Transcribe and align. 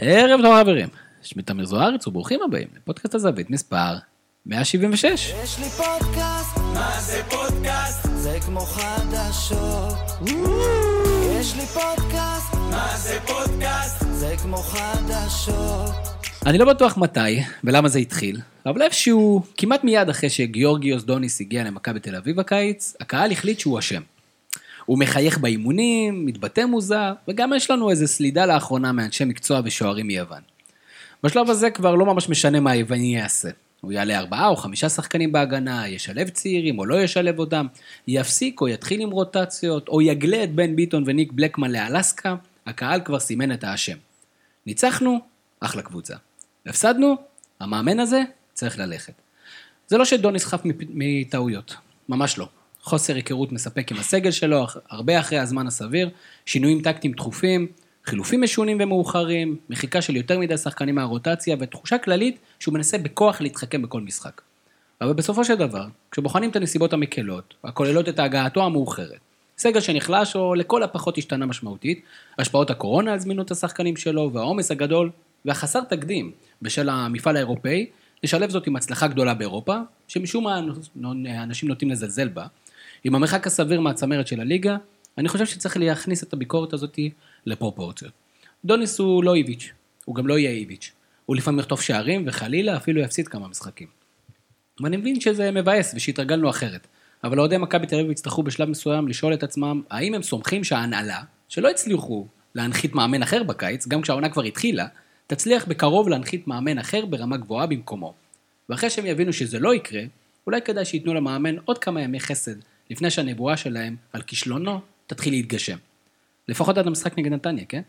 ערב 0.00 0.40
טוב 0.42 0.60
חברים, 0.60 0.88
שמי 1.22 1.42
תמיר 1.42 1.66
זוארץ 1.66 2.06
וברוכים 2.06 2.40
הבאים 2.42 2.68
לפודקאסט 2.76 3.14
הזווית 3.14 3.50
מספר 3.50 3.94
176. 4.46 5.32
יש 5.44 5.58
לי 5.58 5.64
פודקאסט, 5.64 6.56
מה 6.74 7.00
זה 7.00 7.22
פודקאסט? 7.30 8.08
זה 8.14 8.38
כמו 8.46 8.60
חדשות. 8.60 9.94
יש 11.40 11.54
לי 11.56 11.66
פודקאסט, 11.66 12.54
מה 12.54 12.96
זה 12.96 13.18
פודקאסט? 13.26 14.04
זה 14.10 14.34
כמו 14.42 14.56
חדשות. 14.56 15.94
אני 16.46 16.58
לא 16.58 16.64
בטוח 16.64 16.96
מתי 16.96 17.40
ולמה 17.64 17.88
זה 17.88 17.98
התחיל, 17.98 18.40
אבל 18.66 18.82
איפשהו, 18.82 19.42
כמעט 19.56 19.84
מיד 19.84 20.08
אחרי 20.08 20.30
שגיאורגיוס 20.30 21.02
דוניס 21.02 21.40
הגיע 21.40 21.64
למכבי 21.64 22.00
תל 22.00 22.16
אביב 22.16 22.40
הקיץ, 22.40 22.96
הקהל 23.00 23.32
החליט 23.32 23.58
שהוא 23.58 23.78
אשם. 23.78 24.02
הוא 24.88 24.98
מחייך 24.98 25.38
באימונים, 25.38 26.26
מתבטא 26.26 26.64
מוזר, 26.64 27.12
וגם 27.28 27.52
יש 27.56 27.70
לנו 27.70 27.90
איזה 27.90 28.06
סלידה 28.06 28.46
לאחרונה 28.46 28.92
מאנשי 28.92 29.24
מקצוע 29.24 29.60
ושוערים 29.64 30.06
מיוון. 30.06 30.40
בשלב 31.22 31.50
הזה 31.50 31.70
כבר 31.70 31.94
לא 31.94 32.06
ממש 32.06 32.28
משנה 32.28 32.60
מה 32.60 32.70
היווני 32.70 33.16
יעשה. 33.16 33.48
הוא 33.80 33.92
יעלה 33.92 34.18
ארבעה 34.18 34.48
או 34.48 34.56
חמישה 34.56 34.88
שחקנים 34.88 35.32
בהגנה, 35.32 35.88
ישלב 35.88 36.28
צעירים 36.28 36.78
או 36.78 36.86
לא 36.86 37.02
ישלב 37.02 37.38
אותם, 37.38 37.66
יפסיק 38.08 38.60
או 38.60 38.68
יתחיל 38.68 39.00
עם 39.00 39.10
רוטציות, 39.10 39.88
או 39.88 40.02
יגלה 40.02 40.44
את 40.44 40.54
בן 40.54 40.76
ביטון 40.76 41.04
וניק 41.06 41.32
בלקמן 41.32 41.70
לאלסקה, 41.70 42.34
הקהל 42.66 43.00
כבר 43.04 43.18
סימן 43.20 43.52
את 43.52 43.64
האשם. 43.64 43.96
ניצחנו, 44.66 45.20
אחלה 45.60 45.82
קבוצה. 45.82 46.14
הפסדנו, 46.66 47.16
המאמן 47.60 48.00
הזה 48.00 48.22
צריך 48.52 48.78
ללכת. 48.78 49.12
זה 49.88 49.98
לא 49.98 50.04
שדוניס 50.04 50.44
חף 50.44 50.64
מפ- 50.64 50.88
מטעויות, 50.94 51.74
ממש 52.08 52.38
לא. 52.38 52.48
חוסר 52.88 53.14
היכרות 53.14 53.52
מספק 53.52 53.92
עם 53.92 53.98
הסגל 53.98 54.30
שלו, 54.30 54.66
הרבה 54.90 55.20
אחרי 55.20 55.38
הזמן 55.38 55.66
הסביר, 55.66 56.10
שינויים 56.46 56.82
טקטיים 56.82 57.12
תכופים, 57.12 57.66
חילופים 58.04 58.42
משונים 58.42 58.78
ומאוחרים, 58.80 59.56
מחיקה 59.70 60.02
של 60.02 60.16
יותר 60.16 60.38
מדי 60.38 60.56
שחקנים 60.56 60.94
מהרוטציה, 60.94 61.56
ותחושה 61.60 61.98
כללית 61.98 62.38
שהוא 62.60 62.74
מנסה 62.74 62.98
בכוח 62.98 63.40
להתחכם 63.40 63.82
בכל 63.82 64.00
משחק. 64.00 64.40
אבל 65.00 65.12
בסופו 65.12 65.44
של 65.44 65.54
דבר, 65.54 65.86
כשבוחנים 66.10 66.50
את 66.50 66.56
הנסיבות 66.56 66.92
המקלות, 66.92 67.54
הכוללות 67.64 68.08
את 68.08 68.18
הגעתו 68.18 68.64
המאוחרת, 68.64 69.20
סגל 69.58 69.80
שנחלש 69.80 70.36
או 70.36 70.54
לכל 70.54 70.82
הפחות 70.82 71.18
השתנה 71.18 71.46
משמעותית, 71.46 72.02
השפעות 72.38 72.70
הקורונה 72.70 73.12
על 73.12 73.18
זמינות 73.18 73.50
השחקנים 73.50 73.96
שלו 73.96 74.30
והעומס 74.32 74.70
הגדול 74.70 75.10
והחסר 75.44 75.80
תקדים 75.80 76.32
בשל 76.62 76.88
המפעל 76.88 77.36
האירופאי, 77.36 77.86
לשלב 78.22 78.50
זאת 78.50 78.66
עם 78.66 78.76
הצלחה 78.76 79.06
גדולה 79.06 79.34
באירופה, 79.34 79.76
שמשום 80.08 80.44
מה 80.44 80.60
אנשים 81.42 81.68
נוטים 81.68 81.90
לזלזל 81.90 82.28
בה, 82.28 82.46
עם 83.04 83.14
המרחק 83.14 83.46
הסביר 83.46 83.80
מהצמרת 83.80 84.26
של 84.26 84.40
הליגה, 84.40 84.76
אני 85.18 85.28
חושב 85.28 85.46
שצריך 85.46 85.76
להכניס 85.76 86.22
את 86.22 86.32
הביקורת 86.32 86.72
הזאת 86.72 86.98
לפרופורציות. 87.46 88.12
דוניס 88.64 88.98
הוא 88.98 89.24
לא 89.24 89.34
איביץ', 89.34 89.72
הוא 90.04 90.14
גם 90.14 90.26
לא 90.26 90.38
יהיה 90.38 90.50
איביץ'. 90.50 90.92
הוא 91.26 91.36
לפעמים 91.36 91.60
יחטוף 91.60 91.80
שערים 91.80 92.24
וחלילה 92.26 92.76
אפילו 92.76 93.00
יפסיד 93.00 93.28
כמה 93.28 93.48
משחקים. 93.48 93.86
ואני 94.80 94.96
מבין 94.96 95.20
שזה 95.20 95.50
מבאס 95.50 95.94
ושהתרגלנו 95.94 96.50
אחרת. 96.50 96.86
אבל 97.24 97.40
אוהדי 97.40 97.56
מכבי 97.56 97.86
תל 97.86 97.98
אביב 97.98 98.10
יצטרכו 98.10 98.42
בשלב 98.42 98.68
מסוים 98.68 99.08
לשאול 99.08 99.34
את 99.34 99.42
עצמם, 99.42 99.82
האם 99.90 100.14
הם 100.14 100.22
סומכים 100.22 100.64
שההנהלה, 100.64 101.20
שלא 101.48 101.70
הצליחו 101.70 102.26
להנחית 102.54 102.94
מאמן 102.94 103.22
אחר 103.22 103.42
בקיץ, 103.42 103.86
גם 103.86 104.02
כשהעונה 104.02 104.28
כבר 104.28 104.42
התחילה, 104.42 104.86
תצליח 105.26 105.64
בקרוב 105.64 106.08
להנחית 106.08 106.46
מאמן 106.46 106.78
אחר 106.78 107.06
ברמה 107.06 107.36
גבוהה 107.36 107.66
במקומו. 107.66 108.14
ואחרי 108.68 108.90
שהם 108.90 109.06
יבינו 109.06 109.32
שזה 109.32 109.58
לא 109.58 109.74
יקרה, 109.74 110.02
אולי 110.46 110.62
כדאי 110.62 110.84
שייתנו 110.84 111.14
למאמן 111.14 111.56
עוד 111.64 111.78
כמה 111.78 112.02
ימי 112.02 112.20
חסד, 112.20 112.56
לפני 112.90 113.10
שהנבואה 113.10 113.56
שלהם 113.56 113.96
על 114.12 114.22
כישלונו 114.22 114.80
תתחיל 115.06 115.32
להתגשם. 115.32 115.76
לפחות 116.48 116.78
עד 116.78 116.86
המשחק 116.86 117.18
נגד 117.18 117.32
נתניה, 117.32 117.64
כן? 117.64 117.82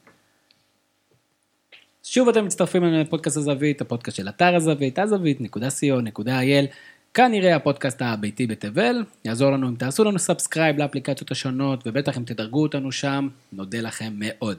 שוב 2.04 2.30
אתם 2.30 2.46
מצטרפים 2.46 2.84
אלינו 2.84 3.02
לפודקאסט 3.02 3.38
הזווית, 3.38 3.82
הפודקאסט 3.82 4.18
של 4.18 4.30
אתר 4.30 4.56
הזווית, 4.56 5.00
הזווית.co.il, 5.00 6.66
כנראה 7.14 7.56
הפודקאסט 7.56 8.02
הביתי 8.02 8.48
בתבל, 8.48 9.04
יעזור 9.26 9.52
לנו 9.52 9.70
אם 9.70 9.76
תעשו 9.76 10.04
לנו 10.04 10.20
subscribe 10.20 10.78
לאפליקציות 10.78 11.32
השונות, 11.32 11.84
ובטח 11.86 12.18
אם 12.18 12.24
תדרגו 12.24 12.62
אותנו 12.62 12.92
שם, 12.92 13.28
נודה 13.54 13.82
לכם 13.82 14.14
מאוד. 14.16 14.58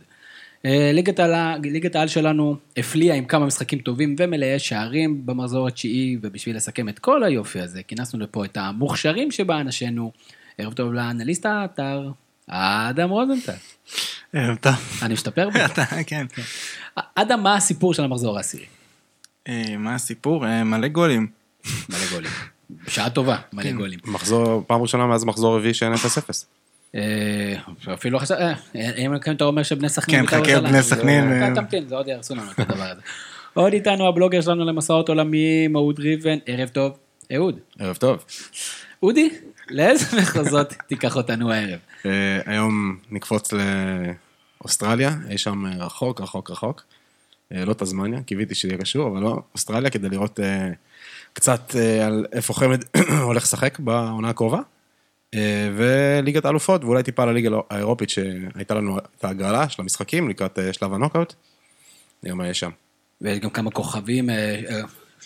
אה, 0.67 0.91
ליגת 0.93 1.19
העל, 1.19 1.59
ליגת 1.63 1.97
העל 1.97 2.09
שלנו 2.09 2.57
הפליאה 2.77 3.15
עם 3.15 3.25
כמה 3.25 3.47
משחקים 3.47 3.79
טובים 3.79 4.17
ומלאי 4.19 4.59
שערים 4.59 5.27
במחזור 5.27 5.69
התשיעי, 5.69 6.17
ובשביל 6.23 6.57
לסכם 6.57 6.89
את 6.89 6.99
כל 6.99 7.25
היופי 7.25 7.61
הזה, 7.61 7.83
כינסנו 7.83 8.21
לפה 8.21 8.45
את 8.45 8.57
המוכשרים 8.57 9.31
שבאנשינו. 9.31 10.13
ערב 10.59 10.73
טוב 10.73 10.93
לאנליסט 10.93 11.47
האתר, 11.47 12.11
אדם 12.47 13.11
רוזנטל. 13.11 13.53
ערב 14.33 14.57
טוב. 14.57 14.73
אני 15.03 15.15
משתפר 15.15 15.49
בזה? 15.49 15.67
אתה, 15.67 15.85
כן. 16.07 16.27
אדם, 17.15 17.43
מה 17.43 17.55
הסיפור 17.55 17.95
של 17.95 18.05
המחזור 18.05 18.37
העשירי? 18.37 18.67
אה, 19.49 19.77
מה 19.79 19.95
הסיפור? 19.95 20.47
אה, 20.47 20.65
מלא 20.65 20.89
גולים. 20.89 21.27
מלא 21.89 22.07
גולים. 22.13 22.31
בשעה 22.87 23.11
טובה, 23.11 23.37
מלא 23.53 23.63
כן. 23.63 23.77
גולים. 23.77 23.99
מחזור, 24.05 24.65
פעם 24.67 24.83
ראשונה 24.83 25.07
מאז 25.07 25.25
מחזור 25.25 25.57
רביעי 25.57 25.75
שאין 25.75 25.93
0-0. 25.95 25.97
אה, 26.95 27.55
אפילו 27.95 28.19
חשב, 28.19 28.35
אה, 28.35 28.55
אם 28.99 29.19
כן 29.19 29.35
אתה 29.35 29.45
אומר 29.45 29.63
שבני 29.63 29.89
סכנין... 29.89 30.27
כן, 30.27 30.39
בית"ר 30.39 30.51
חכה, 30.51 30.61
בני 30.61 30.83
סכנין, 30.83 31.43
אה. 31.43 31.55
תמתין, 31.55 31.89
זה 31.89 31.95
עוד 31.95 32.09
יהרסו 32.09 32.35
לנו 32.35 32.51
את 32.51 32.59
הדבר 32.59 32.85
הזה. 32.85 33.01
עוד 33.55 33.73
איתנו 33.73 34.09
הבלוגר 34.09 34.41
שלנו 34.41 34.65
למסעות 34.65 35.09
עולמיים, 35.09 35.77
אהוד 35.77 35.99
ריבן, 35.99 36.39
ערב 36.47 36.69
טוב. 36.69 36.93
אהוד, 37.35 37.59
ערב 37.79 37.97
טוב. 37.97 38.25
אודי, 39.03 39.31
לאיזה 39.71 40.07
מחוזות 40.21 40.75
תיקח 40.87 41.17
אותנו 41.17 41.53
הערב? 41.53 41.79
אה, 42.07 42.41
היום 42.47 42.97
נקפוץ 43.11 43.51
לאוסטרליה, 44.61 45.11
אי 45.31 45.39
שם 45.39 45.67
אה, 45.67 45.85
רחוק, 45.85 46.21
רחוק, 46.21 46.51
רחוק. 46.51 46.85
אה, 47.53 47.65
לא 47.65 47.75
תזמניה, 47.75 48.23
קיוויתי 48.23 48.55
שיהיה 48.55 48.79
קשור, 48.79 49.09
אבל 49.09 49.21
לא, 49.21 49.43
אוסטרליה, 49.55 49.91
כדי 49.91 50.09
לראות 50.09 50.41
אה, 50.41 50.69
קצת 51.33 51.77
אה, 51.77 52.07
על 52.07 52.27
איפה 52.33 52.55
חמד 52.55 52.85
הולך 53.23 53.43
לשחק 53.43 53.79
בעונה 53.79 54.29
הקרובה. 54.29 54.61
אה, 55.35 55.71
וליגת 55.77 56.45
האלופות, 56.45 56.85
ואולי 56.85 57.03
טיפה 57.03 57.23
על 57.23 57.29
הליגה 57.29 57.51
האירופית 57.71 58.11
שהייתה 58.11 58.75
לנו 58.75 58.99
את 58.99 59.25
ההגרלה 59.25 59.69
של 59.69 59.83
המשחקים 59.83 60.29
לקראת 60.29 60.59
אה, 60.59 60.73
שלב 60.73 60.93
הנוקאוט. 60.93 61.35
נראה 62.23 62.35
מה 62.35 62.49
יש 62.49 62.61
שם. 62.61 62.71
ויש 63.21 63.39
גם 63.39 63.51
כמה 63.51 63.71
כוכבים, 63.71 64.31
אה, 64.31 64.61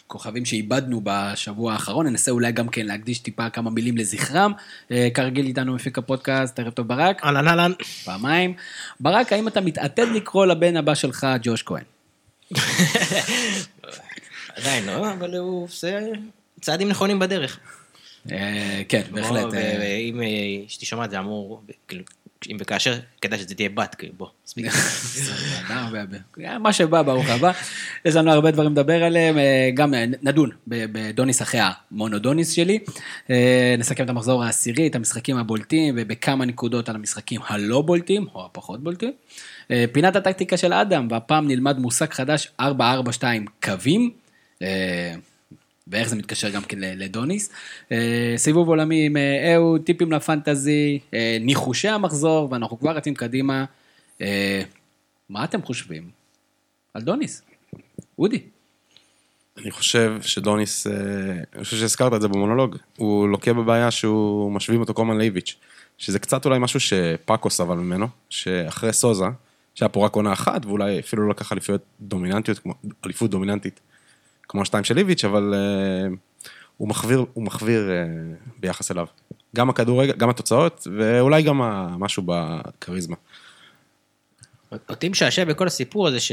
כוכבים 0.07 0.45
שאיבדנו 0.45 1.01
בשבוע 1.05 1.73
האחרון, 1.73 2.07
ננסה 2.07 2.31
אולי 2.31 2.53
גם 2.53 2.69
כן 2.69 2.87
להקדיש 2.87 3.19
טיפה 3.19 3.51
כמה 3.51 3.71
מילים 3.71 3.97
לזכרם. 3.97 4.53
כרגיל 5.15 5.47
איתנו 5.47 5.75
מפיק 5.75 5.99
הפודקאסט, 5.99 6.59
ערב 6.59 6.73
טוב 6.73 6.89
ברק, 6.89 7.25
אהלן 7.25 7.49
אהלן. 7.49 7.73
פעמיים. 8.05 8.55
ברק, 9.01 9.33
האם 9.33 9.49
אתה 9.49 9.61
מתעתד 9.61 10.07
לקרוא 10.15 10.47
לבן 10.47 10.77
הבא 10.77 10.95
שלך 10.95 11.27
ג'וש 11.43 11.63
כהן? 11.63 11.83
עדיין 14.57 14.87
לא, 14.87 15.13
אבל 15.13 15.37
הוא 15.37 15.65
עושה 15.65 16.01
צעדים 16.61 16.89
נכונים 16.89 17.19
בדרך. 17.19 17.59
אה, 18.33 18.83
כן, 18.89 19.03
בהחלט. 19.11 19.55
אה, 19.55 19.77
ואם 19.81 20.23
אה, 20.23 20.67
אשתי 20.67 20.87
שומעת 20.87 21.11
זה 21.11 21.19
אמור, 21.19 21.63
כאילו, 21.89 22.05
אם 22.51 22.57
וכאשר, 22.61 22.99
כדאי 23.21 23.39
שזה 23.39 23.55
תהיה 23.55 23.69
בת, 23.69 23.95
כאילו, 23.95 24.13
בוא, 24.17 24.29
מספיק. 24.47 24.67
מה 26.61 26.73
שבא, 26.73 27.03
ברוך 27.03 27.29
הבא. 27.29 27.53
יש 28.05 28.17
לנו 28.17 28.31
הרבה 28.31 28.51
דברים 28.51 28.73
לדבר 28.73 29.05
עליהם, 29.05 29.37
גם 29.75 29.95
נדון 30.23 30.51
בדוניס 30.67 31.43
אחרי 31.43 31.61
המונודוניס 31.63 32.53
שלי. 32.53 32.79
נסכם 33.79 34.05
את 34.05 34.11
המחזור 34.11 34.45
העשירי, 34.45 34.87
את 34.87 34.95
המשחקים 34.95 35.37
הבולטים, 35.37 35.95
ובכמה 35.99 36.45
נקודות 36.45 36.89
על 36.89 36.95
המשחקים 36.95 37.41
הלא 37.47 37.83
בולטים, 37.83 38.27
או 38.35 38.47
הפחות 38.47 38.83
בולטים. 38.83 39.13
פינת 39.93 40.17
הטקטיקה 40.17 40.57
של 40.57 40.73
אדם, 40.73 41.09
והפעם 41.11 41.49
נלמד 41.49 41.79
מושג 41.79 42.13
חדש, 42.13 42.49
442 42.61 43.45
קווים. 43.63 44.11
ואיך 45.87 46.09
זה 46.09 46.17
מתקשר 46.17 46.51
גם 46.51 46.63
כן 46.63 46.79
לדוניס. 46.81 47.51
אה, 47.93 48.35
סיבוב 48.37 48.69
עולמי 48.69 49.07
עם 49.07 49.17
אה, 49.17 49.55
אהוד, 49.55 49.81
טיפים 49.81 50.13
לפנטזי, 50.13 50.99
אה, 51.15 51.37
ניחושי 51.41 51.89
המחזור, 51.89 52.49
ואנחנו 52.51 52.79
כבר 52.79 52.91
רצים 52.91 53.15
קדימה. 53.15 53.65
מה 55.29 55.45
אתם 55.45 55.63
חושבים 55.63 56.11
על 56.95 57.03
דוניס? 57.03 57.43
אודי. 58.19 58.43
אני 59.59 59.71
חושב 59.71 60.15
שדוניס, 60.23 60.87
אני 61.55 61.65
חושב 61.65 61.77
שהזכרת 61.77 62.15
את 62.15 62.21
זה 62.21 62.29
במונולוג, 62.29 62.77
הוא 62.97 63.29
לוקה 63.29 63.53
בבעיה 63.53 63.91
שהוא 63.91 64.53
משווים 64.53 64.81
אותו 64.81 64.95
כל 64.95 65.03
הזמן 65.03 65.19
לאיביץ', 65.19 65.57
שזה 65.99 66.19
קצת 66.19 66.45
אולי 66.45 66.59
משהו 66.59 66.81
שפאקו 66.81 67.51
סבל 67.51 67.75
ממנו, 67.75 68.07
שאחרי 68.31 68.93
סוזה, 68.93 69.25
שהיה 69.75 69.89
פה 69.89 70.07
רק 70.07 70.15
עונה 70.15 70.33
אחת, 70.33 70.67
ואולי 70.67 71.01
אפילו 71.01 71.23
לא 71.23 71.31
לקח 71.31 71.53
אליפויות 71.53 71.83
דומיננטיות, 72.01 72.59
כמו, 72.59 72.75
אליפות 73.05 73.31
דומיננטית, 73.31 73.81
כמו 74.55 74.63
השתיים 74.63 74.85
של 74.85 74.99
איביץ', 74.99 75.25
אבל 75.25 75.55
אה, 75.55 76.09
הוא 76.77 76.89
מחוויר, 76.89 77.25
הוא 77.33 77.45
מחוויר 77.45 77.91
אה, 77.91 78.05
ביחס 78.59 78.91
אליו. 78.91 79.07
גם 79.57 79.71
הכדורגל, 79.71 80.13
גם 80.13 80.31
התוצאות, 80.31 80.87
ואולי 80.99 81.43
גם 81.43 81.59
משהו 81.99 82.23
בכריזמה. 82.27 83.17
אותי 84.89 85.09
משעשע 85.09 85.45
בכל 85.45 85.67
הסיפור 85.67 86.09
הזה 86.09 86.21
ש... 86.21 86.33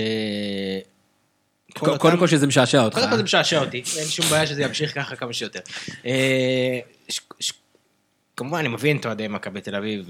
כל 1.73 1.97
קודם 1.97 2.17
כל 2.17 2.27
שזה 2.27 2.47
משעשע 2.47 2.83
אותך. 2.83 2.97
קודם 2.97 3.09
כל 3.09 3.17
זה 3.17 3.23
משעשע 3.23 3.59
אותי, 3.59 3.83
אין 3.97 4.07
שום 4.07 4.25
בעיה 4.25 4.47
שזה 4.47 4.63
ימשיך 4.63 4.95
ככה 4.95 5.15
כמה 5.15 5.33
שיותר. 5.33 5.59
אה, 6.05 6.79
כמובן, 8.37 8.59
אני 8.59 8.67
מבין 8.67 8.97
את 8.97 9.05
אוהדי 9.05 9.27
מכבי 9.27 9.61
תל 9.61 9.75
אביב, 9.75 10.09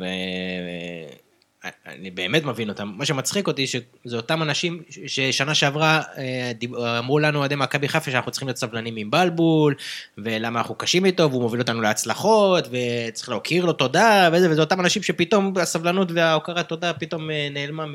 אני 1.87 2.11
באמת 2.11 2.43
מבין 2.43 2.69
אותם. 2.69 2.91
מה 2.97 3.05
שמצחיק 3.05 3.47
אותי, 3.47 3.67
שזה 3.67 4.15
אותם 4.15 4.43
אנשים 4.43 4.81
ששנה 4.89 5.55
שעברה 5.55 6.01
אה, 6.17 6.51
אמרו 6.99 7.19
לנו 7.19 7.39
אוהדי 7.39 7.55
מכבי 7.55 7.87
חיפה 7.87 8.11
שאנחנו 8.11 8.31
צריכים 8.31 8.47
להיות 8.47 8.57
סבלנים 8.57 8.95
עם 8.97 9.11
בלבול, 9.11 9.75
ולמה 10.17 10.59
אנחנו 10.59 10.75
קשים 10.75 11.05
איתו, 11.05 11.29
והוא 11.29 11.41
מוביל 11.41 11.61
אותנו 11.61 11.81
להצלחות, 11.81 12.67
וצריך 12.67 13.29
להוקיר 13.29 13.65
לו 13.65 13.73
תודה, 13.73 14.29
וזה, 14.33 14.51
וזה 14.51 14.61
אותם 14.61 14.79
אנשים 14.79 15.03
שפתאום 15.03 15.53
הסבלנות 15.57 16.11
וההוקרת 16.11 16.67
תודה 16.67 16.93
פתאום 16.93 17.31
אה, 17.31 17.47
נעלמה 17.51 17.85
מ... 17.85 17.93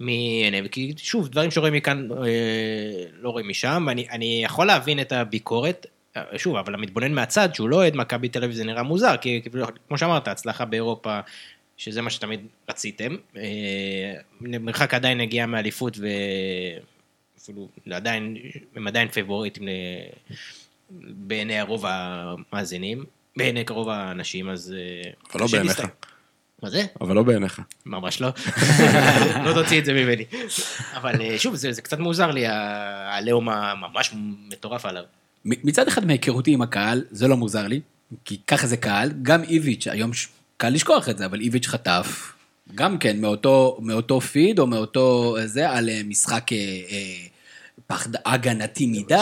מעיניהם, 0.00 0.68
כי 0.68 0.94
שוב, 0.96 1.28
דברים 1.28 1.50
שרואים 1.50 1.74
מכאן 1.74 2.08
אה, 2.12 2.26
לא 3.20 3.30
רואים 3.30 3.48
משם, 3.48 3.84
ואני 3.86 4.06
אני 4.10 4.40
יכול 4.44 4.66
להבין 4.66 5.00
את 5.00 5.12
הביקורת, 5.12 5.86
שוב, 6.36 6.56
אבל 6.56 6.74
המתבונן 6.74 7.12
מהצד, 7.12 7.54
שהוא 7.54 7.68
לא 7.68 7.76
אוהד 7.76 7.96
מכבי 7.96 8.28
תל 8.28 8.44
אביב, 8.44 8.56
זה 8.56 8.64
נראה 8.64 8.82
מוזר, 8.82 9.16
כי 9.16 9.42
כמו 9.88 9.98
שאמרת, 9.98 10.28
הצלחה 10.28 10.64
באירופה, 10.64 11.20
שזה 11.76 12.02
מה 12.02 12.10
שתמיד 12.10 12.40
רציתם, 12.68 13.16
אה, 13.36 13.42
מרחק 14.40 14.94
עדיין 14.94 15.20
הגיע 15.20 15.46
מאליפות, 15.46 15.98
ואפילו 17.36 17.68
עדיין, 17.90 18.36
הם 18.76 18.86
עדיין 18.86 19.08
פייבוריטים 19.08 19.68
ל- 19.68 19.70
בעיני 21.00 21.58
הרוב 21.58 21.84
המאזינים, 21.88 23.04
בעיני 23.36 23.64
רוב 23.68 23.88
האנשים, 23.88 24.48
אז... 24.48 24.74
אה, 24.78 25.10
אבל 25.32 25.40
לא 25.40 25.46
בעיניך. 25.52 25.82
מה 26.62 26.70
זה? 26.70 26.82
אבל 27.00 27.14
לא 27.14 27.22
בעיניך. 27.22 27.62
ממש 27.86 28.20
לא. 28.20 28.28
לא 29.44 29.52
תוציא 29.54 29.78
את 29.78 29.84
זה 29.84 29.92
ממני. 29.92 30.24
אבל 30.94 31.20
אה, 31.22 31.38
שוב, 31.38 31.54
זה, 31.54 31.72
זה 31.72 31.82
קצת 31.82 31.98
מוזר 31.98 32.30
לי, 32.30 32.46
העליהום 32.46 33.48
הממש 33.48 34.14
מטורף 34.48 34.84
עליו. 34.86 35.04
מצד 35.44 35.88
אחד 35.88 36.04
מהיכרותי 36.06 36.50
עם 36.52 36.62
הקהל, 36.62 37.04
זה 37.10 37.28
לא 37.28 37.36
מוזר 37.36 37.66
לי, 37.66 37.80
כי 38.24 38.38
ככה 38.46 38.66
זה 38.66 38.76
קהל, 38.76 39.10
גם 39.22 39.42
איביץ', 39.42 39.86
היום 39.86 40.12
ש- 40.12 40.28
קל 40.56 40.68
לשכוח 40.68 41.08
את 41.08 41.18
זה, 41.18 41.24
אבל 41.26 41.40
איביץ' 41.40 41.66
חטף, 41.66 42.32
גם 42.74 42.98
כן, 42.98 43.20
מאותו, 43.20 43.78
מאותו 43.80 44.20
פיד 44.20 44.58
או 44.58 44.66
מאותו 44.66 45.36
אה, 45.38 45.46
זה, 45.46 45.70
על 45.70 45.88
אה, 45.88 46.00
משחק 46.04 46.52
אה, 46.52 46.56
אה, 46.90 47.26
פחד 47.86 48.10
הגנתי 48.26 48.86
מדי, 48.86 49.14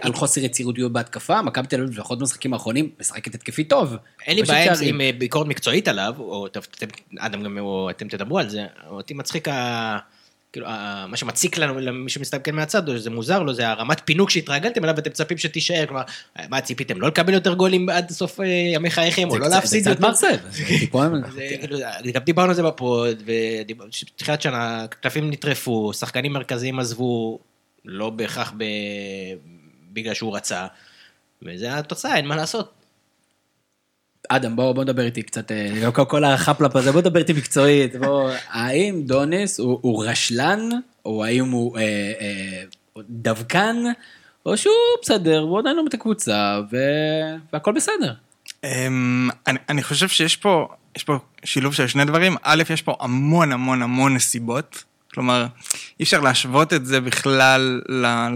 על 0.00 0.12
חוסר 0.12 0.40
יצירותיות 0.40 0.92
בהתקפה, 0.92 1.42
מכבי 1.42 1.66
תל 1.66 1.82
אביב, 1.82 1.98
לפחות 1.98 2.18
במשחקים 2.18 2.52
האחרונים, 2.52 2.90
משחקת 3.00 3.34
התקפי 3.34 3.64
טוב. 3.64 3.96
אין 4.26 4.36
לי 4.36 4.42
בעיה 4.42 4.72
עם- 4.82 5.00
אה, 5.00 5.10
ביקורת 5.18 5.46
מקצועית 5.46 5.88
עליו, 5.88 6.14
או 6.18 6.46
אתם, 6.46 6.60
גם, 7.42 7.58
או 7.58 7.90
אתם 7.90 8.08
תדברו 8.08 8.38
על 8.38 8.48
זה, 8.48 8.64
אותי 8.90 9.14
מצחיק 9.14 9.48
ה... 9.48 9.98
כאילו, 10.52 10.66
מה 11.08 11.16
שמציק 11.16 11.58
לנו, 11.58 11.80
למי 11.80 12.10
שמסתכל 12.10 12.50
מהצד, 12.52 12.88
או 12.88 12.96
שזה 12.96 13.10
מוזר 13.10 13.42
לו, 13.42 13.54
זה 13.54 13.68
הרמת 13.68 14.00
פינוק 14.04 14.30
שהתרגלתם 14.30 14.84
אליו 14.84 14.96
ואתם 14.96 15.10
מצפים 15.10 15.38
שתישאר, 15.38 15.86
כלומר, 15.86 16.02
מה 16.48 16.60
ציפיתם, 16.60 17.00
לא 17.00 17.08
לקבל 17.08 17.32
יותר 17.34 17.54
גולים 17.54 17.88
עד 17.88 18.10
סוף 18.10 18.40
אה, 18.40 18.46
ימי 18.46 18.90
חייכם, 18.90 19.28
או 19.30 19.38
לא 19.38 19.44
קצת- 19.44 19.54
להפסיד 19.54 19.82
קצת 19.82 19.90
יותר? 19.90 20.06
זה 20.50 20.64
טיפה- 20.80 21.06
זה 21.34 21.56
כאילו, 21.60 21.78
גם 22.14 22.22
דיברנו 22.22 22.48
על 22.48 22.54
זה 22.54 22.62
בפוד, 22.62 23.22
ובתחילת 23.68 24.42
שנה, 24.42 24.86
קלפים 25.00 25.30
נטרפו, 25.30 25.92
שחקנים 25.92 26.32
מרכזיים 26.32 26.78
עזבו, 26.78 27.38
לא 27.84 28.10
בהכרח. 28.10 28.52
בגלל 29.92 30.14
שהוא 30.14 30.36
רצה, 30.36 30.66
וזה 31.42 31.78
התוצאה, 31.78 32.16
אין 32.16 32.26
מה 32.26 32.36
לעשות. 32.36 32.72
אדם, 34.28 34.56
בוא, 34.56 34.72
בוא 34.72 34.84
נדבר 34.84 35.02
איתי 35.02 35.22
קצת, 35.22 35.52
אה, 35.52 35.90
כל, 35.92 36.04
כל 36.04 36.24
החפלפ 36.24 36.76
הזה, 36.76 36.92
בוא 36.92 37.00
נדבר 37.00 37.18
איתי 37.18 37.32
מקצועית. 37.32 37.96
בוא, 37.96 38.30
האם 38.50 39.02
דוניס 39.02 39.60
הוא, 39.60 39.78
הוא 39.82 40.04
רשלן, 40.04 40.68
או 41.04 41.24
האם 41.24 41.50
הוא 41.50 41.78
אה, 41.78 41.82
אה, 42.20 42.62
דווקן, 43.08 43.76
או 44.46 44.56
שהוא 44.56 44.72
בסדר, 45.02 45.38
הוא 45.38 45.58
עדיין 45.58 45.76
לא 45.76 45.82
את 45.88 45.94
הקבוצה, 45.94 46.60
ו... 46.72 46.76
והכל 47.52 47.72
בסדר. 47.72 48.12
אמ, 48.64 49.28
אני, 49.46 49.58
אני 49.68 49.82
חושב 49.82 50.08
שיש 50.08 50.36
פה, 50.36 50.68
יש 50.96 51.04
פה 51.04 51.18
שילוב 51.44 51.74
של 51.74 51.86
שני 51.86 52.04
דברים. 52.04 52.36
א', 52.42 52.62
יש 52.70 52.82
פה 52.82 52.96
המון 53.00 53.52
המון 53.52 53.82
המון 53.82 54.14
נסיבות. 54.14 54.84
כלומר, 55.14 55.46
אי 56.00 56.04
אפשר 56.04 56.20
להשוות 56.20 56.72
את 56.72 56.86
זה 56.86 57.00
בכלל 57.00 57.80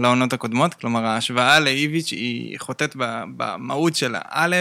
לעונות 0.01 0.33
הקודמות. 0.33 0.73
כלומר, 0.73 1.05
ההשוואה 1.05 1.59
לאיביץ' 1.59 2.11
היא 2.11 2.59
חוטאת 2.59 2.95
ב- 2.97 3.23
במהות 3.37 3.95
שלה. 3.95 4.19
א', 4.29 4.55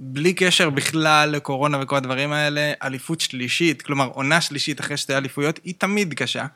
בלי 0.00 0.32
קשר 0.32 0.70
בכלל 0.70 1.30
לקורונה 1.30 1.82
וכל 1.82 1.96
הדברים 1.96 2.32
האלה, 2.32 2.72
אליפות 2.82 3.20
שלישית, 3.20 3.82
כלומר, 3.82 4.06
עונה 4.06 4.40
שלישית 4.40 4.80
אחרי 4.80 4.96
שתי 4.96 5.16
אליפויות, 5.16 5.60
היא 5.64 5.74
תמיד 5.78 6.14
קשה. 6.14 6.46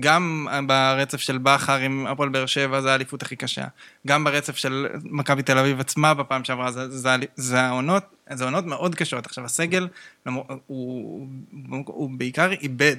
גם 0.00 0.48
ברצף 0.66 1.20
של 1.20 1.38
בכר 1.38 1.76
עם 1.76 2.06
הפועל 2.06 2.28
באר 2.28 2.46
שבע 2.46 2.80
זה 2.80 2.92
האליפות 2.92 3.22
הכי 3.22 3.36
קשה. 3.36 3.64
גם 4.06 4.24
ברצף 4.24 4.56
של 4.56 4.86
מכבי 5.04 5.42
תל 5.42 5.58
אביב 5.58 5.80
עצמה 5.80 6.14
בפעם 6.14 6.44
שעברה, 6.44 6.72
זה, 6.72 6.98
זה, 6.98 7.10
זה 7.36 7.60
העונות, 7.60 8.02
זה 8.32 8.44
עונות 8.44 8.66
מאוד 8.66 8.94
קשות. 8.94 9.26
עכשיו, 9.26 9.44
הסגל, 9.44 9.88
הוא, 10.26 10.44
הוא, 10.66 11.28
הוא 11.86 12.10
בעיקר 12.10 12.52
איבד. 12.52 12.96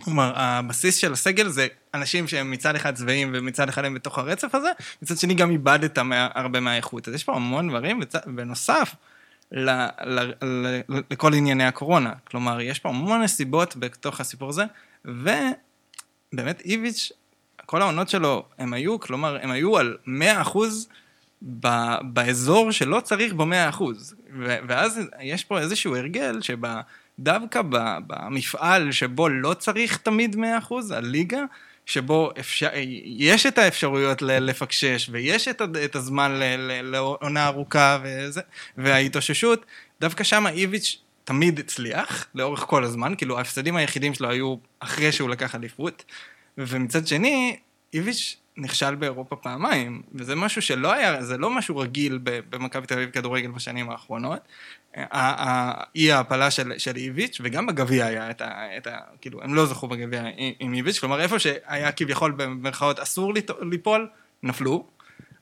כלומר, 0.00 0.32
הבסיס 0.36 0.96
של 0.96 1.12
הסגל 1.12 1.48
זה 1.48 1.66
אנשים 1.94 2.28
שהם 2.28 2.50
מצד 2.50 2.76
אחד 2.76 2.94
צבעים 2.94 3.30
ומצד 3.34 3.68
אחד 3.68 3.84
הם 3.84 3.94
בתוך 3.94 4.18
הרצף 4.18 4.54
הזה, 4.54 4.70
מצד 5.02 5.16
שני 5.16 5.34
גם 5.34 5.50
איבדת 5.50 5.98
מה, 5.98 6.28
הרבה 6.34 6.60
מהאיכות. 6.60 7.08
אז 7.08 7.14
יש 7.14 7.24
פה 7.24 7.34
המון 7.34 7.68
דברים. 7.68 8.00
בנוסף 8.26 8.94
ל, 9.52 9.70
ל, 9.70 10.20
ל, 10.42 10.80
ל, 10.88 11.00
לכל 11.10 11.34
ענייני 11.34 11.64
הקורונה. 11.64 12.12
כלומר, 12.24 12.60
יש 12.60 12.78
פה 12.78 12.88
המון 12.88 13.22
נסיבות 13.22 13.76
בתוך 13.76 14.20
הסיפור 14.20 14.48
הזה, 14.48 14.64
ובאמת 15.04 16.60
איביץ', 16.64 17.12
כל 17.66 17.82
העונות 17.82 18.08
שלו, 18.08 18.44
הם 18.58 18.72
היו, 18.72 19.00
כלומר, 19.00 19.38
הם 19.42 19.50
היו 19.50 19.78
על 19.78 19.96
100% 20.06 20.58
ב, 21.60 21.68
באזור 22.02 22.70
שלא 22.70 23.00
צריך 23.00 23.32
בו 23.32 23.44
100%. 23.44 23.82
ו, 24.38 24.56
ואז 24.68 25.00
יש 25.20 25.44
פה 25.44 25.58
איזשהו 25.58 25.96
הרגל 25.96 26.40
שבה... 26.40 26.80
דווקא 27.22 27.60
במפעל 28.06 28.92
שבו 28.92 29.28
לא 29.28 29.54
צריך 29.54 29.96
תמיד 29.96 30.36
100%, 30.70 30.94
הליגה, 30.94 31.44
שבו 31.86 32.30
אפשר, 32.40 32.68
יש 33.04 33.46
את 33.46 33.58
האפשרויות 33.58 34.22
לפקשש, 34.22 35.08
ויש 35.12 35.48
את, 35.48 35.62
את 35.84 35.96
הזמן 35.96 36.32
לעונה 36.82 37.46
ארוכה 37.46 37.98
וזה, 38.02 38.40
וההתאוששות, 38.76 39.66
דווקא 40.00 40.24
שם 40.24 40.46
איביץ' 40.46 40.98
תמיד 41.24 41.58
הצליח, 41.58 42.26
לאורך 42.34 42.60
כל 42.60 42.84
הזמן, 42.84 43.14
כאילו 43.18 43.38
ההפסדים 43.38 43.76
היחידים 43.76 44.14
שלו 44.14 44.30
היו 44.30 44.56
אחרי 44.80 45.12
שהוא 45.12 45.30
לקח 45.30 45.54
אליפות, 45.54 46.04
ומצד 46.58 47.06
שני, 47.06 47.56
איביץ' 47.94 48.36
נכשל 48.56 48.94
באירופה 48.94 49.36
פעמיים, 49.36 50.02
וזה 50.14 50.34
משהו 50.36 50.62
שלא 50.62 50.92
היה, 50.92 51.24
זה 51.24 51.38
לא 51.38 51.50
משהו 51.50 51.76
רגיל 51.76 52.18
במכבי 52.22 52.86
תל 52.86 52.94
אביב 52.94 53.10
כדורגל 53.10 53.50
בשנים 53.50 53.90
האחרונות. 53.90 54.40
האי 54.94 56.12
ההעפלה 56.12 56.50
של, 56.50 56.72
של 56.78 56.96
איביץ', 56.96 57.40
וגם 57.44 57.66
בגביע 57.66 58.06
היה 58.06 58.30
את 58.30 58.40
ה, 58.40 58.76
את 58.76 58.86
ה... 58.86 58.98
כאילו, 59.20 59.42
הם 59.42 59.54
לא 59.54 59.66
זכו 59.66 59.88
בגביע 59.88 60.22
עם- 60.36 60.52
עם 60.58 60.74
איביץ', 60.74 60.98
כלומר, 60.98 61.20
איפה 61.20 61.38
שהיה 61.38 61.92
כביכול 61.92 62.30
במרכאות 62.30 62.98
אסור 62.98 63.32
ליפול, 63.60 64.08
נפלו. 64.42 64.86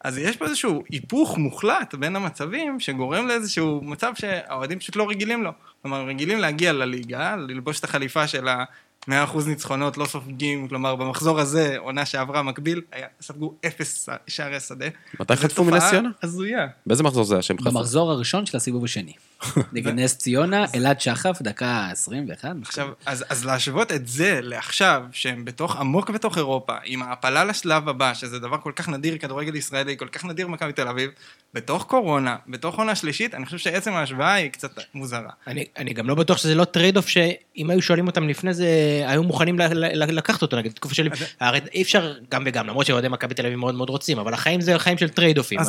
אז 0.04 0.18
יש 0.18 0.36
פה 0.36 0.44
איזשהו 0.44 0.82
היפוך 0.90 1.38
מוחלט 1.38 1.94
בין 1.94 2.16
המצבים, 2.16 2.80
שגורם 2.80 3.26
לאיזשהו 3.26 3.80
מצב 3.84 4.12
שהאוהדים 4.14 4.78
פשוט 4.78 4.96
לא 4.96 5.08
רגילים 5.10 5.44
לו. 5.44 5.50
כלומר, 5.82 6.04
רגילים 6.04 6.38
להגיע 6.38 6.72
לליגה, 6.72 7.36
ללבוש 7.36 7.78
את 7.78 7.84
החליפה 7.84 8.26
של 8.26 8.48
ה... 8.48 8.64
100% 9.10 9.12
ניצחונות 9.46 9.98
לא 9.98 10.04
סופגים, 10.04 10.68
כלומר 10.68 10.96
במחזור 10.96 11.40
הזה, 11.40 11.76
עונה 11.78 12.06
שעברה 12.06 12.42
מקביל, 12.42 12.80
היה, 12.92 13.06
ספגו 13.20 13.54
אפס 13.66 14.08
שערי 14.26 14.60
שדה. 14.60 14.86
מתי 15.20 15.36
חטפו 15.36 15.64
מנס 15.64 15.90
ציונה? 15.90 16.08
הזויה. 16.22 16.66
באיזה 16.86 17.02
מחזור 17.02 17.24
זה 17.24 17.34
היה 17.34 17.42
שהם 17.42 17.58
חטפו? 17.58 17.70
במחזור 17.70 18.10
הראשון 18.10 18.46
של 18.46 18.56
הסיבוב 18.56 18.84
השני. 18.84 19.12
נגד 19.72 19.94
נס 19.94 20.16
ציונה, 20.16 20.64
אלעד 20.74 21.00
שחף, 21.00 21.42
דקה 21.42 21.88
21. 21.90 22.48
עכשיו, 22.62 22.88
אז, 23.06 23.24
אז 23.28 23.44
להשוות 23.44 23.92
את 23.92 24.08
זה 24.08 24.40
לעכשיו, 24.42 25.02
שהם 25.12 25.44
בתוך, 25.44 25.76
עמוק 25.76 26.10
בתוך 26.10 26.38
אירופה, 26.38 26.74
עם 26.84 27.02
העפלה 27.02 27.44
לשלב 27.44 27.88
הבא, 27.88 28.14
שזה 28.14 28.38
דבר 28.38 28.56
כל 28.58 28.72
כך 28.76 28.88
נדיר 28.88 29.18
כדורגל 29.18 29.56
ישראלי, 29.56 29.96
כל 29.96 30.08
כך 30.08 30.24
נדיר 30.24 30.46
במכבי 30.46 30.72
תל 30.72 30.88
אביב, 30.88 31.10
בתוך 31.54 31.84
קורונה, 31.84 32.36
בתוך 32.48 32.78
עונה 32.78 32.94
שלישית, 32.94 33.34
אני 33.34 33.44
חושב 33.44 33.58
שעצם 33.58 33.92
ההשוואה 33.92 34.32
היא 34.32 34.50
קצת 34.50 34.70
מוזרה. 34.94 35.30
אני, 35.46 35.64
אני 35.78 35.92
גם 35.92 36.08
לא 36.08 36.14
בטוח 36.14 36.38
שזה 36.38 36.54
לא 36.54 36.64
trade 36.64 36.96
off 36.96 37.08
שאם 37.08 37.70
היו 37.70 37.82
שואלים 37.82 38.06
אותם 38.06 38.28
לפני 38.28 38.54
זה, 38.54 38.68
היו 39.06 39.22
מוכנים 39.22 39.58
לקחת 39.94 40.42
אותו 40.42 40.56
נגיד 40.56 40.72
תקופה 40.72 40.94
של... 40.94 41.08
הרי 41.40 41.60
אי 41.74 41.82
אפשר 41.82 42.14
גם 42.30 42.42
וגם, 42.46 42.66
למרות 42.66 42.86
שאוהדי 42.86 43.08
מכבי 43.08 43.34
תל 43.34 43.46
אביב 43.46 43.58
מאוד 43.58 43.74
מאוד 43.74 43.90
רוצים, 43.90 44.18
אבל 44.18 44.34
החיים 44.34 44.60
זה 44.60 44.78
חיים 44.78 44.98
של 44.98 45.08
trade 45.08 45.38
offים. 45.38 45.60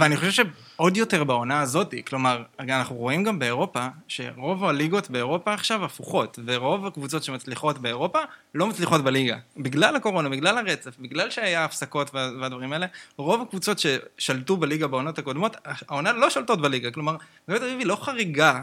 ואני 0.00 0.16
חושב 0.16 0.30
שעוד 0.30 0.96
יותר 0.96 1.24
בעונה 1.24 1.60
הזאת, 1.60 1.94
כלומר, 2.06 2.42
אנחנו 2.60 2.96
רואים 2.96 3.24
גם 3.24 3.38
באירופה, 3.38 3.86
שרוב 4.08 4.64
הליגות 4.64 5.10
באירופה 5.10 5.54
עכשיו 5.54 5.84
הפוכות, 5.84 6.38
ורוב 6.46 6.86
הקבוצות 6.86 7.24
שמצליחות 7.24 7.78
באירופה 7.78 8.18
לא 8.54 8.66
מצליחות 8.66 9.04
בליגה. 9.04 9.36
בגלל 9.56 9.96
הקורונה, 9.96 10.28
בגלל 10.28 10.58
הרצף, 10.58 10.98
בגלל 10.98 11.30
שהיה 11.30 11.64
הפסקות 11.64 12.14
וה, 12.14 12.30
והדברים 12.40 12.72
האלה, 12.72 12.86
רוב 13.16 13.42
הקבוצות 13.42 13.78
ששלטו 13.78 14.56
בליגה 14.56 14.86
בעונות 14.86 15.18
הקודמות, 15.18 15.56
העונה 15.88 16.12
לא 16.12 16.30
שולטות 16.30 16.60
בליגה. 16.60 16.90
כלומר, 16.90 17.16
מכבי 17.48 17.58
תל 17.58 17.64
אביב 17.64 17.78
היא 17.78 17.86
לא 17.86 17.96
חריגה, 17.96 18.62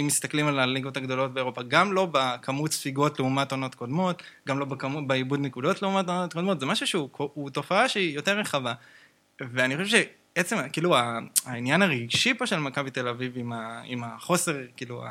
אם 0.00 0.04
מסתכלים 0.06 0.46
על 0.46 0.58
הליגות 0.58 0.96
הגדולות 0.96 1.34
באירופה, 1.34 1.62
גם 1.62 1.92
לא 1.92 2.08
בכמות 2.12 2.72
ספיגות 2.72 3.07
לעומת 3.18 3.52
עונות 3.52 3.74
קודמות, 3.74 4.22
גם 4.48 4.58
לא 4.58 4.64
בכמות, 4.64 5.06
בעיבוד 5.06 5.40
נקודות 5.40 5.82
לעומת 5.82 6.08
עונות 6.08 6.32
קודמות, 6.32 6.60
זה 6.60 6.66
משהו 6.66 6.86
שהוא 6.86 7.08
הוא 7.12 7.50
תופעה 7.50 7.88
שהיא 7.88 8.14
יותר 8.14 8.38
רחבה. 8.38 8.72
ואני 9.40 9.76
חושב 9.76 10.02
שעצם, 10.36 10.56
כאילו, 10.72 10.96
ה- 10.96 11.18
העניין 11.44 11.82
הרגשי 11.82 12.34
פה 12.34 12.46
של 12.46 12.58
מכבי 12.58 12.90
תל 12.90 13.08
אביב 13.08 13.32
עם, 13.36 13.52
ה, 13.52 13.80
עם 13.84 14.04
החוסר, 14.04 14.56
כאילו, 14.76 15.04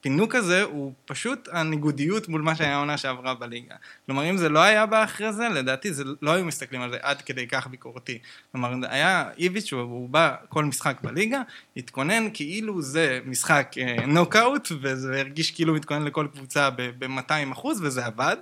הפינוק 0.00 0.34
הזה 0.34 0.62
הוא 0.62 0.92
פשוט 1.04 1.48
הניגודיות 1.52 2.28
מול 2.28 2.40
מה 2.40 2.54
שהיה 2.54 2.74
העונה 2.74 2.98
שעברה 2.98 3.34
בליגה. 3.34 3.74
כלומר, 4.06 4.30
אם 4.30 4.36
זה 4.36 4.48
לא 4.48 4.58
היה 4.58 4.86
בא 4.86 5.04
אחרי 5.04 5.32
זה, 5.32 5.48
לדעתי 5.48 5.92
זה 5.92 6.04
לא 6.22 6.30
היו 6.30 6.44
מסתכלים 6.44 6.82
על 6.82 6.90
זה 6.90 6.96
עד 7.02 7.22
כדי 7.22 7.46
כך 7.46 7.66
ביקורתי. 7.66 8.18
כלומר, 8.52 8.74
היה 8.90 9.30
איביץ', 9.38 9.72
הוא, 9.72 10.08
בא 10.08 10.34
כל 10.48 10.64
משחק 10.64 10.96
בליגה, 11.02 11.42
התכונן 11.76 12.28
כאילו 12.34 12.82
זה 12.82 13.20
משחק 13.24 13.72
נוקאוט, 14.06 14.68
וזה 14.82 15.20
הרגיש 15.20 15.50
כאילו 15.50 15.74
מתכונן 15.74 16.04
לכל 16.04 16.26
קבוצה 16.34 16.70
ב-200 16.70 17.52
אחוז, 17.52 17.80
וזה 17.82 18.06
עבד. 18.06 18.36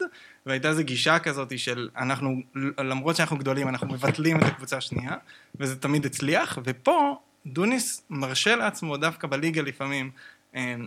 והייתה 0.47 0.69
איזו 0.69 0.83
גישה 0.85 1.19
כזאת 1.19 1.59
של 1.59 1.89
אנחנו, 1.97 2.43
למרות 2.79 3.17
שאנחנו 3.17 3.37
גדולים, 3.37 3.69
אנחנו 3.69 3.87
מבטלים 3.89 4.37
את 4.37 4.43
הקבוצה 4.43 4.77
השנייה, 4.77 5.17
וזה 5.61 5.77
תמיד 5.77 6.07
הצליח, 6.07 6.59
ופה 6.65 7.19
דוניס 7.47 8.03
מרשה 8.11 8.57
לעצמו 8.57 8.97
דווקא 8.97 9.27
בליגה 9.27 9.63
לפעמים 9.63 10.11
אמ, 10.55 10.87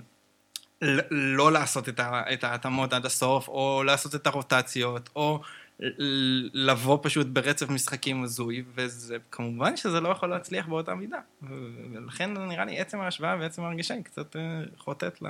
לא 1.12 1.52
לעשות 1.52 1.90
את 2.34 2.44
ההתאמות 2.44 2.94
עד 2.94 3.06
הסוף, 3.06 3.48
או 3.48 3.84
לעשות 3.86 4.16
את 4.16 4.28
הרוטציות, 4.28 5.10
או 5.16 5.42
לבוא 6.54 7.00
פשוט 7.02 7.28
ברצף 7.28 7.70
משחקים 7.70 8.24
הזוי, 8.24 8.64
וזה 8.76 9.18
כמובן 9.32 9.78
שזה 9.78 10.00
לא 10.00 10.10
יכול 10.10 10.30
להצליח 10.30 10.68
באותה 10.68 10.96
מידה. 10.96 11.20
ולכן 11.94 12.34
נראה 12.34 12.66
לי 12.66 12.80
עצם 12.80 13.00
ההשוואה 13.00 13.36
ועצם 13.40 13.64
ההרגישה 13.64 13.94
היא 13.94 14.04
קצת 14.04 14.36
אה, 14.36 14.62
חוטאת 14.78 15.22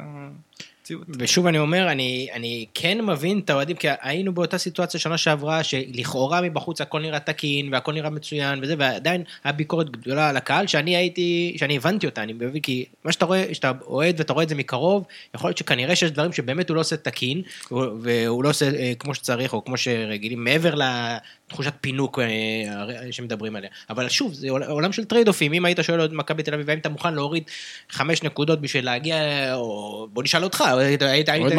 למציאות. 0.81 1.07
ושוב 1.19 1.47
אני 1.47 1.59
אומר, 1.59 1.91
אני, 1.91 2.27
אני 2.33 2.65
כן 2.73 3.05
מבין 3.05 3.39
את 3.39 3.49
האוהדים, 3.49 3.75
כי 3.75 3.87
היינו 4.01 4.33
באותה 4.33 4.57
סיטואציה 4.57 4.99
שנה 4.99 5.17
שעברה, 5.17 5.63
שלכאורה 5.63 6.41
מבחוץ 6.41 6.81
הכל 6.81 7.01
נראה 7.01 7.19
תקין, 7.19 7.73
והכל 7.73 7.93
נראה 7.93 8.09
מצוין 8.09 8.59
וזה, 8.63 8.75
ועדיין 8.77 9.23
היה 9.43 9.53
ביקורת 9.53 9.89
גדולה 9.89 10.29
על 10.29 10.37
הקהל, 10.37 10.67
שאני 10.67 10.95
הייתי, 10.95 11.55
שאני 11.57 11.75
הבנתי 11.75 12.05
אותה, 12.05 12.23
אני 12.23 12.33
מבין, 12.33 12.59
כי 12.61 12.85
מה 13.03 13.11
שאתה 13.11 13.25
רואה, 13.25 13.45
שאתה 13.53 13.71
אוהד 13.87 14.15
ואתה 14.17 14.33
רואה 14.33 14.43
את 14.43 14.49
זה 14.49 14.55
מקרוב, 14.55 15.03
יכול 15.35 15.47
להיות 15.47 15.57
שכנראה 15.57 15.95
שיש 15.95 16.11
דברים 16.11 16.33
שבאמת 16.33 16.69
הוא 16.69 16.75
לא 16.75 16.81
עושה 16.81 16.97
תקין, 16.97 17.41
והוא 17.71 18.43
לא 18.43 18.49
עושה 18.49 18.65
אה, 18.65 18.93
כמו 18.99 19.15
שצריך, 19.15 19.53
או 19.53 19.65
כמו 19.65 19.77
שרגילים, 19.77 20.43
מעבר 20.43 20.75
לתחושת 20.75 21.73
פינוק 21.81 22.19
אה, 22.19 23.11
שמדברים 23.11 23.55
עליה. 23.55 23.69
אבל 23.89 24.09
שוב, 24.09 24.33
זה 24.33 24.49
עולם 24.49 24.91
של 24.91 25.05
trade 25.05 25.27
offים, 25.27 25.53
אם 25.53 25.65
היית 25.65 25.79
שואל 25.81 25.99
עוד 25.99 26.13
מכבי 26.13 26.43
תל 26.43 26.53
אביב, 26.53 26.69
האם 26.69 26.77
אתה 26.77 26.89
מוכן 26.89 27.13
להוריד 27.13 27.43
חמש 27.89 28.23
נקודות 28.23 28.61
בשביל 28.61 28.85
להגיע, 28.85 29.15
או 29.55 30.07
בוא 30.13 30.23
נשאל 30.23 30.43
אותך, 30.43 30.63
היית, 30.85 31.01
היית, 31.01 31.29
היית, 31.29 31.53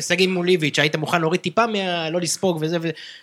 שגיא 0.00 0.28
מוליביץ', 0.28 0.78
היית 0.78 0.96
מוכן 0.96 1.20
להוריד 1.20 1.40
טיפה, 1.40 1.66
מה, 1.66 2.10
לא 2.10 2.20
לספוג 2.20 2.58
וזה, 2.60 2.76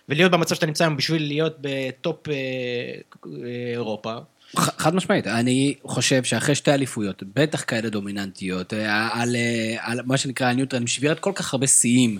ולהיות 0.09 0.31
במצב 0.31 0.55
שאתה 0.55 0.65
נמצא 0.65 0.83
היום 0.83 0.97
בשביל 0.97 1.27
להיות 1.27 1.57
ב 1.61 1.78
top 1.78 2.29
אה, 2.29 2.33
אה, 2.33 3.71
אירופה. 3.73 4.13
חד 4.55 4.95
משמעית, 4.95 5.27
אני 5.27 5.75
חושב 5.83 6.23
שאחרי 6.23 6.55
שתי 6.55 6.71
אליפויות, 6.71 7.23
בטח 7.33 7.63
כאלה 7.67 7.89
דומיננטיות, 7.89 8.73
על, 9.11 9.35
על 9.79 9.99
מה 10.05 10.17
שנקרא 10.17 10.47
הניוטרל, 10.47 10.87
שבירת 10.87 11.19
כל 11.19 11.31
כך 11.35 11.53
הרבה 11.53 11.67
שיאים. 11.67 12.19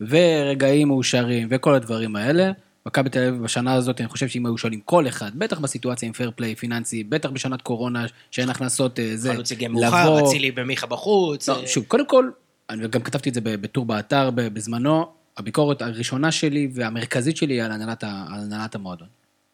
ורגעים 0.00 0.88
מאושרים 0.88 1.48
וכל 1.50 1.74
הדברים 1.74 2.16
האלה. 2.16 2.52
מכבי 2.86 3.10
תל 3.10 3.18
אביב 3.18 3.42
בשנה 3.42 3.74
הזאת, 3.74 4.00
אני 4.00 4.08
חושב 4.08 4.28
שאם 4.28 4.46
היו 4.46 4.58
שואלים 4.58 4.80
כל 4.84 5.08
אחד, 5.08 5.30
בטח 5.34 5.58
בסיטואציה 5.58 6.06
עם 6.06 6.12
פייר 6.12 6.30
פליי 6.36 6.54
פיננסי, 6.54 7.04
בטח 7.04 7.30
בשנת 7.30 7.62
קורונה 7.62 8.06
שאין 8.30 8.50
הכנסות, 8.50 8.98
אה, 8.98 9.16
זה, 9.16 9.32
חלוץ 9.32 9.52
הגיע 9.52 9.68
מאוחר, 9.68 10.24
אצילי 10.24 10.50
במיכה 10.50 10.86
בחוץ. 10.86 11.48
לא, 11.48 11.66
שוב, 11.66 11.84
קודם 11.84 12.06
כל, 12.06 12.30
אני 12.70 12.88
גם 12.88 13.00
כתבתי 13.00 13.28
את 13.28 13.34
זה 13.34 13.40
בטור 13.42 13.86
באתר 13.86 14.30
בזמנו, 14.30 15.12
הביקורת 15.36 15.82
הראשונה 15.82 16.32
שלי 16.32 16.68
והמרכזית 16.74 17.36
שלי 17.36 17.60
על 17.60 17.72
הנהלת, 17.72 18.04
על 18.04 18.40
הנהלת 18.40 18.74
המועדון. 18.74 19.08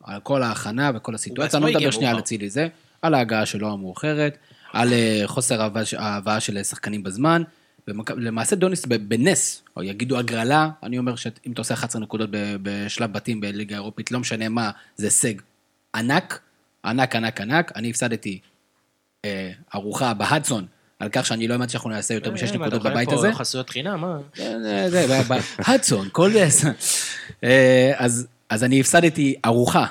על 0.04 0.20
כל 0.20 0.42
ההכנה 0.42 0.90
וכל 0.94 1.14
הסיטואציה, 1.14 1.58
אני 1.58 1.72
לא 1.72 1.78
מדבר 1.78 1.90
שנייה 1.90 2.10
על 2.10 2.18
אצילי 2.18 2.50
זה, 2.50 2.68
על 3.02 3.14
ההגעה 3.14 3.46
שלו 3.46 3.72
המאוחרת, 3.72 4.36
על 4.72 4.92
אה, 4.92 5.22
חוסר 5.26 5.70
ההבאה 5.98 6.40
של 6.40 6.62
שחקנים 6.62 7.02
בזמן. 7.02 7.42
למעשה 8.16 8.56
דוניס 8.56 8.86
בנס, 8.86 9.62
או 9.76 9.82
יגידו 9.82 10.18
הגרלה, 10.18 10.70
אני 10.82 10.98
אומר 10.98 11.16
שאם 11.16 11.52
אתה 11.52 11.60
עושה 11.60 11.74
11 11.74 12.02
נקודות 12.02 12.30
בשלב 12.62 13.12
בתים 13.12 13.40
בליגה 13.40 13.76
האירופית, 13.76 14.10
לא 14.10 14.20
משנה 14.20 14.48
מה, 14.48 14.70
זה 14.96 15.06
הישג 15.06 15.34
ענק, 15.94 16.40
ענק, 16.84 17.16
ענק, 17.16 17.40
ענק. 17.40 17.72
אני 17.76 17.90
הפסדתי 17.90 18.40
אה, 19.24 19.52
ארוחה 19.74 20.14
בהדסון. 20.14 20.66
על 21.02 21.08
כך 21.12 21.26
שאני 21.26 21.48
לא 21.48 21.54
האמנתי 21.54 21.72
שאנחנו 21.72 21.90
נעשה 21.90 22.14
יותר 22.14 22.30
משש 22.30 22.52
נקודות 22.52 22.82
בבית 22.82 23.12
הזה. 23.12 23.28
אתה 23.28 23.36
פה 23.36 23.38
חסויות 23.38 23.70
חינם, 23.70 24.00
מה? 24.00 24.18
הדסון, 25.58 26.08
כל... 26.12 26.30
אה, 27.44 27.92
אז 28.48 28.64
אני 28.64 28.80
הפסדתי 28.80 29.34
ארוחה 29.44 29.86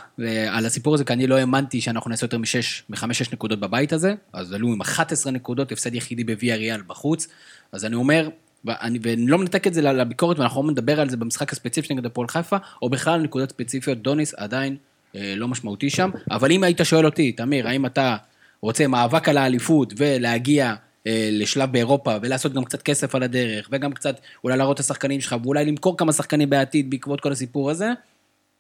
על 0.50 0.66
הסיפור 0.66 0.94
הזה, 0.94 1.04
כי 1.04 1.14
אני 1.14 1.28
לא 1.28 1.38
האמנתי 1.38 1.82
שאנחנו 1.82 2.10
נעשה 2.10 2.26
יותר 2.26 2.38
משש, 2.38 2.84
מחמש-שש 2.90 3.32
נקודות 3.32 3.60
בבית 3.60 3.94
הזה, 3.94 4.14
אז 4.34 4.54
עלו 4.54 4.68
עם 4.68 4.82
11 4.82 5.32
נקודות, 5.32 5.72
הפסד 5.72 5.96
יחידי 5.96 6.24
בוויה 6.24 6.56
ריאל 6.56 6.82
בחוץ, 6.88 7.28
אז 7.72 7.86
אני 7.86 7.96
אומר, 7.96 8.30
ואני, 8.66 9.00
ואני 9.02 9.28
לא 9.28 9.38
מנתק 9.38 9.68
את 9.68 9.74
זה 9.74 9.82
לביקורת, 9.82 10.40
ואנחנו 10.40 10.64
לא 10.64 10.72
נדבר 10.72 11.02
על 11.02 11.10
זה 11.10 11.18
במשחק 11.18 11.52
הספציפי 11.52 11.94
נגד 11.94 12.06
הפועל 12.06 12.28
חיפה, 12.28 12.58
או 12.82 12.90
בכלל 12.90 13.22
נקודות 13.22 13.50
ספציפיות, 13.50 13.98
דוניס 13.98 14.34
עדיין 14.34 14.76
אה, 15.16 15.34
לא 15.38 15.48
משמעותי 15.48 15.90
שם, 15.90 16.10
אבל 16.32 16.52
אם 16.52 16.64
היית 16.64 16.80
שואל 16.84 17.06
אותי, 17.06 17.32
תמיר, 17.32 17.68
האם 17.68 17.86
אתה 17.86 18.16
רוצה 18.62 18.88
מאבק 18.88 19.30
על 19.30 19.38
האליפות 19.38 19.94
ולהגיע 19.98 20.66
אה, 20.66 20.76
לשלב 21.06 21.72
באירופה 21.72 22.16
ולעשות 22.22 22.54
גם 22.54 22.64
קצת 22.64 22.82
כסף 22.82 23.16
על 23.16 23.24
הדרך, 23.24 23.70
וגם 23.72 23.94
קצת 23.94 24.20
אולי 24.44 24.58
להראות 24.58 24.76
את 24.76 24.80
השחקנים 24.80 25.22
שלך, 25.22 25.36
ואולי 25.44 25.66
למכור 25.66 25.98
כמה 25.98 26.12
שחקנים 26.12 26.50
בעתיד 26.50 26.90
בעקבות 26.90 27.22
כל 27.22 27.32
הסיפור 27.32 27.72
הזה, 27.72 27.90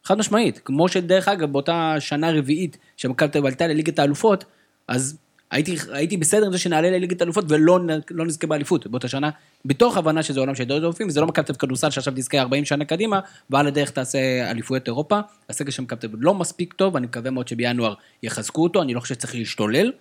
חד 0.04 0.18
משמעית. 0.18 0.60
כמו 0.66 0.88
שדרך 0.88 1.28
אגב, 1.28 1.52
באותה 1.52 1.96
שנה 2.00 2.32
רביעית 2.32 2.78
שמכבי 2.98 3.30
תל 3.30 3.38
אביב 3.38 3.46
עלתה 3.46 3.68
לליגת 3.68 4.00
האלופות, 4.00 4.46
אז 4.88 5.18
הייתי, 5.52 5.76
הייתי 5.92 6.18
בסדר 6.18 6.46
עם 6.46 6.52
זה 6.52 6.58
שנעלה 6.58 6.90
לליגת 6.90 7.22
האלופות 7.22 7.46
ולא 7.48 7.80
לא 8.12 8.26
נזכה 8.26 8.48
באליפות 8.48 8.88
באותה 8.88 9.08
שנה, 9.08 9.30
בתוך 9.66 9.98
הבנה 9.98 10.24
שזה 10.24 10.40
עולם 10.40 10.56
של 10.56 10.64
דוד 10.64 10.84
אלופים, 10.84 11.08
וזה 11.08 11.22
לא 11.22 11.28
מכבי 11.28 11.46
תל 11.46 11.52
אביב 11.52 11.60
כדורסל 11.60 11.90
שעכשיו 11.90 12.14
תזכה 12.16 12.40
40 12.40 12.66
שנה 12.66 12.86
קדימה, 12.86 13.20
ועל 13.50 13.68
הדרך 13.68 13.90
תעשה 13.90 14.52
אליפויות 14.52 14.88
אירופה. 14.88 15.20
הסגל 15.50 15.72
של 15.72 15.84
מכבי 15.84 16.00
תל 16.00 16.08
אביב 16.08 16.20
לא 16.22 16.34
מספיק 16.34 16.74
טוב, 16.74 16.96
אני 16.96 17.08
מקווה 17.08 17.32
מאוד 17.32 17.48
שבינואר 17.48 17.94
יחזקו 18.24 18.64
אותו, 18.64 18.82
אני 18.82 18.94
לא 18.94 19.00
חושב 19.00 19.16
שצריך 19.16 19.36
להשתולל. 19.36 19.92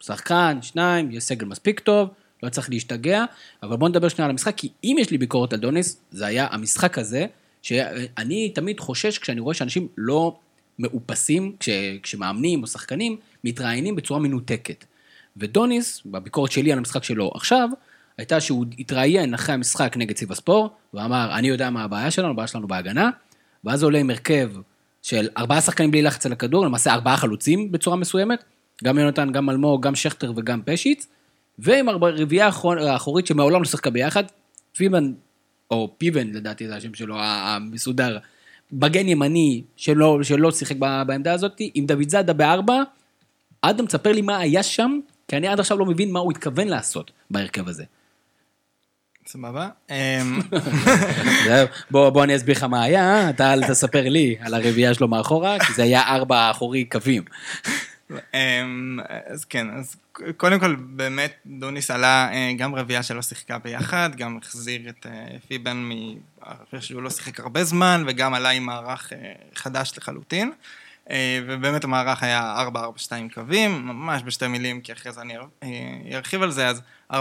שחקן, 0.00 0.58
שניים, 0.62 1.10
יש 1.10 1.24
סגל 1.24 1.46
מספיק 1.46 1.80
טוב, 1.80 2.08
לא 2.42 2.48
צריך 2.48 2.70
להשתגע, 2.70 3.24
אבל 3.62 3.76
בוא 3.76 3.88
נדבר 3.88 4.08
שנייה 4.08 4.26
על 4.26 4.30
המשחק, 4.30 4.56
כי 4.56 4.68
אם 4.84 4.96
יש 4.98 5.10
לי 5.10 5.18
ביקורת 5.18 5.52
על 5.52 5.60
דוניס, 5.60 6.00
זה 6.10 6.26
היה 6.26 6.46
המשחק 6.50 6.98
הזה, 6.98 7.26
שאני 7.62 8.48
תמיד 8.54 8.80
חושש 8.80 9.18
כשאני 9.18 9.40
רואה 9.40 9.54
שאנשים 9.54 9.88
לא 9.96 10.38
מאופסים, 10.78 11.56
כש, 11.60 11.68
כשמאמנים 12.02 12.62
או 12.62 12.66
שחקנים, 12.66 13.16
מתראיינים 13.44 13.96
בצורה 13.96 14.20
מנותקת. 14.20 14.84
ודוניס, 15.36 16.02
בביקורת 16.06 16.52
שלי 16.52 16.72
על 16.72 16.78
המשחק 16.78 17.04
שלו 17.04 17.30
עכשיו, 17.34 17.68
הייתה 18.18 18.40
שהוא 18.40 18.66
התראיין 18.78 19.34
אחרי 19.34 19.54
המשחק 19.54 19.96
נגד 19.96 20.16
סיב 20.16 20.32
הספור, 20.32 20.70
ואמר, 20.94 21.30
אני 21.32 21.48
יודע 21.48 21.70
מה 21.70 21.84
הבעיה 21.84 22.10
שלנו, 22.10 22.30
הבעיה 22.30 22.46
שלנו 22.46 22.68
בהגנה, 22.68 23.10
ואז 23.64 23.82
עולה 23.82 23.98
עם 23.98 24.10
הרכב 24.10 24.52
של 25.02 25.28
ארבעה 25.36 25.60
שחקנים 25.60 25.90
בלי 25.90 26.02
לחץ 26.02 26.26
על 26.26 26.32
הכדור, 26.32 26.66
למעשה 26.66 26.94
ארבעה 26.94 27.16
חלוצים 27.16 27.72
בצורה 27.72 27.96
מסוימת, 27.96 28.44
גם 28.84 28.98
יונתן, 28.98 29.32
גם 29.32 29.50
אלמוג, 29.50 29.82
גם 29.82 29.94
שכטר 29.94 30.32
וגם 30.36 30.60
פשיץ, 30.64 31.06
ועם 31.58 31.88
הרביעייה 31.88 32.50
האחורית 32.88 33.26
שמעולם 33.26 33.62
לא 33.62 33.64
שיחקה 33.64 33.90
ביחד, 33.90 34.24
פיבן 34.76 35.12
או 35.70 35.94
פיבן 35.98 36.26
לדעתי 36.26 36.68
זה 36.68 36.76
השם 36.76 36.94
שלו, 36.94 37.16
המסודר, 37.18 38.18
בגן 38.72 39.08
ימני 39.08 39.62
שלא, 39.76 40.18
שלא 40.22 40.50
שיחק 40.52 40.76
בעמדה 40.76 41.32
הזאת, 41.32 41.60
עם 41.74 41.86
דוד 41.86 42.08
זאדה 42.08 42.32
בארבע, 42.32 42.82
אדם, 43.60 43.86
תספר 43.86 44.12
לי 44.12 44.22
מה 44.22 44.38
היה 44.38 44.62
שם, 44.62 44.98
כי 45.28 45.36
אני 45.36 45.48
עד 45.48 45.60
עכשיו 45.60 45.78
לא 45.78 45.86
מבין 45.86 46.12
מה 46.12 46.20
הוא 46.20 46.32
התכוון 46.32 46.68
לעשות 46.68 47.10
בהרכב 47.30 47.68
הזה. 47.68 47.84
סבבה. 49.26 49.68
אמ, 49.90 50.40
בוא, 51.90 52.10
בוא 52.10 52.24
אני 52.24 52.36
אסביר 52.36 52.56
לך 52.56 52.62
מה 52.62 52.82
היה, 52.82 53.30
אתה 53.30 53.52
אל 53.52 53.66
תספר 53.66 54.08
לי 54.08 54.36
על 54.40 54.54
הרביעייה 54.54 54.94
שלו 54.94 55.08
מאחורה, 55.08 55.58
כי 55.66 55.72
זה 55.72 55.82
היה 55.82 56.02
ארבע 56.02 56.50
אחורי 56.50 56.84
קווים. 56.84 57.22
אמ, 58.10 58.98
אז 59.26 59.44
כן, 59.44 59.70
אז 59.70 59.96
קודם 60.36 60.60
כל 60.60 60.76
באמת 60.76 61.34
דוניס 61.46 61.90
עלה 61.90 62.32
אה, 62.32 62.52
גם 62.58 62.74
רביעייה 62.74 63.02
שלא 63.02 63.22
שיחקה 63.22 63.58
ביחד, 63.58 64.10
גם 64.16 64.38
החזיר 64.42 64.88
את 64.88 65.06
אה, 65.06 65.36
פיבן 65.48 65.88
אחרי 66.40 66.80
שהוא 66.80 67.02
לא 67.02 67.10
שיחק 67.10 67.40
הרבה 67.40 67.64
זמן, 67.64 68.04
וגם 68.06 68.34
עלה 68.34 68.48
עם 68.48 68.62
מערך 68.62 69.12
אה, 69.12 69.32
חדש 69.54 69.92
לחלוטין. 69.96 70.52
ובאמת 71.46 71.84
המערך 71.84 72.22
היה 72.22 72.56
4-4-2 72.74 73.12
קווים, 73.34 73.86
ממש 73.86 74.22
בשתי 74.24 74.46
מילים, 74.46 74.80
כי 74.80 74.92
אחרי 74.92 75.12
זה 75.12 75.20
אני 75.20 76.14
ארחיב 76.14 76.42
על 76.42 76.50
זה, 76.50 76.68
אז 76.68 76.82
4-4-2 77.12 77.16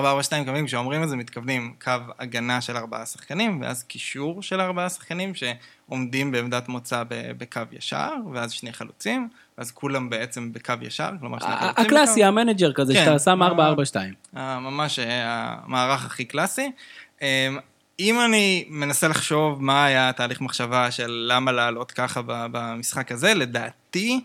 קווים, 0.45 0.65
כשאומרים 0.65 1.03
את 1.03 1.09
זה 1.09 1.15
מתכוונים 1.15 1.73
קו 1.83 1.91
הגנה 2.19 2.61
של 2.61 2.77
ארבעה 2.77 3.05
שחקנים, 3.05 3.61
ואז 3.61 3.83
קישור 3.83 4.41
של 4.41 4.61
ארבעה 4.61 4.89
שחקנים 4.89 5.33
שעומדים 5.35 6.31
בעמדת 6.31 6.67
מוצא 6.67 7.03
בקו 7.09 7.61
ישר, 7.71 8.11
ואז 8.33 8.51
שני 8.51 8.73
חלוצים. 8.73 9.29
אז 9.57 9.71
כולם 9.71 10.09
בעצם 10.09 10.53
בקו 10.53 10.73
ישר, 10.81 11.09
כלומר 11.19 11.39
שני 11.39 11.57
חלוצים. 11.59 11.85
הקלאסי, 11.85 12.23
המנג'ר 12.23 12.73
כזה, 12.73 12.93
כן, 12.93 13.05
שאתה 13.05 13.19
שם 13.19 13.39
4-4-2. 14.33 14.35
ממש 14.35 14.99
אה, 14.99 15.55
המערך 15.65 16.05
הכי 16.05 16.25
קלאסי. 16.25 16.71
אמ, 17.99 18.05
אם 18.05 18.21
אני 18.25 18.65
מנסה 18.69 19.07
לחשוב 19.07 19.63
מה 19.63 19.85
היה 19.85 20.09
התהליך 20.09 20.41
מחשבה 20.41 20.91
של 20.91 21.27
למה 21.31 21.51
לעלות 21.51 21.91
ככה 21.91 22.21
במשחק 22.25 23.11
הזה, 23.11 23.33
לדעתי, 23.33 24.21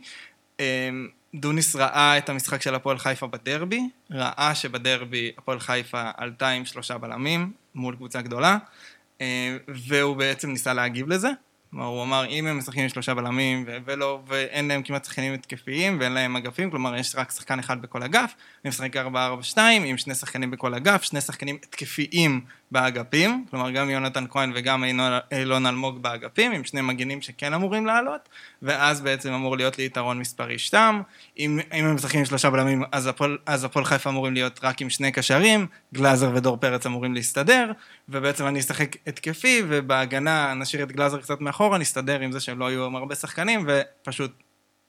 אמ, 0.60 1.08
דוניס 1.34 1.76
ראה 1.76 2.18
את 2.18 2.28
המשחק 2.28 2.62
של 2.62 2.74
הפועל 2.74 2.98
חיפה 2.98 3.26
בדרבי, 3.26 3.80
ראה 4.10 4.54
שבדרבי 4.54 5.32
הפועל 5.38 5.60
חיפה 5.60 6.10
עלתה 6.16 6.48
עם 6.48 6.64
שלושה 6.64 6.98
בלמים 6.98 7.52
מול 7.74 7.96
קבוצה 7.96 8.22
גדולה, 8.22 8.58
אה, 9.20 9.56
והוא 9.68 10.16
בעצם 10.16 10.50
ניסה 10.50 10.74
להגיב 10.74 11.08
לזה. 11.08 11.30
כלומר, 11.70 11.86
הוא 11.86 12.02
אמר, 12.02 12.26
אם 12.26 12.46
הם 12.46 12.58
משחקים 12.58 12.82
עם 12.82 12.88
שלושה 12.88 13.14
בלמים, 13.14 13.64
ולא, 13.84 14.20
ואין 14.26 14.68
להם 14.68 14.82
כמעט 14.82 15.04
שחקנים 15.04 15.34
התקפיים, 15.34 16.00
ואין 16.00 16.12
להם 16.12 16.36
אגפים, 16.36 16.70
כלומר, 16.70 16.96
יש 16.96 17.16
רק 17.16 17.30
שחקן 17.30 17.58
אחד 17.58 17.82
בכל 17.82 18.02
אגף, 18.02 18.34
הם 18.64 18.68
משחקים 18.68 19.16
4-4-2, 19.54 19.58
עם 19.58 19.98
שני 19.98 20.14
שחקנים 20.14 20.50
בכל 20.50 20.74
אגף, 20.74 21.02
שני 21.02 21.20
שחקנים 21.20 21.58
התקפיים 21.62 22.40
באגפים, 22.72 23.44
כלומר, 23.50 23.70
גם 23.70 23.90
יונתן 23.90 24.24
כהן 24.30 24.52
וגם 24.54 24.84
אילון 25.32 25.66
אלמוג 25.66 26.02
באגפים, 26.02 26.52
עם 26.52 26.64
שני 26.64 26.80
מגינים 26.80 27.22
שכן 27.22 27.54
אמורים 27.54 27.86
לעלות, 27.86 28.28
ואז 28.62 29.00
בעצם 29.00 29.32
אמור 29.32 29.56
להיות 29.56 29.78
לי 29.78 29.84
יתרון 29.84 30.18
מספרי 30.18 30.58
שתם. 30.58 31.02
אם, 31.38 31.60
אם 31.74 31.84
הם 31.84 31.94
משחקים 31.94 32.24
שלושה 32.24 32.50
בלמים, 32.50 32.82
אז 32.92 33.06
הפועל, 33.06 33.38
אז 33.46 33.64
הפועל 33.64 33.84
חיפה 33.84 34.10
אמורים 34.10 34.34
להיות 34.34 34.60
רק 34.62 34.82
עם 34.82 34.90
שני 34.90 35.12
קשרים, 35.12 35.66
גלאזר 35.94 36.30
ודור 36.34 36.56
פרץ 36.56 36.86
אמורים 36.86 37.14
להסתדר, 37.14 37.72
ובעצם 38.08 38.46
אני 38.46 38.60
אשחק 38.60 38.96
התקפי, 39.06 39.62
ובהגנה 39.68 40.54
נשאיר 40.54 40.82
את 40.82 40.92
גלאזר 40.92 41.20
קצת 41.20 41.40
מאחורה, 41.40 41.78
נסתדר 41.78 42.20
עם 42.20 42.32
זה 42.32 42.40
שהם 42.40 42.58
לא 42.58 42.70
יהיו 42.70 42.96
הרבה 42.96 43.14
שחקנים, 43.14 43.66
ופשוט 43.68 44.32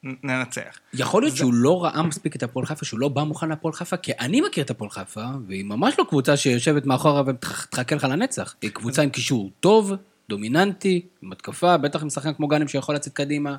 ננצח. 0.03 0.79
יכול 0.93 1.21
להיות 1.23 1.35
שהוא 1.35 1.53
לא 1.53 1.83
ראה 1.83 2.03
מספיק 2.03 2.35
את 2.35 2.43
הפועל 2.43 2.65
חיפה, 2.65 2.85
שהוא 2.85 2.99
לא 2.99 3.07
בא 3.07 3.23
מוכן 3.23 3.49
להפועל 3.49 3.73
חיפה, 3.73 3.97
כי 3.97 4.11
אני 4.19 4.41
מכיר 4.41 4.63
את 4.63 4.69
הפועל 4.69 4.89
חיפה, 4.89 5.25
והיא 5.47 5.65
ממש 5.65 5.95
לא 5.99 6.05
קבוצה 6.09 6.37
שיושבת 6.37 6.85
מאחורה 6.85 7.23
ותחכה 7.27 7.95
לך 7.95 8.03
לנצח. 8.03 8.55
היא 8.61 8.71
קבוצה 8.71 9.01
עם 9.01 9.09
קישור 9.09 9.51
טוב, 9.59 9.93
דומיננטי, 10.29 11.01
עם 11.21 11.31
התקפה, 11.31 11.77
בטח 11.77 12.01
עם 12.03 12.09
שחקן 12.09 12.33
כמו 12.33 12.47
גאנם 12.47 12.67
שיכול 12.67 12.95
לצאת 12.95 13.13
קדימה. 13.13 13.55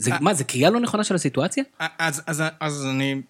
זה, 0.00 0.10
מה, 0.20 0.34
זה 0.34 0.44
קריאה 0.44 0.70
לא 0.70 0.80
נכונה 0.80 1.04
של 1.04 1.14
הסיטואציה? 1.14 1.64
אז, 1.98 2.22
אז, 2.26 2.42
אז 2.60 2.86
אני 2.86 3.22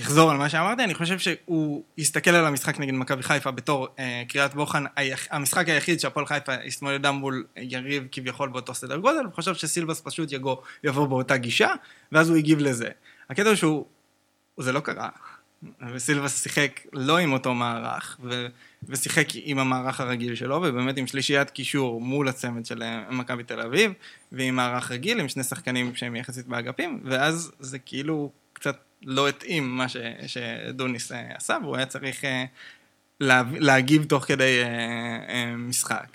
אחזור 0.00 0.30
על 0.30 0.36
מה 0.36 0.48
שאמרתי, 0.48 0.84
אני 0.84 0.94
חושב 0.94 1.18
שהוא 1.18 1.82
יסתכל 1.98 2.30
על 2.30 2.46
המשחק 2.46 2.80
נגד 2.80 2.94
מכבי 2.94 3.22
חיפה 3.22 3.50
בתור 3.50 3.88
אה, 3.98 4.22
קריאת 4.28 4.54
בוחן, 4.54 4.84
היח, 4.96 5.26
המשחק 5.30 5.68
היחיד 5.68 6.00
שהפועל 6.00 6.26
חיפה 6.26 6.54
התמודדה 6.54 7.12
מול 7.12 7.44
יריב 7.56 8.08
כביכול 8.12 8.48
באותו 8.48 8.74
סדר 8.74 8.96
גודל, 8.96 9.24
הוא 9.24 9.32
חושב 9.32 9.54
שסילבס 9.54 10.00
פשוט 10.00 10.32
יגו, 10.32 10.62
יבוא 10.84 11.06
באותה 11.06 11.36
גישה, 11.36 11.68
ואז 12.12 12.28
הוא 12.28 12.36
הגיב 12.36 12.58
לזה. 12.58 12.88
הקטע 13.30 13.48
הוא 13.48 13.54
שהוא, 13.54 13.84
זה 14.58 14.72
לא 14.72 14.80
קרה, 14.80 15.08
וסילבס 15.92 16.42
שיחק 16.42 16.80
לא 16.92 17.18
עם 17.18 17.32
אותו 17.32 17.54
מערך, 17.54 18.18
ו, 18.22 18.46
ושיחק 18.88 19.26
עם 19.34 19.58
המערך 19.58 20.00
הרגיל 20.00 20.34
שלו, 20.34 20.56
ובאמת 20.56 20.98
עם 20.98 21.06
שלישיית 21.06 21.50
קישור 21.50 22.00
מול 22.00 22.28
הצמד 22.28 22.66
של 22.66 22.82
אה, 22.82 23.04
מכבי 23.10 23.42
תל 23.42 23.60
אביב, 23.60 23.92
ועם 24.32 24.56
מערך 24.56 24.90
רגיל, 24.90 25.20
עם 25.20 25.28
שני 25.28 25.42
שחקנים 25.42 25.94
שהם 25.94 26.16
יחסית 26.16 26.46
באגפים, 26.46 27.00
ואז 27.04 27.52
זה 27.60 27.78
כאילו 27.78 28.30
קצת 28.62 28.76
לא 29.04 29.28
התאים 29.28 29.76
מה 29.76 29.88
ש, 29.88 29.96
שדוניס 30.26 31.12
אה, 31.12 31.32
עשה, 31.34 31.56
והוא 31.62 31.76
היה 31.76 31.86
צריך 31.86 32.24
אה, 32.24 32.44
לה, 33.20 33.42
להגיב 33.58 34.04
תוך 34.04 34.24
כדי 34.24 34.62
אה, 34.64 35.56
משחק. 35.56 36.06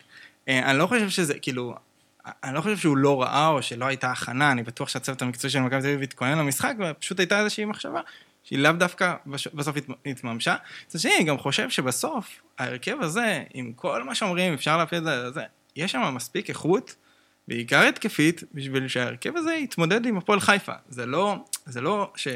אני 0.48 0.78
לא 0.78 0.88
חושב 0.88 1.10
שזה, 1.10 1.40
כאילו, 1.40 1.76
אני 2.44 2.56
לא 2.56 2.62
חושב 2.62 2.78
שהוא 2.78 2.98
לא 2.98 3.22
ראה 3.22 3.48
או 3.48 3.62
שלא 3.62 3.86
הייתה 3.86 4.12
הכנה, 4.12 4.52
אני 4.52 4.64
בטוח 4.64 4.90
שהצוות 4.90 5.22
המקצועי 5.22 5.52
של 5.52 5.60
מכבי 5.60 5.82
תל 5.82 5.88
אביב 5.88 6.02
התכונן 6.02 6.38
למשחק, 6.38 6.74
ופשוט 6.80 7.20
הייתה 7.20 7.40
איזושהי 7.40 7.66
מחשבה 7.66 8.02
שהיא 8.44 8.60
לאו 8.60 8.72
דווקא 8.72 9.16
בסוף 9.54 9.76
התממשה. 10.06 10.56
מצד 10.88 11.00
שני, 11.00 11.16
אני 11.16 11.24
גם 11.24 11.38
חושב 11.38 11.70
שבסוף, 11.70 12.42
ההרכב 12.58 12.98
הזה, 13.02 13.44
עם 13.54 13.74
כל 13.74 14.04
מה 14.04 14.16
שאומרים, 14.16 14.54
אפשר 14.54 14.78
להפיל 14.78 15.08
את 15.08 15.34
זה, 15.34 15.44
יש 15.76 15.92
שם 15.92 16.16
מספיק 16.16 16.50
איכות. 16.50 16.96
בעיקר 17.48 17.80
התקפית, 17.82 18.44
בשביל 18.54 18.88
שההרכב 18.88 19.32
הזה 19.36 19.54
יתמודד 19.54 20.06
עם 20.06 20.18
הפועל 20.18 20.40
חיפה. 20.40 20.72
זה 20.90 21.06
לא, 21.06 21.36
זה 21.66 21.82
לא 21.82 22.12
ש... 22.16 22.28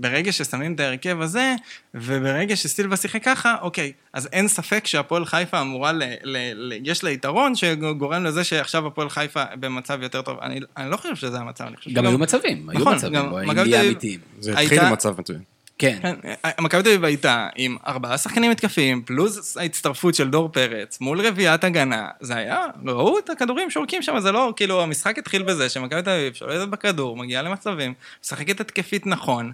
ברגע 0.00 0.32
ששמים 0.32 0.74
את 0.74 0.80
ההרכב 0.80 1.20
הזה, 1.20 1.54
וברגע 1.94 2.56
שסילבה 2.56 2.96
שיחק 2.96 3.24
ככה, 3.24 3.56
אוקיי, 3.60 3.92
אז 4.12 4.28
אין 4.32 4.48
ספק 4.48 4.86
שהפועל 4.86 5.24
חיפה 5.24 5.60
אמורה, 5.60 5.92
ל, 5.92 6.02
ל, 6.22 6.36
ל, 6.54 6.72
יש 6.84 7.04
לה 7.04 7.10
יתרון 7.10 7.54
שגורם 7.54 8.24
לזה 8.24 8.44
שעכשיו 8.44 8.86
הפועל 8.86 9.08
חיפה 9.10 9.44
במצב 9.60 9.98
יותר 10.02 10.22
טוב. 10.22 10.38
אני, 10.42 10.60
אני 10.76 10.90
לא 10.90 10.96
חושב 10.96 11.16
שזה 11.16 11.38
המצב, 11.38 11.64
אני 11.64 11.76
חושב 11.76 11.90
גם 11.90 12.06
היו 12.06 12.18
מצבים, 12.18 12.68
היו 12.70 12.80
נכון, 12.80 12.94
מצבים, 12.94 13.12
גם 13.14 13.30
בואי 13.30 13.46
מכבי 13.46 13.54
נהיה 13.62 13.72
תל 13.72 13.76
אביב- 13.76 13.90
אמיתיים. 13.90 14.20
זה 14.40 14.50
התחיל 14.52 14.68
הייתה- 14.70 14.90
במצב 14.90 15.20
מצוין. 15.20 15.40
כן. 15.78 15.98
כן, 16.02 16.14
מכבי 16.60 16.82
תל 16.82 16.88
אביב 16.88 17.04
הייתה 17.04 17.48
עם 17.56 17.76
ארבעה 17.86 18.18
שחקנים 18.18 18.50
התקפיים, 18.50 19.02
פלוס 19.02 19.56
ההצטרפות 19.56 20.14
של 20.14 20.30
דור 20.30 20.48
פרץ 20.48 21.00
מול 21.00 21.26
רביעיית 21.26 21.64
הגנה, 21.64 22.08
זה 22.20 22.36
היה, 22.36 22.66
ראו 22.86 23.18
את 23.18 23.30
הכדורים 23.30 23.70
שורקים 23.70 24.02
שם, 24.02 24.20
זה 24.20 24.32
לא, 24.32 24.52
כאילו, 24.56 24.82
המשחק 24.82 25.18
התחיל 25.18 25.42
בזה 25.42 25.68
שמכבי 25.68 26.02
תל 26.02 26.10
אביב 26.10 26.34
שולטת 26.34 26.68
בכדור, 26.68 27.16
מגיעה 27.16 27.42
למצבים, 27.42 27.94
משחקת 28.24 28.60
התקפית 28.60 29.06
נכון, 29.06 29.52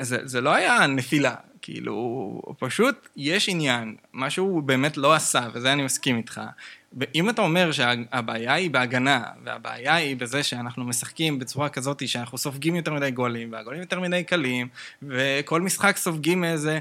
זה, 0.00 0.18
זה 0.24 0.40
לא 0.40 0.54
היה 0.54 0.86
נפילה, 0.86 1.34
כאילו, 1.62 2.42
פשוט 2.58 3.08
יש 3.16 3.48
עניין, 3.48 3.96
מה 4.12 4.30
שהוא 4.30 4.62
באמת 4.62 4.96
לא 4.96 5.14
עשה, 5.14 5.48
וזה 5.52 5.72
אני 5.72 5.82
מסכים 5.82 6.16
איתך. 6.16 6.40
אם 7.14 7.30
אתה 7.30 7.42
אומר 7.42 7.72
שהבעיה 7.72 8.52
היא 8.52 8.70
בהגנה, 8.70 9.22
והבעיה 9.44 9.94
היא 9.94 10.16
בזה 10.16 10.42
שאנחנו 10.42 10.84
משחקים 10.84 11.38
בצורה 11.38 11.68
כזאת 11.68 12.08
שאנחנו 12.08 12.38
סופגים 12.38 12.76
יותר 12.76 12.92
מדי 12.92 13.10
גולים, 13.10 13.52
והגולים 13.52 13.80
יותר 13.80 14.00
מדי 14.00 14.24
קלים, 14.24 14.68
וכל 15.02 15.60
משחק 15.60 15.96
סופגים 15.96 16.40
מאיזה 16.40 16.78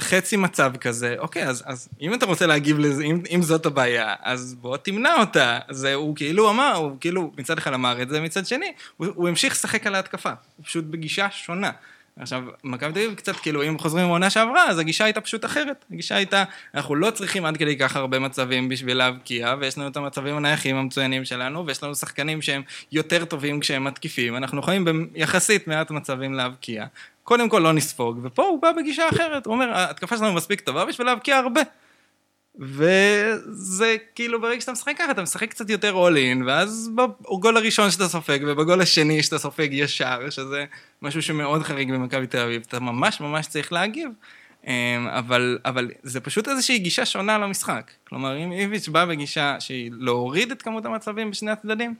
חצי 0.00 0.36
מצב 0.36 0.72
כזה, 0.80 1.14
אוקיי, 1.18 1.46
אז, 1.46 1.62
אז 1.66 1.88
אם 2.00 2.14
אתה 2.14 2.26
רוצה 2.26 2.46
להגיב 2.46 2.78
לזה, 2.78 3.04
אם, 3.04 3.22
אם 3.30 3.42
זאת 3.42 3.66
הבעיה, 3.66 4.14
אז 4.22 4.54
בוא 4.60 4.76
תמנע 4.76 5.14
אותה. 5.20 5.58
זה, 5.70 5.94
הוא 5.94 6.16
כאילו 6.16 6.50
אמר, 6.50 6.72
הוא 6.72 6.96
כאילו 7.00 7.32
מצד 7.38 7.58
אחד 7.58 7.72
אמר 7.72 8.02
את 8.02 8.08
זה, 8.08 8.20
מצד 8.20 8.46
שני, 8.46 8.72
הוא, 8.96 9.06
הוא 9.14 9.28
המשיך 9.28 9.52
לשחק 9.52 9.86
על 9.86 9.94
ההתקפה, 9.94 10.32
הוא 10.56 10.66
פשוט 10.66 10.84
בגישה 10.84 11.30
שונה. 11.30 11.70
עכשיו, 12.18 12.42
מכבי 12.64 12.92
תל 12.92 12.98
אביב 12.98 13.14
קצת, 13.14 13.36
כאילו, 13.36 13.68
אם 13.68 13.78
חוזרים 13.78 14.06
לעונה 14.06 14.30
שעברה, 14.30 14.68
אז 14.68 14.78
הגישה 14.78 15.04
הייתה 15.04 15.20
פשוט 15.20 15.44
אחרת. 15.44 15.84
הגישה 15.90 16.16
הייתה, 16.16 16.44
אנחנו 16.74 16.94
לא 16.94 17.10
צריכים 17.10 17.44
עד 17.44 17.56
כדי 17.56 17.78
כך 17.78 17.96
הרבה 17.96 18.18
מצבים 18.18 18.68
בשביל 18.68 18.96
להבקיע, 18.96 19.54
ויש 19.60 19.78
לנו 19.78 19.88
את 19.88 19.96
המצבים 19.96 20.36
הנייחים 20.36 20.76
המצוינים 20.76 21.24
שלנו, 21.24 21.66
ויש 21.66 21.82
לנו 21.82 21.94
שחקנים 21.94 22.42
שהם 22.42 22.62
יותר 22.92 23.24
טובים 23.24 23.60
כשהם 23.60 23.84
מתקיפים, 23.84 24.36
אנחנו 24.36 24.58
יכולים 24.58 24.84
ביחסית 25.12 25.68
מעט 25.68 25.90
מצבים 25.90 26.34
להבקיע. 26.34 26.86
קודם 27.22 27.48
כל 27.48 27.58
לא 27.58 27.72
נספוג, 27.72 28.20
ופה 28.22 28.42
הוא 28.42 28.62
בא 28.62 28.72
בגישה 28.72 29.08
אחרת, 29.08 29.46
הוא 29.46 29.54
אומר, 29.54 29.70
ההתקפה 29.70 30.16
שלנו 30.16 30.32
מספיק 30.32 30.60
טובה 30.60 30.84
בשביל 30.84 31.06
להבקיע 31.06 31.36
הרבה. 31.36 31.60
וזה 32.58 33.96
כאילו 34.14 34.40
ברגע 34.40 34.60
שאתה 34.60 34.72
משחק 34.72 34.94
ככה, 34.98 35.10
אתה 35.10 35.22
משחק 35.22 35.50
קצת 35.50 35.70
יותר 35.70 35.92
אול 35.92 36.16
אין, 36.16 36.42
ואז 36.46 36.90
בגול 36.94 37.56
הראשון 37.56 37.90
שאתה 37.90 38.08
סופג, 38.08 38.38
ובגול 38.46 38.80
השני 38.80 39.22
שאתה 39.22 39.38
סופג 39.38 39.68
ישר, 39.72 40.30
שזה 40.30 40.64
משהו 41.02 41.22
שמאוד 41.22 41.62
חריג 41.62 41.92
במכבי 41.92 42.26
תל 42.26 42.38
אביב, 42.38 42.62
אתה 42.68 42.80
ממש 42.80 43.20
ממש 43.20 43.46
צריך 43.46 43.72
להגיב. 43.72 44.08
אמ, 44.66 44.72
אבל, 45.08 45.58
אבל 45.64 45.90
זה 46.02 46.20
פשוט 46.20 46.48
איזושהי 46.48 46.78
גישה 46.78 47.06
שונה 47.06 47.38
למשחק. 47.38 47.90
כלומר, 48.08 48.36
אם 48.36 48.52
איביץ' 48.52 48.88
בא 48.88 49.04
בגישה 49.04 49.56
שהיא 49.60 49.90
להוריד 49.98 50.50
את 50.50 50.62
כמות 50.62 50.84
המצבים 50.84 51.30
בשני 51.30 51.50
הצדדים, 51.50 51.94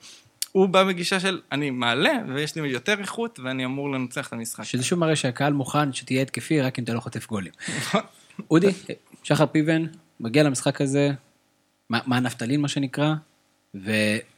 הוא 0.53 0.69
בא 0.69 0.85
בגישה 0.85 1.21
של 1.21 1.41
אני 1.53 1.71
מעלה, 1.71 2.13
ויש 2.35 2.57
לי 2.57 2.69
יותר 2.69 3.01
איכות, 3.01 3.41
ואני 3.45 3.65
אמור 3.65 3.91
לנצח 3.91 4.29
את 4.29 4.33
המשחק. 4.33 4.65
שזה 4.65 4.85
שוב 4.85 4.99
מראה 4.99 5.17
שהקהל 5.17 5.53
מוכן 5.53 5.93
שתהיה 5.93 6.23
התקפי, 6.23 6.61
רק 6.61 6.79
אם 6.79 6.85
אתה 6.85 6.95
לא 6.95 7.01
חוטף 7.01 7.27
גולים. 7.27 7.53
אודי, 8.51 8.73
שחר 9.23 9.47
פיבן, 9.47 9.87
מגיע 10.25 10.43
למשחק 10.43 10.81
הזה, 10.81 11.11
מה 11.91 12.01
מה 12.07 12.21
מה 12.59 12.69
שנקרא, 12.69 13.15
ו... 13.75 13.91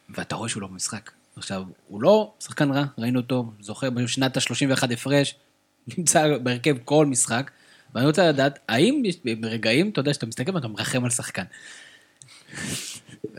ואתה 0.09 0.37
רואה 0.37 0.49
שהוא 0.49 0.63
לא 0.63 0.67
במשחק. 0.69 1.11
עכשיו, 1.37 1.63
הוא 1.89 2.03
לא 2.03 2.33
שחקן 2.41 2.71
רע, 2.71 2.85
ראינו 2.99 3.21
אותו, 3.21 3.53
זוכה 3.61 3.91
בשנת 3.91 4.37
ה-31 4.37 4.93
הפרש, 4.93 5.35
נמצא 5.99 6.39
בהרכב 6.39 6.77
כל 6.85 7.07
משחק, 7.07 7.51
ואני 7.95 8.07
רוצה 8.07 8.29
לדעת, 8.29 8.59
האם 8.69 9.03
יש 9.05 9.17
ברגעים, 9.41 9.89
אתה 9.89 10.01
יודע, 10.01 10.15
שאתה 10.15 10.27
מסתכל 10.27 10.55
ואתה 10.55 10.69
מרחם 10.69 11.05
על 11.05 11.11
שחקן. 11.11 11.45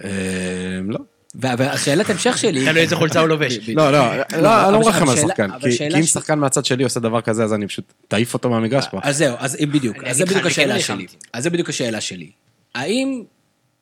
אה, 0.04 0.80
לא. 0.84 1.00
וה- 1.38 1.54
והשאלת 1.58 2.10
המשך 2.10 2.38
שלי... 2.38 2.66
תלוי 2.66 2.82
איזה 2.82 2.96
חולצה 2.96 3.20
הוא 3.20 3.28
לובש. 3.28 3.58
לא, 3.70 3.92
לא, 3.92 4.16
לא, 4.18 4.24
אני 4.30 4.42
לא 4.42 4.68
אבל 4.68 4.76
מרחם 4.78 5.10
על 5.10 5.16
שחקן, 5.18 5.50
כי 5.60 5.98
אם 5.98 6.04
שחקן 6.04 6.40
מהצד 6.40 6.66
שלי 6.66 6.84
עושה 6.84 7.00
דבר 7.00 7.22
כזה, 7.22 7.44
אז 7.44 7.54
אני 7.54 7.68
פשוט 7.68 7.94
תעיף 8.08 8.34
אותו 8.34 8.50
מהמגרש 8.50 8.86
פה. 8.92 9.00
אז 9.04 9.18
זהו, 9.18 9.36
אז 9.40 9.58
בדיוק, 9.72 9.98
אז 10.04 10.18
זה 10.18 10.26
בדיוק 10.26 10.42
כן 10.42 10.48
השאלה. 10.48 10.80
שלי. 10.80 11.06
אז 11.34 11.44
זה 11.44 11.50
בדיוק 11.50 11.70
השאלה 11.70 12.02
שלי. 12.02 12.30
האם 12.76 13.24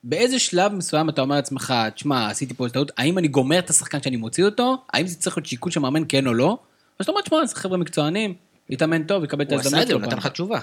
באיזה 0.04 0.38
שלב 0.38 0.72
מסוים 0.72 1.08
אתה 1.08 1.20
אומר 1.22 1.36
לעצמך, 1.36 1.74
תשמע, 1.94 2.30
עשיתי 2.30 2.54
פה 2.54 2.68
טעות, 2.68 2.90
האם 2.98 3.18
אני 3.18 3.28
גומר 3.28 3.58
את 3.58 3.70
השחקן 3.70 4.02
שאני 4.02 4.16
מוציא 4.16 4.44
אותו? 4.44 4.76
האם 4.92 5.06
זה 5.06 5.16
צריך 5.16 5.36
להיות 5.38 5.46
שיקול 5.46 5.72
של 5.72 5.80
מאמן 5.80 6.02
כן 6.08 6.26
או 6.26 6.34
לא? 6.34 6.46
או 6.46 6.58
שאתה 7.00 7.12
אומר, 7.12 7.22
תשמע, 7.22 7.46
זה 7.46 7.54
חבר'ה 7.54 7.78
מקצוענים, 7.78 8.34
יתאמן 8.70 9.02
טוב, 9.02 9.24
יקבל 9.24 9.44
את 9.44 9.52
הוא 9.52 9.60
עשה 9.60 9.66
ההזדמנות 9.66 9.82
את 9.82 9.88
זה, 9.88 9.94
הוא 9.94 10.02
נתן. 10.02 10.16
לך 10.16 10.26
תשובה. 10.26 10.58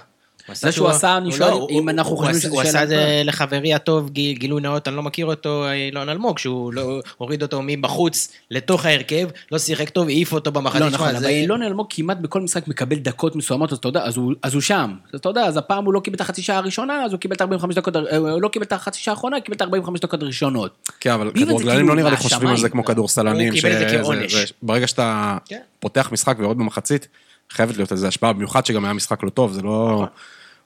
זה 0.54 0.72
שהוא 0.72 0.88
עשה, 0.88 1.18
אני 1.18 1.26
הוא 1.26 1.32
שואל, 1.38 1.50
לא, 1.50 1.54
הוא- 1.56 1.70
אם 1.70 1.90
אנחנו 1.90 2.12
הוא 2.12 2.20
חושבים 2.20 2.40
שזה 2.40 2.50
הוא 2.50 2.58
שאלה 2.64 2.70
עשה 2.70 2.84
את. 2.84 2.88
זה 2.88 3.22
לחברי 3.26 3.74
הטוב, 3.74 4.10
גיל- 4.10 4.38
גילוי 4.38 4.62
נאות, 4.62 4.88
אני 4.88 4.96
לא 4.96 5.04
מכיר 5.04 5.26
אותו, 5.26 5.66
אילון 5.72 6.10
אלמוג, 6.10 6.38
שהוא 6.40 6.74
לא 6.74 6.82
הוריד 7.18 7.42
אותו 7.42 7.60
מבחוץ 7.64 8.28
לתוך 8.52 8.86
ההרכב, 8.86 9.28
לא 9.52 9.58
שיחק 9.60 9.90
טוב, 9.90 10.08
העיף 10.08 10.34
אותו 10.34 10.52
במחצית. 10.52 10.82
לא, 10.82 10.90
נכון, 10.90 11.16
אבל 11.16 11.26
אילון 11.26 11.62
אלמוג 11.64 11.88
כמעט 11.90 12.18
בכל 12.18 12.42
משחק 12.42 12.68
מקבל 12.68 12.96
דקות 12.96 13.36
מסוימות, 13.36 13.72
אז 13.72 13.78
אתה 13.78 13.88
יודע, 13.88 14.04
אז 14.04 14.18
הוא- 14.18 14.34
הוא 14.54 14.62
שם. 14.62 14.92
אז 15.14 15.20
אתה 15.20 15.30
יודע, 15.30 15.42
אז 15.46 15.58
הפעם 15.58 15.86
הוא 15.86 15.94
לא 15.94 16.00
קיבל 16.00 16.16
את 16.16 16.22
החצי 16.22 16.42
שעה 16.42 16.58
הראשונה, 16.58 17.04
אז 17.06 17.12
הוא 17.12 17.20
קיבל 17.20 17.36
את 17.36 17.42
45 17.42 17.76
דקות, 17.76 17.96
אה, 17.96 18.18
הוא 18.18 18.42
לא 18.42 18.48
קיבל 18.48 18.66
את 18.66 18.74
החצי 18.74 19.00
שעה 19.00 19.14
האחרונה, 19.14 19.40
קיבל 19.42 19.56
את 19.56 19.62
45 19.62 20.00
דקות 20.00 20.22
הראשונות. 20.24 20.90
כן, 21.00 21.12
אבל 21.12 21.32
כדורגלנים 21.32 21.76
כאילו 21.76 21.88
לא 21.88 21.96
נראה 21.96 22.10
לי 22.10 22.18
חושבים 22.18 22.48
על 22.50 22.58
זה. 22.58 22.70
כמו 22.70 22.86
כדורסלנים. 22.86 23.48
הוא 23.54 23.60
קיבל 23.60 23.72
את 23.74 23.90
זה 23.90 23.98
כעונש. 23.98 24.54
ברגע 24.64 24.88
שאתה 24.88 25.38
כן. 25.46 25.60
פותח 25.80 26.10
משחק 26.12 26.36
ויורד 26.40 26.58
במחצית, 26.58 27.08
חייבת 27.54 27.78
להיות 27.78 27.92
איזו 27.92 28.08
השפעה, 28.08 28.34
במיוחד 28.34 28.66
שגם 28.66 28.86
היה 28.86 28.94
משחק 28.94 29.24
לא 29.24 29.30
טוב, 29.30 29.54
זה 29.54 29.62
לא... 29.62 30.08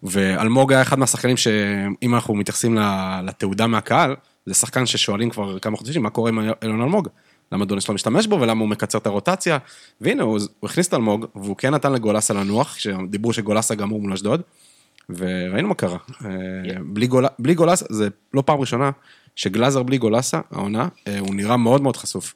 ואלמוג 0.04 0.74
היה 0.74 0.82
אחד 0.82 1.00
מהשחקנים 1.00 1.38
שאם 1.38 2.16
אנחנו 2.16 2.36
מתייחסים 2.36 2.78
לתעודה 3.24 3.68
מהקהל, 3.68 4.16
זה 4.46 4.54
שחקן 4.54 4.86
ששואלים 4.86 5.30
כבר 5.30 5.60
כמה 5.60 5.78
חודשים, 5.78 6.04
מה 6.04 6.10
קורה 6.10 6.30
עם 6.30 6.40
אילון 6.62 6.82
אלמוג? 6.82 7.08
למה 7.52 7.66
דוניס 7.66 7.90
לא 7.90 7.96
משתמש 7.96 8.28
בו 8.28 8.42
ולמה 8.42 8.62
הוא 8.62 8.70
מקצר 8.70 8.98
את 8.98 9.08
הרוטציה? 9.08 9.58
והנה, 10.02 10.24
הוא, 10.24 10.40
הוא 10.60 10.70
הכניס 10.70 10.88
את 10.88 10.94
אלמוג, 10.94 11.26
והוא 11.36 11.56
כן 11.58 11.74
נתן 11.74 11.94
לגולסה 11.94 12.34
לנוח, 12.34 12.76
כשדיברו 12.76 13.34
שגולסה 13.34 13.76
גמור 13.76 14.02
מול 14.02 14.14
אשדוד, 14.14 14.42
וראינו 15.10 15.68
מה 15.68 15.74
קרה. 15.74 15.98
אה, 16.26 16.30
בלי, 16.86 17.08
גול, 17.08 17.26
בלי 17.40 17.54
גולסה, 17.54 17.86
זה 17.90 18.08
לא 18.34 18.44
פעם 18.46 18.60
ראשונה 18.60 18.92
שגלאזר 19.36 19.84
בלי 19.84 19.98
גולסה, 19.98 20.40
העונה, 20.52 20.88
אה, 21.08 21.20
הוא 21.20 21.36
נראה 21.36 21.58
מאוד 21.58 21.82
מאוד 21.82 21.98
חשוף. 21.98 22.34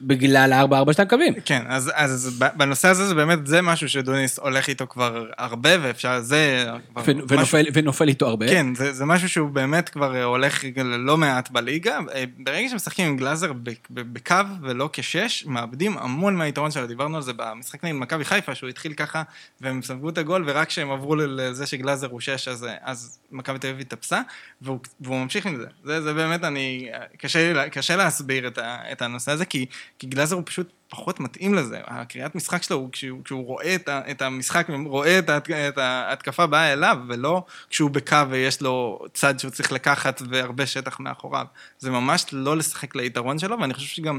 בגלל 0.00 0.52
ה-4-4 0.52 0.92
שאתם 0.92 1.02
מקבלים. 1.02 1.34
כן, 1.44 1.62
אז, 1.68 1.90
אז 1.94 2.30
בנושא 2.56 2.88
הזה 2.88 3.06
זה 3.06 3.14
באמת, 3.14 3.46
זה 3.46 3.62
משהו 3.62 3.88
שדוניס 3.88 4.38
הולך 4.38 4.68
איתו 4.68 4.86
כבר 4.88 5.26
הרבה, 5.38 5.70
ואפשר, 5.82 6.20
זה... 6.20 6.66
כבר 6.92 7.02
ו- 7.06 7.14
משהו- 7.14 7.58
ונופל- 7.58 7.70
ונופל 7.72 8.08
איתו 8.08 8.26
הרבה. 8.26 8.48
כן, 8.48 8.74
זה, 8.74 8.92
זה 8.92 9.04
משהו 9.04 9.28
שהוא 9.28 9.50
באמת 9.50 9.88
כבר 9.88 10.22
הולך 10.24 10.64
לא 10.84 11.16
מעט 11.16 11.50
בליגה. 11.50 11.98
אה, 12.14 12.24
ברגע 12.38 12.68
שמשחקים 12.68 13.06
עם 13.08 13.16
גלאזר 13.16 13.52
בקו 13.90 14.34
ולא 14.62 14.90
כשש, 14.92 15.44
מאבדים 15.46 15.98
המון 15.98 16.36
מהיתרון 16.36 16.70
שלו. 16.70 16.86
דיברנו 16.86 17.16
על 17.16 17.22
זה 17.22 17.32
במשחק 17.36 17.84
נגד 17.84 17.94
מכבי 17.94 18.24
חיפה, 18.24 18.54
שהוא 18.54 18.68
התחיל 18.70 18.92
ככה, 18.92 19.22
והם 19.60 19.82
ספגו 19.82 20.08
את 20.08 20.18
הגול, 20.18 20.44
ורק 20.46 20.68
כשהם 20.68 20.90
עברו 20.90 21.16
לזה 21.16 21.66
שגלאזר 21.66 22.06
הוא 22.10 22.20
שש, 22.20 22.48
אז, 22.48 22.66
אז 22.82 23.18
מכבי 23.32 23.58
תל 23.58 23.68
אביב 23.68 23.80
התאפסה, 23.80 24.20
והוא, 24.62 24.78
והוא 25.00 25.16
ממשיך 25.18 25.46
עם 25.46 25.56
זה. 25.56 25.66
זה, 25.84 26.00
זה 26.02 26.14
באמת, 26.14 26.44
אני... 26.44 26.88
קשה, 27.18 27.38
לי 27.48 27.54
לה- 27.54 27.68
קשה 27.68 27.96
להסביר 27.96 28.46
את, 28.46 28.58
ה, 28.58 28.76
את 28.92 29.02
הנושא 29.02 29.32
הזה, 29.32 29.44
כי, 29.44 29.66
כי 29.98 30.06
גלאזר 30.06 30.36
הוא 30.36 30.42
פשוט 30.46 30.72
פחות 30.88 31.20
מתאים 31.20 31.54
לזה. 31.54 31.80
הקריאת 31.86 32.34
משחק 32.34 32.62
שלו, 32.62 32.76
הוא, 32.76 32.88
כשהוא, 32.92 33.24
כשהוא 33.24 33.46
רואה 33.46 33.74
את, 33.74 33.88
ה, 33.88 34.00
את 34.10 34.22
המשחק, 34.22 34.66
רואה 34.86 35.18
את, 35.18 35.28
ההת- 35.28 35.50
את 35.50 35.78
ההתקפה 35.78 36.46
באה 36.46 36.72
אליו, 36.72 36.96
ולא 37.08 37.44
כשהוא 37.70 37.90
בקו 37.90 38.16
ויש 38.30 38.60
לו 38.62 39.04
צד 39.14 39.38
שהוא 39.40 39.50
צריך 39.50 39.72
לקחת 39.72 40.22
והרבה 40.30 40.66
שטח 40.66 41.00
מאחוריו. 41.00 41.46
זה 41.78 41.90
ממש 41.90 42.24
לא 42.32 42.56
לשחק 42.56 42.94
ליתרון 42.96 43.38
שלו, 43.38 43.60
ואני 43.60 43.74
חושב 43.74 43.86
שגם, 43.88 44.18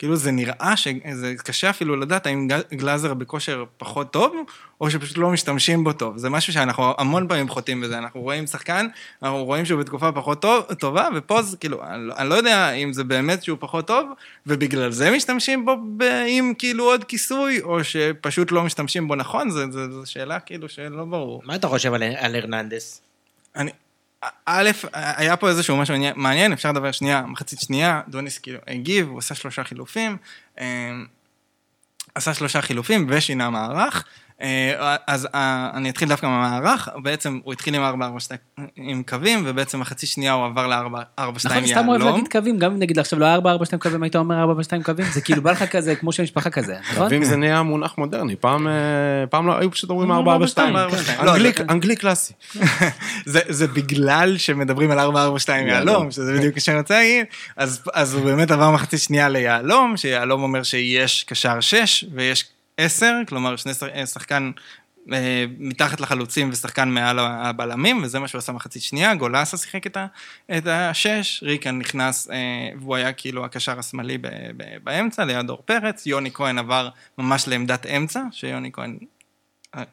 כאילו 0.00 0.16
זה 0.16 0.30
נראה 0.30 0.72
שזה 0.76 1.34
קשה 1.44 1.70
אפילו 1.70 1.96
לדעת 1.96 2.26
האם 2.26 2.48
גל- 2.48 2.62
גלאזר 2.74 3.14
בכושר 3.14 3.64
פחות 3.78 4.12
טוב, 4.12 4.36
או 4.80 4.90
שפשוט 4.90 5.18
לא 5.18 5.30
משתמשים 5.30 5.84
בו 5.84 5.92
טוב. 5.92 6.16
זה 6.18 6.30
משהו 6.30 6.52
שאנחנו 6.52 6.92
המון 6.98 7.28
פעמים 7.28 7.48
חוטאים 7.48 7.80
בזה. 7.80 7.98
אנחנו 7.98 8.20
רואים 8.20 8.46
שחקן, 8.46 8.86
אנחנו 9.22 9.44
רואים 9.44 9.64
שהוא 9.64 9.80
בתקופה 9.80 10.12
פחות 10.12 10.42
טוב, 10.42 10.64
טובה, 10.74 11.08
ופה 11.14 11.42
זה 11.42 11.56
כאילו, 11.56 11.82
אני, 11.84 12.06
לא- 12.08 12.14
אני 12.18 12.28
לא 12.28 12.34
יודע 12.34 12.70
אם 12.72 12.92
זה 12.92 13.04
באמת 13.04 13.42
שהוא 13.42 13.58
פחות 13.60 13.86
טוב, 13.86 14.08
ובגלל 14.46 14.90
זה 14.92 15.10
משתמשים 15.10 15.64
בו 15.64 15.76
ב- 15.96 16.22
עם 16.28 16.52
כאילו 16.58 16.84
עוד 16.84 17.04
כיסוי, 17.04 17.60
או 17.60 17.84
שפשוט 17.84 18.52
לא 18.52 18.62
משתמשים 18.62 19.08
בו 19.08 19.14
נכון, 19.14 19.50
זו 19.50 19.60
שאלה 20.04 20.40
כאילו 20.40 20.68
שלא 20.68 21.04
ברור. 21.04 21.42
מה 21.44 21.54
אתה 21.54 21.68
חושב 21.68 21.94
על- 21.94 22.02
על 22.02 22.36
הרננדס? 22.36 23.00
אני, 23.56 23.70
א', 24.46 24.70
היה 24.92 25.36
פה 25.36 25.48
איזשהו 25.48 25.76
משהו 25.76 25.94
מעניין- 26.16 26.52
אפשר 26.52 26.72
לדבר 26.72 26.92
שנייה, 26.92 27.22
מחצית 27.22 27.60
שנייה, 27.60 28.00
דוניס 28.08 28.38
כאילו 28.38 28.58
הגיב, 28.68 29.08
הוא 29.08 29.18
עשה 29.18 29.34
שלושה 29.34 29.64
חילופים, 29.64 30.16
אה, 30.60 30.90
עשה 32.14 32.34
שלושה 32.34 32.62
חילופים 32.62 33.06
ושינה 33.10 33.50
מערך. 33.50 34.04
אה, 34.42 34.96
אז 35.06 35.28
אה, 35.34 35.70
אני 35.74 35.90
אתחיל 35.90 36.08
דווקא 36.08 36.26
מהמערך, 36.26 36.88
בעצם 37.02 37.38
הוא 37.44 37.52
התחיל 37.52 37.74
עם 37.74 37.82
4 37.82 38.06
4 38.06 38.20
2 38.20 38.38
עם 38.76 39.02
קווים, 39.08 39.42
ובעצם 39.46 39.80
מחצית 39.80 40.08
שנייה 40.08 40.32
הוא 40.32 40.46
עבר 40.46 40.66
ל-4 40.66 40.98
4 41.18 41.38
2 41.38 41.54
נכון, 41.64 41.66
סתם 41.74 41.88
אוהב. 41.88 42.02
להגיד 42.02 42.28
קווים, 42.28 42.58
גם 42.58 42.72
אם 42.72 42.78
נגיד 42.78 42.98
עכשיו 42.98 43.18
לא 43.18 43.26
4-4 43.62 43.64
שאתם 43.64 43.78
קווים, 43.78 44.02
היית 44.02 44.16
אומר 44.16 44.52
4-2 44.80 44.84
קווים, 44.84 45.06
זה 45.12 45.20
כאילו 45.20 45.42
בא 45.42 45.50
לך 45.50 45.64
כזה, 45.64 45.94
כמו 45.96 46.12
שם 46.12 46.22
משפחה 46.22 46.50
כזה, 46.50 46.76
נכון? 46.90 47.04
קווים 47.04 47.24
זה 47.24 47.36
נהיה 47.36 47.62
מונח 47.62 47.94
מודרני, 47.98 48.36
פעם 48.36 48.68
אה, 48.68 49.40
לא, 49.46 49.58
היו 49.58 49.70
פשוט 49.70 49.90
אומרים 49.90 50.10
אמרו 50.10 50.30
442. 50.32 50.76
442. 50.76 51.26
לא, 51.26 51.72
אנגלי- 51.74 51.96
קלאסי. 51.96 52.32
זה, 53.32 53.40
זה 53.48 53.66
בגלל 53.66 54.38
שמדברים 54.38 54.90
על 54.90 54.98
442 54.98 55.66
יהלום, 55.66 56.10
שזה 56.10 56.32
בדיוק 56.38 56.54
מה 56.54 56.60
שאני 56.60 56.78
רוצה 56.78 56.94
להגיד, 56.94 57.26
אז, 57.56 57.82
אז 57.94 58.14
הוא 58.14 58.24
באמת 58.24 58.50
עבר 58.50 58.70
מחצית 58.70 59.00
שנייה 59.00 59.28
ליהלום, 59.28 59.96
שיהלום 59.96 60.42
אומר 60.42 60.62
שיש 60.62 61.24
קשר 61.28 61.60
6 61.60 62.04
ויש 62.14 62.44
10, 62.80 63.14
כלומר 63.28 63.56
שני 63.56 63.72
אה, 63.94 64.06
שחקן 64.06 64.50
אה, 65.12 65.44
מתחת 65.58 66.00
לחלוצים 66.00 66.50
ושחקן 66.52 66.88
מעל 66.88 67.18
הבלמים, 67.18 68.02
וזה 68.02 68.18
מה 68.18 68.28
שהוא 68.28 68.38
עשה 68.38 68.52
מחצית 68.52 68.82
שנייה, 68.82 69.14
גולסה 69.14 69.56
שיחק 69.56 69.86
את, 69.86 69.96
ה, 69.96 70.06
את 70.58 70.66
השש, 70.66 71.42
ריקן 71.42 71.78
נכנס, 71.78 72.30
אה, 72.30 72.70
והוא 72.80 72.96
היה 72.96 73.12
כאילו 73.12 73.44
הקשר 73.44 73.78
השמאלי 73.78 74.18
ב, 74.18 74.26
ב, 74.56 74.62
באמצע, 74.84 75.24
ליד 75.24 75.50
אור 75.50 75.62
פרץ, 75.64 76.06
יוני 76.06 76.30
כהן 76.32 76.58
עבר 76.58 76.88
ממש 77.18 77.48
לעמדת 77.48 77.86
אמצע, 77.86 78.22
שיוני 78.32 78.72
כהן 78.72 78.98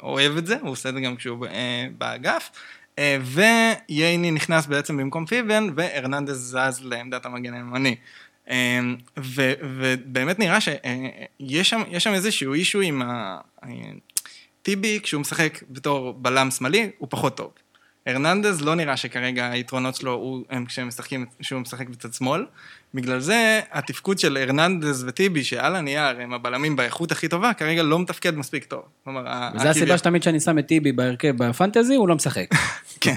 אוהב 0.02 0.38
את 0.38 0.48
זה, 0.48 0.58
הוא 0.62 0.70
עושה 0.72 0.90
את 0.90 0.94
זה 0.94 1.02
גם 1.02 1.16
כשהוא 1.16 1.46
אה, 1.46 1.88
באגף. 1.98 2.52
אה, 3.00 3.18
וייני 3.22 4.32
נכנס 4.32 4.66
בעצם 4.66 4.98
במקום 4.98 5.26
פיבן, 5.26 5.70
והרננדז 5.76 6.56
זז 6.56 6.82
לעמדת 6.84 7.26
המגן 7.26 7.54
הימני. 7.54 7.96
אה, 8.50 8.80
ו- 9.20 9.54
ובאמת 9.62 10.40
נראה 10.40 10.62
שיש 10.62 11.70
שם, 11.70 11.82
יש 11.90 12.04
שם 12.04 12.14
איזשהו 12.14 12.54
אישו 12.54 12.82
עם 12.82 13.02
ה... 13.02 13.38
אה, 13.64 13.70
טיבי, 14.62 15.00
כשהוא 15.04 15.22
משחק 15.22 15.64
בתור 15.70 16.14
בלם 16.14 16.52
שמאלי, 16.52 16.90
הוא 16.98 17.08
פחות 17.12 17.38
טוב. 17.38 17.52
הרננדז 18.08 18.62
לא 18.62 18.76
נראה 18.76 18.98
שכרגע 18.98 19.50
היתרונות 19.52 19.96
שלו 19.96 20.14
הוא, 20.14 20.44
הם 20.50 20.66
כשהם 20.66 20.88
משחקים, 20.88 21.26
שהוא 21.42 21.62
משחק 21.62 21.90
בצד 21.90 22.14
שמאל. 22.14 22.46
בגלל 22.94 23.20
זה 23.20 23.60
התפקוד 23.72 24.20
של 24.20 24.38
הרננדז 24.38 25.06
וטיבי, 25.08 25.44
שעל 25.44 25.76
הנייר 25.76 26.22
הם 26.22 26.34
הבלמים 26.34 26.76
באיכות 26.76 27.12
הכי 27.12 27.28
טובה, 27.28 27.54
כרגע 27.54 27.84
לא 27.84 28.00
מתפקד 28.00 28.38
מספיק 28.38 28.64
טוב. 28.64 28.82
כלומר, 29.04 29.26
וזה 29.56 29.70
הסיבה 29.70 29.98
שתמיד 29.98 30.24
שאני 30.24 30.40
שם 30.40 30.60
את 30.60 30.68
טיבי 30.68 30.92
בהרכב 30.92 31.34
בפנטזי, 31.38 31.96
הוא 31.96 32.08
לא 32.08 32.16
משחק. 32.16 32.48
כן. 33.02 33.16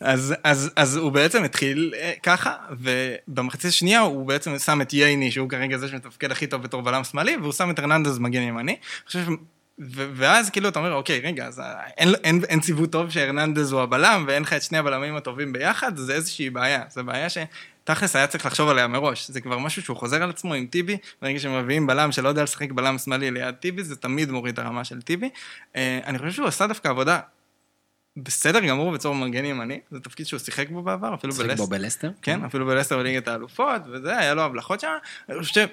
אז, 0.00 0.34
אז, 0.44 0.70
אז 0.76 0.96
הוא 0.96 1.12
בעצם 1.12 1.44
התחיל 1.44 1.94
אה, 1.96 2.12
ככה, 2.22 2.54
ובמחצית 2.70 3.64
השנייה 3.64 4.00
הוא 4.00 4.26
בעצם 4.26 4.58
שם 4.58 4.80
את 4.80 4.92
ייני, 4.92 5.30
שהוא 5.30 5.48
כרגע 5.48 5.78
זה 5.78 5.88
שמתפקד 5.88 6.30
הכי 6.30 6.46
טוב 6.46 6.62
בתור 6.62 6.82
בלם 6.82 7.04
שמאלי, 7.04 7.36
והוא 7.36 7.52
שם 7.52 7.70
את 7.70 7.78
הרננדז 7.78 8.18
מגן 8.18 8.42
ימני. 8.42 8.76
חושב. 9.06 9.24
ו- 9.80 10.10
ואז 10.14 10.50
כאילו 10.50 10.68
אתה 10.68 10.78
אומר, 10.78 10.92
אוקיי, 10.92 11.20
רגע, 11.20 11.46
אז 11.46 11.60
אה, 11.60 11.86
אין, 11.98 12.14
אין, 12.24 12.40
אין 12.48 12.60
ציוות 12.60 12.92
טוב 12.92 13.10
שהרננדז 13.10 13.72
הוא 13.72 13.80
הבלם, 13.80 14.24
ואין 14.26 14.42
לך 14.42 14.52
את 14.52 14.62
שני 14.62 14.78
הבלמים 14.78 15.16
הטובים 15.16 15.52
ביחד, 15.52 15.96
זה 15.96 16.14
איזושהי 16.14 16.50
בעיה. 16.50 16.82
זו 16.90 17.04
בעיה 17.04 17.26
שתכלס 17.28 18.16
היה 18.16 18.26
צריך 18.26 18.46
לחשוב 18.46 18.68
עליה 18.68 18.86
מראש. 18.86 19.30
זה 19.30 19.40
כבר 19.40 19.58
משהו 19.58 19.82
שהוא 19.82 19.96
חוזר 19.96 20.22
על 20.22 20.30
עצמו 20.30 20.54
עם 20.54 20.66
טיבי, 20.66 20.96
ברגע 21.22 21.38
שמביאים 21.38 21.86
בלם 21.86 22.12
שלא 22.12 22.28
יודע 22.28 22.42
לשחק 22.42 22.72
בלם 22.72 22.98
שמאלי 22.98 23.30
ליד 23.30 23.54
טיבי, 23.54 23.84
זה 23.84 23.96
תמיד 23.96 24.30
מוריד 24.30 24.60
הרמה 24.60 24.84
של 24.84 25.02
טיבי. 25.02 25.30
אה, 25.76 26.00
אני 26.06 26.18
חושב 26.18 26.30
שהוא 26.30 26.46
עשה 26.46 26.66
דווקא 26.66 26.88
עבודה 26.88 27.20
בסדר 28.22 28.60
גמור 28.60 28.92
בתור 28.92 29.14
מגן 29.14 29.44
ימני, 29.44 29.80
זה 29.90 30.00
תפקיד 30.00 30.26
שהוא 30.26 30.40
שיחק 30.40 30.68
בו 30.68 30.82
בעבר, 30.82 31.14
אפילו 31.14 31.32
בלסטר. 31.32 31.64
בו 31.64 31.66
בלסטר. 31.66 32.10
כן, 32.22 32.44
אפילו 32.44 32.66
בלסטר 32.66 32.98
בליגת 32.98 33.28
האלופות, 33.28 33.82
וזה, 33.92 34.18
היה 34.18 34.34
לו 34.34 34.42
הבלחות 34.42 34.80
שם. 34.80 34.88
אני 35.28 35.38
חושב 35.38 35.66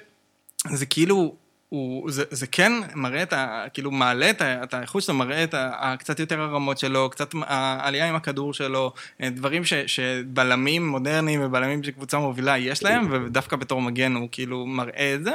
שזה 0.67 0.85
כאילו, 0.85 1.35
הוא, 1.69 2.11
זה, 2.11 2.23
זה 2.31 2.47
כן 2.47 2.73
מראה 2.95 3.23
את 3.23 3.33
ה... 3.33 3.65
כאילו 3.73 3.91
מעלה 3.91 4.29
את, 4.29 4.41
ה, 4.41 4.63
את 4.63 4.73
האיכות 4.73 5.03
שלו, 5.03 5.13
מראה 5.15 5.43
את 5.43 5.53
ה, 5.53 5.71
ה, 5.77 5.97
קצת 5.97 6.19
יותר 6.19 6.41
הרמות 6.41 6.77
שלו, 6.77 7.09
קצת 7.09 7.29
העלייה 7.41 8.09
עם 8.09 8.15
הכדור 8.15 8.53
שלו, 8.53 8.93
אה, 9.21 9.29
דברים 9.29 9.65
ש, 9.65 9.73
שבלמים 9.73 10.87
מודרניים 10.87 11.41
ובלמים 11.43 11.83
שקבוצה 11.83 12.19
מובילה 12.19 12.57
יש 12.57 12.83
להם, 12.83 13.07
ודווקא 13.11 13.55
בתור 13.55 13.81
מגן 13.81 14.15
הוא 14.15 14.29
כאילו 14.31 14.65
מראה 14.65 15.15
את 15.15 15.23
זה. 15.23 15.31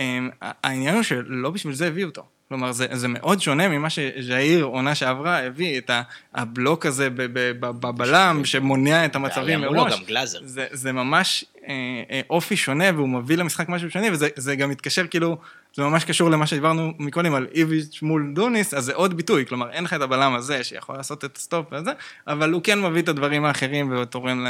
אה, 0.00 0.18
העניין 0.40 0.94
הוא 0.94 1.02
שלא 1.02 1.50
בשביל 1.50 1.74
זה 1.74 1.86
הביאו 1.86 2.08
אותו. 2.08 2.37
כלומר, 2.48 2.72
זה, 2.72 2.86
זה 2.92 3.08
מאוד 3.08 3.40
שונה 3.40 3.68
ממה 3.68 3.90
שז'איר, 3.90 4.64
עונה 4.64 4.94
שעברה, 4.94 5.38
הביא 5.38 5.78
את 5.78 5.90
הבלוק 6.34 6.86
הזה 6.86 7.10
ב- 7.10 7.22
ב- 7.22 7.52
ב- 7.60 7.86
בבלם, 7.86 8.44
שמונע 8.44 9.04
את 9.04 9.16
המצבים 9.16 9.60
מראש. 9.60 9.92
גם 9.92 10.04
גלאזר. 10.06 10.38
זה, 10.44 10.66
זה 10.70 10.92
ממש 10.92 11.44
אה, 11.68 11.74
אה, 12.10 12.20
אופי 12.30 12.56
שונה, 12.56 12.84
והוא 12.94 13.08
מביא 13.08 13.36
למשחק 13.36 13.68
משהו 13.68 13.90
שונה, 13.90 14.06
וזה 14.12 14.28
זה 14.36 14.56
גם 14.56 14.70
מתקשר 14.70 15.06
כאילו, 15.06 15.38
זה 15.74 15.82
ממש 15.82 16.04
קשור 16.04 16.30
למה 16.30 16.46
שדיברנו 16.46 16.92
מקודם 16.98 17.34
על 17.34 17.46
איביץ' 17.54 18.02
מול 18.02 18.32
דוניס, 18.34 18.74
אז 18.74 18.84
זה 18.84 18.94
עוד 18.94 19.16
ביטוי, 19.16 19.46
כלומר, 19.46 19.70
אין 19.70 19.84
לך 19.84 19.94
את 19.94 20.00
הבלם 20.00 20.34
הזה 20.34 20.64
שיכול 20.64 20.96
לעשות 20.96 21.24
את 21.24 21.36
ה 21.36 21.43
stop 21.43 21.72
וזה, 21.72 21.92
אבל 22.26 22.52
הוא 22.52 22.62
כן 22.62 22.80
מביא 22.80 23.02
את 23.02 23.08
הדברים 23.08 23.44
האחרים 23.44 23.92
ותורם 23.92 24.46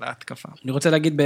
להתקפה. 0.00 0.48
אני 0.64 0.72
רוצה 0.72 0.90
להגיד 0.90 1.20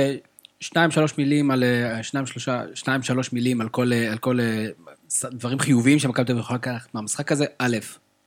בשניים, 0.61 0.91
שלוש 0.91 1.19
מילים 1.19 1.51
על, 1.51 1.65
אה, 1.65 2.03
שניים, 2.03 2.27
שלושה, 2.27 2.63
שניים, 2.75 3.03
שלוש 3.03 3.33
מילים 3.33 3.61
על 3.61 3.69
כל, 3.69 3.93
אה, 3.93 4.13
על 4.13 4.19
כל 4.19 4.39
דברים 5.33 5.59
חיוביים 5.59 5.99
שמכבי 5.99 6.25
תל 6.25 6.33
אביב 6.33 6.45
יכולה 6.45 6.59
לקחת 6.59 6.95
מהמשחק 6.95 7.33
הזה. 7.33 7.45
א', 7.59 7.77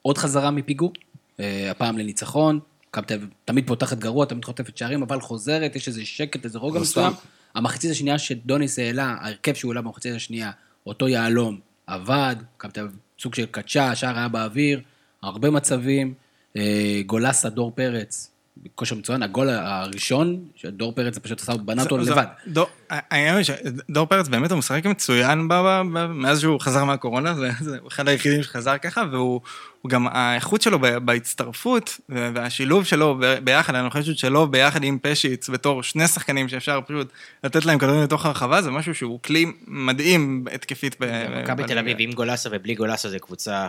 עוד 0.01 0.17
חזרה 0.17 0.51
מפיגור, 0.51 0.93
אה, 1.39 1.71
הפעם 1.71 1.97
לניצחון. 1.97 2.59
מכבי 2.89 3.05
תל 3.05 3.13
אביב 3.13 3.29
תמיד 3.45 3.67
פותחת 3.67 3.97
גרוע, 3.97 4.25
תמיד 4.25 4.45
חוטפת 4.45 4.77
שערים, 4.77 5.01
אבל 5.01 5.21
חוזרת, 5.21 5.75
יש 5.75 5.87
איזה 5.87 6.05
שקט, 6.05 6.45
איזה 6.45 6.59
רוגע 6.59 6.75
לא 6.75 6.81
מסוים. 6.81 7.13
המחצית 7.55 7.91
השנייה 7.91 8.19
שדוניס 8.19 8.79
העלה, 8.79 9.15
ההרכב 9.21 9.53
שהוא 9.53 9.71
העלה 9.71 9.81
במחצית 9.81 10.15
השנייה, 10.15 10.51
אותו 10.87 11.07
יהלום, 11.07 11.59
עבד, 11.87 12.35
מכבי 12.55 12.71
תל 12.71 12.81
אביב 12.81 12.97
סוג 13.19 13.35
של 13.35 13.45
קדשה, 13.45 13.91
השער 13.91 14.17
היה 14.17 14.27
באוויר, 14.27 14.81
הרבה 15.21 15.49
מצבים. 15.49 16.13
אה, 16.57 17.01
גולסה, 17.05 17.49
דור 17.49 17.71
פרץ, 17.75 18.31
בכושר 18.63 18.95
מצוין, 18.95 19.23
הגול 19.23 19.49
הראשון, 19.49 20.39
שדור 20.55 20.91
פרץ 20.95 21.17
פשוט 21.17 21.41
עשה, 21.41 21.53
בנה 21.57 21.83
אותו 21.83 21.97
לבד. 21.97 22.25
דור- 22.47 22.69
העניין 22.89 23.35
הוא 23.35 23.43
שדור 23.43 24.05
פרץ 24.05 24.27
באמת 24.27 24.51
הוא 24.51 24.59
משחק 24.59 24.85
מצוין 24.85 25.47
ב- 25.47 25.53
ב- 25.53 25.81
ב- 25.93 26.05
מאז 26.05 26.41
שהוא 26.41 26.59
חזר 26.59 26.83
מהקורונה, 26.83 27.33
זה 27.61 27.77
אחד 27.87 28.07
היחידים 28.07 28.43
שחזר 28.43 28.77
ככה, 28.77 29.03
והוא 29.11 29.41
הוא 29.81 29.89
גם, 29.89 30.07
האיכות 30.11 30.61
שלו 30.61 30.79
ב- 30.79 30.97
בהצטרפות 30.97 31.99
ו- 32.09 32.29
והשילוב 32.35 32.83
שלו 32.85 33.17
ב- 33.19 33.37
ביחד, 33.43 33.75
הנוכחות 33.75 34.17
שלו 34.17 34.47
ביחד 34.47 34.83
עם 34.83 34.97
פשיץ 35.01 35.49
בתור 35.49 35.83
שני 35.83 36.07
שחקנים 36.07 36.49
שאפשר 36.49 36.79
פשוט 36.87 37.11
לתת 37.43 37.65
להם 37.65 37.79
כדורים 37.79 38.03
לתוך 38.03 38.25
הרחבה, 38.25 38.61
זה 38.61 38.71
משהו 38.71 38.95
שהוא 38.95 39.19
כלי 39.21 39.45
מדהים 39.67 40.45
התקפית. 40.51 40.95
ב- 40.99 41.41
מכבי 41.43 41.63
תל. 41.63 41.77
אביב 41.77 41.97
עם 41.99 42.11
גולסה 42.11 42.49
ובלי 42.51 42.75
גולסה 42.75 43.09
זה 43.09 43.19
קבוצה, 43.19 43.67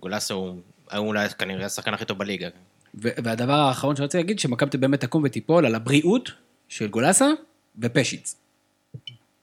גולסה 0.00 0.34
הוא 0.34 0.60
הוא 0.92 1.06
אולי 1.08 1.28
כנראה 1.38 1.66
השחקן 1.66 1.94
הכי 1.94 2.04
טוב 2.04 2.18
בליגה. 2.18 2.48
והדבר 2.94 3.52
האחרון 3.52 3.96
שאני 3.96 4.04
רוצה 4.04 4.18
להגיד, 4.18 4.38
שמכבי 4.38 4.78
באמת 4.78 5.00
תקום 5.00 5.22
ותיפול 5.24 5.66
על 5.66 5.74
הבריאות 5.74 6.30
של 6.68 6.88
גולסה 6.88 7.30
ופשיץ. 7.78 8.36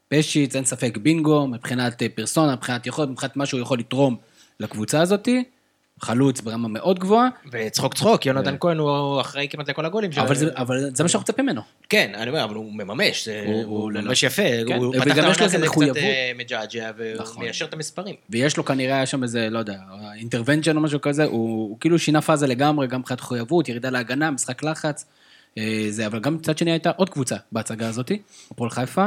פשיץ, 0.08 0.56
אין 0.56 0.66
ספק 0.66 0.98
בינגו, 0.98 1.48
מבחינת 1.48 2.02
אה, 2.02 2.10
פרסונה, 2.10 2.56
מבחינת 2.56 2.88
יכולת, 2.88 3.10
מבחינת 3.10 3.36
מה 3.36 3.46
שהוא 3.46 3.60
יכול 3.60 3.80
לתרום 3.80 4.18
לקבוצה 4.60 5.02
הזאת. 5.02 5.28
חלוץ 6.02 6.42
ברמה 6.42 6.68
מאוד 6.68 7.00
גבוהה, 7.00 7.30
וצחוק 7.52 7.94
צחוק, 7.94 8.26
יונתן 8.26 8.56
כהן 8.60 8.78
הוא 8.78 9.22
אחראי 9.22 9.48
כמעט 9.50 9.70
לכל 9.70 9.86
הגולים 9.86 10.12
שלו. 10.12 10.24
אבל 10.24 10.36
זה, 10.36 11.04
מה 11.04 11.10
שאנחנו 11.10 11.20
מצפים 11.20 11.46
ממנו. 11.46 11.62
כן, 11.90 12.12
אני 12.16 12.30
אומר, 12.30 12.44
אבל 12.44 12.56
הוא 12.56 12.74
מממש, 12.74 13.28
הוא- 13.66 13.92
ממש 13.92 14.24
יפה. 14.24 14.42
כן, 14.68 14.76
הוא 14.78 14.94
פתח 14.96 15.12
את 15.14 15.18
העונה 15.18 15.36
כזה. 15.36 15.58
קצת 15.68 15.98
אה, 15.98 16.32
מג'עג'ע, 16.38 16.92
והוא 16.98 17.22
נכון. 17.22 17.44
מיישר 17.44 17.66
את 17.66 17.74
המספרים. 17.74 18.16
ויש 18.30 18.58
לו 18.58 18.66
כנראה, 18.66 18.96
היה 18.96 19.06
שם 19.06 19.24
איזה, 19.24 19.50
לא 19.50 19.60
יודע, 19.60 19.76
אינטרוונצ'ן 20.16 20.76
או 20.78 20.82
משהו 20.82 21.02
כזה, 21.02 21.24
הוא, 21.24 21.78
כאילו 21.80 22.00
שינה 22.00 22.22
פאזה 22.22 22.48
לגמרי, 22.48 22.88
גם 22.88 23.00
מבחינת 23.00 23.20
מחויבות, 23.22 23.70
ירידה 23.70 23.90
להגנה, 23.90 24.32
משחק 24.32 24.64
לחץ. 24.64 25.06
אה, 25.58 25.86
זה, 25.90 26.06
אבל 26.06 26.20
גם 26.20 26.36
מצד 26.36 26.58
שני 26.58 26.72
הייתה 26.72 26.92
עוד 26.96 27.10
קבוצה 27.10 27.36
בהצגה 27.52 27.88
הזאת, 27.90 28.12
הפועל 28.52 28.70
חיפה, 28.70 29.06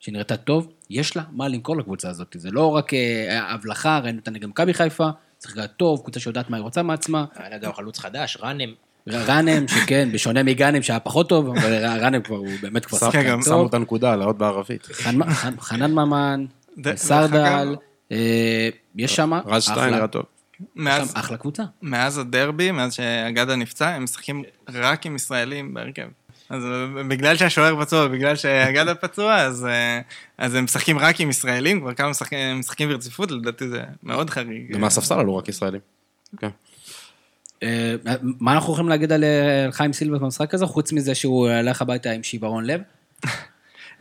שנראתה 0.00 0.36
טוב, 0.36 0.68
יש 0.90 1.16
לה 1.16 1.22
מה 1.32 1.48
למכור 1.48 1.76
לקבוצה 1.76 2.10
הזאת. 2.10 2.36
זה 2.38 2.50
לא 2.50 2.66
רק 2.66 2.94
אה, 2.94 3.52
הבלחה, 3.54 3.98
ראינו 3.98 4.18
אותה 4.18 4.30
נגד 4.30 4.46
מכבי 4.48 4.74
חיפה, 4.74 5.08
שיחקה 5.42 5.66
טוב, 5.66 6.00
קבוצה 6.02 6.20
שיודעת 6.20 6.50
מה 6.50 6.56
היא 6.56 6.62
רוצה 6.64 6.82
מעצמה. 6.82 7.24
היה 7.36 7.48
לה 7.50 7.58
גם 7.58 7.72
חלוץ 7.72 7.98
חדש, 7.98 8.38
ראנם. 8.40 8.68
ראנם, 9.08 9.68
שכן, 9.68 10.08
בשונה 10.12 10.42
מגאנם 10.42 10.82
שהיה 10.82 11.00
פחות 11.00 11.28
טוב, 11.28 11.48
אבל 11.48 11.86
ראנם 12.02 12.22
כבר, 12.22 12.36
הוא 12.36 12.48
באמת 12.62 12.84
כבר 12.86 12.98
שחקן 12.98 13.28
גם 13.28 13.42
שמו 13.42 13.52
טוב. 13.54 13.66
את 13.68 13.74
הנקודה, 13.74 14.16
לעוד 14.16 14.38
בערבית. 14.38 14.84
חנ- 14.86 15.22
חנ- 15.30 15.60
חנן 15.60 15.92
ממן, 15.92 16.44
ד- 16.78 16.94
סרדל, 16.94 17.76
אה, 18.12 18.68
יש 18.96 19.16
שם 19.16 19.32
רז 19.46 19.62
שטיין 19.62 19.78
אחלה- 19.78 19.90
נראה 19.96 20.06
טוב. 20.06 20.22
מאז- 20.76 21.12
אחלה 21.16 21.36
קבוצה. 21.36 21.62
מאז 21.82 22.18
הדרבי, 22.18 22.70
מאז 22.70 22.92
שאגדה 22.94 23.56
נפצע, 23.56 23.88
הם 23.88 24.04
משחקים 24.04 24.42
רק 24.72 25.06
עם 25.06 25.16
ישראלים 25.16 25.74
בהרכב. 25.74 26.08
אז 26.52 26.64
אה, 26.64 27.02
בגלל 27.08 27.36
שהשוער 27.36 27.84
פצוע, 27.84 28.08
בגלל 28.08 28.36
שאגדה 28.36 28.94
פצוע, 29.04 29.36
אז, 29.36 29.66
אה, 29.66 30.00
אז 30.38 30.54
הם 30.54 30.64
משחקים 30.64 30.98
רק 30.98 31.20
עם 31.20 31.30
ישראלים, 31.30 31.80
כבר 31.80 31.94
כמה 31.94 32.10
משחקים, 32.10 32.38
הם 32.38 32.58
משחקים 32.58 32.88
ברציפות, 32.88 33.30
לדעתי 33.30 33.68
זה 33.68 33.82
מאוד 34.02 34.30
חריג. 34.30 34.72
ומהספסל 34.74 35.14
עלו 35.14 35.36
רק 35.36 35.48
ישראלים. 35.48 35.80
כן. 36.36 36.48
אה, 37.62 37.94
מה 38.22 38.52
אנחנו 38.52 38.72
יכולים 38.72 38.88
להגיד 38.88 39.12
על 39.12 39.24
אה, 39.24 39.64
על 39.64 39.72
חיים 39.72 39.92
סילבס 39.92 40.20
במשחק 40.20 40.54
הזה, 40.54 40.66
חוץ 40.66 40.92
מזה 40.92 41.14
שהוא 41.14 41.48
הלך 41.48 41.82
הביתה 41.82 42.10
עם 42.10 42.22
שיוורון 42.22 42.64
לב? 42.64 42.80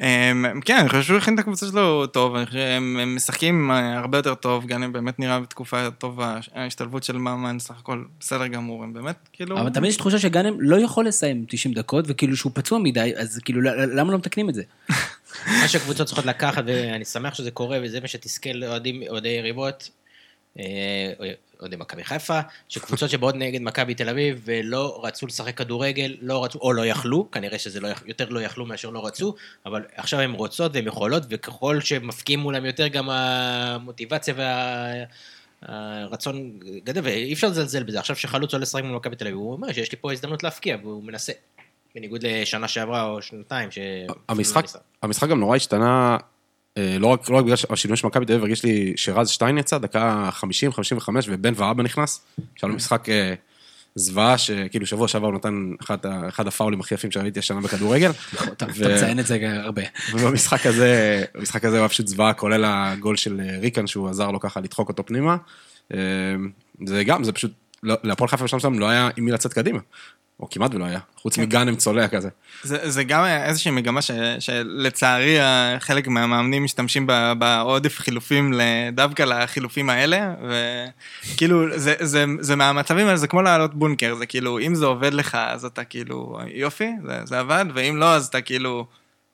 הם, 0.01 0.61
כן, 0.61 0.77
אני 0.77 0.89
חושב 0.89 1.01
שהוא 1.01 1.17
הכין 1.17 1.33
את 1.33 1.39
הקבוצה 1.39 1.65
שלו 1.65 2.07
טוב, 2.07 2.35
אני 2.35 2.45
חושב 2.45 2.57
שהם 2.57 2.97
הם 3.01 3.15
משחקים 3.15 3.71
אה, 3.71 3.97
הרבה 3.97 4.17
יותר 4.17 4.35
טוב, 4.35 4.65
גם 4.65 4.83
הם 4.83 4.93
באמת 4.93 5.19
נראה 5.19 5.39
בתקופה 5.39 5.91
טובה, 5.91 6.39
ההשתלבות 6.53 7.03
של 7.03 7.17
ממן 7.17 7.59
סך 7.59 7.79
הכל 7.79 8.03
בסדר 8.19 8.47
גמור, 8.47 8.83
הם 8.83 8.93
באמת 8.93 9.15
כאילו... 9.33 9.59
אבל 9.59 9.69
תמיד 9.69 9.89
יש 9.89 9.97
תחושה 9.97 10.19
שגאנם 10.19 10.55
לא 10.59 10.79
יכול 10.79 11.07
לסיים 11.07 11.45
90 11.47 11.73
דקות, 11.73 12.05
וכאילו 12.07 12.37
שהוא 12.37 12.51
פצוע 12.55 12.79
מדי, 12.79 13.13
אז 13.17 13.39
כאילו 13.45 13.61
למה 13.61 14.11
לא 14.11 14.17
מתקנים 14.17 14.49
את 14.49 14.53
זה? 14.53 14.63
מה 15.61 15.67
שהקבוצות 15.67 16.07
צריכות 16.07 16.25
לקחת, 16.25 16.63
ואני 16.67 17.05
שמח 17.05 17.33
שזה 17.33 17.51
קורה, 17.51 17.77
וזה 17.83 18.01
מה 18.01 18.07
שתסכל 18.07 18.63
אוהדי 19.09 19.29
יריבות, 19.29 19.89
אה, 20.59 20.63
אוהדי 21.61 21.75
מכבי 21.75 22.03
חיפה, 22.03 22.39
שקבוצות 22.69 23.09
שבאות 23.09 23.35
נגד 23.35 23.61
מכבי 23.61 23.95
תל 23.95 24.09
אביב 24.09 24.41
ולא 24.45 25.01
רצו 25.03 25.27
לשחק 25.27 25.57
כדורגל, 25.57 26.17
לא 26.21 26.43
רצו, 26.43 26.59
או 26.59 26.73
לא 26.73 26.85
יכלו, 26.85 27.31
כנראה 27.31 27.59
שזה 27.59 27.79
לא, 27.79 27.89
יותר 28.05 28.29
לא 28.29 28.39
יכלו 28.39 28.65
מאשר 28.65 28.89
לא 28.89 29.05
רצו, 29.05 29.35
אבל 29.65 29.85
עכשיו 29.95 30.19
הן 30.19 30.31
רוצות 30.31 30.71
והן 30.75 30.87
יכולות, 30.87 31.23
וככל 31.29 31.79
שמפקיעים 31.79 32.39
מולם 32.39 32.65
יותר 32.65 32.87
גם 32.87 33.09
המוטיבציה 33.09 34.33
והרצון 35.67 36.59
גדל, 36.83 37.01
ואי 37.03 37.33
אפשר 37.33 37.47
לזלזל 37.47 37.83
בזה. 37.83 37.99
עכשיו 37.99 38.15
שחלוץ 38.15 38.53
עולה 38.53 38.61
לשחק 38.61 38.83
מול 38.83 38.95
מכבי 38.95 39.15
תל 39.15 39.27
אביב, 39.27 39.37
הוא 39.37 39.53
אומר 39.53 39.71
שיש 39.71 39.91
לי 39.91 39.97
פה 40.01 40.11
הזדמנות 40.11 40.43
להפקיע, 40.43 40.77
והוא 40.83 41.03
מנסה. 41.03 41.33
בניגוד 41.95 42.25
לשנה 42.25 42.67
שעברה 42.67 43.03
או 43.03 43.21
שנתיים, 43.21 43.71
ש... 43.71 43.77
המשחק, 44.29 44.65
המשחק 45.03 45.29
גם 45.29 45.39
נורא 45.39 45.55
השתנה, 45.55 46.17
לא 46.77 47.07
רק, 47.07 47.29
לא 47.29 47.37
רק 47.37 47.43
בגלל 47.43 47.55
השינוי 47.69 47.97
של 47.97 48.07
מכבי 48.07 48.25
תל 48.25 48.31
אביב, 48.33 48.43
הרגיש 48.43 48.63
לי 48.63 48.93
שרז 48.95 49.29
שטיין 49.29 49.57
יצא, 49.57 49.77
דקה 49.77 50.29
50, 50.31 50.71
55, 50.71 51.25
ובן 51.29 51.53
ואבא 51.55 51.83
נכנס. 51.83 52.25
שהיה 52.55 52.69
לו 52.69 52.75
משחק 52.75 53.09
אה, 53.09 53.33
זוועה, 53.95 54.37
שכאילו 54.37 54.85
שבוע 54.85 55.07
שעבר 55.07 55.27
הוא 55.27 55.35
נתן 55.35 55.71
אחד, 55.81 55.97
אחד 56.27 56.47
הפאולים 56.47 56.79
הכי 56.79 56.95
יפים 56.95 57.11
שראיתי 57.11 57.39
השנה 57.39 57.61
בכדורגל. 57.61 58.11
אתה 58.33 58.65
ו- 58.75 58.85
אתה 58.85 58.93
מציין 58.95 59.19
את 59.19 59.25
זה 59.25 59.37
הרבה. 59.63 59.81
ובמשחק 60.13 60.65
הזה, 60.65 61.23
במשחק 61.35 61.65
הזה 61.65 61.75
הוא 61.75 61.81
היה 61.81 61.89
פשוט 61.89 62.07
זוועה, 62.07 62.33
כולל 62.33 62.65
הגול 62.67 63.15
של 63.15 63.41
אה, 63.43 63.57
ריקן, 63.59 63.87
שהוא 63.87 64.09
עזר 64.09 64.31
לו 64.31 64.39
ככה 64.39 64.59
לדחוק 64.59 64.89
אותו 64.89 65.05
פנימה. 65.05 65.37
אה, 65.93 65.97
זה 66.85 67.03
גם, 67.03 67.23
זה 67.23 67.31
פשוט, 67.31 67.51
להפועל 67.83 68.27
חיפה 68.27 68.43
בשלב 68.43 68.57
מסוים 68.57 68.79
לא 68.79 68.89
היה 68.89 69.09
עם 69.17 69.25
מי 69.25 69.31
לצאת 69.31 69.53
קדימה. 69.53 69.79
או 70.39 70.49
כמעט 70.49 70.75
ולא 70.75 70.85
היה, 70.85 70.99
חוץ 71.15 71.37
מגאנם 71.37 71.75
צולע 71.75 72.07
כזה. 72.07 72.29
זה, 72.63 72.89
זה 72.89 73.03
גם 73.03 73.25
איזושהי 73.25 73.71
מגמה 73.71 74.01
ש, 74.01 74.11
שלצערי 74.39 75.37
חלק 75.79 76.07
מהמאמנים 76.07 76.63
משתמשים 76.63 77.07
ב- 77.07 77.33
בעודף 77.39 77.99
חילופים 77.99 78.53
דווקא 78.91 79.23
לחילופים 79.23 79.89
האלה, 79.89 80.33
וכאילו 80.49 81.79
זה, 81.79 81.95
זה, 81.99 82.25
זה 82.39 82.55
מהמצבים 82.55 83.07
האלה, 83.07 83.17
זה 83.17 83.27
כמו 83.27 83.41
לעלות 83.41 83.75
בונקר, 83.75 84.15
זה 84.15 84.25
כאילו, 84.25 84.59
אם 84.59 84.75
זה 84.75 84.85
עובד 84.85 85.13
לך, 85.13 85.35
אז 85.35 85.65
אתה 85.65 85.83
כאילו, 85.83 86.39
יופי, 86.53 86.91
זה, 87.07 87.19
זה 87.23 87.39
עבד, 87.39 87.65
ואם 87.73 87.97
לא, 87.97 88.15
אז 88.15 88.27
אתה 88.27 88.41
כאילו, 88.41 88.85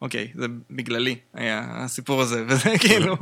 אוקיי, 0.01 0.27
זה 0.35 0.45
בגללי, 0.71 1.15
היה 1.33 1.65
הסיפור 1.69 2.21
הזה, 2.21 2.43
וזה 2.47 2.69
כאילו... 2.79 3.17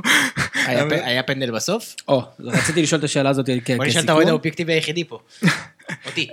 היה 0.90 1.22
פנדל 1.22 1.50
בסוף? 1.50 1.94
או, 2.08 2.22
רציתי 2.40 2.82
לשאול 2.82 2.98
את 2.98 3.04
השאלה 3.04 3.30
הזאת 3.30 3.46
כ- 3.64 3.70
בוא 3.70 3.84
נשאל 3.84 3.88
את 3.88 3.96
כסיכום. 3.96 4.08
האוהד 4.10 4.28
האובייקטיבי 4.28 4.72
היחידי 4.72 5.04
פה. 5.04 5.18
אותי. 6.06 6.28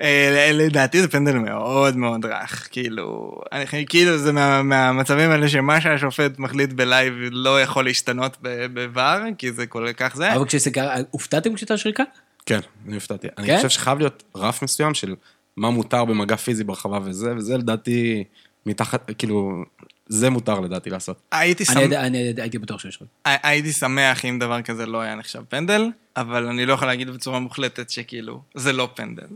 אה, 0.00 0.50
לדעתי 0.52 1.00
זה 1.02 1.08
פנדל 1.08 1.32
מאוד 1.32 1.96
מאוד 1.96 2.24
רך, 2.26 2.68
כאילו, 2.72 3.34
אני 3.52 3.66
חושב, 3.66 3.78
כאילו 3.88 4.18
זה 4.18 4.32
מה- 4.32 4.62
מהמצבים 4.62 5.30
האלה 5.30 5.48
שמה 5.48 5.80
שהשופט 5.80 6.38
מחליט 6.38 6.72
ב 6.72 6.80
live 6.80 7.14
לא 7.30 7.62
יכול 7.62 7.84
להשתנות 7.84 8.36
ב 8.42 8.53
VAR, 8.53 8.98
כי 9.38 9.52
זה 9.52 9.66
כל 9.66 9.86
כך 9.96 10.16
זה. 10.16 10.34
אבל 10.34 10.46
כשזה 10.46 10.70
קרה, 10.70 10.94
הופתעתם 11.10 11.54
כשהייתה 11.54 11.76
שריקה? 11.78 12.02
כן, 12.46 12.60
אני 12.86 12.94
הופתעתי. 12.94 13.28
אני 13.38 13.46
כן? 13.46 13.56
חושב 13.56 13.68
שחייב 13.68 13.98
להיות 13.98 14.22
רף 14.36 14.62
מסוים 14.62 14.94
של 14.94 15.14
מה 15.56 15.70
מותר 15.70 16.04
במגע 16.04 16.36
פיזי 16.36 16.64
ברחבה 16.64 16.98
וזה, 17.04 17.34
וזה 17.36 17.56
לדעתי 17.58 18.24
מתחת, 18.66 19.10
כאילו, 19.18 19.64
זה 20.08 20.30
מותר 20.30 20.60
לדעתי 20.60 20.90
לעשות. 20.90 21.16
הייתי 21.32 21.64
אני 21.68 21.84
שמח- 21.88 21.92
אני 21.92 22.18
הייתי 22.36 22.58
בטוח 22.58 22.80
שיש 22.80 23.00
עוד. 23.00 23.08
הייתי 23.24 23.72
שמח 23.72 24.24
אם 24.24 24.38
דבר 24.38 24.62
כזה 24.62 24.86
לא 24.86 25.00
היה 25.00 25.14
נחשב 25.14 25.42
פנדל, 25.48 25.88
אבל 26.16 26.46
אני 26.46 26.66
לא 26.66 26.72
יכול 26.72 26.88
להגיד 26.88 27.10
בצורה 27.10 27.38
מוחלטת 27.38 27.90
שכאילו, 27.90 28.42
זה 28.54 28.72
לא 28.72 28.88
פנדל. 28.94 29.26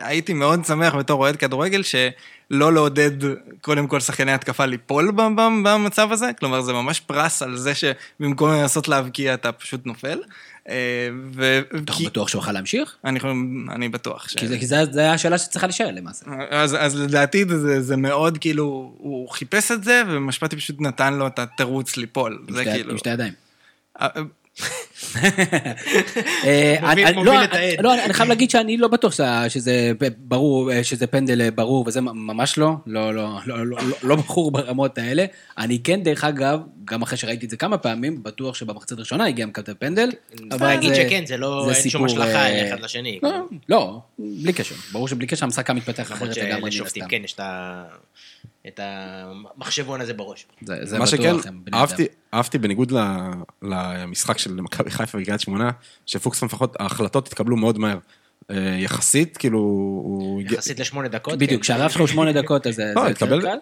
הייתי 0.00 0.32
מאוד 0.34 0.64
שמח 0.64 0.94
בתור 0.94 1.20
אוהד 1.20 1.36
כדורגל 1.36 1.82
שלא 1.82 2.72
לעודד 2.72 3.10
קודם 3.60 3.86
כל 3.86 4.00
שחקני 4.00 4.32
התקפה 4.32 4.64
ליפול 4.66 5.10
במצב 5.64 6.12
הזה, 6.12 6.30
כלומר 6.38 6.60
זה 6.60 6.72
ממש 6.72 7.00
פרס 7.00 7.42
על 7.42 7.56
זה 7.56 7.72
שבמקום 7.74 8.50
לנסות 8.50 8.88
להבקיע 8.88 9.34
אתה 9.34 9.52
פשוט 9.52 9.86
נופל. 9.86 10.18
אה, 10.68 10.74
ו... 11.34 11.60
אתה 11.84 11.92
כי- 11.92 12.06
בטוח 12.06 12.28
שהוא 12.28 12.40
יוכל 12.40 12.52
להמשיך? 12.52 12.96
אני, 13.04 13.18
אני 13.70 13.88
בטוח 13.88 14.28
ש... 14.28 14.34
כי 14.36 14.48
זה- 14.48 14.58
כי 14.58 14.66
זה 14.66 14.84
זה 14.90 15.10
השאלה 15.12 15.38
שצריכה 15.38 15.66
להישאל 15.66 15.90
למעשה. 15.90 16.26
אז, 16.50 16.76
אז 16.80 16.96
לדעתי 17.00 17.44
זה, 17.48 17.82
זה 17.82 17.96
מאוד 17.96 18.38
כאילו, 18.38 18.64
הוא 18.98 19.28
חיפש 19.30 19.70
את 19.72 19.84
זה, 19.84 20.02
ומשפטי 20.06 20.56
פשוט 20.56 20.80
נתן 20.80 21.14
לו 21.14 21.26
את 21.26 21.38
התירוץ 21.38 21.96
ליפול. 21.96 22.44
זה 22.50 22.62
שתי- 22.62 22.72
כאילו... 22.72 22.90
עם 22.92 22.98
שתי 22.98 23.10
ידיים. 23.10 23.32
אה, 25.16 25.24
אה, 26.44 26.76
מוביל- 26.80 27.14
מוביל 27.14 27.32
לא, 27.32 27.44
את 27.44 27.54
העד. 27.54 27.80
לא, 27.80 28.04
אני 28.04 28.12
חייב 28.14 28.28
להגיד 28.28 28.50
שאני 28.50 28.76
לא 28.76 28.88
בטוח 28.88 29.12
שזה- 29.48 29.92
ברור, 30.18 30.72
אה, 30.72 30.84
שזה 30.84 31.06
פנדל 31.06 31.40
אה, 31.42 31.50
ברור, 31.50 31.84
וזה 31.86 32.00
ממש 32.00 32.58
לא, 32.58 32.72
לא, 32.86 33.14
לא, 33.14 33.28
לא, 33.46 33.66
לא, 33.66 33.78
לא- 34.02 34.16
ברור 34.16 34.50
ברמות 34.50 34.98
האלה. 34.98 35.24
אני 35.58 35.78
כן, 35.84 36.02
דרך 36.02 36.24
אגב, 36.24 36.60
גם 36.84 37.02
אחרי 37.02 37.16
שראיתי 37.18 37.46
את 37.46 37.50
זה 37.50 37.56
כמה 37.56 37.78
פעמים, 37.78 38.22
בטוח 38.22 38.54
שבמחצית 38.54 38.98
הראשונה 38.98 39.26
הגיע 39.26 39.46
מכתב 39.46 39.72
פנדל. 39.72 40.10
צריך 40.50 40.62
להגיד 40.62 40.94
שכן, 40.94 41.26
זה 41.26 41.36
לא, 41.36 41.70
אין 41.74 41.90
שום 41.90 42.04
השלכה 42.04 42.24
אה, 42.48 42.68
אחד 42.68 42.80
לשני. 42.80 43.18
לא, 43.22 43.30
לא, 43.68 44.00
בלי 44.18 44.52
קשר. 44.52 44.74
ברור 44.92 45.08
שבלי 45.08 45.26
קשר 45.26 45.44
המשחק 45.44 45.70
היה 45.70 45.76
מתפתח 45.76 46.10
למרות 46.12 46.30
אחרת 46.30 46.44
לגמרי. 46.44 46.70
כן 47.08 47.20
יש 47.24 47.32
את 47.32 47.40
ה- 47.40 47.84
את 48.68 48.80
המחשבון 48.82 50.00
הזה 50.00 50.14
בראש. 50.14 50.46
זה 50.62 50.74
זה 50.82 50.98
מה 50.98 51.06
שכן, 51.06 51.34
אהבתי. 51.74 52.06
אהבתי 52.34 52.58
בניגוד 52.58 52.90
ל- 52.92 52.98
למשחק 53.62 54.38
של 54.38 54.54
מכבי 54.54 54.90
חיפה 54.90 55.18
וקריית 55.22 55.40
שמונה, 55.40 55.70
שפוקס 56.06 56.42
לפחות, 56.42 56.76
ההחלטות 56.80 57.26
התקבלו 57.28 57.56
מאוד 57.56 57.78
מהר. 57.78 57.98
אה, 58.50 58.56
יחסית, 58.78 59.36
כאילו, 59.36 59.58
הוא. 59.58 60.42
יחסית 60.42 60.80
לשמונה 60.80 61.08
דקות. 61.08 61.34
בדיוק, 61.34 61.50
כן. 61.52 61.60
כשהרף 61.60 61.92
שלו 61.92 62.08
שמונה 62.08 62.32
דקות, 62.42 62.66
אז 62.66 62.74
זה 62.74 62.92
לא, 62.96 63.00
יותר 63.00 63.10
התקבל- 63.10 63.42
קל. 63.42 63.56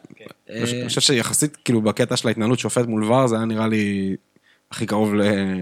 אני 0.51 0.89
חושב 0.89 1.01
שיחסית, 1.01 1.57
כאילו, 1.65 1.83
בקטע 1.83 2.17
של 2.17 2.29
ההתנהלות 2.29 2.59
שופט 2.59 2.87
מול 2.87 3.05
ור, 3.05 3.27
זה 3.27 3.37
היה 3.37 3.45
נראה 3.45 3.69
לי 3.69 4.17
הכי 4.71 4.87
קרוב 4.87 5.15
ל... 5.15 5.21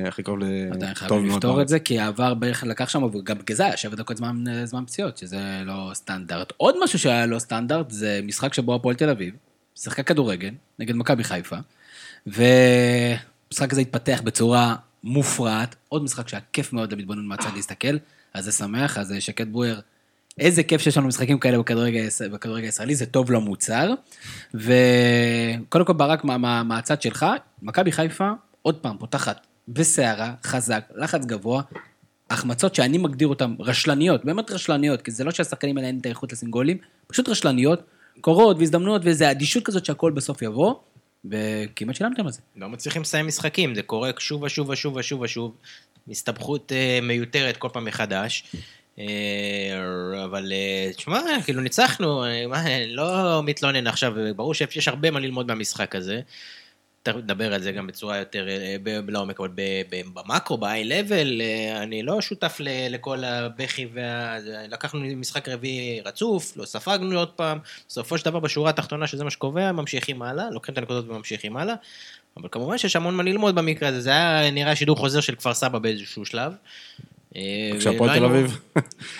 הכי 0.09 0.23
קרוב 0.23 0.39
עדיין 0.43 0.71
לטוב 0.91 0.95
חייבים 1.09 1.27
מאוד. 1.27 1.37
לפתור. 1.37 1.63
את 1.63 1.69
זה, 1.69 1.79
כי 1.79 2.01
העבר 2.01 2.35
בערך 2.35 2.65
לקח 2.65 2.89
שם, 2.89 3.03
וגם 3.03 3.39
בגלל 3.39 3.57
זה 3.57 3.65
היה 3.67 3.77
שבע 3.77 3.97
דקות 3.97 4.17
זמן, 4.17 4.45
זמן 4.65 4.85
פציעות, 4.87 5.19
שזה 5.19 5.41
לא 5.65 5.91
סטנדרט. 5.95 6.53
עוד 6.57 6.75
משהו 6.85 6.99
שהיה 6.99 7.27
לא 7.27 7.39
סטנדרט, 7.39 7.91
זה 7.91 8.21
משחק 8.23 8.55
שבו 8.55 8.75
הפועל 8.75 8.95
תל 8.97 9.11
אביב, 9.11 9.35
שיחקה 9.75 10.03
כדורגל 10.03 10.51
נגד 10.79 10.95
מכבי 10.97 11.25
חיפה, 11.25 11.57
והמשחק 12.27 13.73
הזה 13.73 13.81
התפתח 13.81 14.21
בצורה 14.25 14.75
מופרעת, 15.05 15.77
עוד 15.89 16.03
משחק 16.03 16.29
שהיה 16.29 16.41
כיף 16.53 16.73
מאוד 16.73 16.93
למתבונן 16.93 17.27
מהצד 17.27 17.51
להסתכל, 17.55 17.97
אז 18.35 18.45
זה 18.45 18.53
שמח, 18.53 18.99
אז 18.99 19.15
שקד 19.19 19.53
בויר, 19.53 19.81
איזה 20.39 20.63
כיף 20.63 20.81
שיש 20.81 20.97
לנו 20.97 21.09
משחקים 21.09 21.39
כאלה 21.39 21.59
בכדורגל, 21.59 22.01
היש- 22.09 22.23
בכדורגל 22.33 22.65
הישראלי, 22.65 22.95
זה 22.95 23.07
טוב 23.07 23.31
למוצר. 23.33 23.91
וקודם 24.55 25.85
כל 25.85 25.93
ברק, 25.93 26.25
מה- 26.25 26.39
מה- 26.39 26.63
מהצד 26.63 27.03
שלך, 27.03 27.27
מכבי 27.63 27.93
חיפה, 27.93 28.31
עוד 28.65 28.75
פעם, 28.75 28.97
פותחת 28.99 29.47
בסערה, 29.69 30.35
חזק, 30.45 30.85
לחץ 30.95 31.25
גבוה, 31.25 31.63
החמצות 32.31 32.75
שאני 32.75 32.99
מגדיר 32.99 33.29
אותן 33.29 33.55
רשלניות, 33.61 34.25
באמת 34.25 34.51
רשלניות, 34.51 35.03
כי 35.03 35.11
זה 35.11 35.25
לא 35.25 35.31
שהשחקנים 35.31 35.77
האלה 35.77 35.89
אין 35.89 35.99
את 35.99 36.07
האיכות 36.07 36.33
לשים 36.33 36.51
גולים, 36.51 36.79
פשוט 37.07 37.29
רשלניות, 37.29 37.83
קורות 38.21 38.57
והזדמנויות, 38.59 39.05
ואיזו 39.05 39.31
אדישות 39.31 39.65
כזאת 39.65 39.85
שהכל 39.85 40.13
בסוף 40.13 40.43
יבוא, 40.43 40.75
וכמעט 41.25 41.97
שילמתם 41.97 42.27
על 42.27 42.33
זה. 42.33 42.41
לא 42.57 42.69
מצליחים 42.69 43.03
לסיים 43.03 43.27
משחקים, 43.27 43.75
זה 43.75 43.83
קורה 43.83 44.11
שוב 44.19 44.43
ושוב 44.43 44.69
ושוב 44.69 44.97
ושוב 44.97 45.21
ושוב. 45.21 45.55
הסתבכות 46.11 46.73
אה, 46.73 46.99
מיותרת 47.03 47.57
כל 47.57 47.69
פעם 47.73 47.85
מחדש. 47.85 48.45
אה, 48.99 49.05
אבל 50.25 50.53
אה, 50.53 50.93
תשמע, 50.97 51.21
כאילו 51.45 51.61
ניצחנו, 51.61 52.25
לא 52.89 53.43
מתלונן 53.43 53.87
עכשיו, 53.87 54.15
ברור 54.37 54.55
שיש 54.55 54.89
הרבה 54.89 55.11
מה 55.11 55.21
ללמוד 55.21 55.47
מהמשחק 55.47 55.95
הזה. 55.95 56.21
תכף 57.05 57.17
נדבר 57.17 57.55
על 57.55 57.63
זה 57.63 57.73
גם 57.73 57.87
בצורה 57.87 58.17
יותר 58.17 58.49
אה, 58.49 58.77
לעומק, 59.09 59.41
אבל 59.41 59.49
ב- 59.55 59.83
ב- 59.91 60.03
במקרו, 60.15 60.59
ב-high 60.59 60.89
level, 60.89 61.41
אה, 61.41 61.83
אני 61.83 62.03
לא 62.03 62.21
שותף 62.21 62.57
לכל 62.91 63.25
הבכי 63.25 63.87
וה... 63.95 64.37
לקחנו 64.69 65.01
משחק 65.17 65.49
רביעי 65.49 66.01
רצוף, 66.01 66.57
לא 66.57 66.65
ספגנו 66.65 67.19
עוד 67.19 67.31
פעם, 67.31 67.59
בסופו 67.89 68.19
של 68.19 68.25
דבר 68.25 68.41
בשורה 68.41 68.71
התחתונה, 68.71 69.07
שזה 69.07 69.25
מה 69.25 69.31
שקובע, 69.31 69.73
ממשיכים 69.73 70.23
הלאה, 70.23 70.51
לוקחים 70.51 70.73
את 70.73 70.79
הנקודות 70.79 71.09
וממשיכים 71.09 71.57
הלאה. 71.57 71.75
אבל 72.37 72.49
כמובן 72.51 72.79
שיש 72.79 72.97
המון 72.97 73.15
מה 73.15 73.23
ללמוד 73.23 73.55
במקרה 73.55 73.89
הזה, 73.89 74.01
זה 74.01 74.11
היה 74.11 74.51
נראה 74.51 74.77
שידור 74.77 74.97
חוזר 74.97 75.21
של 75.21 75.35
כפר 75.35 75.55
סבא 75.55 75.79
באיזשהו 75.79 76.25
שלב. 76.25 76.53
אה, 77.37 77.71
כשהפועל 77.79 78.11
ולא 78.11 78.19
תל 78.19 78.25
אביב, 78.25 78.61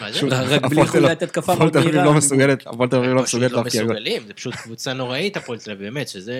מה 0.01 0.13
זה? 0.13 0.27
רק 0.29 0.63
בלי 0.63 0.81
הפועל 0.81 0.87
חוליית 0.87 1.23
התקפה 1.23 1.53
הפועל 1.53 1.59
מאוד 1.59 1.73
תל 1.73 1.79
אביב 1.79 1.91
מהירה. 1.91 2.05
לא 2.05 2.15
מסוגלת, 2.15 2.67
הפועל 2.67 2.89
תל 2.89 2.97
אביב 2.97 3.11
לא 3.11 3.23
מסוגלת 3.23 3.51
לא 3.53 3.57
להבקיע 3.57 3.83
גול. 3.83 3.93
מסוגלים, 3.93 4.23
זה 4.27 4.35
פשוט 4.35 4.55
קבוצה 4.55 4.93
נוראית 4.93 5.37
הפועל 5.37 5.59
תל 5.59 5.71
אביב, 5.71 5.83
באמת, 5.83 6.09
שזה... 6.09 6.35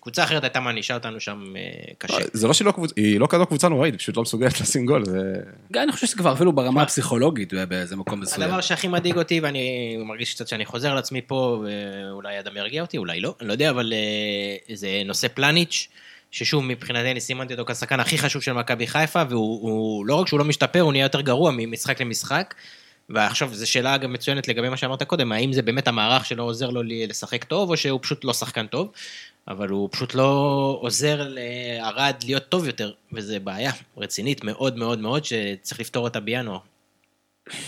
קבוצה 0.00 0.24
אחרת 0.24 0.42
הייתה 0.42 0.60
מענישה 0.60 0.94
אותנו 0.94 1.20
שם 1.20 1.54
אה, 1.56 1.92
קשה. 1.98 2.16
זה 2.32 2.46
לא 2.46 2.52
שהיא 2.52 2.66
לא 2.66 2.72
קבוצה, 2.72 2.94
היא 2.96 3.20
לא 3.20 3.26
כזו 3.30 3.46
קבוצה 3.46 3.68
נוראית, 3.68 3.94
היא 3.94 3.98
פשוט 3.98 4.16
לא 4.16 4.22
מסוגלת 4.22 4.60
לשים 4.60 4.86
גול, 4.86 5.04
זה... 5.04 5.34
גם 5.72 5.82
אני 5.82 5.92
חושב 5.92 6.06
שזה 6.06 6.16
כבר 6.16 6.32
אפילו 6.32 6.52
ברמה 6.52 6.82
הפסיכולוגית 6.82 7.52
באיזה 7.68 7.96
מקום 7.96 8.20
מסוים. 8.20 8.42
הדבר 8.42 8.60
שהכי 8.60 8.88
מדאיג 8.88 9.16
אותי, 9.16 9.40
ואני 9.40 9.96
מרגיש 9.96 10.34
קצת 10.34 10.48
שאני 10.48 10.66
חוזר 10.66 10.90
על 10.90 10.98
עצמי 10.98 11.20
פה, 11.26 11.64
ואולי 11.64 12.40
אדם 12.40 12.56
ירגיע 12.56 12.82
אותי, 12.82 12.98
אולי 12.98 13.20
לא, 13.20 13.34
אני 13.40 13.48
לא 13.48 13.52
יודע, 13.52 13.70
אבל 13.70 13.92
אה, 13.92 14.76
זה 14.76 15.02
נושא 15.04 15.28
פלניץ', 15.28 15.88
ששוב, 16.34 16.64
מבחינתי 16.64 17.10
אני 17.10 17.20
סימנתי 17.20 17.52
אותו 17.54 17.64
כשחקן 17.72 18.00
הכי 18.00 18.18
חשוב 18.18 18.42
של 18.42 18.52
מכבי 18.52 18.86
חיפה, 18.86 19.22
והוא 19.28 19.62
הוא- 19.62 20.06
לא 20.06 20.14
רק 20.14 20.28
שהוא 20.28 20.38
לא 20.38 20.44
משתפר, 20.44 20.80
הוא 20.80 20.92
נהיה 20.92 21.04
יותר 21.04 21.20
גרוע 21.20 21.50
ממשחק 21.56 22.00
למשחק. 22.00 22.54
ועכשיו, 23.08 23.54
זו 23.54 23.70
שאלה 23.70 23.96
גם 23.96 24.12
מצוינת 24.12 24.48
לגבי 24.48 24.68
מה 24.68 24.76
שאמרת 24.76 25.02
קודם, 25.02 25.32
האם 25.32 25.52
זה 25.52 25.62
באמת 25.62 25.88
המערך 25.88 26.26
שלא 26.26 26.42
עוזר 26.42 26.70
לו 26.70 26.82
לשחק 26.84 27.44
טוב, 27.44 27.70
או 27.70 27.76
שהוא 27.76 28.00
פשוט 28.02 28.24
לא 28.24 28.32
שחקן 28.32 28.66
טוב, 28.66 28.92
אבל 29.48 29.68
הוא 29.68 29.88
פשוט 29.92 30.14
לא 30.14 30.30
עוזר 30.80 31.28
לערד 31.28 32.14
להיות 32.24 32.48
טוב 32.48 32.66
יותר, 32.66 32.92
וזו 33.12 33.34
בעיה 33.44 33.72
רצינית 33.96 34.44
מאוד 34.44 34.76
מאוד 34.78 34.98
מאוד, 34.98 35.24
שצריך 35.24 35.80
לפתור 35.80 36.04
אותה 36.04 36.20
בינואר. 36.20 36.58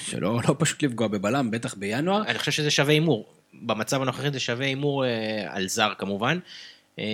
שלא 0.06 0.40
לא 0.48 0.54
פשוט 0.58 0.82
לפגוע 0.82 1.08
בבלם, 1.08 1.50
בטח 1.50 1.74
בינואר. 1.74 2.22
אני 2.26 2.38
חושב 2.38 2.52
שזה 2.52 2.70
שווה 2.70 2.92
הימור. 2.92 3.26
במצב 3.54 4.02
הנוכחי 4.02 4.30
זה 4.30 4.40
שווה 4.40 4.66
הימור 4.66 5.04
אה, 5.04 5.10
על 5.48 5.68
זר 5.68 5.92
כמובן. 5.98 6.38
אה, 6.98 7.04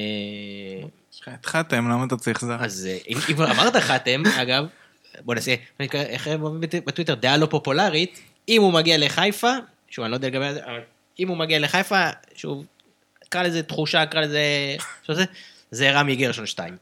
יש 1.14 1.20
לך 1.20 1.29
את 1.40 1.46
חתם, 1.46 1.88
למה 1.90 2.05
אתה 2.05 2.16
צריך 2.16 2.40
זר? 2.44 2.57
אז 2.64 2.88
אה, 2.90 2.98
אם 3.09 3.18
כבר 3.35 3.51
אמרת 3.51 3.77
חתם, 3.77 4.22
אגב, 4.42 4.64
בוא 5.20 5.35
נעשה, 5.35 5.55
איך 5.94 6.27
הם 6.27 6.42
אומרים 6.42 6.61
בט- 6.61 6.85
בטוויטר, 6.85 7.14
דעה 7.14 7.37
לא 7.37 7.46
פופולרית, 7.46 8.20
אם 8.48 8.62
הוא 8.62 8.72
מגיע 8.72 8.98
לחיפה, 8.98 9.53
שוב, 9.90 10.03
אני 10.05 10.11
לא 10.11 10.16
יודע 10.16 10.29
לגבי 10.29 10.53
זה, 10.55 10.64
אבל 10.64 10.81
אם 11.18 11.29
הוא 11.29 11.37
מגיע 11.37 11.59
לחיפה, 11.59 12.07
שוב, 12.35 12.66
קרא 13.29 13.42
לזה 13.42 13.62
תחושה, 13.62 14.07
קרא 14.07 14.20
לזה, 14.20 14.77
זה 15.70 15.90
רמי 15.90 16.16
גרשון 16.16 16.46
2. 16.46 16.77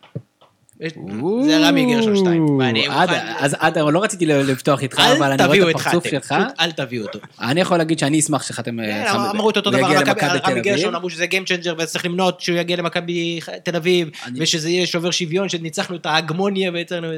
זה 1.44 1.68
רמי 1.68 1.94
גרשון 1.94 2.16
2. 2.16 2.58
ואני 2.58 2.86
עד- 2.88 3.10
מוכן... 3.10 3.32
אז 3.38 3.56
עד, 3.58 3.78
לא 3.78 4.02
רציתי 4.02 4.26
לפתוח 4.26 4.82
איתך, 4.82 5.02
אבל 5.18 5.32
אני 5.32 5.60
רואה 5.60 5.70
את 5.70 5.76
הפרצוף 5.76 6.08
שלך. 6.08 6.34
אל 6.60 6.72
תביאו 6.72 7.06
אותו. 7.06 7.18
אני 7.40 7.60
יכול 7.60 7.76
להגיד 7.76 7.98
שאני 7.98 8.20
אשמח 8.20 8.42
שחתם... 8.42 8.80
אה, 8.80 9.04
כן, 9.12 9.18
אמרו 9.18 9.50
את 9.50 9.56
אותו 9.56 9.70
דבר 9.70 9.86
על 9.86 10.38
רמי 10.44 10.60
גרשון. 10.60 10.94
אמרו 10.94 11.10
שזה 11.10 11.24
Game 11.24 11.48
Changer 11.48 11.82
וצריך 11.82 12.04
למנות 12.04 12.40
שהוא 12.40 12.58
יגיע 12.58 12.76
למכבי 12.76 13.40
תל 13.62 13.76
אביב, 13.76 14.08
ושזה 14.36 14.70
יהיה 14.70 14.86
שובר 14.86 15.10
שוויון, 15.10 15.48
שניצחנו 15.48 15.96
את 15.96 16.06
ההגמוניה 16.06 16.70
ויצרנו... 16.74 17.08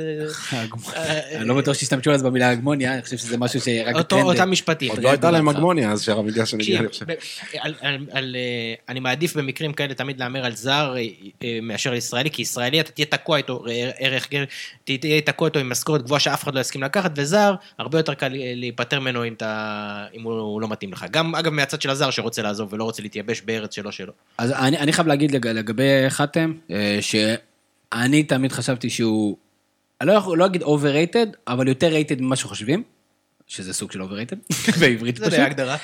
אני 1.37 1.49
לא 1.49 1.55
בטוח 1.55 1.75
שהשתמשו 1.75 2.13
אז 2.13 2.23
במילה 2.23 2.51
הגמוניה, 2.51 2.95
אני 2.95 3.03
חושב 3.03 3.17
שזה 3.17 3.39
משהו 3.39 3.61
שרק. 3.61 4.13
אותם 4.13 4.51
משפטים. 4.51 4.91
עוד 4.91 4.99
לא 4.99 5.09
יודע, 5.09 5.11
הייתה 5.11 5.31
להם. 5.31 5.49
הגמוניה, 5.49 5.93
אז 5.93 6.03
שהרב 6.03 6.31
גרשון 6.31 6.61
הגיע, 6.61 6.79
אני 6.81 6.89
חושב. 6.89 7.07
אה, 8.89 9.01
מעדיף 9.03 9.37
במקרים 9.37 9.73
כאלה 9.73 9.95
תמיד 9.95 10.21
להמר 10.21 10.45
על 10.45 10.53
זר 10.53 10.95
אה, 10.97 11.03
אה, 11.45 11.59
מאשר 11.63 11.95
ישראלי, 11.95 12.31
כי 12.31 12.43
ישראלי 12.43 12.81
אתה 12.81 12.93
תהיה 12.93 13.07
תקוע 13.07 13.37
איתו, 13.37 13.52
אה, 13.69 13.91
ערך 13.99 14.31
גר, 14.31 14.45
תהיה 14.85 15.21
תקוע 15.21 15.49
איתו 15.49 15.59
עם 15.59 15.69
משכורת 15.71 16.03
גבוהה 16.03 16.21
שאף 16.21 16.45
אחד 16.45 16.55
לא 16.55 16.61
יסכים 16.61 16.83
לקחת, 16.83 17.11
וזר, 17.17 17.55
הרבה 17.79 17.99
יותר 17.99 18.15
קל 18.15 18.29
להיפטר 18.35 19.01
ממנו 19.01 19.25
אם 19.25 19.33
אתה- 19.33 19.83
אם 20.15 20.23
הוא 20.23 20.61
לא 20.61 20.69
מתאים 20.69 20.93
לך. 20.93 21.07
גם, 21.11 21.35
אגב, 21.35 21.53
מהצד 21.53 21.83
של 21.83 21.91
הזר 21.91 22.11
שרוצה 22.11 22.43
לעזוב 22.43 22.73
ולא 22.73 22.85
רוצה 22.85 23.03
להתייבש 23.03 23.41
בארץ 23.41 23.75
שלו 23.75 23.93
שלו. 23.93 24.13
אז 24.39 24.53
אני, 24.53 24.79
אני 24.79 24.93
חייב 24.93 25.07
להגיד 25.07 25.31
לג, 25.31 25.47
לגבי 25.47 25.83
חתם, 26.09 26.53
אה, 26.71 26.99
שאני 27.01 28.23
תמיד 28.23 28.53
חשבתי 28.53 28.91
שהוא, 28.91 29.37
אני 30.01 30.09
לא, 30.09 30.13
יכול- 30.13 30.39
לא 30.39 30.47
אגיד 30.47 30.63
overrated, 30.63 31.29
אבל 31.49 31.69
יותר 31.69 31.93
rated 31.97 32.21
ממה 32.23 32.37
שחושבים, 32.37 32.83
שזה 33.47 33.73
סוג 33.75 33.93
של 33.93 34.03
overrated, 34.03 34.37
בעברית 34.81 35.17
זה 35.17 35.25
פשוט. 35.25 35.35
די 35.39 35.43
הגדרה. 35.43 35.77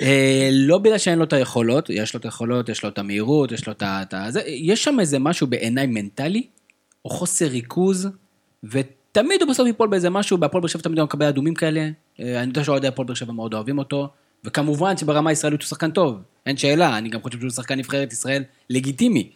אה, 0.00 0.48
לא 0.52 0.78
בגלל 0.78 0.98
שאין 0.98 1.18
לו 1.18 1.24
את 1.24 1.32
היכולות, 1.32 1.90
יש 1.90 2.14
לו 2.14 2.20
את 2.20 2.24
היכולות, 2.24 2.68
יש 2.68 2.82
לו 2.82 2.88
את 2.88 2.98
המהירות, 2.98 3.52
יש 3.52 3.66
לו 3.66 3.72
את 3.72 3.82
ה... 3.82 4.26
זה, 4.28 4.42
יש 4.46 4.84
שם 4.84 5.00
איזה 5.00 5.18
משהו 5.18 5.46
בעיניי 5.46 5.86
מנטלי, 5.86 6.46
או 7.04 7.10
חוסר 7.10 7.46
ריכוז, 7.46 8.08
ותמיד 8.64 9.42
הוא 9.42 9.50
בסוף 9.50 9.66
ייפול 9.66 9.88
באיזה 9.88 10.10
משהו, 10.10 10.38
בהפועל 10.38 10.60
באר 10.60 10.68
שבע 10.68 10.82
תמיד 10.82 10.98
הוא 10.98 11.04
מקבל 11.04 11.26
אדומים 11.26 11.54
כאלה, 11.54 11.88
אה, 12.20 12.40
אני 12.42 12.48
יודע 12.48 12.64
שאוהדי 12.64 12.86
הפועל 12.86 13.06
באר 13.06 13.14
שבע 13.14 13.32
מאוד 13.32 13.54
אוהבים 13.54 13.78
אותו, 13.78 14.08
וכמובן 14.44 14.96
שברמה 14.96 15.30
הישראלית 15.30 15.62
הוא 15.62 15.66
שחקן 15.66 15.90
טוב, 15.90 16.18
אין 16.46 16.56
שאלה, 16.56 16.98
אני 16.98 17.08
גם 17.08 17.22
חושב 17.22 17.40
שהוא 17.40 17.50
שחקן 17.50 17.78
נבחרת 17.78 18.12
ישראל 18.12 18.42
לגיטימי, 18.70 19.30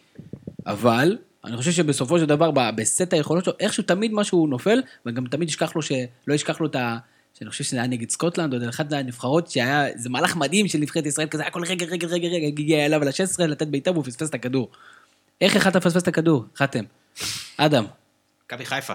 אבל... 0.65 1.17
אני 1.45 1.57
חושב 1.57 1.71
שבסופו 1.71 2.19
של 2.19 2.25
דבר, 2.25 2.51
בסט 2.51 3.13
היכולות 3.13 3.45
שלו, 3.45 3.53
איכשהו 3.59 3.83
תמיד 3.83 4.13
משהו 4.13 4.47
נופל, 4.47 4.81
וגם 5.05 5.27
תמיד 5.27 5.49
ישכח 5.49 5.75
לו, 5.75 5.81
ש... 5.81 5.91
לא 6.27 6.33
ישכח 6.33 6.61
לו 6.61 6.67
את 6.67 6.75
ה... 6.75 6.97
שאני 7.39 7.49
חושב 7.49 7.63
שזה 7.63 7.77
היה 7.77 7.87
נגד 7.87 8.09
סקוטלנד, 8.09 8.63
או 8.63 8.69
אחת 8.69 8.93
הנבחרות, 8.93 9.47
שהיה 9.49 9.87
איזה 9.87 10.09
מהלך 10.09 10.35
מדהים 10.35 10.67
של 10.67 10.79
נבחרת 10.79 11.05
ישראל, 11.05 11.27
כזה, 11.27 11.43
היה 11.43 11.51
כל 11.51 11.63
רגע, 11.63 11.85
רגע, 11.85 12.07
רגע, 12.07 12.27
רגע, 12.27 12.47
הגיע 12.47 12.85
אליו 12.85 13.01
ל-16, 13.03 13.43
לתת 13.43 13.67
בעיטה 13.67 13.91
והוא 13.91 14.03
פספס 14.03 14.29
את 14.29 14.33
הכדור. 14.33 14.69
איך 15.41 15.55
יכלת 15.55 15.75
לפספס 15.75 16.03
את 16.03 16.07
הכדור? 16.07 16.45
חתם. 16.55 16.83
אדם. 17.57 17.85
מכבי 18.45 18.65
חיפה. 18.65 18.93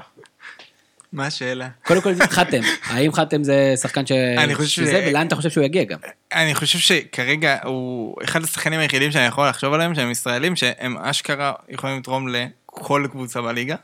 מה 1.12 1.26
השאלה? 1.26 1.68
קודם 1.84 2.00
כל, 2.00 2.14
חתם. 2.36 2.60
האם 2.84 3.12
חתם 3.12 3.44
זה 3.44 3.74
שחקן 3.82 4.06
ש... 4.06 4.12
אני 4.12 4.54
חושב 4.54 4.68
שזה, 4.68 5.04
ולאן 5.08 5.26
אתה 5.26 5.36
חושב 5.36 5.50
שהוא 5.50 5.64
יגיע 5.64 5.84
גם? 5.84 5.98
אני 6.32 6.54
חושב 6.54 6.78
שכרגע 6.78 7.56
הוא 7.64 8.16
אחד 8.24 8.44
השחקנים 8.44 8.80
היחידים 8.80 9.12
שאני 9.12 9.26
יכול 9.26 9.48
לחשוב 9.48 9.74
עליהם 9.74 9.94
שהם 9.94 10.10
ישראלים 10.10 10.56
שהם 10.56 10.98
אשכרה 10.98 11.52
יכולים 11.68 11.98
לתרום 11.98 12.28
כל 12.66 13.06
קבוצה 13.10 13.42
בליגה. 13.42 13.76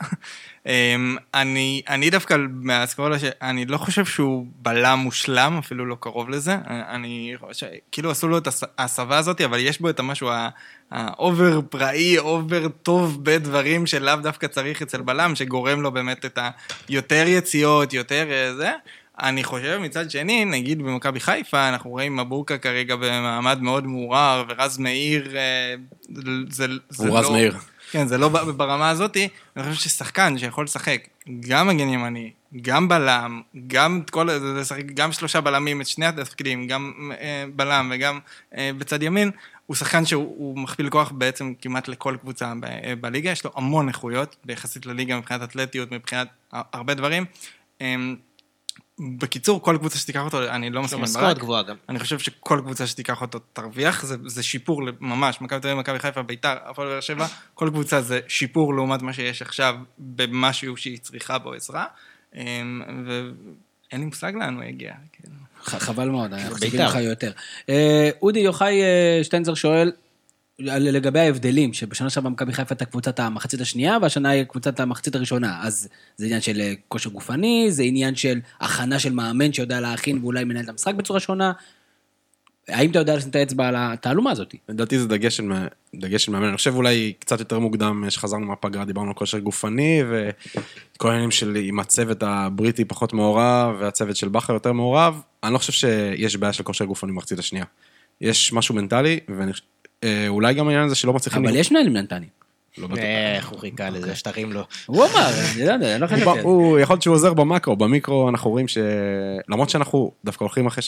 אמ, 0.69 1.17
אני, 1.35 1.83
אני 1.89 2.11
דווקא 2.11 2.37
מהאסכולה 2.51 3.17
אני 3.43 3.67
לא 3.67 3.79
חושב 3.79 4.05
שהוא 4.05 4.47
בלם 4.57 4.99
מושלם, 4.99 5.59
אפילו 5.59 5.87
לא 5.87 5.97
קרוב 6.01 6.31
לזה. 6.31 6.57
אני 6.67 7.35
חושב, 7.41 7.67
כאילו 7.93 8.11
עשו 8.11 8.29
לו 8.29 8.39
את 8.39 8.49
ההסבה 8.79 9.19
הזאת, 9.19 9.41
אבל 9.41 9.59
יש 9.59 9.81
בו 9.81 9.91
את 9.91 9.99
המשהו 9.99 10.31
ה 10.91 11.05
over 11.05 11.61
פראי, 11.71 12.19
over 12.19 12.69
טוב 12.69 13.25
בדברים 13.25 13.87
שלאו 13.87 14.17
דווקא 14.17 14.47
צריך 14.47 14.83
אצל 14.83 15.03
בלם, 15.03 15.35
שגורם 15.35 15.81
לו 15.81 15.91
באמת 15.93 16.25
את 16.25 16.39
היותר 16.89 17.25
יציאות, 17.27 17.93
יותר 17.93 18.27
אה, 18.31 18.55
זה. 18.55 18.73
אני 19.21 19.45
חושב 19.45 19.79
מצד 19.83 20.11
שני, 20.11 20.45
נגיד 20.45 20.83
במכבי 20.83 21.21
חיפה, 21.21 21.69
אנחנו 21.69 21.91
רואים 21.91 22.17
מבוקה 22.17 22.59
כרגע 22.59 22.97
במעמד 22.97 23.63
מאוד 23.63 23.87
מעורער, 23.87 24.45
ורז 24.49 24.79
מאיר, 24.79 25.37
אה, 25.37 25.75
זה, 26.51 26.67
זה 26.89 27.03
הוא 27.03 27.09
לא... 27.09 27.19
רז 27.19 27.31
מאיר. 27.31 27.57
כן, 27.91 28.07
זה 28.07 28.19
לא 28.19 28.29
ברמה 28.29 28.91
הזאתי, 28.91 29.29
אני 29.57 29.65
חושב 29.65 29.89
ששחקן 29.89 30.39
שיכול 30.39 30.65
לשחק 30.65 31.09
גם 31.41 31.69
מגן 31.69 31.89
ימני, 31.89 32.31
גם 32.63 32.89
בלם, 32.89 33.43
גם 33.67 34.01
את 34.05 34.11
כל, 34.11 34.29
לשחק 34.61 34.85
גם 34.85 35.13
שלושה 35.13 35.41
בלמים, 35.41 35.81
את 35.81 35.87
שני 35.87 36.07
התפקידים, 36.07 36.67
גם 36.67 37.13
אה, 37.21 37.45
בלם 37.57 37.93
וגם 37.95 38.19
אה, 38.57 38.71
בצד 38.79 39.03
ימין, 39.03 39.31
הוא 39.67 39.77
שחקן 39.77 40.05
שהוא 40.07 40.59
מכפיל 40.59 40.91
כוח 40.91 41.11
בעצם 41.11 41.53
כמעט 41.61 41.89
לכל 41.89 42.17
קבוצה 42.21 42.53
ב- 42.61 42.95
בליגה, 43.01 43.31
יש 43.31 43.45
לו 43.45 43.51
המון 43.55 43.89
איכויות, 43.89 44.37
ביחסית 44.45 44.87
לליגה 44.87 45.17
מבחינת 45.17 45.43
אתלטיות, 45.43 45.93
מבחינת 45.93 46.29
הרבה 46.53 46.95
דברים. 46.95 47.25
בקיצור, 49.01 49.63
כל 49.63 49.77
קבוצה 49.79 49.99
שתיקח 49.99 50.21
אותו, 50.25 50.49
אני 50.49 50.71
לא 50.71 50.83
מסכים 50.83 50.99
עם 50.99 51.05
ברק. 51.05 51.15
משכורת 51.17 51.39
גבוהה 51.39 51.63
גם. 51.63 51.77
אני 51.89 51.99
חושב 51.99 52.19
שכל 52.19 52.61
קבוצה 52.65 52.87
שתיקח 52.87 53.21
אותו 53.21 53.39
תרוויח, 53.53 54.05
זה, 54.05 54.17
זה 54.27 54.43
שיפור 54.43 54.83
ממש, 55.01 55.41
מכבי 55.41 55.61
תל 55.61 55.69
אביב, 55.69 55.81
מכבי 55.81 55.99
חיפה, 55.99 56.23
ביתר, 56.23 56.55
הפועל 56.65 56.89
באר 56.89 57.01
שבע, 57.01 57.27
כל 57.55 57.71
קבוצה 57.71 58.03
זה 58.03 58.21
שיפור 58.29 58.75
לעומת 58.75 59.03
מה 59.03 59.13
שיש 59.13 59.43
עכשיו 59.43 59.77
במשהו 59.99 60.77
שהיא 60.77 60.99
צריכה 60.99 61.39
בו 61.39 61.53
עזרה, 61.53 61.87
אמ, 62.37 62.41
ואין 63.07 64.01
לי 64.01 64.07
מושג 64.07 64.33
לאן 64.35 64.55
הוא 64.55 64.65
יגיע. 64.65 64.93
כן. 65.13 65.29
חבל 65.65 66.09
מאוד, 66.09 66.33
אנחנו 66.33 66.55
חושבים 66.55 66.81
לך 66.81 66.95
יותר. 66.95 67.33
אה, 67.69 68.11
אודי 68.23 68.41
יוחאי 68.41 68.83
אה, 68.83 69.25
שטיינזר 69.25 69.55
שואל, 69.55 69.93
לגבי 70.59 71.21
ההבדלים, 71.21 71.73
שבשנה 71.73 72.11
שעברה 72.11 72.31
מכבי 72.31 72.53
חיפה 72.53 72.75
הייתה 72.75 72.85
קבוצת 72.85 73.21
המחצית 73.21 73.61
השנייה, 73.61 73.99
והשנה 74.03 74.31
היא 74.31 74.45
קבוצת 74.45 74.81
המחצית 74.81 75.15
הראשונה. 75.15 75.59
אז 75.63 75.89
זה 76.17 76.27
עניין 76.27 76.41
של 76.41 76.61
אה, 76.61 76.73
כושר 76.89 77.11
גופני, 77.11 77.67
זה 77.71 77.83
עניין 77.83 78.17
של 78.17 78.41
הכנה 78.61 78.99
של 78.99 79.13
מאמן 79.13 79.53
שיודע 79.53 79.81
להכין 79.81 80.19
ואולי 80.23 80.45
מנהל 80.45 80.65
את 80.65 80.69
המשחק 80.69 80.95
בצורה 80.95 81.21
שונה. 81.21 81.53
האם 82.69 82.91
אתה 82.91 82.99
יודע 82.99 83.17
לשים 83.17 83.31
את 83.31 83.37
האצבע 83.37 83.69
על 83.69 83.75
התעלומה 83.79 84.31
הזאת? 84.31 84.55
לדעתי 84.69 84.99
זה 84.99 85.09
דגש 85.09 85.37
של, 85.37 85.53
דגש 85.95 86.25
של 86.25 86.33
מאמן. 86.33 86.49
אני 86.49 86.57
חושב 86.57 86.75
אולי 86.75 87.13
קצת 87.19 87.39
יותר 87.39 87.59
מוקדם, 87.59 88.03
אה, 88.05 88.11
שחזרנו 88.11 88.47
מהפגרה, 88.47 88.85
דיברנו 88.85 89.09
על 89.09 89.15
כושר 89.15 89.39
גופני, 89.39 90.03
וכל 90.09 91.09
העניינים 91.09 91.31
של 91.31 91.57
עם 91.63 91.81
הצוות 91.81 92.23
הבריטי 92.23 92.85
פחות 92.85 93.13
מעורב, 93.13 93.77
והצוות 93.81 94.17
של 94.17 94.29
בכר 94.29 94.53
יותר 94.53 94.73
מעורב. 94.73 95.23
אני 95.43 95.53
לא 95.53 95.59
חושב 95.59 95.73
שיש 95.73 96.37
בעיה 96.37 96.53
של 96.53 96.63
כושר 96.63 96.85
גופני 96.85 97.13
במחצית 97.13 97.39
השנייה. 97.39 97.65
יש 98.21 98.53
משהו 98.53 98.75
מנטלי, 98.75 99.21
ואני 99.29 99.53
אולי 100.29 100.55
גם 100.55 100.69
העניין 100.69 100.87
הזה 100.87 100.95
שלא 100.95 101.13
מצליחים... 101.13 101.47
אבל 101.47 101.57
יש 101.57 101.73
מנהלים 101.73 101.93
מנטליים. 101.93 102.39
לא. 102.79 102.97
איך 103.37 103.49
הוא 103.49 103.59
חיכה 103.59 103.91
לזה, 103.91 104.15
שתרים 104.15 104.53
לו. 104.53 104.63
הוא 104.87 105.05
אמר, 105.05 105.31
אני 105.55 105.67
לא 105.67 105.73
יודע, 105.73 105.95
אני 105.95 106.01
לא 106.01 106.07
זה. 106.07 106.41
הוא 106.43 106.79
יכול 106.79 106.95
להיות 106.95 107.03
שהוא 107.03 107.15
עוזר 107.15 107.35
במקרו, 107.35 107.77
במיקרו 107.77 108.29
אנחנו 108.29 108.51
רואים 108.51 108.69
ש... 108.69 108.79
למרות 109.49 109.71
שאנחנו 109.71 110.13
דווקא 110.25 110.45
הולכים 110.45 110.67
אחרי 110.67 110.83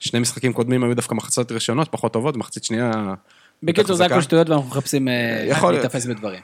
שני 0.00 0.20
משחקים 0.20 0.52
קודמים 0.52 0.84
היו 0.84 0.96
דווקא 0.96 1.14
מחצות 1.14 1.52
ראשונות 1.52 1.88
פחות 1.90 2.12
טובות, 2.12 2.36
מחצית 2.36 2.64
שנייה... 2.64 3.14
בקיצור, 3.62 3.96
זה 3.96 4.04
הכל 4.04 4.22
שטויות 4.22 4.48
ואנחנו 4.48 4.68
מחפשים 4.68 5.08
אה, 5.08 5.70
להיתפס 5.70 6.06
בדברים. 6.06 6.40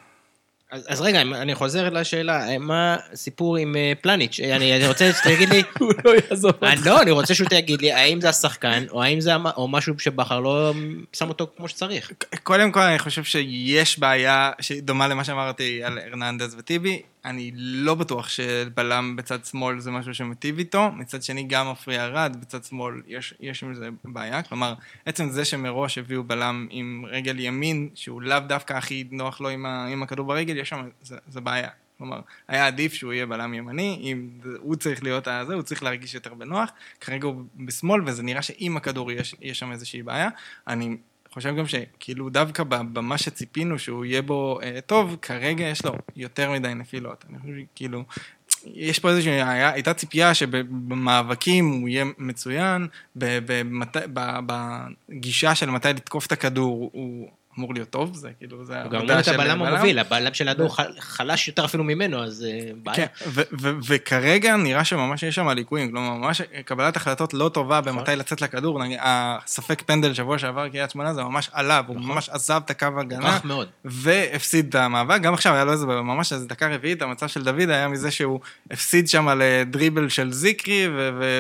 אז, 0.71 0.85
אז 0.89 1.01
רגע, 1.01 1.21
אני 1.21 1.55
חוזר 1.55 1.91
לשאלה, 1.91 2.49
אה, 2.49 2.59
מה 2.59 2.97
הסיפור 3.13 3.57
עם 3.57 3.77
אה, 3.77 3.93
פלניץ'? 4.01 4.41
אה, 4.41 4.57
אני, 4.57 4.77
אני 4.77 4.89
רוצה 4.89 5.13
שתגיד 5.13 5.49
לי... 5.49 5.63
הוא 5.81 5.93
לא 6.05 6.13
יעזוב 6.31 6.53
אותך. 6.63 6.87
לא, 6.87 7.03
אני 7.03 7.11
רוצה 7.11 7.35
שהוא 7.35 7.49
תגיד 7.49 7.81
לי, 7.81 7.93
האם 7.93 8.21
זה 8.21 8.29
השחקן, 8.29 8.85
או 8.91 9.03
האם 9.03 9.21
זה 9.21 9.35
או 9.57 9.69
משהו 9.69 9.99
שבכר 9.99 10.41
לא 10.41 10.75
שם 11.13 11.29
אותו 11.29 11.47
כמו 11.57 11.69
שצריך. 11.69 12.13
קודם 12.43 12.73
כל, 12.73 12.81
אני 12.81 12.99
חושב 12.99 13.25
שיש 13.25 13.99
בעיה 13.99 14.51
שדומה 14.61 15.09
למה 15.09 15.25
שאמרתי 15.25 15.85
על 15.85 15.99
הרננדז 15.99 16.55
וטיבי. 16.59 17.03
אני 17.25 17.51
לא 17.55 17.95
בטוח 17.95 18.29
שבלם 18.29 19.17
בצד 19.17 19.45
שמאל 19.45 19.81
זה 19.81 19.91
משהו 19.91 20.15
שמטיב 20.15 20.59
איתו, 20.59 20.91
מצד 20.93 21.23
שני 21.23 21.43
גם 21.43 21.71
מפריע 21.71 22.07
רד, 22.07 22.37
בצד 22.41 22.65
שמאל 22.65 23.03
יש, 23.07 23.35
יש 23.41 23.63
עם 23.63 23.75
זה 23.75 23.89
בעיה, 24.05 24.43
כלומר, 24.43 24.75
עצם 25.07 25.31
זה 25.31 25.45
שמראש 25.45 25.99
הביאו 25.99 26.25
בלם 26.25 26.67
עם 26.71 27.05
רגל 27.09 27.41
ימין, 27.41 27.89
שהוא 27.95 28.23
לאו 28.23 28.39
דווקא 28.39 28.75
הכי 28.75 29.05
נוח 29.11 29.41
לו 29.41 29.49
עם, 29.49 29.67
ה, 29.67 29.87
עם 29.87 30.03
הכדור 30.03 30.27
ברגל, 30.27 30.57
יש 30.57 30.69
שם, 30.69 30.89
זה, 31.03 31.17
זה 31.29 31.41
בעיה. 31.41 31.69
כלומר, 31.99 32.21
היה 32.49 32.67
עדיף 32.67 32.93
שהוא 32.93 33.13
יהיה 33.13 33.27
בלם 33.27 33.55
ימני, 33.55 34.01
אם 34.03 34.29
הוא 34.59 34.77
צריך 34.77 35.03
להיות 35.03 35.29
הזה, 35.29 35.55
הוא 35.55 35.63
צריך 35.63 35.83
להרגיש 35.83 36.15
יותר 36.15 36.35
בנוח, 36.35 36.71
כרגע 37.01 37.27
הוא 37.27 37.43
בשמאל, 37.57 38.03
וזה 38.07 38.23
נראה 38.23 38.43
שעם 38.43 38.77
הכדור 38.77 39.13
יש, 39.13 39.35
יש 39.41 39.59
שם 39.59 39.73
איזושהי 39.73 40.03
בעיה. 40.03 40.29
אני 40.67 40.97
חושב 41.33 41.57
גם 41.57 41.67
שכאילו 41.67 42.31
דווקא 42.31 42.63
במה 42.63 43.19
שציפינו 43.19 43.79
שהוא 43.79 44.05
יהיה 44.05 44.23
בו 44.23 44.61
אה, 44.63 44.81
טוב, 44.87 45.17
כרגע 45.23 45.65
יש 45.65 45.85
לו 45.85 45.93
יותר 46.17 46.51
מדי 46.51 46.75
נפילות. 46.75 47.25
אני 47.31 47.39
חושב 47.39 47.53
שכאילו, 47.61 48.05
יש 48.67 48.99
פה 48.99 49.11
איזושהי, 49.11 49.43
היה, 49.43 49.71
הייתה 49.73 49.95
ציפייה 49.95 50.35
שבמאבקים 50.35 51.69
הוא 51.69 51.89
יהיה 51.89 52.05
מצוין, 52.19 52.89
בגישה 54.47 55.55
של 55.55 55.71
מתי 55.71 55.89
לתקוף 55.89 56.27
את 56.27 56.33
הכדור 56.33 56.91
הוא 56.93 57.31
אמור 57.61 57.75
להיות 57.75 57.91
טוב, 57.91 58.15
זה 58.15 58.31
כאילו, 58.39 58.65
זה 58.65 58.79
העבודה 58.79 59.01
של... 59.01 59.07
גם 59.09 59.21
את 59.21 59.29
הבלם 59.41 59.63
המוביל, 59.63 59.99
הבלם 59.99 60.35
של 60.35 60.49
הדור 60.49 60.77
חלש 60.99 61.49
יותר 61.49 61.65
אפילו 61.65 61.85
ממנו, 61.85 62.25
אז 62.25 62.47
אה, 62.49 62.71
בעיה. 62.83 62.97
כן, 62.97 63.31
וכרגע 63.85 64.57
נראה 64.57 64.85
שממש 64.85 65.23
יש 65.23 65.35
שם 65.35 65.49
ליקויים, 65.49 65.91
כלומר, 65.91 66.15
ממש 66.15 66.41
קבלת 66.65 66.97
החלטות 66.97 67.35
לא 67.35 67.49
טובה 67.49 67.81
נכון. 67.81 67.99
במתי 67.99 68.17
לצאת 68.17 68.41
לכדור, 68.41 68.81
הספק 69.01 69.83
פנדל 69.87 70.15
שבוע 70.15 70.39
שעבר 70.39 70.69
קריית 70.69 70.91
שמונה, 70.91 71.15
זה 71.15 71.23
ממש 71.23 71.51
עלה, 71.53 71.83
והוא 71.87 71.97
נכון. 71.97 72.11
ממש 72.11 72.29
עזב 72.29 72.61
את 72.65 72.71
הקו 72.71 72.87
הגנה. 72.99 73.39
והפסיד 73.85 74.67
את 74.69 74.75
המאבק, 74.75 75.21
גם 75.21 75.35
עכשיו 75.35 75.55
היה 75.55 75.65
לו 75.65 75.73
איזה, 75.73 75.87
ממש 75.87 76.33
איזה 76.33 76.47
דקה 76.47 76.75
רביעית, 76.75 77.03
המצב 77.03 77.29
של 77.29 77.45
דוד 77.45 77.71
היה 77.71 77.89
מזה 77.89 78.11
שהוא 78.11 78.41
הפסיד 78.71 79.09
שם 79.09 79.29
על 79.29 79.43
אה, 79.43 79.63
של 80.09 80.33
זיקרי, 80.33 80.89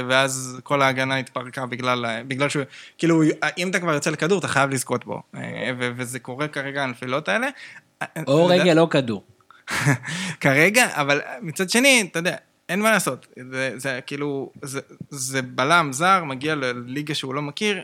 ואז 0.08 0.60
כל 0.62 0.82
ההגנה 0.82 1.16
התפרקה 1.16 1.66
בגלל, 1.66 2.06
בגלל 2.28 2.48
שהוא, 2.48 2.62
כאילו, 2.98 3.22
אם 3.58 3.70
אתה 3.70 3.80
כבר 3.80 3.94
יוצא 3.94 4.10
לכדור, 4.10 4.38
אתה 4.38 4.48
חייב 4.48 4.70
לזכות 4.70 5.04
בו. 5.04 5.22
אה, 5.34 5.70
וזה 6.10 6.18
קורה 6.18 6.48
כרגע, 6.48 6.82
הנפילות 6.82 7.28
האלה. 7.28 7.48
או 8.26 8.46
רגל 8.46 8.78
או 8.78 8.88
כדור. 8.88 9.24
כרגע, 10.40 10.88
אבל 10.92 11.20
מצד 11.42 11.70
שני, 11.70 12.04
אתה 12.10 12.18
יודע, 12.18 12.36
אין 12.68 12.80
מה 12.80 12.90
לעשות. 12.90 13.26
זה, 13.50 13.72
זה 13.76 14.00
כאילו, 14.06 14.52
זה, 14.62 14.80
זה 15.10 15.42
בלם 15.42 15.92
זר, 15.92 16.24
מגיע 16.24 16.54
לליגה 16.54 17.14
שהוא 17.14 17.34
לא 17.34 17.42
מכיר, 17.42 17.82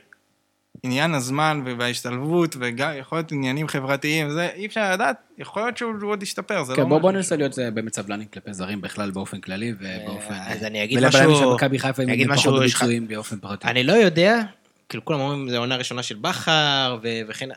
עניין 0.83 1.15
הזמן 1.15 1.63
וההשתלבות, 1.79 2.57
וגם 2.59 2.91
יכול 2.99 3.19
להיות 3.19 3.33
עניינים 3.33 3.69
חברתיים, 3.69 4.31
זה 4.31 4.49
אי 4.55 4.67
אפשר 4.67 4.93
לדעת, 4.93 5.17
יכול 5.39 5.63
להיות 5.63 5.77
שהוא 5.77 5.93
עוד 6.03 6.23
ישתפר, 6.23 6.65
זה 6.65 6.75
כן, 6.75 6.83
לא 6.83 6.89
בוא, 6.89 6.99
בוא 6.99 7.13
ננסה 7.13 7.37
להיות 7.37 7.59
אה, 7.59 7.71
באמת 7.71 7.95
סבלנים 7.95 8.29
כלפי 8.29 8.55
זרים 8.55 8.81
בכלל 8.81 9.11
באופן 9.11 9.41
כללי 9.41 9.73
ובאופן... 9.81 10.35
אז 10.47 10.65
אני 10.65 10.85
אגיד 10.85 10.99
ולבלמים 10.99 11.31
משהו- 11.31 11.41
של 11.41 11.55
מכבי 11.55 11.79
חיפה 11.79 12.03
אני 12.03 12.13
אגיד 12.13 12.27
הם 12.27 12.33
משהו, 12.33 12.53
פחות 12.53 12.63
ביצועים 12.63 13.09
באופן 13.09 13.39
פרטי. 13.39 13.69
אני 13.69 13.85
לא 13.85 13.93
יודע, 13.93 14.41
כאילו 14.89 15.05
כולם 15.05 15.21
אומרים, 15.21 15.51
זו 15.51 15.57
עונה 15.57 15.77
ראשונה 15.77 16.03
של 16.03 16.17
בכר, 16.21 16.99
וכן, 17.29 17.49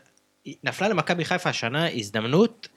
נפלה 0.64 0.88
למכבי 0.88 1.24
חיפה 1.24 1.50
השנה 1.50 1.88
הזדמנות 1.88 2.68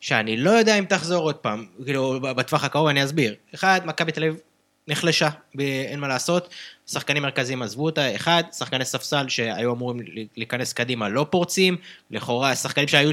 שאני 0.00 0.36
לא 0.36 0.50
יודע 0.50 0.78
אם 0.78 0.84
תחזור 0.84 1.22
עוד 1.22 1.36
פעם, 1.36 1.66
כאילו 1.84 2.20
בטווח 2.20 2.64
הקרוב 2.64 2.88
אני 2.88 3.04
אסביר. 3.04 3.34
אחד, 3.54 3.80
מכבי 3.84 4.12
תל 4.12 4.24
אביב 4.24 4.40
נחלשה, 4.88 5.28
אין 5.58 6.00
מה 6.00 6.08
לעשות, 6.08 6.48
שחקנים 6.86 7.22
מרכזיים 7.22 7.62
עזבו 7.62 7.84
אותה, 7.84 8.14
אחד, 8.14 8.42
שחקני 8.52 8.84
ספסל 8.84 9.28
שהיו 9.28 9.72
אמורים 9.72 10.00
להיכנס 10.36 10.72
קדימה 10.72 11.08
לא 11.08 11.26
פורצים, 11.30 11.76
לכאורה 12.10 12.56
שחקנים 12.56 12.88
שהיו 12.88 13.10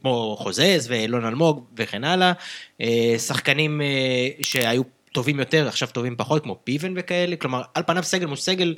כמו 0.00 0.36
חוזז 0.38 0.86
ואילון 0.88 1.24
אלמוג 1.24 1.64
וכן 1.76 2.04
הלאה, 2.04 2.32
אה, 2.80 3.14
שחקנים 3.18 3.80
אה, 3.80 4.28
שהיו 4.42 4.82
טובים 5.12 5.40
יותר, 5.40 5.68
עכשיו 5.68 5.88
טובים 5.88 6.16
פחות, 6.16 6.42
כמו 6.42 6.58
פיבן 6.64 6.94
וכאלה, 6.96 7.36
כלומר, 7.36 7.62
על 7.74 7.82
פניו 7.86 8.02
סגל 8.02 8.26
מול 8.26 8.36
סגל, 8.36 8.74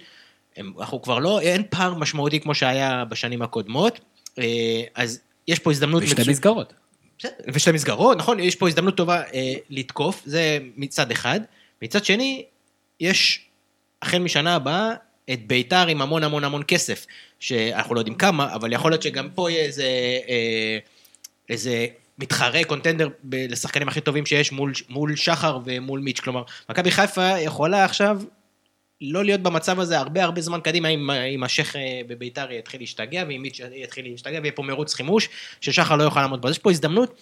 אנחנו 0.79 1.03
כבר 1.03 1.19
לא, 1.19 1.41
אין 1.41 1.63
פער 1.71 1.95
משמעותי 1.95 2.41
כמו 2.41 2.55
שהיה 2.55 3.05
בשנים 3.05 3.43
הקודמות, 3.43 4.01
אז 4.95 5.21
יש 5.49 5.59
פה 5.59 5.71
הזדמנות... 5.71 6.03
ושתי 6.03 6.21
מצו- 6.23 6.31
מסגרות. 6.31 6.73
ושתי 7.53 7.73
מסגרות, 7.73 8.17
נכון, 8.19 8.41
יש 8.41 8.57
פה 8.57 8.69
הזדמנות 8.69 8.97
טובה 8.97 9.23
אה, 9.35 9.55
לתקוף, 9.71 10.23
זה 10.25 10.59
מצד 10.77 11.11
אחד. 11.11 11.41
מצד 11.83 12.05
שני, 12.05 12.45
יש 13.01 13.47
החל 14.03 14.19
משנה 14.19 14.55
הבאה 14.55 14.95
את 15.33 15.47
ביתר 15.47 15.87
עם 15.87 16.03
המון 16.03 16.25
המון 16.25 16.45
המון 16.45 16.63
כסף, 16.69 17.07
שאנחנו 17.41 17.95
לא 17.95 18.01
יודעים 18.01 18.17
כמה, 18.17 18.55
אבל 18.55 18.73
יכול 18.73 18.91
להיות 18.91 19.03
שגם 19.03 19.29
פה 19.35 19.51
יהיה 19.51 19.65
איזה, 19.65 19.85
אה, 20.29 20.79
איזה 21.49 21.87
מתחרה, 22.19 22.65
קונטנדר 22.65 23.09
ב- 23.25 23.47
לשחקנים 23.49 23.89
הכי 23.89 24.01
טובים 24.01 24.27
שיש 24.27 24.53
מול, 24.53 24.73
מול 24.89 25.17
שחר 25.17 25.59
ומול 25.65 26.01
מיץ'. 26.01 26.21
כלומר, 26.21 26.43
מכבי 26.71 26.91
חיפה 26.91 27.39
יכולה 27.39 27.85
עכשיו 27.85 28.21
לא 29.01 29.25
להיות 29.25 29.41
במצב 29.41 29.81
הזה 29.81 29.99
הרבה 29.99 30.25
הרבה 30.25 30.41
זמן 30.41 30.61
קדימה, 30.61 30.89
אם, 30.89 31.11
אם 31.11 31.43
השייח 31.45 31.77
אה, 31.77 32.01
בביתר 32.07 32.53
יתחיל 32.53 32.81
להשתגע, 32.81 33.25
ואם 33.29 33.43
מיץ' 33.43 33.61
יתחיל 33.75 34.11
להשתגע, 34.11 34.39
ויהיה 34.41 34.53
פה 34.53 34.63
מרוץ 34.63 34.95
חימוש, 34.95 35.29
ששחר 35.61 35.97
לא 35.97 36.03
יוכל 36.03 36.21
לעמוד 36.21 36.43
בו. 36.43 36.49
אז 36.49 36.53
יש 36.53 36.59
פה 36.59 36.71
הזדמנות 36.71 37.15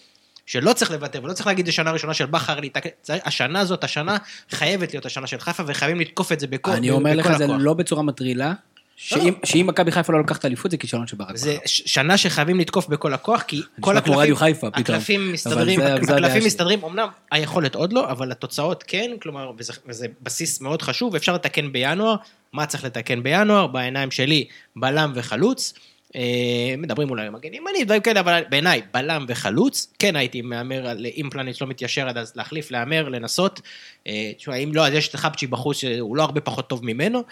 שלא 0.47 0.73
צריך 0.73 0.91
לוותר, 0.91 1.25
ולא 1.25 1.33
צריך 1.33 1.47
להגיד 1.47 1.67
זה 1.67 1.73
שנה 1.73 1.91
ראשונה 1.91 2.15
של 2.15 2.27
בכר 2.27 2.61
להתעקש, 2.61 2.91
השנה 3.09 3.61
הזאת, 3.61 3.85
השנה 3.85 4.17
חייבת 4.51 4.93
להיות 4.93 5.07
השנה 5.07 5.27
של 5.27 5.39
חיפה, 5.39 5.63
וחייבים 5.67 6.01
לתקוף 6.01 6.33
את 6.33 6.41
זה 6.41 6.47
בכל 6.47 6.71
אני 6.71 6.91
אומר 6.91 7.17
בכל 7.19 7.31
לך, 7.31 7.37
זה 7.39 7.45
הכוח. 7.45 7.57
לא 7.61 7.75
בצורה 7.75 8.03
מטרילה, 8.03 8.53
שאם 9.01 9.35
שאם 9.45 9.67
מכבי 9.67 9.93
חיפה 9.93 10.13
לא 10.13 10.19
לוקחת 10.19 10.45
אליפות 10.45 10.71
זה 10.71 10.77
כישלון 10.77 11.07
של 11.07 11.17
ברק 11.17 11.37
זה 11.37 11.57
שנה 11.65 12.17
שחייבים 12.17 12.61
לתקוף 12.61 12.89
בכל 12.89 13.15
הכוח, 13.15 13.43
כי 13.43 13.63
כל 13.81 13.97
הקלפים. 13.97 14.95
הקלפים 14.95 15.33
מסתדרים, 15.33 15.81
הקלפים. 15.81 16.45
מסתדרים, 16.45 16.85
אמנם 16.85 17.09
היכולת 17.31 17.75
עוד 17.75 17.93
לא, 17.93 18.11
אבל 18.11 18.33
התוצאות 18.33 18.85
כן, 18.87 19.11
כלומר, 19.23 19.53
וזה 19.87 20.07
בסיס 20.23 20.61
מאוד 20.61 20.83
חשוב, 20.83 21.15
אפשר 21.15 21.35
לתקן 21.35 21.73
בינואר, 21.73 22.17
מה 22.53 22.67
צריך 22.67 22.85
לתקן 22.85 23.23
בינואר? 23.23 23.67
בעיניים 23.67 24.11
שלי, 24.11 24.45
בלם 24.77 25.13
וחלוץ. 25.15 25.75
אה, 26.17 26.75
מדברים 26.79 27.11
אולי 27.11 27.23
על 27.23 27.31
מגן 27.31 27.55
ימני, 27.55 27.85
דברים 27.85 28.01
כאלה, 28.03 28.21
אבל 28.21 28.43
בעיניי, 28.49 28.83
בלם 28.95 29.25
וחלוץ, 29.29 29.95
כן 29.99 30.17
הייתי 30.17 30.43
מהמר 30.43 30.93
אם 31.17 31.29
פלניץ' 31.31 31.61
לא 31.61 31.67
מתיישר 31.67 32.09
עד 32.09 32.19
אז 32.19 32.33
להחליף, 32.37 32.71
להמר, 32.71 33.09
לנסות. 33.09 33.61
אה, 34.07 34.33
תשמע, 34.37 34.57
אם 34.57 34.71
לא, 34.75 34.87
אז 34.87 34.93
יש 34.93 35.09
את 35.09 35.17
חבצ'י 35.17 35.47
בחוץ 35.47 35.77
שהוא 35.77 36.17
לא 36.17 36.23
הרבה 36.23 36.41
פחות 36.41 36.69
טוב 36.69 36.85
ממנו, 36.85 37.23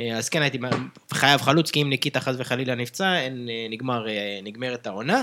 אה, 0.00 0.16
אז 0.16 0.28
כן 0.28 0.42
הייתי 0.42 0.58
חייב 1.12 1.40
חלוץ, 1.40 1.70
כי 1.70 1.82
אם 1.82 1.88
ניקיטה 1.88 2.20
חס 2.20 2.34
וחלילה 2.38 2.74
נפצע, 2.74 3.14
נגמר, 3.70 4.06
נגמרת 4.42 4.86
העונה. 4.86 5.22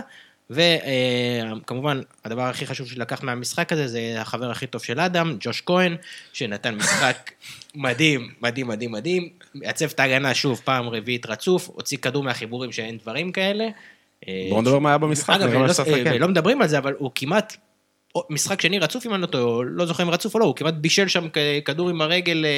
וכמובן, 0.52 2.02
הדבר 2.26 2.41
הכי 2.41 2.66
חשוב 2.66 2.88
שלקח 2.88 3.24
מהמשחק 3.24 3.72
הזה 3.72 3.88
זה 3.88 4.14
החבר 4.22 4.52
הכי 4.52 4.68
טוב 4.68 4.84
של 4.84 4.99
אדם, 4.99 5.38
ג'וש 5.39 5.62
כהן, 5.66 5.95
שנתן 6.34 6.76
משחק 6.76 7.32
מדהים, 7.76 8.34
מדהים, 8.41 8.68
מדהים, 8.68 8.91
מדהים. 8.91 9.30
מעצב 9.56 9.86
את 9.86 9.99
ההגנה 9.99 10.34
שוב, 10.34 10.62
פעם 10.66 10.89
רביעית 10.89 11.26
רצוף, 11.26 11.70
הוציא 11.74 11.97
כדור 11.97 12.24
מהחיבורים 12.24 12.72
שאין 12.72 12.97
דברים 12.97 13.32
כאלה. 13.32 13.68
בואו 14.49 14.62
נדבר 14.62 14.80
מה 14.80 14.89
היה 14.89 14.97
במשחק, 14.97 15.30
אגב, 15.30 15.54
לא- 15.54 15.66
לתקן. 15.66 16.18
לא 16.18 16.28
מדברים 16.28 16.62
על 16.62 16.68
זה, 16.68 16.78
אבל 16.78 16.93
הוא 16.97 17.12
כמעט, 17.16 17.58
משחק 18.30 18.62
שני 18.62 18.80
רצוף 18.80 19.05
אם 19.05 19.14
אני 19.14 19.22
לא 19.22 19.28
טועה, 19.28 19.64
לא 19.70 19.86
זוכר 19.86 20.03
אם 20.03 20.09
רצוף 20.09 20.34
או 20.36 20.39
לא, 20.39 20.45
הוא 20.45 20.55
כמעט 20.55 20.74
בישל 20.74 21.07
שם 21.07 21.28
כדור 21.66 21.89
עם 21.89 22.01
הרגל 22.01 22.45
אה, 22.45 22.51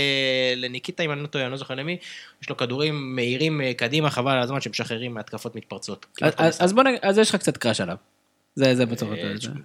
לניקיטה 0.56 1.04
אם 1.04 1.12
אני 1.12 1.22
לא 1.22 1.28
טועה, 1.28 1.46
אני 1.46 1.52
לא 1.52 1.58
זוכר 1.58 1.76
למי, 1.76 1.98
יש 2.42 2.50
לו 2.50 2.58
כדורים 2.58 3.16
מהירים 3.16 3.62
אה, 3.62 3.74
קדימה, 3.74 4.10
חבל 4.10 4.32
על 4.32 4.40
הזמן 4.42 4.62
שמשחררים 4.62 5.14
מהתקפות 5.14 5.56
מתפרצות. 5.56 6.06
אז- 6.38 6.74
בוא 6.74 6.84
נגיד, 6.84 7.00
אז 7.02 7.18
יש 7.18 7.30
לך 7.30 7.36
קצת 7.36 7.58
קראש 7.58 7.82
עליו. 7.82 7.96
זה 8.56 8.76
זה 8.76 8.86
בצורה 8.86 9.16
אה, 9.16 9.34
טובה. 9.42 9.60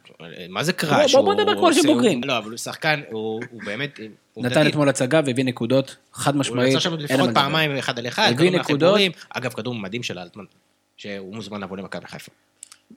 מה 0.48 0.64
זה 0.64 0.72
קראש? 0.72 1.14
בוא- 1.14 1.20
הוא- 1.24 1.34
נדבר 1.34 1.54
כמו 1.54 1.68
הוא- 1.68 1.86
בוגרים. 1.86 2.20
לא, 2.24 2.38
אבל 2.38 2.50
הוא 2.50 2.56
שחקן, 2.58 3.00
הוא 3.10 3.40
הוא 3.50 3.62
באמת, 3.64 4.00
הוא 4.34 4.44
נתן. 4.46 4.66
אתמול 4.66 4.88
הצגה 4.88 5.20
והביא 5.26 5.44
נקודות, 5.44 5.96
חד 6.12 6.32
הוא 6.34 6.40
משמעית. 6.40 6.70
יצא 6.70 6.80
שם 6.80 6.94
לפחות. 6.94 7.30
פעמיים 7.34 7.76
אחד 7.76 7.98
על 7.98 8.06
אחד, 8.08 8.30
הביא 8.34 8.50
נקודות. 8.50 9.00
אגב, 9.30 9.52
כדור 9.52 9.74
מדהים 9.74 10.02
של 10.02 10.18
אלטמן, 10.18 10.44
שהוא 10.96 11.34
מוזמן 11.34 11.60
לבוא 11.60 11.76
למכבי 11.76 12.06
חיפה. 12.06 12.30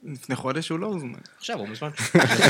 לפני 0.03 0.35
חודש 0.35 0.69
הוא 0.69 0.79
לא 0.79 0.87
הוזמן. 0.87 1.19
עכשיו 1.37 1.59
הוא 1.59 1.67
מוזמן. 1.67 1.89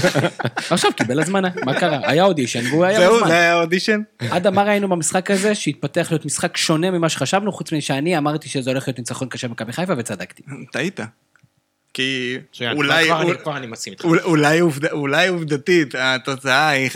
עכשיו 0.71 0.91
קיבל 0.93 1.19
הזמנה, 1.19 1.49
מה 1.65 1.79
קרה? 1.79 1.99
היה 2.03 2.23
אודישן 2.23 2.67
והוא 2.67 2.85
היה 2.85 2.99
זהו, 2.99 3.15
בזמן. 3.15 3.27
זה 3.27 3.33
היה 3.33 3.53
האודישן? 3.53 4.01
עד 4.31 4.47
מה 4.47 4.63
ראינו 4.63 4.89
במשחק 4.89 5.31
הזה 5.31 5.55
שהתפתח 5.55 6.07
להיות 6.11 6.25
משחק 6.25 6.57
שונה 6.57 6.91
ממה 6.91 7.09
שחשבנו, 7.09 7.51
חוץ 7.51 7.73
משאני 7.73 8.17
אמרתי 8.17 8.49
שזה 8.49 8.69
הולך 8.69 8.87
להיות 8.87 8.99
ניצחון 8.99 9.29
קשה 9.29 9.47
במכבי 9.47 9.73
חיפה 9.73 9.93
וצדקתי. 9.97 10.43
טעית. 10.71 10.99
כי 11.93 12.37
אולי 14.91 15.27
עובדתית 15.27 15.95
התוצאה 15.95 16.69
היא 16.69 16.89
1-0, 16.89 16.95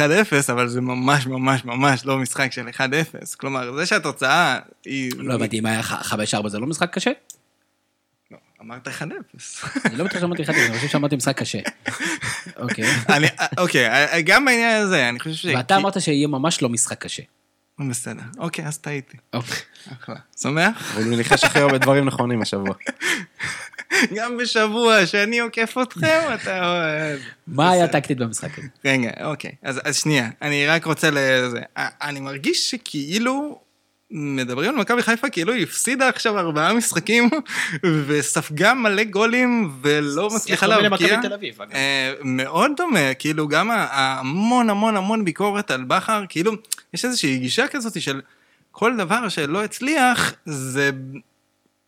אבל 0.51 0.67
זה 0.67 0.81
ממש 0.81 1.27
ממש 1.27 1.65
ממש 1.65 2.05
לא 2.05 2.17
משחק 2.17 2.51
של 2.51 2.67
1-0. 2.67 2.79
כלומר, 3.37 3.73
זה 3.75 3.85
שהתוצאה 3.85 4.59
היא... 4.85 5.11
לא 5.17 5.33
הבנתי 5.33 5.59
אם 5.59 5.65
היה 5.65 5.81
5-4 5.81 6.47
זה 6.47 6.59
לא 6.59 6.67
משחק 6.67 6.93
קשה? 6.93 7.11
אמרת 8.65 8.87
1-0. 8.87 8.91
אני 9.85 9.97
לא 9.97 10.05
בטוח 10.05 10.21
שאמרתי 10.21 10.45
חצי, 10.45 10.65
אני 10.65 10.75
חושב 10.75 10.87
שאמרתי 10.87 11.15
משחק 11.15 11.37
קשה. 11.37 11.59
אוקיי. 12.57 12.85
אני, 13.09 13.27
אוקיי, 13.57 14.23
גם 14.23 14.45
בעניין 14.45 14.81
הזה, 14.81 15.09
אני 15.09 15.19
חושב 15.19 15.35
ש... 15.35 15.45
ואתה 15.45 15.75
אמרת 15.75 16.01
שיהיה 16.01 16.27
ממש 16.27 16.61
לא 16.61 16.69
משחק 16.69 17.01
קשה. 17.01 17.23
בסדר, 17.89 18.21
אוקיי, 18.37 18.67
אז 18.67 18.77
טעיתי. 18.77 19.17
אוקיי. 19.33 19.57
אחלה. 19.93 20.15
שמח? 20.37 20.95
אבל 20.95 21.03
הוא 21.03 21.15
ניחש 21.17 21.43
הכי 21.43 21.59
הרבה 21.59 21.77
דברים 21.77 22.05
נכונים 22.05 22.41
השבוע. 22.41 22.73
גם 24.15 24.37
בשבוע 24.37 25.05
שאני 25.05 25.39
עוקף 25.39 25.75
אתכם, 25.81 26.21
אתה... 26.33 26.65
אוהב. 26.65 27.19
מה 27.47 27.71
היה 27.71 27.87
טקטית 27.87 28.17
במשחק 28.17 28.59
הזה? 28.59 28.67
רגע, 28.85 29.11
אוקיי. 29.23 29.51
אז, 29.63 29.81
אז 29.83 29.95
שנייה, 29.95 30.29
אני 30.41 30.67
רק 30.67 30.85
רוצה 30.85 31.09
לזה. 31.11 31.59
אני 31.77 32.19
מרגיש 32.19 32.71
שכאילו 32.71 33.59
מדברים 34.17 34.69
על 34.69 34.75
מכבי 34.75 35.01
חיפה 35.01 35.29
כאילו 35.29 35.53
היא 35.53 35.63
הפסידה 35.63 36.09
עכשיו 36.09 36.39
ארבעה 36.39 36.73
משחקים 36.73 37.29
וספגה 38.07 38.73
מלא 38.73 39.03
גולים 39.03 39.71
ולא 39.81 40.29
מצליחה 40.35 40.67
להבקיע. 40.67 41.19
אה, 41.73 42.13
מאוד 42.23 42.71
דומה, 42.77 43.13
כאילו 43.13 43.47
גם 43.47 43.69
המון 43.71 44.69
המון 44.69 44.97
המון 44.97 45.25
ביקורת 45.25 45.71
על 45.71 45.83
בכר, 45.83 46.23
כאילו 46.29 46.51
יש 46.93 47.05
איזושהי 47.05 47.37
גישה 47.37 47.67
כזאת 47.67 48.01
של 48.01 48.21
כל 48.71 48.97
דבר 48.97 49.29
שלא 49.29 49.63
הצליח 49.63 50.33
זה 50.45 50.91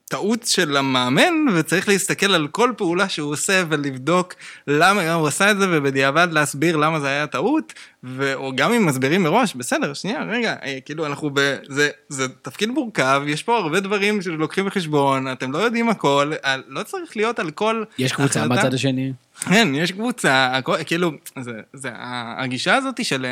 טעות 0.10 0.44
של 0.44 0.78
המאמן, 0.78 1.34
וצריך 1.54 1.88
להסתכל 1.90 2.34
על 2.34 2.48
כל 2.48 2.72
פעולה 2.78 3.10
שהוא 3.10 3.32
עושה 3.32 3.64
ולבדוק 3.70 4.34
למה 4.68 5.14
הוא 5.14 5.28
עשה 5.28 5.52
את 5.52 5.58
זה, 5.58 5.66
ובדיעבד 5.72 6.28
להסביר 6.32 6.78
למה 6.78 7.00
זה 7.00 7.08
היה 7.08 7.28
טעות, 7.28 7.74
ו... 8.04 8.34
או 8.34 8.52
גם 8.56 8.74
אם 8.74 8.86
מסבירים 8.86 9.24
מראש, 9.24 9.56
בסדר, 9.56 9.94
שנייה, 9.94 10.24
רגע, 10.24 10.56
אה, 10.64 10.78
כאילו 10.86 11.06
אנחנו 11.06 11.30
ב... 11.34 11.56
זה, 11.70 11.90
זה 12.10 12.28
תפקיד 12.42 12.70
מורכב, 12.70 13.22
יש 13.28 13.44
פה 13.44 13.58
הרבה 13.58 13.80
דברים 13.80 14.22
שלוקחים 14.22 14.66
בחשבון, 14.66 15.32
אתם 15.32 15.52
לא 15.52 15.58
יודעים 15.58 15.90
הכל, 15.90 16.32
על- 16.44 16.64
לא 16.68 16.84
צריך 16.84 17.18
להיות 17.18 17.40
על 17.40 17.52
כל... 17.52 17.84
יש 17.98 18.12
קבוצה 18.14 18.44
החלטה- 18.44 18.56
בצד 18.62 18.74
השני. 18.74 19.14
כן, 19.50 19.68
יש 19.76 19.92
קבוצה, 19.92 20.58
הכל, 20.58 20.76
כאילו, 20.86 21.12
זה, 21.40 21.52
זה, 21.74 21.90
הגישה 22.38 22.76
הזאת 22.76 23.06
של... 23.06 23.26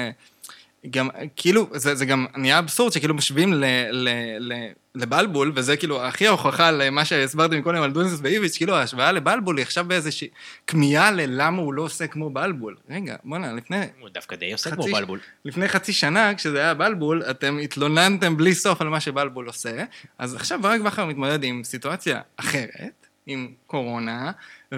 גם, 0.90 1.10
כאילו, 1.36 1.68
זה, 1.74 1.96
זה 1.96 2.06
גם 2.06 2.26
נהיה 2.36 2.60
אבסורד 2.60 2.92
שכאילו 2.94 3.14
משווים 3.14 3.54
ל, 3.54 3.66
ל, 3.92 4.10
ל, 4.40 4.54
לבלבול, 4.96 5.52
וזה 5.56 5.78
כאילו 5.78 6.04
הכי 6.06 6.28
ההוכחה 6.28 6.72
למה 6.72 7.06
שהסברתי 7.06 7.58
מקודם 7.60 7.82
על 7.82 7.92
דוניסוס 7.92 8.20
ואיביץ', 8.24 8.58
כאילו 8.58 8.76
ההשוואה 8.76 9.12
לבלבול 9.12 9.58
היא 9.58 9.64
עכשיו 9.64 9.86
באיזושהי 9.86 10.28
כמיהה 10.68 11.12
ללמה 11.12 11.62
הוא 11.62 11.74
לא 11.74 11.82
עושה 11.82 12.08
כמו 12.08 12.30
בלבול. 12.30 12.76
רגע, 12.90 13.16
בוא'נה, 13.24 13.54
לפני, 13.54 13.78
הוא 14.00 14.10
דווקא 14.10 14.36
די 14.36 14.52
עושה 14.54 14.72
כמו 14.72 14.84
חצי- 14.84 14.92
בלבול. 14.92 15.20
לפני 15.46 15.68
חצי 15.68 15.94
שנה, 15.94 16.36
כשזה 16.36 16.60
היה 16.60 16.74
בלבול, 16.74 17.24
אתם 17.30 17.58
התלוננתם 17.64 18.38
בלי 18.38 18.56
סוף 18.56 18.82
על 18.82 18.90
מה 18.90 19.00
שבלבול 19.00 19.48
עושה, 19.48 19.84
אז 20.18 20.36
עכשיו 20.36 20.60
ברק 20.62 20.82
בכר 20.82 21.06
מתמודד 21.06 21.44
עם 21.44 21.64
סיטואציה 21.64 22.22
אחרת, 22.38 23.08
עם 23.26 23.48
קורונה, 23.68 24.32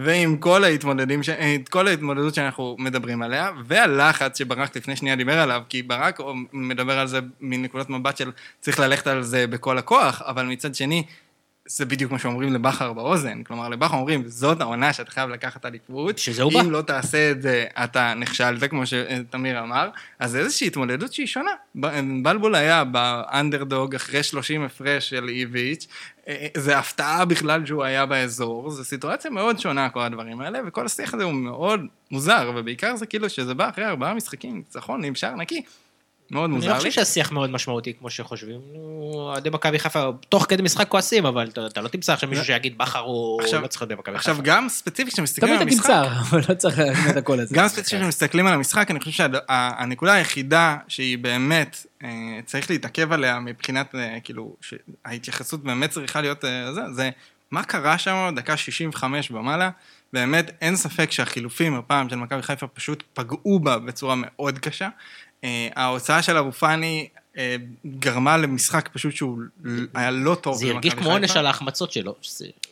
ועם 0.04 0.38
כל, 0.38 0.64
ההתמודדים 0.64 1.24
ש... 1.24 1.30
את 1.30 1.70
כל 1.70 1.88
ההתמודדות 1.88 2.36
שאנחנו 2.36 2.76
מדברים 2.80 3.22
עליה, 3.22 3.52
והלחץ 3.66 4.38
שברק 4.38 4.76
לפני 4.76 4.96
שנייה 4.96 5.16
דיבר 5.16 5.40
עליו, 5.40 5.62
כי 5.70 5.82
ברק 5.82 6.20
מדבר 6.54 7.00
על 7.00 7.08
זה 7.08 7.20
מנקודת 7.42 7.90
מבט 7.90 8.18
של 8.18 8.32
צריך 8.60 8.80
ללכת 8.80 9.08
על 9.08 9.24
זה 9.24 9.48
בכל 9.48 9.78
הכוח, 9.78 10.22
אבל 10.26 10.46
מצד 10.46 10.76
שני, 10.76 11.04
זה 11.68 11.86
בדיוק 11.86 12.12
מה 12.12 12.20
שאומרים 12.20 12.54
לבכר 12.54 12.94
באוזן. 12.94 13.44
כלומר, 13.44 13.70
לבכר 13.70 13.96
אומרים, 13.96 14.24
זאת 14.28 14.62
העונה 14.62 14.94
שאתה 14.94 15.12
חייב 15.12 15.30
לקחת 15.30 15.66
אליפות. 15.66 16.18
שזה 16.18 16.44
הוא 16.44 16.54
בא. 16.54 16.62
אם 16.62 16.72
לא 16.72 16.82
תעשה 16.82 17.32
את 17.32 17.42
זה, 17.42 17.66
אתה 17.84 18.14
נכשלת, 18.14 18.70
כמו 18.70 18.84
שתמיר 18.86 19.60
אמר. 19.60 19.90
אז 20.20 20.32
זה 20.32 20.40
איזושהי 20.40 20.68
התמודדות 20.68 21.14
שהיא 21.14 21.28
שונה. 21.28 21.52
בלבול 22.24 22.56
היה 22.56 22.84
באנדרדוג 22.84 23.96
אחרי 23.96 24.24
30 24.24 24.64
הפרש 24.64 25.10
של 25.10 25.30
איביץ'. 25.30 25.88
זה 26.58 26.78
הפתעה 26.78 27.26
בכלל 27.26 27.66
שהוא 27.66 27.84
היה 27.84 28.06
באזור. 28.06 28.70
זו 28.70 28.84
סיטואציה 28.84 29.32
מאוד 29.32 29.60
שונה, 29.60 29.90
כל 29.90 30.02
הדברים 30.02 30.42
האלה, 30.42 30.60
וכל 30.66 30.86
השיח 30.86 31.14
הזה 31.14 31.24
הוא 31.24 31.34
מאוד 31.34 31.82
מוזר, 32.12 32.52
ובעיקר 32.56 32.96
זה 32.96 33.06
כאילו 33.06 33.30
שזה 33.30 33.54
בא 33.54 33.70
אחרי 33.70 33.86
ארבעה 33.86 34.14
משחקים, 34.14 34.56
ניצחון 34.56 35.04
עם 35.04 35.14
נקי. 35.38 35.62
מאוד 36.32 36.44
אני 36.50 36.56
מוזר 36.56 36.68
לא 36.68 36.74
לי. 36.74 36.80
חושב 36.80 36.92
שהשיח 36.92 37.32
מאוד 37.32 37.50
משמעותי 37.50 37.94
כמו 38.00 38.10
שחושבים. 38.10 38.60
אוהדי 39.14 39.50
מכבי 39.50 39.80
חיפה, 39.80 40.10
תוך 40.30 40.46
כדי 40.50 40.64
משחק 40.64 40.88
כועסים, 40.88 41.26
אבל 41.26 41.48
אתה 41.48 41.68
אתה 41.68 41.82
לא 41.82 41.88
תמצא 41.88 42.14
עכשיו 42.14 42.30
מישהו 42.30 42.46
שיגיד 42.46 42.78
בכר 42.78 43.00
הוא 43.00 43.42
עכשיו- 43.42 43.62
לא 43.62 43.68
צריך 43.68 43.82
להיות 43.82 43.92
במכבי 43.92 44.16
עכשיו, 44.16 44.36
חיפה. 44.36 44.48
גם 44.48 44.70
ספציפית 44.70 45.14
כשמסתכלים 45.14 45.54
על 45.54 45.60
תמיד 45.60 45.74
המשחק... 45.74 45.88
תמצא, 45.90 46.04
אבל 46.22 46.42
לא 46.50 46.54
צריך 46.54 46.80
להגיד 46.80 47.08
את 47.10 47.18
הקול 47.18 47.40
הזה. 47.40 47.56
גם 47.56 47.68
ספציפית 47.68 48.02
כשמסתכלים 48.02 48.48
על 48.48 48.54
המשחק, 48.54 48.92
אני 48.92 49.00
חושב 49.00 49.12
שהנקודה 49.12 50.14
היחידה 50.14 50.78
שהיא 50.88 51.18
באמת, 51.18 51.86
אה, 52.04 52.10
צריך 52.46 52.70
להתעכב 52.70 53.12
עליה 53.12 53.40
מבחינת, 53.40 53.96
אה, 53.96 54.18
כאילו, 54.24 54.56
שההתייחסות 54.62 55.64
באמת 55.64 55.90
צריכה 55.90 56.22
להיות 56.22 56.46
אה, 56.46 56.74
זה, 56.74 56.82
זה 56.92 57.10
מה 57.52 57.64
קרה 57.64 57.98
שם 57.98 58.34
דקה 58.36 58.58
65 58.58 59.32
ומעלה. 59.32 59.70
באמת, 60.14 60.52
אין 60.62 60.76
ספק 60.76 61.12
שהחילופים 61.12 61.76
הפעם 61.76 62.10
של 62.10 62.16
מכבי 62.16 62.42
חיפה 62.42 62.68
פשוט 62.68 63.04
פגעו 63.14 63.60
בה 63.60 63.80
בצורה 63.80 64.16
מאוד 64.18 64.60
קשה. 64.60 64.90
אה, 65.44 65.68
ההוצאה 65.76 66.22
של 66.22 66.38
אבו 66.38 66.52
פאני 66.52 67.10
גרמה 68.00 68.38
למשחק 68.38 68.90
פשוט 68.94 69.16
שהוא 69.16 69.40
היה 69.94 70.12
לא 70.12 70.36
טוב. 70.36 70.58
זה 70.58 70.68
הרגיש 70.68 70.94
כמו 70.94 71.12
עונש. 71.12 71.38
על 71.38 71.46
ההחמצות 71.46 71.92
שלו. 71.92 72.16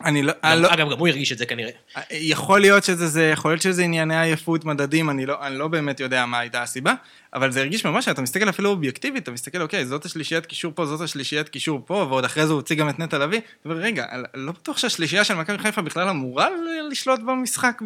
אני 0.04 0.22
לא, 0.22 0.32
גם- 0.44 0.58
לא, 0.62 0.74
אגב, 0.74 0.90
גם 0.90 0.98
הוא 0.98 1.08
הרגיש 1.08 1.32
את 1.32 1.38
זה 1.38 1.46
כנראה. 1.46 1.70
יכול 2.10 2.60
להיות 2.60 2.84
שזה 2.84 3.06
זה, 3.08 3.30
יכול 3.32 3.50
להיות 3.50 3.62
שזה 3.62 3.82
ענייני 3.82 4.20
עייפות, 4.20 4.64
מדדים, 4.64 5.10
אני 5.10 5.26
לא, 5.26 5.46
אני 5.46 5.58
לא 5.58 5.68
באמת 5.68 6.00
יודע 6.00 6.26
מה 6.26 6.38
הייתה 6.38 6.62
הסיבה, 6.62 6.94
אבל 7.34 7.50
זה 7.52 7.60
הרגיש 7.60 7.86
ממש, 7.86 8.08
אתה 8.08 8.22
מסתכל 8.22 8.48
אפילו 8.48 8.70
אובייקטיבית, 8.70 9.22
אתה 9.22 9.30
מסתכל, 9.30 9.62
אוקיי, 9.62 9.86
זאת 9.86 10.04
השלישיית 10.04 10.46
קישור 10.46 10.72
פה, 10.74 10.86
זאת 10.86 11.00
השלישיית 11.00 11.48
קישור 11.48 11.82
פה, 11.86 11.94
ועוד 11.94 12.24
אחרי 12.24 12.46
זה 12.46 12.52
הוא 12.52 12.56
הוציא 12.56 12.76
גם 12.76 12.88
את 12.88 12.98
נטע 12.98 13.18
לביא, 13.18 13.40
אומר, 13.64 13.76
רגע, 13.76 14.06
לא 14.34 14.52
בטוח 14.52 14.78
שהשלישייה 14.78 15.24
של 15.24 15.34
מכבי 15.34 15.58
חיפה 15.58 15.82
בכלל 15.82 16.08
אמורה 16.08 16.48
לשלוט 16.90 17.20
במשחק 17.20 17.82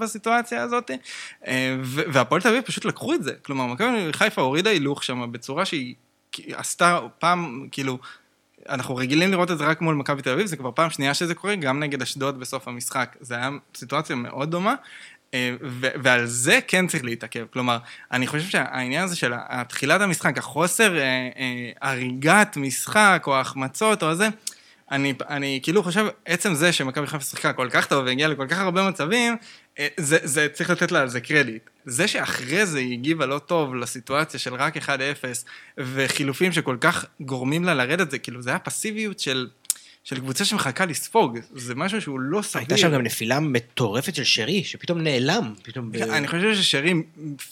בסיטואציה 0.00 0.62
הזאת, 0.62 0.90
אה, 1.46 1.76
והפועל 1.84 2.40
תל 2.40 2.48
אביב 2.48 2.62
פשוט 2.62 2.84
לקחו 2.84 3.14
את 3.14 3.22
זה, 3.22 3.32
כלומר, 3.42 3.66
מכבי 3.66 3.86
חיפה 4.12 4.42
הורידה 4.42 4.70
הילוך 4.70 5.04
שם 5.04 5.32
בצורה 5.32 5.64
שהיא 5.64 5.94
עשתה 6.52 7.00
פעם, 7.18 7.68
כאילו, 7.72 7.98
אנחנו 8.68 8.96
רגילים 8.96 9.30
לראות 9.30 9.50
את 9.50 9.58
זה 9.58 9.64
רק 9.64 9.80
מול 9.80 9.94
מכבי 9.94 10.22
תל 10.22 10.30
אביב, 10.30 10.46
זה 10.46 10.56
כבר 10.56 10.70
פעם 10.74 10.90
שנייה 10.90 11.14
שזה 11.14 11.34
קורה, 11.34 11.54
גם 11.54 11.80
נגד 11.80 12.02
אשדוד 12.02 12.40
בסוף 12.40 12.68
המשחק. 12.68 13.16
זה 13.20 13.34
היה 13.34 13.50
סיטואציה 13.74 14.16
מאוד 14.16 14.50
דומה, 14.50 14.74
אה, 15.34 15.54
ועל 15.72 16.26
זה 16.26 16.58
כן 16.68 16.86
צריך 16.86 17.04
להתעכב. 17.04 17.46
כלומר, 17.52 17.78
אני 18.12 18.26
חושב 18.26 18.48
שהעניין 18.48 19.04
הזה 19.04 19.16
של 19.16 19.32
תחילת 19.68 20.00
המשחק, 20.00 20.38
החוסר 20.38 20.98
אה, 20.98 21.02
אה, 21.02 21.70
הריגת 21.80 22.56
משחק, 22.56 23.24
או 23.26 23.40
החמצות, 23.40 24.02
או 24.02 24.14
זה, 24.14 24.28
אני, 24.92 25.14
אני 25.28 25.60
כאילו 25.62 25.82
חושב, 25.82 26.06
עצם 26.24 26.54
זה 26.54 26.72
שמכבי 26.72 27.06
חיפה 27.06 27.24
שיחקה 27.24 27.52
כל 27.52 27.68
כך 27.70 27.86
טוב 27.86 28.04
והגיעה 28.04 28.28
לכל 28.28 28.46
כך 28.48 28.58
הרבה 28.58 28.88
מצבים, 28.88 29.36
אה, 29.78 29.88
זה, 29.96 30.18
זה 30.22 30.48
צריך 30.52 30.70
לתת 30.70 30.92
לה 30.92 31.00
על 31.00 31.08
זה 31.08 31.20
קרדיט. 31.20 31.70
זה 31.84 32.08
שאחרי 32.08 32.66
זה 32.66 32.78
היא 32.78 32.92
הגיבה 32.92 33.26
לא 33.26 33.38
טוב 33.38 33.74
לסיטואציה 33.74 34.40
של 34.40 34.54
רק 34.54 34.76
1-0, 34.76 34.88
וחילופים 35.78 36.52
שכל 36.52 36.76
כך 36.80 37.04
גורמים 37.20 37.64
לה 37.64 37.74
לרדת, 37.74 38.10
זה 38.10 38.18
כאילו, 38.18 38.42
זה 38.42 38.50
היה 38.50 38.58
פסיביות 38.58 39.18
של, 39.18 39.48
של 40.04 40.18
קבוצה 40.20 40.44
שמחכה 40.44 40.86
לספוג, 40.86 41.38
זה 41.54 41.74
משהו 41.74 42.00
שהוא 42.00 42.20
לא 42.20 42.42
סביר. 42.42 42.60
הייתה 42.62 42.76
שם 42.76 42.90
גם 42.92 43.02
נפילה 43.02 43.40
מטורפת 43.40 44.14
של 44.14 44.24
שרי, 44.24 44.64
שפתאום 44.64 45.00
נעלם. 45.00 45.54
פתאום... 45.62 45.92
ב- 45.92 45.96
אני 45.96 46.28
חושב 46.28 46.54
ששרי 46.54 46.94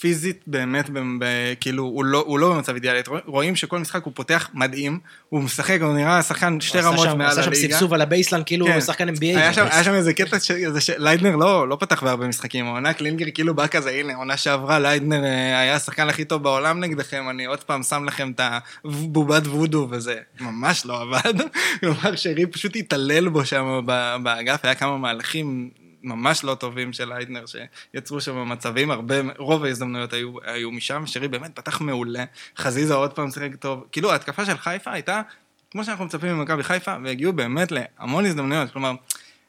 פיזית 0.01 0.41
באמת, 0.47 0.91
ב- 0.91 0.99
ב- 1.21 1.25
כאילו, 1.61 1.83
הוא 1.83 2.05
לא, 2.05 2.25
הוא 2.27 2.39
לא 2.39 2.55
במצב 2.55 2.75
אידיאלי. 2.75 3.01
רואים- 3.27 3.57
שכל 3.57 3.79
משחק 3.79 4.05
הוא 4.05 4.13
פותח 4.17 4.49
מדהים, 4.55 4.99
הוא 5.29 5.43
משחק, 5.43 5.79
הוא 5.81 5.95
נראה 5.95 6.23
שחקן 6.23 6.61
שתי 6.61 6.79
הוא 6.81 6.87
רמות 6.89 7.07
שם- 7.09 7.19
מעל 7.19 7.31
עשה 7.31 7.43
שם 7.43 7.51
הליגה. 7.51 7.75
סבסוב 7.75 7.95
על 7.95 8.01
ה 8.03 8.07
baseline, 8.07 8.43
כאילו 8.47 8.67
כן. 8.67 8.73
הוא 8.73 8.81
שחקן 8.81 9.09
NBA. 9.09 9.21
היה 9.23 9.53
שם, 9.55 9.67
היה 9.71 9.85
שם 9.85 9.95
איזה 9.95 10.13
קטע 10.15 10.41
ש- 10.41 10.51
זה 10.53 10.81
שליידנר 10.81 11.37
לא, 11.37 11.69
לא 11.69 11.77
פתח 11.81 12.03
בהרבה 12.03 12.27
משחקים, 12.27 12.67
העונה 12.67 12.93
קלינגר 12.93 13.27
כאילו 13.35 13.55
בא 13.55 13.67
כזה, 13.67 13.91
הנה, 13.91 14.15
עונה 14.17 14.37
שעברה, 14.37 14.79
ליידנר 14.79 15.25
אה, 15.25 15.61
היה 15.61 15.75
השחקן 15.75 16.09
הכי 16.09 16.25
טוב 16.25 16.43
בעולם 16.43 16.81
נגדכם, 16.81 17.25
אני 17.31 17.45
עוד 17.45 17.65
פעם 17.65 17.83
שם 17.83 18.05
לכם 18.05 18.31
את 18.35 18.41
הבובת 18.85 19.47
וודו, 19.47 19.89
וזה 19.91 20.15
ממש 20.41 20.87
לא 20.87 21.01
עבד. 21.03 21.35
כלומר, 21.81 22.17
שרי 22.17 22.40
פשוט 22.47 22.77
התעלל 22.77 23.29
בו 23.29 23.45
שם 23.45 23.81
באגף, 24.23 24.65
היה 24.65 24.75
כמה 24.75 24.99
מהלכים 24.99 25.71
ממש 26.03 26.45
לא 26.45 26.55
טובים 26.55 26.93
של 26.93 27.09
ליידנר, 27.09 27.45
שיצרו 27.47 28.21
שם 28.21 28.49
מצבים, 28.49 28.91
הרבה, 28.91 29.15
רוב 29.39 29.65
ההזדמנויות 29.65 30.13
היו, 30.13 30.33
היו 30.45 30.71
משם, 30.71 31.07
שרי 31.07 31.29
באמת 31.29 31.57
פתח 31.57 31.81
מעולה, 31.81 32.25
חזיזה 32.57 32.95
עוד 32.95 33.13
פעם 33.13 33.31
שיחק 33.31 33.55
טוב, 33.55 33.85
כאילו 33.93 34.13
ההתקפה 34.13 34.45
של 34.45 34.57
חיפה 34.57 34.93
הייתה, 34.93 35.23
כמו 35.71 35.85
שאנחנו 35.85 36.05
מצפים 36.05 36.39
ממכבי 36.39 36.63
חיפה, 36.63 36.95
והגיעו 37.05 37.33
באמת 37.33 37.73
להמון 37.73 38.27
הזדמנויות, 38.27 38.71
כלומר, 38.71 38.93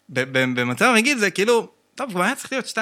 במצב 0.09 0.93
רגיל 0.95 1.17
זה 1.17 1.31
כאילו, 1.31 1.71
טוב, 1.95 2.09
כבר 2.09 2.23
היה 2.23 2.35
צריך 2.35 2.51
להיות 2.51 2.65
2-0 2.65 2.77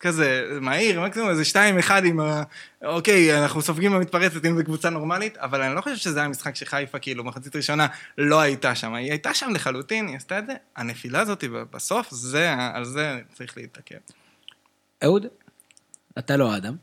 כזה 0.00 0.48
מהיר, 0.60 1.00
מקסימום 1.00 1.30
איזה 1.30 1.42
2-1 1.88 1.92
עם 2.04 2.20
ה... 2.20 2.42
אוקיי, 2.84 3.42
אנחנו 3.42 3.62
סופגים 3.62 3.92
במתפרצת 3.92 4.44
אם 4.46 4.56
זו 4.56 4.64
קבוצה 4.64 4.90
נורמלית, 4.90 5.36
אבל 5.36 5.62
אני 5.62 5.74
לא 5.74 5.80
חושב 5.80 5.96
שזה 5.96 6.18
היה 6.18 6.28
משחק 6.28 6.56
שחיפה, 6.56 6.98
כאילו, 6.98 7.24
מחצית 7.24 7.56
ראשונה 7.56 7.86
לא 8.18 8.40
הייתה 8.40 8.74
שם. 8.74 8.94
היא 8.94 9.10
הייתה 9.10 9.34
שם 9.34 9.50
לחלוטין, 9.54 10.08
היא 10.08 10.16
עשתה 10.16 10.38
את 10.38 10.46
זה. 10.46 10.52
הנפילה 10.76 11.20
הזאת 11.20 11.44
בסוף, 11.70 12.10
זה, 12.10 12.54
על 12.74 12.84
זה 12.84 13.20
צריך 13.34 13.56
להתעכב. 13.56 13.96
אהוד, 15.04 15.26
אתה 16.18 16.36
לא 16.36 16.52
האדם. 16.52 16.76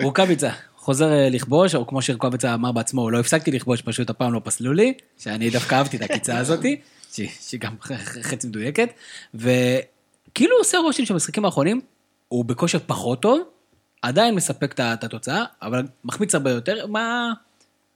רוקאביצה, 0.00 0.50
חוזר 0.84 1.12
אה, 1.12 1.28
לכבוש, 1.30 1.74
או 1.74 1.86
כמו 1.86 2.02
שרוקאביצה 2.02 2.54
אמר 2.54 2.72
בעצמו, 2.72 3.10
לא 3.10 3.20
הפסקתי 3.20 3.50
לכבוש, 3.50 3.82
פשוט 3.82 4.10
הפעם 4.10 4.32
לא 4.32 4.40
פסלו 4.44 4.72
לי, 4.72 4.94
שאני 5.18 5.50
דווקא 5.50 5.74
אהבתי 5.74 5.96
את 5.96 6.02
הקיצה 6.02 6.38
הזאתי, 6.38 6.80
שהיא 7.12 7.60
גם 7.60 7.74
חצי 8.22 8.46
מדויקת, 8.46 8.88
וכאילו 9.34 10.56
עושה 10.58 10.78
רושם 10.78 11.04
שבמשחקים 11.04 11.44
האחרונים, 11.44 11.80
הוא 12.28 12.44
בכושר 12.44 12.78
פחות 12.86 13.22
טוב, 13.22 13.40
עדיין 14.02 14.34
מספק 14.34 14.72
את 14.80 15.04
התוצאה, 15.04 15.44
אבל 15.62 15.82
מחמיץ 16.04 16.34
הרבה 16.34 16.50
יותר, 16.50 16.86
מה... 16.86 17.32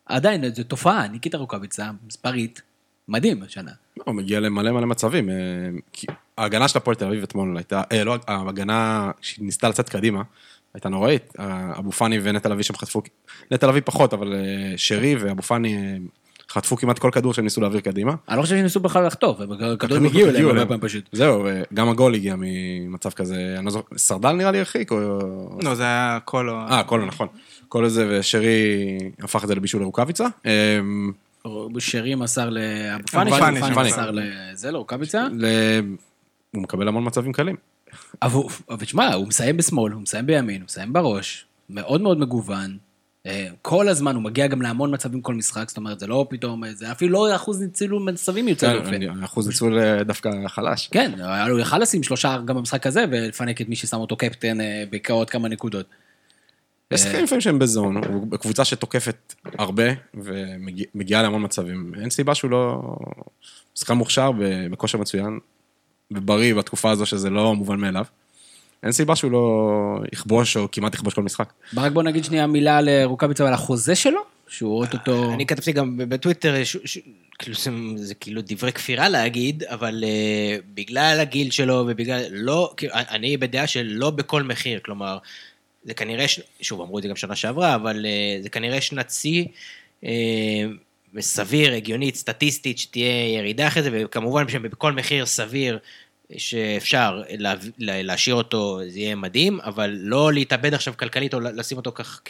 עדיין, 0.06 0.54
זו 0.54 0.64
תופעה, 0.64 1.08
ניקיטה 1.08 1.38
רוקאביצה, 1.38 1.90
מספרית, 2.06 2.62
מדהים 3.08 3.42
השנה. 3.42 3.72
לא, 3.96 4.04
הוא 4.06 4.14
מגיע 4.14 4.40
למלא 4.40 4.72
מלא 4.72 4.86
מצבים. 4.86 5.30
אה, 5.30 5.34
ההגנה 6.38 6.68
של 6.68 6.78
הפועל 6.78 6.96
תל 6.96 7.04
אביב 7.04 7.22
אתמול 7.22 7.56
הייתה, 7.56 7.82
אה, 7.92 8.04
לא, 8.04 8.16
ההגנה 8.26 9.10
שהיא 9.20 9.44
ניסתה 9.44 9.68
לצאת 9.68 9.88
קדימה, 9.88 10.22
הייתה 10.78 10.88
נוראית. 10.88 11.32
אה, 11.40 11.72
אבו 11.78 11.92
פאני 11.92 12.18
ונטע 12.22 12.48
לביא 12.48 12.62
שם 12.64 12.76
חטפו, 12.76 13.02
נטע 13.50 13.66
לביא 13.66 13.80
פחות, 13.84 14.14
אבל 14.14 14.34
אה, 14.34 14.72
שרי 14.76 15.16
ואבו 15.16 15.42
פאני 15.42 15.76
אה, 15.76 15.96
חטפו 16.50 16.76
כמעט 16.76 16.98
כל 16.98 17.10
כדור 17.12 17.34
שהם 17.34 17.44
ניסו 17.44 17.60
להעביר 17.60 17.80
קדימה. 17.80 18.14
אני 18.28 18.36
לא 18.36 18.42
חושב 18.42 18.56
שניסו 18.56 18.80
בכלל 18.80 19.06
לחטוף, 19.06 19.40
הם 19.40 19.52
הכדורים 19.52 19.74
הכדורים 19.74 20.04
הגיעו 20.04 20.28
אליהם 20.28 20.46
הרבה. 20.46 20.66
פעמים 20.66 20.80
פשוט. 20.80 21.08
זהו, 21.12 21.46
גם 21.74 21.88
הגול 21.88 22.14
הגיע 22.14 22.34
ממצב 22.38 23.10
כזה, 23.10 23.54
אני 23.56 23.64
לא 23.64 23.70
זוכר, 23.70 23.96
סרדל 23.96 24.32
נראה 24.32 24.50
לי 24.50 24.58
הרחיק, 24.58 24.92
או... 24.92 24.98
לא, 25.62 25.74
זה 25.74 25.82
היה. 25.82 26.18
ה- 26.34 26.66
אה, 26.70 26.82
קולו, 26.82 27.06
נכון. 27.06 27.28
קולו 27.68 27.88
זה, 27.88 28.06
ושרי 28.10 28.98
הפך 29.22 29.42
את 29.42 29.48
זה 29.48 29.54
לבישול 29.54 29.80
לרוקאביצה. 29.80 30.26
אה, 30.46 30.78
שרי 31.78 32.14
מסר 32.14 32.50
לאבו 32.50 33.06
פאני, 33.12 33.30
פאני. 33.30 33.88
מסר 33.88 34.10
לזה, 34.10 34.70
לרוקאביצה. 34.70 35.26
הוא 36.54 36.62
מקבל 36.62 36.88
המון 36.88 37.06
מצבים 37.06 37.32
קלים. 37.32 37.56
אבל 38.22 38.40
אבל 38.70 38.84
תשמע, 38.84 39.14
הוא 39.14 39.28
מסיים 39.28 39.56
בשמאל, 39.56 39.92
הוא 39.92 40.02
מסיים 40.02 40.26
בימין, 40.26 40.60
הוא 40.60 40.64
מסיים 40.66 40.92
בראש, 40.92 41.46
מאוד 41.70 42.00
מאוד 42.00 42.18
מגוון. 42.18 42.78
אה, 43.26 43.48
כל 43.62 43.88
הזמן 43.88 44.14
הוא 44.14 44.22
מגיע 44.22 44.46
גם 44.46 44.62
להמון 44.62 44.94
מצבים 44.94 45.20
כל 45.20 45.34
משחק, 45.34 45.68
זאת 45.68 45.76
אומרת, 45.76 46.00
זה 46.00 46.06
לא 46.06 46.26
פתאום, 46.30 46.62
זה 46.74 46.92
אפילו 46.92 47.12
לא 47.12 47.36
אחוז 47.36 47.62
ניצול 47.62 48.02
מצבים 48.02 48.48
יוצא 48.48 48.66
כן, 48.66 48.78
דופן. 48.78 49.24
אחוז 49.24 49.48
ניצול 49.48 49.78
אה, 49.78 50.04
דווקא 50.04 50.30
חלש. 50.48 50.88
כן, 50.92 51.12
לו 51.48 51.58
יכל 51.58 51.78
לשים 51.78 52.02
שלושה 52.02 52.38
גם 52.44 52.56
במשחק 52.56 52.86
הזה, 52.86 53.04
ולפנק 53.10 53.60
את 53.60 53.68
מי 53.68 53.76
ששם 53.76 53.96
אותו 53.96 54.16
קפטן 54.16 54.60
אה, 54.60 54.84
בעוד 55.08 55.30
כמה 55.30 55.48
נקודות. 55.48 55.86
יש 56.90 57.00
שחקנים 57.00 57.24
לפעמים 57.24 57.40
שהם 57.40 57.58
בזון, 57.58 57.96
הוא 57.96 58.26
בקבוצה 58.26 58.64
שתוקפת 58.64 59.34
הרבה 59.58 59.84
ומגיעה 60.14 61.22
להמון 61.22 61.44
מצבים. 61.44 61.92
אין 62.00 62.10
סיבה 62.10 62.34
שהוא 62.34 62.50
לא... 62.50 62.96
שחקן 63.74 63.94
מוכשר 63.94 64.30
בכושר 64.70 64.98
מצוין 64.98 65.38
ובריא 66.10 66.54
בתקופה 66.54 66.90
הזו 66.90 67.06
שזה 67.06 67.30
לא 67.30 67.54
מובן 67.54 67.80
מאליו. 67.80 68.04
אין 68.82 68.92
סיבה 68.92 69.16
שהוא 69.16 69.30
לא 69.32 69.98
יכבוש 70.12 70.56
או 70.56 70.70
כמעט 70.72 70.94
יכבוש 70.94 71.14
כל 71.14 71.22
משחק. 71.22 71.52
רק 71.76 71.92
בוא 71.92 72.02
נגיד 72.02 72.24
שנייה 72.24 72.46
מילה 72.46 72.78
על 72.78 72.88
רוקאביצה 73.04 73.44
ועל 73.44 73.54
החוזה 73.54 73.94
שלו, 73.94 74.20
שהוא 74.48 74.78
אוטוטו... 74.78 75.32
אני 75.32 75.46
כתבתי 75.46 75.72
גם 75.72 75.96
בטוויטר, 75.96 76.64
ש- 76.64 76.76
ש- 76.84 76.98
כאילו 77.38 77.56
זה, 77.56 77.70
זה 77.96 78.14
כאילו 78.14 78.42
דברי 78.46 78.72
כפירה 78.72 79.08
להגיד, 79.08 79.62
אבל 79.62 80.04
uh, 80.04 80.62
בגלל 80.74 81.18
הגיל 81.20 81.50
שלו 81.50 81.84
ובגלל, 81.88 82.24
לא, 82.30 82.72
כאילו, 82.76 82.94
אני 82.94 83.36
בדעה 83.36 83.66
שלא 83.66 84.10
בכל 84.10 84.42
מחיר, 84.42 84.80
כלומר, 84.84 85.18
זה 85.84 85.94
כנראה, 85.94 86.28
ש- 86.28 86.40
שוב, 86.60 86.80
אמרו 86.80 86.98
את 86.98 87.02
זה 87.02 87.08
גם 87.08 87.16
שנה 87.16 87.36
שעברה, 87.36 87.74
אבל 87.74 88.04
uh, 88.04 88.42
זה 88.42 88.48
כנראה 88.48 88.80
שנת 88.80 89.10
שיא, 89.10 89.44
uh, 90.02 90.06
סביר, 91.20 91.72
הגיונית, 91.72 92.16
סטטיסטית, 92.16 92.78
שתהיה 92.78 93.38
ירידה 93.38 93.66
אחרי 93.66 93.82
זה, 93.82 93.90
וכמובן 93.92 94.48
שבכל 94.48 94.92
מחיר 94.92 95.26
סביר. 95.26 95.78
שאפשר 96.36 97.22
לה, 97.38 97.54
לה, 97.78 98.02
להשאיר 98.02 98.34
אותו, 98.34 98.80
זה 98.88 98.98
יהיה 98.98 99.14
מדהים, 99.14 99.60
אבל 99.60 99.96
לא 100.00 100.32
להתאבד 100.32 100.74
עכשיו 100.74 100.94
כלכלית 100.96 101.34
או 101.34 101.40
לשים 101.40 101.76
אותו 101.76 101.92
כך 101.94 102.20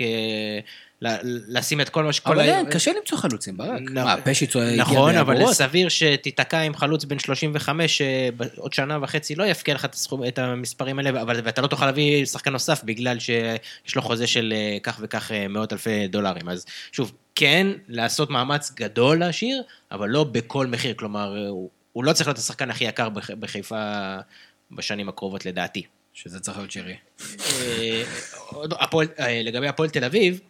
לשים 1.48 1.80
את 1.80 1.88
כל 1.88 2.04
מה 2.04 2.12
שכל... 2.12 2.30
אבל 2.32 2.40
ה- 2.40 2.44
אין, 2.58 2.70
קשה 2.70 2.90
למצוא 3.00 3.18
חלוצים, 3.18 3.56
ברק. 3.56 3.80
מה, 3.90 4.14
פשיץ 4.24 4.56
הגיע 4.56 4.76
נכון, 4.76 5.16
אבל 5.16 5.34
בעבורות? 5.34 5.54
סביר 5.54 5.88
שתיתקע 5.88 6.60
עם 6.60 6.74
חלוץ 6.76 7.04
בן 7.04 7.18
35, 7.18 8.02
שעוד 8.56 8.72
שנה 8.72 8.98
וחצי 9.02 9.34
לא 9.34 9.44
יפקיע 9.44 9.74
לך 9.74 9.86
את, 10.28 10.38
המספרים 10.38 10.98
האלה, 10.98 11.22
אבל 11.22 11.40
ואתה 11.44 11.62
לא 11.62 11.66
תוכל 11.66 11.86
להביא 11.86 12.24
שחקן 12.24 12.52
נוסף 12.52 12.80
בגלל 12.84 13.18
שיש 13.18 13.96
לו 13.96 14.02
חוזה 14.02 14.26
של 14.26 14.54
אה, 14.56 14.78
כך 14.82 14.98
וכך 15.02 15.32
אה, 15.32 15.48
מאות 15.48 15.72
אלפי 15.72 16.08
דולרים. 16.08 16.48
אז 16.48 16.64
שוב, 16.92 17.12
כן, 17.34 17.66
לעשות 17.88 18.30
מאמץ 18.30 18.72
גדול 18.76 19.18
להשאיר, 19.18 19.62
אבל 19.92 20.08
לא 20.08 20.24
בכל 20.24 20.66
מחיר. 20.66 20.94
כלומר, 20.96 21.36
אה, 21.36 21.48
הוא, 21.48 21.70
לא 22.04 22.12
צריך 22.12 22.28
להיות 22.28 22.38
השחקן 22.38 22.70
הכי 22.70 22.84
יקר 22.84 23.08
בח- 23.08 23.30
בחיפה 23.30 24.16
בשנים 24.70 25.08
הקרובות 25.08 25.46
לדעתי. 25.46 25.82
שזה 26.14 26.40
צריך 26.40 26.58
להיות. 26.58 26.70
אה, 27.60 28.02
אה, 29.20 29.40
לגבי 29.44 29.68
הפועל 29.68 29.88
תל 29.90 30.04
אביב, 30.04 30.40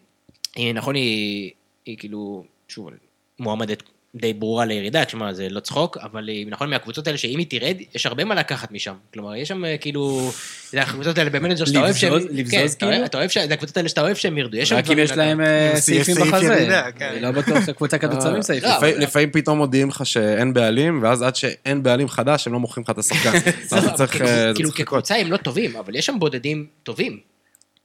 נכון, 0.75 0.95
היא, 0.95 1.51
היא 1.87 1.99
כאילו, 1.99 2.45
שוב, 2.69 2.91
מועמדת 3.39 3.83
די 4.15 4.33
ברורה 4.33 4.65
לירידה, 4.65 5.05
תשמע, 5.05 5.33
זה 5.33 5.49
לא 5.49 5.61
צחוק, 5.61 5.97
אבל 6.03 6.29
היא, 6.29 6.47
נכון, 6.51 6.71
מהקבוצות 6.71 7.07
האלה, 7.07 7.19
שאם 7.19 7.39
היא 7.39 7.47
תרד, 7.51 7.77
יש 7.95 8.07
הרבה 8.07 8.25
מה 8.25 8.35
לקחת 8.35 8.73
משם. 8.73 8.95
כלומר, 9.15 9.35
יש 9.37 9.49
שם 9.49 9.65
אה, 9.65 9.77
כאילו, 9.79 10.31
זה 10.71 10.83
הקבוצות 10.83 11.19
האלה 11.19 11.31
במנג'ר 11.31 11.65
שאתה 11.65 11.79
אוהב 11.81 11.95
שהם... 11.95 12.13
לבזוז- 12.15 12.51
כן, 12.51 12.67
כאילו? 12.79 13.05
אתה 13.05 13.19
אוהב 13.19 13.31
ש... 13.31 13.39
זה 13.39 13.55
הקבוצות 13.55 13.77
האלה 13.77 13.89
שאתה 13.89 14.01
אוהב 14.01 14.17
שהם 14.17 14.39
ירדו. 14.39 14.59
רק 14.73 14.91
אם 14.91 14.99
יש 14.99 15.11
להם. 15.11 15.41
אה, 15.41 15.73
סעיפים 15.77 16.15
בחזה. 16.17 16.67
כן. 16.97 17.09
אני 17.13 17.21
לא 17.21 17.31
בטוח 17.31 17.67
שהקבוצה 17.67 17.99
כדורסל 17.99 18.29
שמים 18.31 18.43
סעיפים. 18.43 18.69
לא, 18.83 18.89
לפעמים- 18.89 19.31
פתאום 19.31 19.59
מודיעים 19.59 19.89
לך 19.89 20.07
שאין 20.07 20.53
בעלים, 20.53 21.03
ואז 21.03 21.23
עד 21.23 21.37
שאין 21.37 21.83
בעלים 21.83 22.09
חדש, 22.09 22.47
הם 22.47 22.53
לא 22.53 22.61
מוכרים 22.61 22.85
לך 22.85 22.91
את 22.91 22.99
השחקן. 22.99 23.33
כאילו- 24.13 24.27
אה, 24.27 24.55
כאילו. 24.55 24.73
כקבוצה 24.73 25.15
הם 25.17 25.33
לא 25.33 25.37
טובים, 25.37 25.77
אבל 25.77 25.97
יש 25.97 26.07
שם 26.07 26.19
בודדים 26.19 26.67
טובים. 26.83 27.19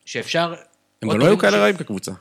שאפשר... 0.05 0.53
הם 1.01 1.09
גם 1.09 1.19
לא 1.19 1.25
היו 1.25 1.35
טובים 1.35 1.39
כאלה 1.51 1.57
רעים 1.63 1.77
כקבוצה. 1.77 2.11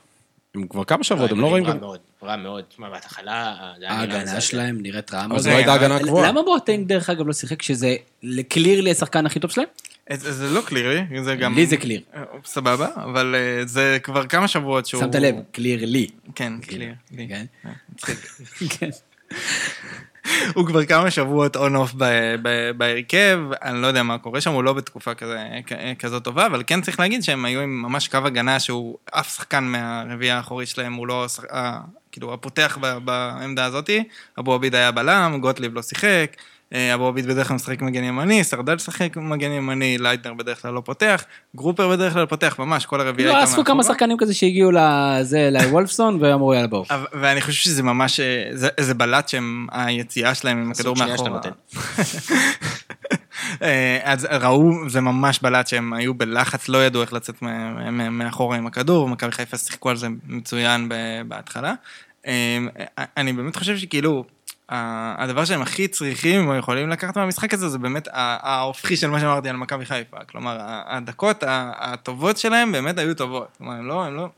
הם 0.55 0.67
כבר 0.69 0.85
כמה 0.85 1.05
שבועות, 1.05 1.31
הם 1.31 1.41
לא 1.41 1.47
רואים... 1.47 1.67
רע 1.67 1.75
מאוד, 1.75 2.01
רע 2.23 2.37
מאוד. 2.37 2.65
תשמע, 2.65 2.91
בהתחלה... 2.91 3.55
ההגנה. 3.87 4.41
שלהם 4.41 4.83
נראית 4.83 5.15
רעה 5.15 5.25
אז 5.25 5.29
מאוד. 5.29 5.47
לא 5.47 5.53
הייתה 5.53 5.75
הגנה 5.75 5.99
למה 5.99 6.03
קבועה. 6.05 6.33
בואטנג 6.33 6.89
דרך 6.89 7.11
אגב 7.11 7.27
לא 7.27 7.33
שיחק 7.33 7.63
שזה 7.63 7.97
קלירלי 8.49 8.91
השחקן 8.91 9.27
הכי 9.27 9.41
טוב 9.41 9.51
שלהם? 9.51 9.69
זה 10.13 10.33
זה 10.33 10.51
לא 10.51 10.61
קלירי, 10.61 11.01
זה 11.25 11.37
גם... 11.37 11.55
לי 11.55 11.67
זה 11.67 11.77
קליר. 11.77 12.01
אה, 12.15 12.23
סבבה, 12.45 12.89
אבל 12.95 13.35
אה, 13.35 13.67
זה 13.67 13.99
כבר 14.03 14.27
כמה 14.27 14.49
שבועות 14.49 14.87
שהוא... 14.87 15.01
שמת 15.01 15.15
לב, 15.15 15.35
קלירלי. 15.53 16.09
כן, 16.35 16.53
קליר. 16.61 16.93
לי. 17.11 17.29
כן. 17.29 18.91
הוא 20.55 20.67
כבר 20.67 20.85
כמה 20.85 21.11
שבועות 21.11 21.57
on 21.57 21.77
off 21.77 21.95
בהרכב, 22.77 23.39
אני 23.63 23.83
לא 23.83 23.87
יודע 23.87 24.03
מה 24.03 24.19
קורה 24.19 24.41
שם, 24.41 24.53
הוא 24.53 24.65
לא 24.65 24.73
בתקופה 24.73 25.15
כזה, 25.15 25.39
כזאת 25.99 26.25
טובה, 26.25 26.47
אבל 26.47 26.63
כן 26.67 26.81
צריך 26.81 27.01
להגיד 27.01 27.23
שהם 27.23 27.45
היו 27.45 27.61
עם 27.61 27.83
ממש 27.83 28.09
קו 28.09 28.19
הגנה 28.25 28.61
שהוא, 28.61 28.99
אף 29.11 29.35
שחקן 29.35 29.65
מהרביעייה 29.65 30.37
האחורית 30.37 30.69
שלהם 30.69 30.93
הוא 30.93 31.07
לא, 31.07 31.27
כאילו 32.13 32.35
הפותח 32.35 32.79
בעמדה 33.05 33.65
הזאתי, 33.65 34.05
אבו 34.39 34.55
עביד 34.55 34.75
היה 34.75 34.91
בלם, 34.91 35.39
גוטליב 35.41 35.75
לא 35.75 35.83
שיחק, 35.83 36.37
אה, 36.75 36.95
אבו 36.95 37.09
עביד 37.09 37.27
בדרך 37.27 37.49
כלל 37.49 37.55
משחק 37.57 37.83
מגן 37.83 38.05
ימני, 38.05 38.45
סרדל 38.45 38.75
משחק 38.75 39.17
מגן 39.17 39.51
ימני, 39.51 39.99
לייטנר 39.99 40.35
בדרך 40.35 40.63
כלל 40.63 40.73
לא 40.75 40.81
פותח, 40.81 41.25
גרופר 41.57 41.89
בדרך 41.89 42.13
כלל 42.13 42.27
פותח, 42.27 42.57
ממש, 42.59 42.87
כל 42.87 43.01
הרביעייה 43.01 43.33
לא, 43.33 43.39
הייתה 43.39 43.51
אספו 43.51 43.65
כמה 43.65 43.75
מאחורה. 43.75 43.95
שחקנים 43.95 44.17
כזה 44.19 44.35
שהגיעו 44.35 44.71
לזה, 44.73 45.49
לוולפסון, 45.53 46.19
ואמרו 46.21 46.55
יאללה 46.55 46.67
בואו. 46.67 46.85
ואני 47.13 47.41
חושב 47.41 47.63
שזה 47.63 47.83
ממש, 47.83 48.21
אה, 48.21 48.25
זה, 48.53 48.69
זה 48.81 48.95
בלט 48.95 49.29
שהם, 49.29 49.67
היציאה 49.73 50.35
שלהם 50.35 50.59
עם 50.59 50.71
הכדור 50.71 50.97
מאחורה. 50.97 51.41
אה, 53.63 53.99
אז 54.03 54.29
ראו, 54.31 54.89
זה 54.89 55.01
ממש 55.01 55.39
בלט 55.43 55.67
שהם 55.67 55.93
היו 55.93 56.15
בלחץ, 56.15 56.69
לא 56.69 56.87
ידעו 56.87 57.03
איך 57.03 57.13
לצאת 57.13 57.43
מה- 57.43 57.91
מה- 57.91 58.11
מאחורה 58.11 58.57
עם 58.57 58.67
הכדור, 58.67 59.09
מכבי 59.09 59.33
חיפה 59.33 59.57
שיחקו 59.57 59.91
על 59.91 59.97
זה 59.97 60.07
מצוין 60.27 60.89
ב- 60.89 60.95
בהתחלה. 61.29 61.75
אני 63.17 63.33
באמת 63.33 63.57
חושב 63.57 63.77
שכאילו, 63.79 64.25
הדבר 64.73 65.45
שהם 65.45 65.63
הכי 65.63 65.89
צריכים 65.89 66.49
או 66.49 66.55
יכולים 66.55 66.89
לקחת 66.89 67.17
מהמשחק 67.17 67.55
הזה, 67.55 67.69
זה 67.69 67.79
באמת 67.79 68.09
ההופכי 68.13 68.97
של 68.97 69.11
מה 69.11 69.21
שאמרתי 69.21 69.49
על 69.49 69.57
מכבי 69.57 69.85
חיפה. 69.85 70.17
כלומר, 70.31 70.57
הדקות 70.87 71.45
הטובות 71.47 72.37
שלהם 72.37 72.73
באמת 72.73 72.99
היו 72.99 73.15
טובות. 73.15 73.49
כלומר, 73.59 73.73
הם 73.73 73.87
לא, 73.87 74.05
הם 74.05 74.17
לא... 74.17 74.29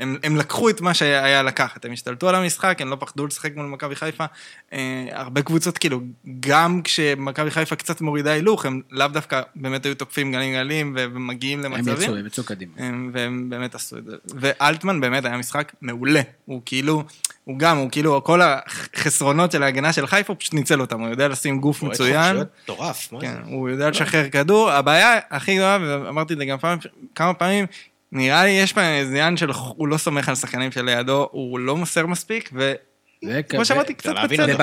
הם, 0.00 0.16
הם 0.22 0.36
לקחו 0.36 0.70
את 0.70 0.80
מה 0.80 0.94
שהיה 0.94 1.42
לקחת, 1.42 1.84
הם 1.84 1.92
השתלטו 1.92 2.28
על 2.28 2.34
המשחק, 2.34 2.80
הם 2.80 2.90
לא 2.90 2.96
פחדו 3.00 3.26
לשחק 3.26 3.56
מול 3.56 3.66
מכבי 3.66 3.94
חיפה. 3.94 4.24
אה, 4.72 5.06
הרבה 5.12 5.42
קבוצות, 5.42 5.78
כאילו, 5.78 6.00
גם 6.40 6.82
כשמכבי 6.82 7.50
חיפה 7.50 7.76
קצת 7.76 8.00
מורידה 8.00 8.32
הילוך, 8.32 8.66
הם 8.66 8.80
לאו 8.90 9.08
דווקא 9.08 9.42
באמת 9.56 9.86
היו 9.86 9.94
תוקפים 9.94 10.32
גלים 10.32 10.52
גלים 10.52 10.96
ומגיעים 10.96 11.64
הם 11.64 11.72
למצבים. 11.72 11.94
יצאו, 11.96 12.16
הם 12.16 12.26
יצאו 12.26 12.44
קדימה. 12.44 12.72
הם, 12.76 13.10
והם 13.14 13.50
באמת 13.50 13.74
עשו 13.74 13.98
את 13.98 14.04
זה. 14.04 14.16
ואלטמן 14.34 15.00
באמת 15.00 15.24
היה 15.24 15.36
משחק 15.36 15.72
מעולה. 15.80 16.20
הוא 16.44 16.62
כאילו, 16.64 17.04
הוא 17.44 17.58
גם, 17.58 17.76
הוא 17.76 17.90
כאילו, 17.90 18.24
כל 18.24 18.40
החסרונות 18.42 19.52
של 19.52 19.62
ההגנה 19.62 19.92
של 19.92 20.06
חיפה, 20.06 20.32
הוא 20.32 20.40
פשוט 20.40 20.54
ניצל 20.54 20.80
אותם, 20.80 21.00
הוא 21.00 21.08
יודע 21.08 21.28
לשים 21.28 21.60
גוף 21.60 21.82
מצוין. 21.82 22.22
חופשיות 22.22 22.48
מטורף, 22.64 23.12
מה 23.12 23.20
כן, 23.20 23.34
זה? 23.44 23.50
הוא 23.50 23.68
יודע 23.70 23.90
לשחרר 23.90 24.28
כדור. 24.28 24.70
הבעיה 24.70 25.18
הכי 25.30 25.54
גדולה, 25.56 25.78
ואמרתי 25.80 26.32
את 26.34 26.38
זה 26.38 26.44
גם 26.44 26.58
פעם, 26.58 26.78
כמה 27.14 27.34
פעמים, 27.34 27.66
נראה 28.12 28.44
לי 28.44 28.50
יש 28.50 28.72
פה 28.72 28.80
איזה 28.82 29.10
עניין 29.10 29.36
של 29.36 29.50
הוא 29.76 29.88
לא 29.88 29.96
סומך 29.96 30.28
על 30.28 30.34
שחקנים 30.34 30.72
שלידו, 30.72 31.28
הוא 31.32 31.58
לא 31.58 31.76
מוסר 31.76 32.06
מספיק, 32.06 32.50
וכמו 32.52 33.64
שאמרתי, 33.64 33.94
קצת 33.94 34.10
בצדק. 34.24 34.54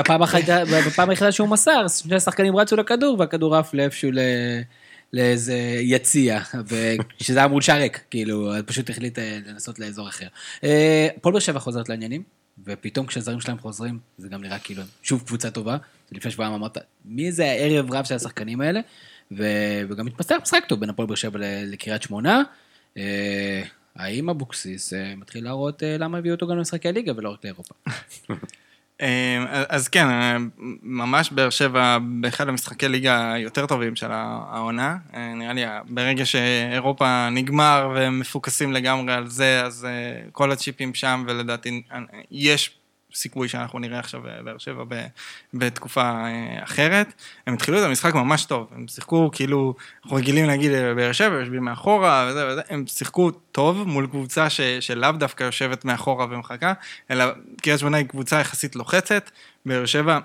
ובפעם 0.68 1.10
היחידה- 1.10 1.32
שהוא 1.32 1.50
מסר, 1.50 1.88
שני 1.88 2.16
השחקנים 2.16 2.56
רצו 2.56 2.76
לכדור, 2.76 3.20
והכדור 3.20 3.56
עף 3.56 3.74
לאיפשהו. 3.74 4.12
לאיזה 5.14 5.56
יציע, 5.82 6.40
שזה 7.20 7.40
היה 7.40 7.48
מול 7.48 7.62
שער 7.62 7.78
ריק, 7.78 8.00
כאילו, 8.12 8.52
פשוט 8.66 8.90
החליט 8.90 9.20
אה, 9.20 9.38
לנסות 9.46 9.80
לאזור 9.80 10.08
אחר. 10.10 10.26
אה, 10.64 11.08
הפועל 11.18 11.34
באר 11.34 11.40
שבע 11.40 11.60
חוזרת 11.60 11.90
לעניינים, 11.90 12.24
ופתאום 12.66 13.06
כשהזרים 13.06 13.42
שלהם 13.42 13.60
חוזרים, 13.60 14.00
זה 14.18 14.30
גם 14.30 14.42
נראה 14.42 14.60
כאילו, 14.60 14.84
שוב 15.04 15.24
קבוצה 15.28 15.52
טובה. 15.52 15.78
לפני 16.12 16.32
שבועיים 16.32 16.54
אמרת, 16.54 16.78
מי 17.06 17.32
זה 17.32 17.46
הערב 17.46 17.94
רב 17.94 18.06
של 18.06 18.16
השחקנים 18.16 18.62
האלה? 18.62 18.80
ו- 19.32 19.82
וגם 19.90 20.06
מתפתח 20.06 20.36
משחק 20.42 20.64
טוב 20.68 20.80
בין 20.80 20.90
הפועל 20.90 21.08
באר 21.08 21.16
שבע 21.16 21.40
לקריית 21.42 22.04
שמונה. 22.04 22.44
אה, 22.98 23.64
האם 23.96 24.30
אבוקסיס 24.30 24.94
אה, 24.94 25.16
מתחיל 25.16 25.44
להראות 25.44 25.84
אה, 25.84 25.98
למה 25.98 26.18
הביאו 26.18 26.36
אותו 26.36 26.48
גם 26.48 26.58
למשחקי 26.58 26.88
הליגה 26.88 27.14
ולא 27.16 27.30
רק 27.30 27.44
לאירופה? 27.44 27.76
אה, 29.02 29.64
אז 29.70 29.88
כן, 29.88 30.10
אה, 30.10 30.38
ממש 30.84 31.32
באר 31.32 31.50
שבע 31.50 31.98
באחד 32.02 32.50
המשחקי 32.50 32.88
ליגה 32.88 33.34
היותר 33.34 33.66
טובים 33.66 33.96
של 33.96 34.12
העונה. 34.12 34.98
אה, 35.14 35.34
נראה 35.36 35.54
לי 35.54 35.64
ברגע 35.90 36.26
שאירופה 36.26 37.30
נגמר 37.30 37.92
והם 37.96 38.20
מפוקסים 38.20 38.74
לגמרי 38.74 39.14
על 39.14 39.28
זה, 39.28 39.62
אז 39.66 39.86
אה, 39.86 40.30
כל 40.32 40.52
הצ'יפים 40.52 40.94
שם, 40.94 41.24
ולדעתי 41.28 41.82
יש 42.32 42.79
סיכוי 43.14 43.48
שאנחנו 43.48 43.80
נראה 43.80 44.00
עכשיו 44.00 44.22
באר 44.44 44.58
שבע 44.58 44.84
בתקופה 45.54 46.02
אה, 46.02 46.64
אחרת. 46.64 47.14
הם 47.48 47.54
התחילו 47.54 47.80
את 47.80 47.84
המשחק 47.84 48.14
ממש 48.14 48.46
טוב, 48.46 48.68
הם 48.76 48.88
שיחקו 48.88 49.30
כאילו, 49.34 49.74
אנחנו 50.04 50.18
רגילים 50.18 50.46
להגיד 50.46 50.72
אה, 50.72 50.94
באר 50.94 51.12
שבע, 51.12 51.36
יושבים 51.40 51.64
מאחורה 51.64 52.28
וזה 52.30 52.48
וזה, 52.48 52.62
הם 52.70 52.88
שיחקו 52.88 53.32
טוב 53.32 53.88
מול 53.88 54.08
קבוצה 54.08 54.50
ש, 54.50 54.62
שלאו 54.62 55.12
דווקא 55.12 55.44
יושבת 55.44 55.86
מאחורה 55.86 56.26
ומחכה, 56.30 56.74
אלא 57.12 57.26
קריית 57.62 57.80
שמונה 57.80 57.98
היא 57.98 58.06
קבוצה 58.06 58.40
יחסית 58.40 58.76
לוחצת, 58.76 59.32
באר 59.66 59.86
שבע 59.86 60.20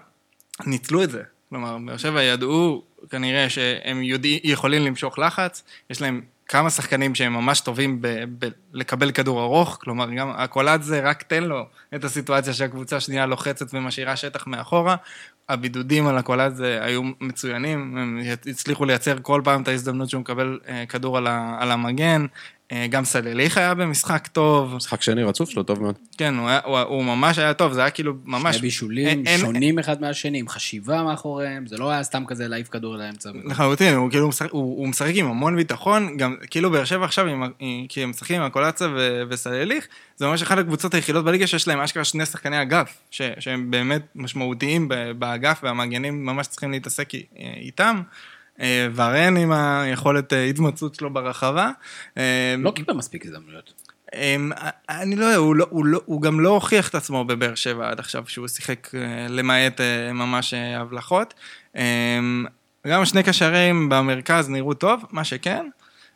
ניצלו 0.67 1.03
את 1.03 1.11
זה. 1.11 1.23
כלומר, 1.49 1.77
באר 1.87 1.97
שבע 1.97 2.23
ידעו 2.23 2.83
כנראה 3.11 3.51
שהם 3.51 4.03
יודעים, 4.03 4.41
יכולים 4.45 4.85
למשוך 4.85 5.19
לחץ, 5.19 5.63
יש 5.91 6.03
להם 6.03 6.21
כמה 6.49 6.71
שחקנים 6.71 7.15
שהם 7.15 7.33
ממש 7.33 7.61
טובים 7.61 8.03
ב- 8.03 8.25
ב- 8.39 8.49
לקבל 8.73 9.11
כדור 9.11 9.43
ארוך, 9.43 9.79
כלומר, 9.81 10.11
גם 10.11 10.31
הקולט 10.31 10.83
זה 10.83 11.01
רק 11.01 11.23
תן 11.23 11.45
לו 11.45 11.67
את 11.95 12.05
הסיטואציה 12.05 12.53
שהקבוצה 12.53 12.97
השנייה 12.97 13.27
לוחצת 13.27 13.67
ומשאירה 13.75 14.17
שטח 14.17 14.47
מאחורה. 14.47 14.97
הבידודים 15.49 16.07
על 16.07 16.19
הקולט 16.19 16.55
זה 16.55 16.79
היו 16.83 17.03
מצוינים, 17.21 17.97
הם 17.99 18.21
הצליחו 18.47 18.85
לייצר 18.85 19.17
כל 19.23 19.41
פעם 19.45 19.63
את 19.63 19.69
ההזדמנות 19.69 20.11
שהוא 20.11 20.21
מקבל 20.21 20.59
אה, 20.69 20.85
כדור 20.89 21.19
על 21.19 21.71
המגן. 21.71 22.27
אה, 22.73 22.87
גם 22.87 23.05
סלליך 23.05 23.59
היה 23.59 23.75
במשחק 23.75 24.27
טוב, 24.27 24.75
משחק 24.77 25.03
שני 25.03 25.23
רצוף 25.23 25.51
שלו, 25.51 25.63
טוב 25.63 25.83
מאוד. 25.83 25.95
כן, 26.19 26.35
הוא, 26.35 26.49
היה, 26.49 26.61
הוא, 26.65 26.79
הוא 26.79 27.05
ממש 27.05 27.39
היה 27.39 27.55
טוב, 27.55 27.73
זה 27.73 27.81
היה 27.81 27.91
כאילו 27.91 28.15
ממש... 28.25 28.57
שני 28.57 28.63
בישולים 28.63 29.07
אין- 29.07 29.27
אין- 29.27 29.41
שונים 29.41 29.79
אחד 29.79 30.01
מהשני, 30.01 30.39
עם 30.39 30.49
חשיבה 30.49 31.03
מאחוריהם, 31.03 31.67
זה 31.67 31.77
לא 31.77 31.91
היה 31.91 32.03
סתם 32.03 32.25
כזה 32.27 32.49
להעיף 32.49 32.69
כדור 32.69 32.97
לאמצע. 32.97 33.31
לחלוטין, 33.45 33.95
הוא 33.95 34.11
כאילו 34.11 34.29
משחק, 34.29 34.51
הוא, 34.51 34.79
הוא 34.79 34.89
משחק 34.89 35.13
עם 35.15 35.27
המון 35.27 35.57
ביטחון, 35.57 36.17
גם 36.17 36.37
כאילו 36.51 36.71
באר 36.71 36.85
שבע 36.85 37.05
עכשיו, 37.05 37.27
עם, 37.27 37.43
כי 37.89 38.03
הם 38.03 38.11
משחקים 38.11 38.41
עם 38.41 38.47
הקולציה 38.47 38.89
ו- 38.97 39.23
וסלליך, 39.31 39.87
זה 40.17 40.27
ממש 40.27 40.43
אחת 40.43 40.59
הקבוצות 40.59 40.95
היחידות 40.95 41.25
בליגה 41.25 41.47
שיש 41.47 41.69
להם 41.69 41.81
אשכרה 41.81 42.05
שני 42.05 42.27
שחקני 42.27 42.63
אגף, 42.63 42.99
ש, 43.11 43.23
שהם 43.39 43.71
באמת 43.71 44.03
משמעותיים 44.15 44.89
ב- 44.89 45.11
באגף, 45.19 45.61
והמגנים 45.63 46.27
ממש 46.27 46.47
צריכים 46.47 46.71
להתעסק 46.71 47.09
איתם. 47.57 48.03
אה, 48.61 48.89
ורן 48.95 49.37
עם 49.37 49.53
היכולת 49.53 50.33
אה, 50.33 50.45
התמצאות 50.45 50.95
שלו 50.95 51.11
ברחבה. 51.11 51.71
אה, 52.19 52.55
לא 52.59 52.71
קיבל 52.71 52.95
מספיק 52.95 53.27
הזדמנויות. 53.27 53.73
אני 54.89 55.17
לא 55.17 55.25
יודע, 55.25 55.37
הוא, 55.37 55.57
לא, 55.57 55.67
הוא, 55.71 55.87
לא, 55.87 56.01
הוא 56.05 56.23
גם 56.23 56.41
לא 56.41 56.49
הוכיח 56.49 56.89
את 56.89 56.95
עצמו 56.95 57.25
בבאר 57.25 57.55
שבע 57.55 57.91
עד 57.91 58.01
עכשיו, 58.01 58.25
שהוא 58.27 58.49
שיחק 58.49 58.91
למעט 59.29 59.81
ממש 60.15 60.55
הבלחות. 60.55 61.35
גם 62.87 63.03
השני 63.03 63.23
קשרים 63.23 63.89
במרכז 63.89 64.51
נראו 64.51 64.75
טוב, 64.75 65.05
מה 65.11 65.25
שכן, 65.25 65.67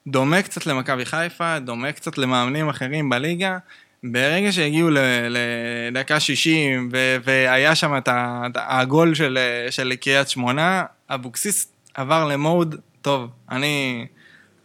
דומה 0.07 0.43
קצת 0.43 0.67
למכבי 0.67 1.05
חיפה, 1.05 1.59
דומה 1.59 1.93
קצת 1.93 2.19
למאמנים 2.19 2.69
אחרים 2.69 3.11
בליגה. 3.11 3.59
ברגע 4.05 4.53
שהגיעו 4.53 4.91
לדקה 5.31 6.21
60 6.21 6.89
ו- 6.93 7.17
והיה 7.25 7.75
שם 7.75 7.97
את 7.97 8.09
הגול 8.57 9.15
של, 9.15 9.39
של 9.71 9.93
קריית 10.01 10.29
שמונה, 10.29 10.85
אבוקסיס 11.09 11.73
עבר 11.99 12.25
למוד, 12.25 12.75
טוב, 13.03 13.31
אני 13.51 14.07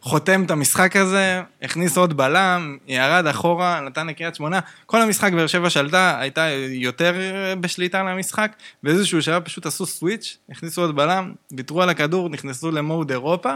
חותם 0.02 0.44
את 0.44 0.52
המשחק 0.52 0.96
הזה, 0.96 1.42
הכניס 1.62 1.98
עוד 1.98 2.18
בלם, 2.18 2.78
ירד 2.88 3.28
אחורה, 3.28 3.82
נתן 3.82 4.08
לקריית 4.08 4.36
שמונה. 4.36 4.60
כל 4.86 5.02
המשחק 5.02 5.34
באר 5.34 5.48
שבע 5.48 5.70
שלטה, 5.70 6.20
הייתה 6.20 6.48
יותר 6.70 7.14
בשליטה 7.60 8.00
על 8.00 8.08
המשחק, 8.08 8.56
באיזשהו 8.84 9.22
שלב 9.22 9.44
פשוט 9.44 9.66
עשו 9.66 9.86
סוויץ', 9.86 10.38
הכניסו 10.50 10.82
עוד 10.82 10.96
בלם, 10.96 11.34
ויתרו 11.58 11.82
על 11.82 11.90
הכדור, 11.90 12.30
נכנסו 12.30 12.72
למוד 12.72 13.12
אירופה, 13.12 13.54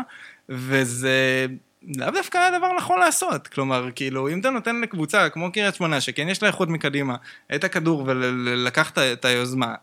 וזה 0.49 1.45
לאו 1.97 2.11
דווקא 2.11 2.37
היה 2.37 2.57
דבר 2.57 2.69
נכון 2.77 2.99
לעשות. 2.99 3.47
כלומר, 3.47 3.89
כאילו, 3.95 4.29
אם 4.29 4.39
אתה 4.39 4.49
נותן 4.49 4.81
לקבוצה 4.81 5.29
כמו 5.29 5.51
קריית 5.51 5.75
שמונה, 5.75 6.01
שכן 6.01 6.29
יש 6.29 6.43
לה 6.43 6.47
איכות 6.47 6.69
מקדימה, 6.69 7.15
את 7.55 7.63
הכדור 7.63 8.03
ולקחת 8.07 8.97
את 8.97 9.25
היוזמה. 9.25 9.75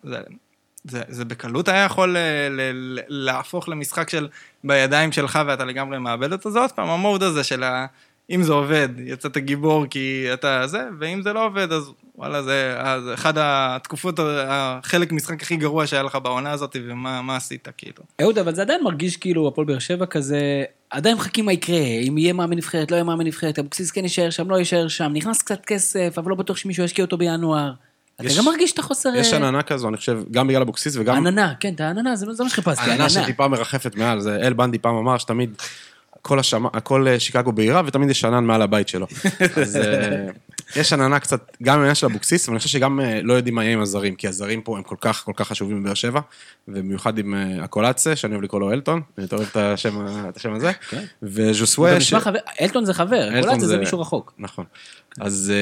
זה, 0.84 1.02
זה 1.08 1.24
בקלות 1.24 1.68
היה 1.68 1.84
יכול 1.84 2.10
ל, 2.10 2.18
ל, 2.50 2.60
ל, 2.74 3.00
להפוך 3.08 3.68
למשחק 3.68 4.10
של 4.10 4.28
בידיים 4.64 5.12
שלך 5.12 5.38
ואתה 5.46 5.64
לגמרי 5.64 5.98
מאבד 5.98 6.32
אותו, 6.32 6.50
זה 6.50 6.58
עוד 6.58 6.72
פעם 6.72 6.88
המוד 6.88 7.22
הזה 7.22 7.44
של 7.44 7.62
ה... 7.62 7.86
אם 8.30 8.42
זה 8.42 8.52
עובד, 8.52 8.88
יצאת 8.98 9.38
גיבור 9.38 9.86
כי 9.90 10.26
אתה 10.32 10.66
זה, 10.66 10.88
ואם 10.98 11.22
זה 11.22 11.32
לא 11.32 11.46
עובד, 11.46 11.72
אז 11.72 11.90
וואלה, 12.16 12.42
זה 12.42 12.74
אז 12.78 13.02
אחד 13.14 13.34
התקופות, 13.36 14.20
החלק 14.46 15.12
משחק 15.12 15.42
הכי 15.42 15.56
גרוע 15.56 15.86
שהיה 15.86 16.02
לך 16.02 16.18
בעונה 16.22 16.52
הזאת, 16.52 16.76
ומה 16.88 17.22
מה 17.22 17.36
עשית, 17.36 17.68
כאילו. 17.76 18.02
אהוד, 18.22 18.38
אבל 18.38 18.54
זה 18.54 18.62
עדיין 18.62 18.84
מרגיש 18.84 19.16
כאילו 19.16 19.48
הפועל 19.48 19.66
באר 19.66 19.78
שבע 19.78 20.06
כזה, 20.06 20.64
עדיין 20.90 21.16
מחכים 21.16 21.44
מה 21.44 21.52
יקרה, 21.52 21.76
אם 22.08 22.18
יהיה 22.18 22.32
מאמן 22.32 22.56
נבחרת, 22.56 22.90
לא 22.90 22.96
יהיה 22.96 23.04
מאמן 23.04 23.26
נבחרת, 23.26 23.58
אבוקסיס 23.58 23.90
כן 23.90 24.02
יישאר 24.02 24.30
שם, 24.30 24.50
לא 24.50 24.56
יישאר 24.56 24.88
שם, 24.88 25.10
נכנס 25.12 25.42
קצת 25.42 25.64
כסף, 25.66 26.14
אבל 26.18 26.30
לא 26.30 26.36
בטוח 26.36 26.56
שמישהו 26.56 26.84
ישקיע 26.84 27.04
אותו 27.04 27.18
בינואר. 27.18 27.72
אתה 28.16 28.24
יש- 28.24 28.38
גם 28.38 28.44
מרגיש 28.44 28.72
את 28.72 28.78
החוסר... 28.78 29.08
יש 29.16 29.32
אה, 29.32 29.38
עננה 29.38 29.62
כזו, 29.62 29.88
אני 29.88 29.96
חושב, 29.96 30.18
גם 30.30 30.46
בגלל 30.48 30.62
אבוקסיס 30.62 30.96
וגם... 30.96 31.16
עננה, 31.16 31.52
כן, 31.60 31.74
את 31.74 31.80
העננה, 31.80 32.16
זה 32.16 32.26
זה 32.32 32.44
מה 32.44 32.50
שחיפשתי, 32.50 32.82
עננה 32.82 32.94
עננה. 32.94 33.08
שטיפה 33.08 33.48
מרחפת 33.48 33.96
מעל, 33.96 34.20
זה 34.20 34.36
אל 34.36 34.52
בנדי 34.52 34.78
פעם 34.78 34.94
אמר 34.96 35.18
שתמיד, 35.18 35.54
הכל, 36.20 36.38
השמה, 36.38 36.68
הכל 36.72 37.08
אה, 37.08 37.20
שיקגו 37.20 37.52
בעירה 37.52 37.82
ותמיד 37.86 38.10
יש 38.10 38.24
ענן 38.24 38.44
מעל 38.44 38.62
הבית 38.62 38.88
שלו. 38.88 39.06
אז 39.62 39.76
אה, 39.76 40.26
יש 40.76 40.92
עננה 40.92 41.18
קצת, 41.20 41.50
גם 41.62 41.76
בעניין 41.78 41.94
של 41.94 42.06
אבוקסיס, 42.06 42.48
אבל 42.48 42.54
אני 42.54 42.58
חושב 42.58 42.70
שגם 42.70 43.00
לא 43.22 43.32
יודעים 43.34 43.54
מה 43.54 43.64
יהיה 43.64 43.74
עם 43.74 43.80
הזרים, 43.80 44.14
כי 44.14 44.28
הזרים 44.28 44.60
פה 44.62 44.76
הם 44.76 44.82
כל 44.82 44.96
כך 45.00 45.22
כל 45.24 45.32
כך 45.36 45.48
חשובים 45.48 45.82
בבאר 45.82 45.94
שבע, 45.94 46.20
ובמיוחד 46.68 47.18
עם 47.18 47.34
הקולאצה, 47.62 48.16
שאני 48.16 48.32
אוהב 48.32 48.44
לקרוא 48.44 48.60
לו 48.60 48.72
אלטון, 48.72 49.00
אני 49.18 49.24
יותר 49.24 49.36
אוהב 49.36 49.48
את 49.50 49.56
השם, 49.56 50.06
את 50.28 50.36
השם 50.36 50.52
הזה, 50.54 50.72
כן. 50.90 51.04
וז'וסווה, 51.22 51.98
חבר, 52.20 52.38
אלטון 52.60 52.84
זה 52.84 52.94
חבר, 52.94 53.40
קולאצה 53.40 53.60
זה 53.60 53.66
זה- 53.66 53.76
מישהו 53.78 54.00
רחוק. 54.00 54.32
נכון. 54.38 54.64
אז 55.20 55.52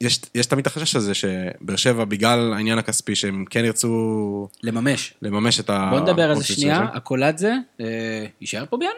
יש, 0.00 0.20
יש 0.34 0.46
תמיד 0.46 0.66
החשש 0.66 0.96
הזה 0.96 1.14
שבאר 1.14 1.76
שבע, 1.76 2.04
בגלל 2.04 2.52
העניין 2.54 2.78
הכספי, 2.78 3.14
שהם 3.14 3.44
כן 3.50 3.64
ירצו 3.64 4.48
לממש. 4.62 5.14
לממש 5.22 5.60
את 5.60 5.70
ה... 5.70 5.88
בוא 5.90 6.00
נדבר 6.00 6.30
על 6.30 6.36
זה 6.36 6.44
שנייה, 6.44 6.76
שלהם. 6.76 6.88
הקולאדזה 6.94 7.54
אה, 7.80 8.26
יישאר 8.40 8.64
פה 8.70 8.76
בינואר? 8.76 8.94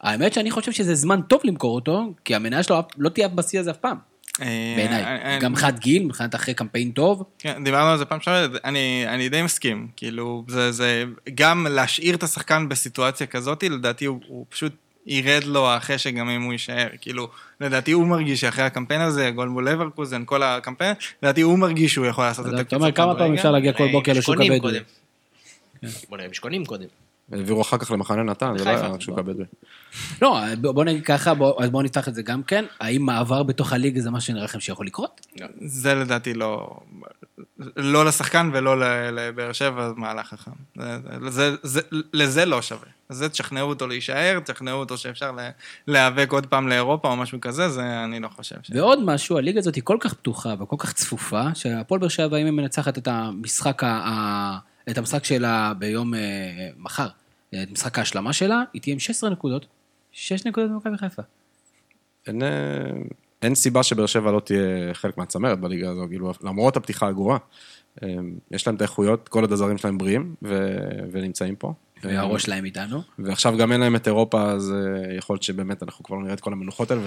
האמת 0.00 0.34
שאני 0.34 0.50
חושב 0.50 0.72
שזה 0.72 0.94
זמן 0.94 1.20
טוב 1.22 1.40
למכור 1.44 1.74
אותו, 1.74 2.12
כי 2.24 2.34
המניה 2.34 2.62
שלו 2.62 2.82
לא 2.98 3.08
תהיה 3.08 3.28
בשיא 3.28 3.60
הזה 3.60 3.70
אף 3.70 3.76
פעם, 3.76 3.96
אה, 4.40 4.74
בעיניי. 4.76 5.04
אה, 5.04 5.38
גם 5.40 5.52
מבחינת 5.52 5.78
גיל, 5.78 6.04
מבחינת 6.04 6.34
אחרי 6.34 6.54
קמפיין 6.54 6.90
טוב. 6.90 7.22
כן, 7.38 7.64
דיברנו 7.64 7.90
על 7.90 7.98
זה 7.98 8.04
פעם 8.04 8.20
שעברת, 8.20 8.60
אני, 8.64 9.04
אני 9.08 9.28
די 9.28 9.42
מסכים, 9.42 9.88
כאילו, 9.96 10.44
זה, 10.48 10.72
זה, 10.72 11.04
גם 11.34 11.66
להשאיר 11.70 12.14
את 12.14 12.22
השחקן 12.22 12.68
בסיטואציה 12.68 13.26
כזאת, 13.26 13.62
לדעתי 13.62 14.04
הוא, 14.04 14.20
הוא 14.26 14.46
פשוט 14.48 14.72
ירד 15.06 15.44
לו 15.44 15.72
החשק 15.72 16.14
גם 16.14 16.28
אם 16.28 16.42
הוא 16.42 16.52
יישאר, 16.52 16.88
כאילו, 17.00 17.28
לדעתי 17.60 17.92
הוא 17.92 18.06
מרגיש 18.06 18.40
שאחרי 18.40 18.64
הקמפיין 18.64 19.00
הזה, 19.00 19.30
גול 19.30 19.48
מול 19.48 19.68
לברקוזן, 19.68 20.22
כל 20.24 20.42
הקמפיין, 20.42 20.94
לדעתי 21.22 21.40
הוא 21.40 21.58
מרגיש 21.58 21.92
שהוא 21.94 22.06
יכול 22.06 22.24
לעשות 22.24 22.46
את 22.46 22.50
אתה 22.52 22.60
הקפיצת 22.60 22.76
אומר 22.76 22.92
כמה 22.92 23.14
פעמים. 23.14 23.34
אפשר 23.34 23.50
להגיע 23.50 23.72
כל 23.72 23.92
בוקר 23.92 24.12
לשוק 24.12 24.36
הבדואי. 24.40 24.60
קודם. 24.60 24.82
בוא 26.08 26.16
נראה, 26.16 26.28
משקונים 26.28 26.64
קודם. 26.64 26.86
העבירו 27.32 27.62
אחר 27.62 27.78
כך 27.78 27.90
למחנה 27.90 28.22
נתן, 28.22 28.58
זה 28.58 28.64
לא. 28.64 28.70
היה 28.70 28.90
שוק 29.00 29.18
הבדואי. 29.18 29.46
לא, 30.22 30.38
בוא 30.60 30.72
בוא 30.72 30.84
נגיד 30.84 31.04
ככה, 31.04 31.34
בוא- 31.34 31.66
בואו 31.66 31.82
נפתח 31.82 32.08
את 32.08 32.14
זה 32.14 32.22
גם 32.22 32.42
כן. 32.42 32.64
האם 32.80 33.02
מעבר 33.02 33.42
בתוך 33.42 33.72
הליגה 33.72 34.00
זה 34.00 34.10
מה 34.10 34.20
שנראה 34.20 34.44
לכם 34.44 34.60
שיכול 34.60 34.86
לקרות? 34.86 35.26
זה 35.66 35.94
לדעתי 35.94 36.34
לא, 36.34 36.76
לא 37.76 38.04
לשחקן 38.04 38.50
ולא 38.52 38.80
לבאר 39.12 39.52
שבע, 39.52 39.88
זה 39.88 39.94
מהלך 39.96 40.26
חכם. 40.26 40.50
זה, 40.76 40.98
זה, 41.30 41.54
זה, 41.62 41.80
לזה 42.12 42.44
לא 42.44 42.62
שווה. 42.62 42.88
זה 43.08 43.28
תשכנעו 43.28 43.68
אותו 43.68 43.86
להישאר, 43.86 44.38
תשכנעו 44.44 44.78
אותו 44.78 44.98
שאפשר 44.98 45.32
לה- 45.32 45.50
להיאבק 45.86 46.32
עוד 46.32 46.46
פעם 46.46 46.68
לאירופה 46.68 47.08
או 47.08 47.16
משהו 47.16 47.40
כזה, 47.40 47.68
זה 47.68 48.04
אני 48.04 48.20
לא 48.20 48.28
חושב 48.28 48.56
ש... 48.62 48.70
ועוד 48.74 49.04
משהו, 49.04 49.38
הליגה 49.38 49.58
הזאת 49.58 49.74
היא 49.74 49.82
כל 49.84 49.96
כך 50.00 50.14
פתוחה 50.14 50.54
וכל 50.60 50.76
כך 50.78 50.92
צפופה, 50.92 51.42
שהפועל 51.54 52.00
באר 52.00 52.08
שבע, 52.08 52.36
אם 52.36 52.44
היא 52.44 52.52
מנצחת 52.52 52.98
את 52.98 53.08
המשחק, 53.08 53.82
ה- 53.84 54.58
את 54.90 54.98
המשחק 54.98 55.24
שלה 55.24 55.72
ביום 55.78 56.14
אה, 56.14 56.68
מחר, 56.76 57.08
את 57.48 57.70
משחק 57.70 57.98
ההשלמה 57.98 58.32
שלה, 58.32 58.62
היא 58.72 58.82
תהיה 58.82 58.92
עם 58.92 58.98
16 58.98 59.30
נקודות, 59.30 59.66
6 60.12 60.46
נקודות 60.46 60.70
במכבי 60.70 60.98
חיפה. 60.98 61.22
אין, 62.26 62.42
אה, 62.42 62.48
אין 63.42 63.54
סיבה 63.54 63.82
שבאר 63.82 64.06
שבע 64.06 64.32
לא 64.32 64.40
תהיה 64.40 64.94
חלק 64.94 65.18
מהצמרת 65.18 65.60
בליגה 65.60 65.90
הזו, 65.90 66.06
כאילו, 66.08 66.32
למרות 66.42 66.76
הפתיחה 66.76 67.08
הגרועה. 67.08 67.38
אה, 68.02 68.08
יש 68.50 68.66
להם 68.66 68.76
את 68.76 68.80
האיכויות, 68.80 69.28
כל 69.28 69.40
עוד 69.40 69.52
הזרים 69.52 69.78
שלהם 69.78 69.98
בריאים 69.98 70.34
ו... 70.42 70.76
ונמצאים 71.12 71.56
פה. 71.56 71.72
והראש 72.06 72.42
שלהם 72.42 72.64
איתנו. 72.64 73.02
ועכשיו 73.18 73.56
גם 73.58 73.72
אין 73.72 73.80
להם 73.80 73.96
את 73.96 74.06
אירופה, 74.06 74.42
אז 74.42 74.72
אה, 74.72 75.14
יכול 75.16 75.34
להיות 75.34 75.42
שבאמת 75.42 75.82
אנחנו 75.82 76.04
כבר 76.04 76.16
נראה 76.16 76.32
את 76.32 76.40
כל 76.40 76.52
המנוחות 76.52 76.90
האלה, 76.90 77.02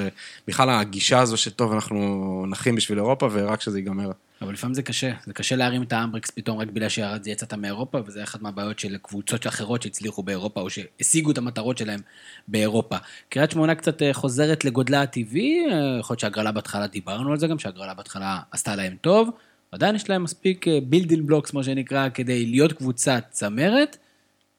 ובכלל 0.46 0.70
הגישה 0.70 1.20
הזו 1.20 1.38
שטוב, 1.38 1.74
אנחנו 1.74 2.46
נחים 2.50 2.76
בשביל 2.76 2.98
אירופה, 2.98 3.30
ורק 3.32 3.62
שזה 3.62 3.80
ייגמר. 3.80 4.12
אבל 4.42 4.54
לפעמים 4.54 4.74
זה 4.74 4.82
קשה, 4.82 5.12
זה 5.26 5.34
קשה 5.34 5.56
להרים 5.56 5.84
את 5.84 5.94
האמברקס 5.94 6.32
פתאום 6.32 6.58
רק 6.58 6.68
בגלל 6.68 6.90
שיצאת 6.90 7.54
מאירופה, 7.54 8.00
וזה 8.06 8.24
אחת 8.24 8.42
מהבעיות 8.42 8.80
של 8.80 8.98
קבוצות 9.02 9.48
אחרות 9.48 9.82
שהצליחו 9.82 10.24
באירופה, 10.24 10.62
או 10.62 10.70
שהשיגו 10.70 11.32
את 11.32 11.38
המטרות 11.38 11.78
שלהם 11.78 12.00
באירופה. 12.48 12.96
קריית 13.30 13.52
שמונה 13.52 13.76
קצת 13.76 14.02
אה, 14.02 14.14
חוזרת 14.14 14.66
לגודלה 14.66 15.02
הטבעי, 15.02 15.66
אה, 15.72 15.98
יכול 16.00 16.14
להיות 16.14 16.20
שהגרלה 16.20 16.52
בהתחלה, 16.52 16.88
דיברנו 16.88 17.32
על 17.32 17.38
זה 17.38 17.48
גם, 17.48 17.60
שהגרלה 17.60 17.94
בהתחלה 17.94 18.40
עשתה 18.52 18.76
להם 18.76 18.96
טוב, 19.02 19.30
עדיין 19.72 19.96
יש 19.96 20.10
להם 20.10 20.24
מספיק 20.24 20.66
בילדין 20.84 21.28
בלוקס, 21.28 21.52
כמו 21.52 21.64
שנקרא, 21.64 22.10
כדי 22.14 22.46
להיות 22.46 22.74
קבוצת 22.74 23.24
צמרת. 23.30 23.98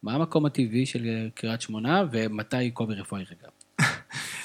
מה 0.02 0.14
המקום 0.14 0.46
הטבעי 0.46 0.86
של 0.86 1.28
קריית 1.34 1.60
שמונה, 1.60 2.02
ומתי 2.10 2.70
קובי 2.70 2.94
רפואה 2.94 3.20
ירגע? 3.20 3.48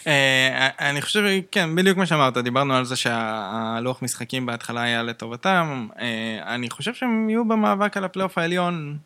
אה, 0.07 0.69
אני 0.89 1.01
חושב, 1.01 1.23
כן, 1.51 1.75
בדיוק 1.75 1.97
מה 1.97 2.05
שאמרת, 2.05 2.37
דיברנו 2.37 2.73
על 2.73 2.85
זה 2.85 2.95
שהלוח 2.95 4.01
משחקים 4.01 4.45
בהתחלה 4.45 4.81
היה 4.81 5.03
לטובתם. 5.03 5.87
אה, 5.99 6.55
אני 6.55 6.69
חושב 6.69 6.93
שהם 6.93 7.29
יהיו 7.29 7.47
במאבק 7.47 7.97
על 7.97 8.03
הפלייאוף 8.03 8.37
העליון 8.37 8.97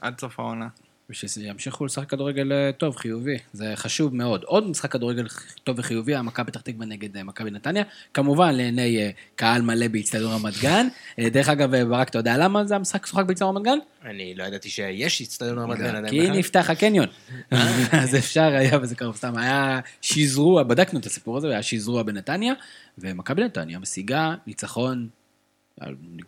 עד 0.00 0.20
סוף 0.20 0.40
העונה. 0.40 0.68
ושימשיכו 1.10 1.84
לשחק 1.84 2.08
כדורגל 2.08 2.52
אה, 2.52 2.70
טוב, 2.72 2.96
חיובי, 2.96 3.36
זה 3.52 3.72
חשוב 3.76 4.14
מאוד. 4.14 4.42
עוד 4.44 4.70
משחק 4.70 4.92
כדורגל 4.92 5.26
טוב 5.64 5.78
וחיובי, 5.78 6.12
היה 6.12 6.22
מכבי 6.22 6.50
פתח 6.50 6.60
תקווה 6.60 6.86
נגד 6.86 7.16
אה, 7.16 7.22
מכבי 7.22 7.50
נתניה, 7.50 7.84
כמובן 8.14 8.54
לעיני 8.54 8.98
אה, 8.98 9.10
קהל 9.36 9.62
מלא 9.62 9.88
באיצטדיון 9.88 10.32
רמת 10.32 10.54
גן. 10.60 10.88
דרך 11.20 11.48
אגב, 11.48 11.76
ברק, 11.76 12.08
אתה 12.08 12.18
יודע 12.18 12.38
למה 12.38 12.64
זה 12.64 12.76
המשחק 12.76 13.06
שוחק 13.06 13.24
באיצטדיון 13.24 13.56
רמת 13.56 13.64
גן? 13.64 13.78
אני 14.04 14.34
לא 14.34 14.44
ידעתי 14.44 14.68
שיש 14.70 15.22
אצטדיון 15.22 15.58
רמת 15.58 15.78
גן. 15.78 16.08
כי. 16.08 16.30
נפתח 16.30 16.70
הקניון. 16.70 17.08
אז 18.02 18.16
אפשר 18.16 18.42
היה, 18.54 18.78
וזה 18.82 18.96
קרוב 18.96 19.16
סתם, 19.16 19.36
היה 19.36 19.80
שזרוע, 20.00 20.62
בדקנו 20.62 21.00
את 21.00 21.06
הסיפור 21.06 21.36
הזה, 21.36 21.48
היה 21.48 21.62
שזרוע 21.62 22.02
בנתניה, 22.02 22.54
ומכבי 22.98 23.44
נתניה 23.44 23.78
משיגה 23.78 24.34
ניצחון 24.46 25.08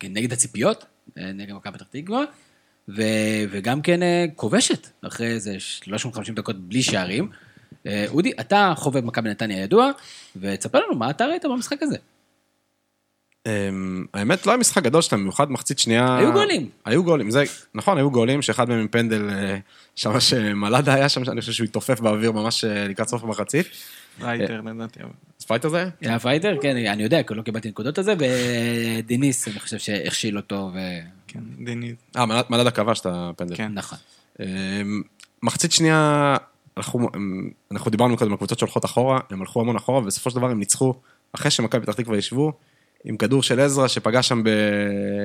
נגד 0.02 0.32
הציפיות, 0.32 0.84
נגד 1.16 1.52
מכבי 1.52 1.72
פתח 1.72 1.86
תקווה, 1.90 2.24
ו- 2.88 3.02
וגם 3.50 3.82
כן 3.82 4.02
אה, 4.02 4.24
כובשת, 4.36 4.88
אחרי 5.06 5.26
איזה 5.26 5.54
350 5.58 6.34
דקות 6.34 6.56
בלי 6.68 6.82
שערים. 6.82 7.28
אה, 7.86 8.04
אודי, 8.08 8.32
אתה 8.40 8.72
חובב 8.76 9.04
מכבי 9.04 9.30
נתניה 9.30 9.62
ידוע, 9.62 9.90
ותספר 10.36 10.78
לנו 10.86 10.94
מה 10.94 11.10
אתה 11.10 11.26
ראית 11.26 11.44
במשחק 11.44 11.82
הזה. 11.82 11.96
אמ, 13.46 14.04
האמת, 14.14 14.46
לא 14.46 14.52
היה 14.52 14.58
משחק 14.58 14.82
גדול 14.82 15.02
שלהם, 15.02 15.20
במיוחד 15.20 15.50
מחצית 15.50 15.78
שנייה... 15.78 16.18
היו 16.18 16.32
גולים. 16.32 16.68
היו 16.84 17.04
גולים, 17.04 17.30
זה, 17.30 17.44
נכון, 17.74 17.98
היו 17.98 18.10
גולים, 18.10 18.42
שאחד 18.42 18.68
מהם 18.68 18.78
עם 18.78 18.88
פנדל, 18.88 19.30
אה, 19.30 19.56
שם 19.96 20.20
שמלאדה 20.20 20.94
היה 20.94 21.08
שם, 21.08 21.24
שאני 21.24 21.40
חושב 21.40 21.52
שהוא 21.52 21.64
התעופף 21.64 22.00
באוויר 22.00 22.32
ממש 22.32 22.64
לקראת 22.64 23.08
סוף 23.08 23.22
המחצית. 23.24 23.66
רייטר 24.20 24.60
לדעתי. 24.60 25.00
אבל- 25.02 25.10
אז 25.40 25.44
פייטר 25.46 25.68
זה 25.68 25.76
היה? 25.76 25.88
היה 26.00 26.18
פייטר? 26.18 26.56
כן, 26.62 26.76
אני 26.76 27.02
יודע, 27.02 27.22
כי 27.22 27.34
לא 27.34 27.42
קיבלתי 27.42 27.68
נקודות 27.68 27.98
על 27.98 28.04
זה, 28.04 28.14
ודיניס, 28.18 29.48
אני 29.48 29.60
חושב 29.60 29.78
שהכשיל 29.78 30.36
אותו, 30.36 30.70
ו... 30.74 30.78
כן, 31.34 31.64
דיני. 31.64 31.94
אה, 32.16 32.24
מלאדה 32.50 32.70
כבש 32.70 33.00
את 33.00 33.06
הפנדל. 33.10 33.56
כן. 33.56 33.72
נכון. 33.74 33.98
אמ, 34.40 35.02
מחצית 35.42 35.72
שנייה, 35.72 36.36
אנחנו, 36.76 37.08
הם- 37.14 37.50
אנחנו 37.72 37.90
דיברנו 37.90 38.16
קודם 38.16 38.30
על 38.30 38.36
קבוצות 38.36 38.58
שהולכות 38.58 38.84
אחורה, 38.84 39.20
הם 39.30 39.40
הלכו 39.40 39.60
המון 39.60 39.76
אחורה, 39.76 39.98
ובסופו 39.98 40.30
של 40.30 40.36
דבר 40.36 40.50
הם 40.50 40.58
ניצחו, 40.58 40.94
אחרי 41.32 41.50
שמכבי 41.50 41.82
פתח 41.82 41.92
תקווה 41.92 42.18
ישבו, 42.18 42.52
עם 43.04 43.16
כדור 43.16 43.42
של 43.42 43.60
עזרא 43.60 43.88
שפגע 43.88 44.22
שם, 44.22 44.42
ב... 44.44 44.48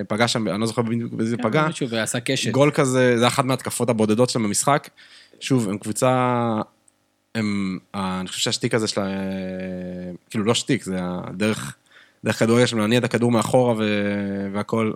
פגע 0.07 0.28
שם. 0.28 0.47
אני 0.47 0.62
לא 0.62 0.66
זוכר 0.68 0.82
בדיוק 0.82 1.14
באיזה 1.14 1.38
כן, 1.38 1.43
פגע, 1.43 1.68
מישהו 1.68 1.89
ועשה 1.89 2.20
קשת. 2.20 2.51
גול 2.51 2.72
כזה, 2.72 3.18
זה 3.20 3.28
אחת 3.28 3.45
מההתקפות 3.45 3.89
הבודדות 3.89 4.30
שלהם 4.30 4.45
במשחק. 4.45 4.89
שוב, 5.39 5.70
הם 5.70 5.78
קבוצה, 5.78 6.10
הם, 7.36 7.80
ה- 7.93 8.20
אני 8.20 8.28
חושב 8.28 8.39
שהשטיק 8.39 8.74
הזה 8.74 8.88
שלה, 8.88 9.05
אה, 9.07 9.12
כאילו 10.30 10.43
לא 10.43 10.53
שטיק, 10.53 10.84
זה 10.84 10.97
הדרך, 11.01 11.76
דרך 12.24 12.39
כדורגל 12.39 12.66
שלהם 12.66 12.82
להניע 12.82 12.99
את 12.99 13.03
הכדור 13.03 13.32
מאחורה 13.32 13.74
ו... 13.78 13.84
והכל, 14.53 14.93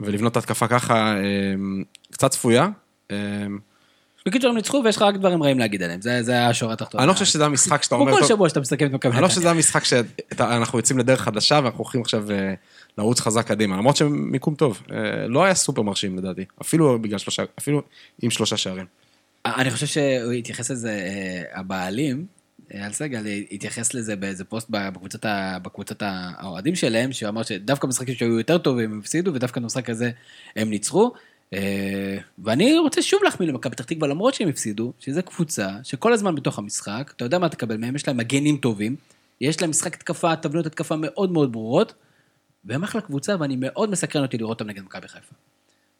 ולבנות 0.00 0.32
את 0.32 0.36
ההתקפה 0.36 0.68
ככה, 0.68 1.14
אה, 1.16 1.54
קצת 2.10 2.30
צפויה. 2.30 2.68
אה, 3.10 3.16
בקיצור, 4.26 4.50
הם 4.50 4.56
ניצחו 4.56 4.82
ויש 4.84 4.96
לך 4.96 5.02
רק 5.02 5.14
דברים 5.14 5.42
רעים 5.42 5.58
להגיד 5.58 5.82
עליהם, 5.82 6.00
זה 6.00 6.22
זה 6.22 6.46
השורה 6.46 6.72
התחתונה. 6.72 7.02
אני 7.02 7.08
לא 7.08 7.12
חושב 7.12 7.24
שזה 7.24 7.46
המשחק 7.46 7.82
שאתה 7.82 7.94
כמו 7.94 8.04
אומר, 8.04 8.12
כל 8.12 8.20
טוב, 8.20 8.28
שבוע 8.28 8.48
שאתה 8.48 8.60
מסתכל 8.60 8.84
את 8.86 8.90
מכבי 8.90 9.12
אני 9.12 9.22
לא. 9.22 9.28
חושב 9.28 9.40
שזה 9.40 9.50
המשחק 9.50 9.84
שאנחנו 9.84 10.78
יוצאים 10.78 10.98
לדרך 10.98 11.20
חדשה 11.20 11.60
ואנחנו 11.62 11.78
הולכים 11.78 12.00
עכשיו 12.00 12.30
אה, 12.30 12.54
לרוץ 12.98 13.20
חזק 13.20 13.46
קדימה, 13.46 13.76
למרות 13.76 13.96
שהם 13.96 14.32
מיקום 14.32 14.54
טוב. 14.54 14.82
אה, 14.92 15.26
לא 15.26 15.44
היה 15.44 15.54
סופר 15.54 15.82
מרשים 15.82 16.18
לדעתי, 16.18 16.44
אפילו 16.62 16.98
בגלל 16.98 17.18
שלושה, 17.18 17.42
אפילו 17.58 17.82
עם 18.22 18.30
שלושה 18.30 18.56
שערים. 18.56 18.86
אני 19.46 19.70
חושב 19.70 19.86
שהוא 19.86 20.32
התייחס 20.32 20.70
לזה, 20.70 20.90
אה, 20.90 21.60
הבעלים, 21.60 22.26
אייל 22.74 22.92
סגל 22.92 23.22
התייחס 23.52 23.94
לזה 23.94 24.16
באיזה 24.16 24.44
פוסט 24.44 24.66
בקבוצת, 24.70 25.24
ה- 25.24 25.58
בקבוצת 25.62 26.02
האוהדים 26.02 26.74
שלהם, 26.74 27.12
שאמר 27.12 27.42
שדווקא 27.42 27.86
במשחקים 27.86 28.14
שהיו 28.14 28.38
יותר 28.38 28.58
טובים 28.58 28.92
הם 28.92 28.98
הפסידו, 28.98 29.34
ודווקא 29.34 29.60
במשחק 29.60 29.90
הזה 29.90 30.10
הם 30.56 30.70
ניצחו. 30.70 31.12
אה, 31.54 32.18
ואני 32.44 32.78
רוצה 32.78 33.02
שוב 33.02 33.20
להחמיא 33.24 33.48
למכבי 33.48 33.70
פתח 33.76 33.84
תקווה, 33.84 34.08
למרות 34.08 34.34
שהם 34.34 34.48
הפסידו, 34.48 34.92
שזו 35.00 35.22
קבוצה 35.22 35.68
שכל 35.82 36.12
הזמן 36.12 36.34
בתוך 36.34 36.58
המשחק, 36.58 37.12
אתה 37.16 37.24
יודע 37.24 37.38
מה 37.38 37.48
תקבל 37.48 37.76
מהם, 37.76 37.96
יש 37.96 38.08
להם 38.08 38.16
מגנים 38.16 38.56
טובים, 38.56 38.96
יש 39.40 39.60
להם 39.60 39.70
משחק 39.70 39.94
התקפה, 39.94 40.36
תבניות 40.36 40.66
התקפה 40.66 40.96
מאוד 40.96 41.32
מאוד 41.32 41.52
ברורות, 41.52 41.94
והם 42.64 42.84
אחלה 42.84 43.00
קבוצה, 43.00 43.34
ואני 43.40 43.56
מאוד 43.58 43.90
מסקרן 43.90 44.22
אותי 44.22 44.38
לראות 44.38 44.60
אותם 44.60 44.70
נגד 44.70 44.82
מכבי 44.82 45.08
חיפה. 45.08 45.34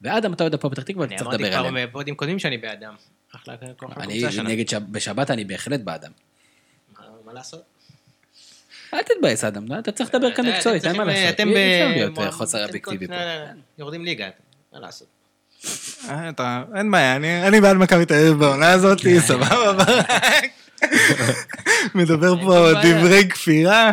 ואדם, 0.02 0.32
אתה 0.32 0.44
אוהד 0.44 0.54
הפועל 0.54 0.74
פתח 0.74 0.82
תקווה, 0.82 1.06
אני 1.06 1.16
צריך 1.16 1.28
אמרתי 1.28 1.42
לדבר 1.42 1.56
כבר 1.58 1.66
עליהם. 1.68 1.88
בפודים 1.88 2.14
קודמים 2.14 2.38
שאני 2.38 2.58
בעדם. 2.58 2.94
אחלה 3.36 3.54
כוח 3.76 3.92
אני 3.96 4.12
הקבוצה 4.18 4.32
שנה. 4.32 4.48
נגד, 4.48 4.68
שב- 4.68 4.92
בשבת 4.92 5.30
אני 5.30 5.44
בהחלט 5.44 5.80
באדם. 5.80 6.10
מה- 7.31 7.35
לעשות? 7.39 7.62
אל 8.95 9.03
תתבאס, 9.03 9.45
אדם, 9.45 9.78
אתה 9.78 9.93
צריך 9.93 10.14
לדבר 10.14 10.35
כאן 10.35 10.47
אתם 10.47 10.55
מקצועית, 10.57 10.85
אין 10.87 10.97
מה 10.97 11.05
צריכים- 11.05 11.22
לעשות. 11.24 11.35
אתם 11.35 11.49
ב- 11.49 11.57
אפשר 11.57 11.89
להיות 11.97 12.18
אה, 12.18 12.31
חוסר 12.33 12.64
אובייקטיבי 12.66 13.07
כל- 13.07 13.12
פה. 13.12 13.18
לא, 13.18 13.24
לא, 13.26 13.45
לא, 13.45 13.51
יורדים 13.78 14.05
ליגה, 14.05 14.28
מה 14.72 14.81
לעשות? 14.81 15.09
אה, 16.09 16.31
אין 16.76 16.91
בעיה, 16.91 17.16
אני, 17.16 17.49
אני 17.49 17.61
בעד 17.61 17.76
מכבי 17.76 18.07
תל 18.07 18.14
אביב 18.14 18.33
בעונה 18.39 18.70
הזאת, 18.72 19.01
כן. 19.01 19.20
סבבה. 19.20 19.85
מדבר 21.95 22.43
פה. 22.45 22.68
דברי 22.83 23.28
כפירה. 23.28 23.93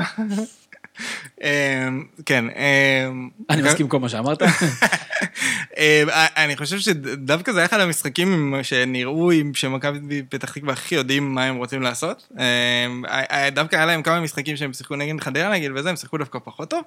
אמ, 1.43 2.03
כן, 2.25 2.45
אמ, 2.49 3.29
אני 3.49 3.61
מסכים 3.61 3.85
עם 3.85 3.89
כל 3.89 3.99
מה 3.99 4.09
שאמרת. 4.09 4.41
אה, 5.77 6.43
אני 6.43 6.57
חושב 6.57 6.79
שדווקא 6.79 7.51
זה 7.51 7.59
היה 7.59 7.65
אחד 7.65 7.79
המשחקים 7.79 8.55
שנראו 8.63 9.29
שמכבי 9.53 10.23
פתח 10.29 10.51
תקווה 10.51 10.73
הכי 10.73 10.95
יודעים 10.95 11.35
מה 11.35 11.43
הם 11.43 11.55
רוצים 11.55 11.81
לעשות. 11.81 12.27
אה, 12.39 12.87
אה, 13.31 13.49
דווקא 13.49 13.75
היה 13.75 13.85
להם 13.85 14.03
כמה 14.03 14.19
משחקים 14.19 14.57
שהם 14.57 14.73
שיחקו 14.73 14.95
נגד 14.95 15.21
חדרה 15.21 15.49
נגיד 15.49 15.71
וזה, 15.75 15.89
הם 15.89 15.95
שיחקו 15.95 16.17
דווקא 16.17 16.39
פחות 16.43 16.69
טוב. 16.69 16.83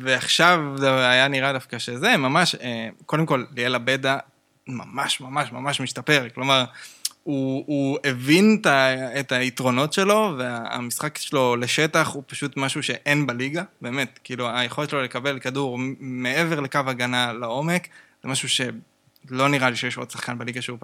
ועכשיו 0.00 0.60
היה 0.84 1.28
נראה 1.28 1.52
דווקא 1.52 1.78
שזה, 1.78 2.16
ממש, 2.16 2.56
קודם 3.06 3.26
כל 3.26 3.44
ליאל 3.56 3.74
עבדה 3.74 4.18
ממש 4.68 5.20
ממש 5.20 5.52
ממש 5.52 5.80
משתפר, 5.80 6.26
כלומר... 6.34 6.64
הוא, 7.22 7.64
הוא 7.66 7.98
הבין 8.04 8.58
את, 8.60 8.66
את 9.20 9.32
היתרונות 9.32 9.92
שלו, 9.92 10.34
והמשחק 10.38 11.18
שלו 11.18 11.56
לשטח 11.56 12.10
הוא 12.14 12.22
פשוט 12.26 12.56
משהו 12.56 12.82
שאין 12.82 13.26
בליגה, 13.26 13.62
באמת, 13.82 14.18
כאילו 14.24 14.48
היכולת 14.50 14.90
שלו 14.90 15.02
לקבל 15.02 15.38
כדור 15.38 15.78
מעבר 16.00 16.60
לקו 16.60 16.80
הגנה 16.86 17.32
לעומק, 17.32 17.88
זה 18.22 18.28
משהו 18.28 18.48
שלא 18.48 19.48
נראה 19.48 19.70
לי 19.70 19.76
שיש 19.76 19.96
עוד 19.96 20.10
שחקן 20.10 20.38
בליגה 20.38 20.62
שהוא 20.62 20.78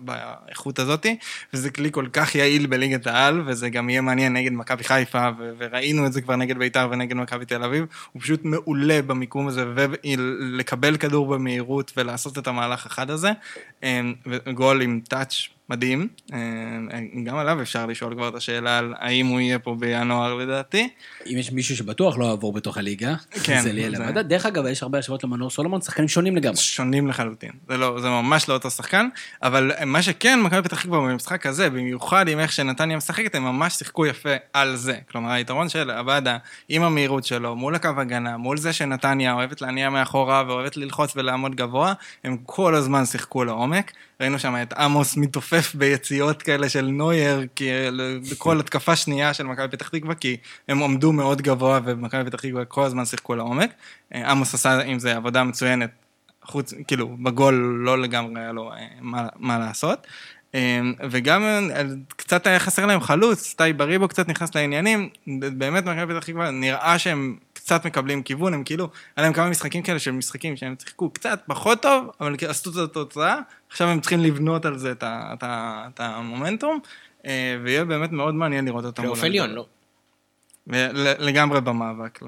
באיכות 0.00 0.78
הזאתי, 0.78 1.16
וזה 1.52 1.70
כלי 1.70 1.92
כל 1.92 2.06
כך 2.12 2.34
יעיל 2.34 2.66
בליגת 2.66 3.06
העל, 3.06 3.42
וזה 3.46 3.70
גם 3.70 3.90
יהיה 3.90 4.00
מעניין 4.00 4.32
נגד 4.32 4.52
מכבי 4.52 4.84
חיפה, 4.84 5.28
ו, 5.38 5.52
וראינו 5.58 6.06
את 6.06 6.12
זה 6.12 6.20
כבר 6.20 6.36
נגד 6.36 6.58
בית"ר 6.58 6.88
ונגד 6.90 7.16
מכבי 7.16 7.44
תל 7.44 7.64
אביב, 7.64 7.86
הוא 8.12 8.22
פשוט 8.22 8.40
מעולה 8.44 9.02
במיקום 9.02 9.48
הזה, 9.48 9.64
ולקבל 9.74 10.96
כדור 10.96 11.26
במהירות 11.26 11.92
ולעשות 11.96 12.38
את 12.38 12.46
המהלך 12.46 12.86
החד 12.86 13.10
הזה, 13.10 13.30
אמ, 13.82 14.14
וגול 14.26 14.82
עם 14.82 15.00
טאץ' 15.08 15.53
מדהים, 15.70 16.08
אמ, 16.32 17.24
גם 17.24 17.36
עליו 17.36 17.62
אפשר 17.62 17.86
לשאול 17.86 18.14
כבר 18.14 18.28
את 18.28 18.34
השאלה 18.34 18.78
על 18.78 18.94
האם 18.98 19.26
הוא 19.26 19.40
יהיה 19.40 19.58
פה 19.58 19.76
בינואר 19.78 20.34
לדעתי. 20.34 20.88
אם 21.26 21.38
יש 21.38 21.52
מישהו 21.52 21.76
שבטוח 21.76 22.18
לא 22.18 22.24
יעבור 22.24 22.52
בתוך 22.52 22.76
הליגה, 22.76 23.14
כן, 23.44 23.62
זה 23.62 23.72
ליאל 23.72 23.94
עבדה. 23.94 24.22
דרך 24.22 24.46
אגב, 24.46 24.66
יש 24.66 24.82
הרבה 24.82 24.98
השוואות 24.98 25.24
למנור 25.24 25.50
סולומון, 25.50 25.80
שחקנים 25.80 26.08
שונים 26.08 26.36
לגמרי. 26.36 26.56
שונים 26.56 27.08
לחלוטין. 27.08 27.50
זה 27.68 27.76
לא, 27.76 28.00
זה 28.00 28.08
ממש 28.08 28.48
לא 28.48 28.54
אותו 28.54 28.70
שחקן, 28.70 29.08
אבל 29.42 29.70
מה 29.86 30.02
שכן, 30.02 30.40
מכבי 30.40 30.62
פתח 30.62 30.80
תקווה 30.82 31.00
במשחק 31.00 31.46
הזה, 31.46 31.70
במיוחד 31.70 32.28
עם 32.28 32.40
איך 32.40 32.52
שנתניה 32.52 32.96
משחקת, 32.96 33.34
הם 33.34 33.44
ממש 33.44 33.74
שיחקו 33.74 34.06
יפה 34.06 34.34
על 34.52 34.76
זה. 34.76 34.98
כלומר, 35.10 35.30
היתרון 35.30 35.68
של 35.68 35.90
עבדה, 35.90 36.36
עם 36.68 36.82
המהירות 36.82 37.24
שלו, 37.24 37.56
מול 37.56 37.74
הקו 37.74 37.90
הגנה, 37.96 38.36
מול 38.36 38.56
זה 38.56 38.72
שנתניה 38.72 39.32
אוהבת 39.32 39.60
להניע 39.60 39.90
מאחורה 39.90 40.44
ואוהבת 40.46 40.76
ללחוץ 40.76 41.12
ולעמוד 41.16 41.54
גבוה, 41.54 41.92
הם 42.24 42.36
כל 42.46 42.74
הזמן 42.74 43.04
שיחקו 43.04 43.44
לעומק. 43.44 43.92
ראינו 44.20 44.38
שם 44.38 44.54
את 44.62 44.72
עמוס 44.72 45.16
מתעופף 45.16 45.74
ביציאות 45.74 46.42
כאלה 46.42 46.68
של 46.68 46.86
נוייר, 46.86 47.46
כי 47.56 47.70
בכל 48.30 48.60
התקפה 48.60 48.96
שנייה 48.96 49.34
של 49.34 49.44
מכבי 49.44 49.68
פתח 49.68 49.88
תקווה, 49.88 50.14
כי 50.14 50.36
הם 50.68 50.82
עמדו 50.82 51.12
מאוד 51.12 51.42
גבוה 51.42 51.80
ומכבי 51.84 52.30
פתח 52.30 52.40
תקווה 52.40 52.64
כל 52.64 52.84
הזמן 52.84 53.04
שיחקו 53.04 53.34
לעומק. 53.34 53.70
אה, 54.14 54.30
עמוס 54.30 54.54
עשה 54.54 54.80
עם 54.80 54.98
זה 54.98 55.16
עבודה 55.16 55.44
מצוינת, 55.44 55.90
חוץ, 56.42 56.74
כאילו, 56.86 57.16
בגול 57.22 57.54
לא 57.84 57.98
לגמרי 57.98 58.40
היה 58.40 58.52
לו 58.52 58.72
אה, 58.72 58.78
מה, 59.00 59.28
מה 59.36 59.58
לעשות. 59.58 60.06
אה, 60.54 60.80
וגם 61.10 61.70
קצת 62.08 62.46
היה 62.46 62.58
חסר 62.58 62.86
להם 62.86 63.00
חלוץ, 63.00 63.54
טי 63.58 63.72
בריבו 63.72 64.08
קצת 64.08 64.28
נכנס 64.28 64.54
לעניינים, 64.54 65.08
באמת 65.36 65.84
מכבי 65.84 66.14
פתח 66.14 66.26
תקווה 66.26 66.50
נראה 66.50 66.98
שהם 66.98 67.36
קצת 67.64 67.86
מקבלים 67.86 68.22
כיוון, 68.22 68.54
הם 68.54 68.64
כאילו, 68.64 68.88
היה 69.16 69.24
להם 69.24 69.32
כמה 69.32 69.48
משחקים 69.48 69.82
כאלה 69.82 69.98
של 69.98 70.10
משחקים 70.10 70.56
שהם 70.56 70.74
שיחקו 70.80 71.10
קצת 71.10 71.40
פחות 71.46 71.82
טוב, 71.82 72.10
אבל 72.20 72.36
כאילו 72.36 72.50
עשו 72.50 72.70
את 72.70 72.90
התוצאה, 72.90 73.38
עכשיו 73.70 73.88
הם 73.88 74.00
צריכים 74.00 74.20
לבנות 74.20 74.64
על 74.64 74.78
זה 74.78 74.92
את, 74.92 75.02
ה, 75.02 75.30
את, 75.32 75.42
ה, 75.42 75.84
את 75.94 76.00
המומנטום, 76.00 76.78
אה, 77.26 77.56
ויהיה 77.64 77.84
באמת 77.84 78.12
מאוד 78.12 78.34
מעניין 78.34 78.64
לראות 78.64 78.84
אותם. 78.84 79.02
פלייאוף 79.02 79.24
עליון. 79.24 79.50
לא? 79.50 79.66
לגמרי 81.18 81.60
במאבק. 81.60 82.18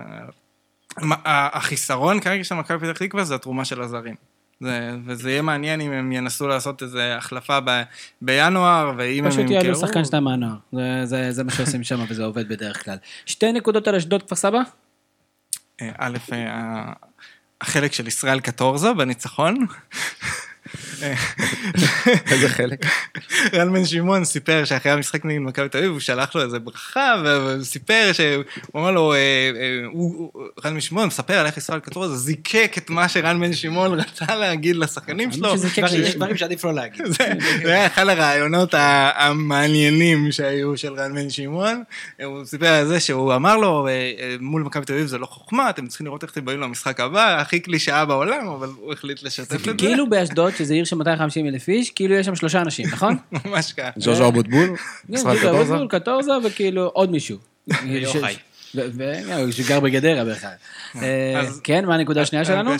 החיסרון 1.24 2.20
כרגע 2.20 2.44
של 2.44 2.54
מכבי 2.54 2.78
פתח 2.78 2.98
תקווה 2.98 3.24
זה 3.24 3.34
התרומה 3.34 3.64
של 3.64 3.82
הזרים. 3.82 4.14
זה, 4.60 4.90
וזה 5.06 5.30
יהיה 5.30 5.42
מעניין 5.42 5.80
אם 5.80 5.92
הם 5.92 6.12
ינסו 6.12 6.48
לעשות 6.48 6.82
איזה 6.82 7.16
החלפה 7.16 7.58
ב, 7.64 7.82
בינואר, 8.22 8.92
ואם 8.96 9.24
הם 9.24 9.30
פשוט 9.30 9.40
ימכרו... 9.40 9.54
יעלו 9.56 9.74
שחקן 9.76 10.04
שתיים 10.04 10.24
מהנוער. 10.24 10.54
זה- 10.72 11.00
זה- 11.04 11.32
זה 11.32 11.44
מה 11.44 11.52
שעושים 11.52 11.84
שם 11.84 11.98
וזה 12.08 12.24
עובד 12.24 12.48
בדרך 12.48 12.84
כלל. 12.84 12.96
שתי 13.26 13.52
נקודות 13.52 13.88
על 13.88 13.94
אשדוד 13.94 14.22
כפר 14.22 14.36
סבא? 14.36 14.58
אה, 15.82 15.90
א', 15.98 16.18
אה, 16.32 16.92
החלק 17.60 17.92
של 17.92 18.06
ישראל 18.06 18.40
קטורזה 18.40 18.92
בניצחון. 18.92 19.66
איזה 22.32 22.48
חלק? 22.48 22.86
רן 23.52 23.72
בן 23.72 23.84
שמעון 23.84 24.24
סיפר 24.24 24.64
שאחרי 24.64 24.92
המשחק 24.92 25.24
נגד 25.24 25.38
מכבי 25.38 25.68
תל 25.68 25.78
אביב, 25.78 25.90
הוא 25.90 26.00
שלח 26.00 26.34
לו 26.34 26.42
איזה 26.42 26.58
ברכה, 26.58 27.14
והוא 27.24 27.64
סיפר 27.64 28.10
שהוא 28.12 28.44
אמר 28.76 28.90
לו, 28.90 29.12
אה, 29.12 29.18
אה, 29.18 29.88
רן 30.64 30.74
בן 30.74 30.80
שמעון 30.80 31.06
מספר 31.06 31.34
על 31.34 31.46
איך 31.46 31.56
ישראל 31.56 31.80
קטורזה 31.80 32.16
זיקק 32.16 32.74
את 32.78 32.90
מה 32.90 33.08
שרן 33.08 33.40
בן 33.40 33.52
שמעון 33.52 34.00
רצה 34.00 34.34
להגיד 34.34 34.76
לשחקנים 34.76 35.32
שלו. 35.32 35.54
יש 35.92 36.16
דברים 36.16 36.36
שעדיף 36.36 36.64
לא 36.64 36.74
להגיד. 36.74 37.06
זה 37.16 37.24
היה 37.64 37.86
אחד 37.86 38.08
הרעיונות 38.08 38.74
המעניינים 39.14 40.32
שהיו 40.32 40.76
של 40.76 40.94
רן 40.94 41.14
בן 41.14 41.30
שמעון. 41.30 41.82
הוא 42.24 42.44
סיפר 42.44 42.66
על 42.66 42.86
זה 42.86 43.00
שהוא 43.00 43.34
אמר 43.34 43.56
לו, 43.56 43.88
אה, 43.88 44.36
מול 44.40 44.62
מכבי 44.62 44.84
תל 44.84 44.92
אביב 44.92 45.06
זה 45.06 45.18
לא 45.18 45.26
חוכמה, 45.26 45.70
אתם 45.70 45.86
צריכים 45.86 46.06
לראות 46.06 46.22
איך 46.22 46.32
אתם 46.32 46.44
באים 46.44 46.60
למשחק 46.60 47.00
הבא, 47.00 47.40
הכי 47.40 47.60
קלישאה 47.60 48.04
בעולם, 48.04 48.48
אבל 48.48 48.68
הוא 48.80 48.92
החליט 48.92 49.22
לשתף 49.22 49.54
את 49.54 49.64
זה. 49.64 49.74
כאילו 49.78 50.10
באשדוד, 50.10 50.52
שזה 50.56 50.74
עיר 50.74 50.84
של 50.84 50.96
250 50.96 51.46
אלף 51.46 51.68
איש, 51.68 51.90
כאילו 51.90 52.14
יש 52.14 52.26
שם 52.26 52.34
שלושה 52.36 52.60
אנשים, 52.60 52.86
נכון? 52.92 53.16
ממש 53.44 53.72
ככה. 53.72 53.90
ז'וז'ו 53.96 54.28
אבוטבול? 54.28 54.76
אבוטבול, 55.50 55.88
קטורזה 55.88 56.32
וכאילו 56.44 56.86
עוד 56.86 57.10
מישהו. 57.10 57.38
ויוחאי. 57.88 58.36
שגר 59.50 59.80
בגדרה 59.80 60.24
בכלל. 60.24 60.50
אה, 61.02 61.40
אז- 61.40 61.60
כן, 61.64 61.84
מה 61.84 61.94
הנקודה 61.94 62.22
השנייה 62.22 62.44
שלנו? 62.44 62.70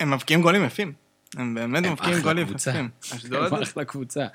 הם 0.00 0.10
מבקיעים 0.12 0.42
גולים 0.42 0.64
יפים. 0.64 1.03
הם 1.36 1.54
באמת 1.54 1.86
מבקיעים 1.86 2.22
גולים. 2.22 2.46
יפים. 2.56 2.88
אשדוד, 3.16 3.52
הם 3.52 3.62
אחלה 3.62 3.84
קבוצה. 3.84 4.26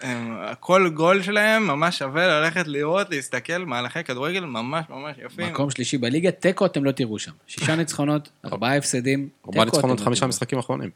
כל 0.60 0.90
גול 0.94 1.22
שלהם 1.22 1.68
ממש 1.68 1.98
שווה 1.98 2.28
ללכת 2.28 2.68
לראות, 2.68 3.10
להסתכל, 3.10 3.58
מהלכי 3.58 4.04
כדורגל 4.04 4.40
ממש 4.40 4.86
ממש 4.90 5.16
יפים. 5.26 5.48
מקום 5.48 5.72
שלישי 5.72 5.98
בליגה, 5.98 6.32
תיקו 6.32 6.66
אתם 6.66 6.84
לא 6.84 6.92
תראו 6.92 7.20
שם. 7.20 7.32
שישה 7.48 7.76
ניצחונות, 7.76 8.30
ארבעה 8.46 8.78
הפסדים. 8.78 9.30
ארבעה 9.46 9.66
ניצחונות, 9.66 10.00
לא 10.00 10.06
חמישה. 10.06 10.28
משחקים 10.28 10.60
אחרונים. 10.60 10.90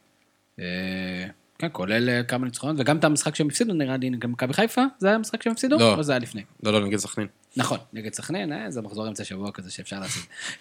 אה, 0.60 0.66
כן, 1.58 1.68
כולל 1.72 2.10
אה, 2.10 2.24
כמה 2.24 2.46
ניצחונות, 2.46 2.76
וגם 2.80 2.98
את 2.98 3.04
המשחק 3.04 3.36
שהם 3.36 3.48
הפסידו, 3.48 3.74
נראה 3.74 3.98
לי, 3.98 4.10
נגד 4.10 4.30
מכבי 4.30 4.54
חיפה, 4.54 4.82
זה 5.00 5.08
היה 5.08 5.16
המשחק 5.16 5.44
שהם 5.44 5.54
הפסידו? 5.54 5.80
לא. 5.80 5.96
או 5.96 6.04
זה 6.04 6.12
היה 6.12 6.20
לפני? 6.20 6.42
לא, 6.64 6.74
לא, 6.74 6.86
נגד 6.86 6.98
סכנין. 6.98 7.28
נכון, 7.58 7.78
נגד 7.94 8.14
סכנין, 8.14 8.54
אה, 8.54 8.72
זה 8.72 8.82
מחזור 8.82 9.08
אמצע 9.08 9.24
שבוע 9.24 9.52
כזה 9.52 9.72
שאפשר. 9.72 9.98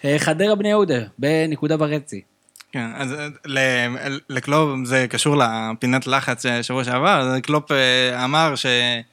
אה, 0.05 0.19
חדרה 0.19 0.55
בני 0.55 0.69
יהודה, 0.69 1.03
בנקודה 1.19 1.75
וחצי. 1.79 2.21
כן, 2.73 2.89
אז 2.95 3.13
אה, 3.13 3.27
ל- 3.45 3.87
לקלופ, 4.29 4.69
זה 4.85 5.05
קשור 5.09 5.35
לפינת 5.37 6.07
לחץ 6.07 6.43
של 6.43 6.61
שבוע 6.61 6.83
שעבר, 6.83 7.39
קלופ 7.43 7.71
אה, 7.71 8.23
אמר 8.25 8.53
שה 8.55 9.12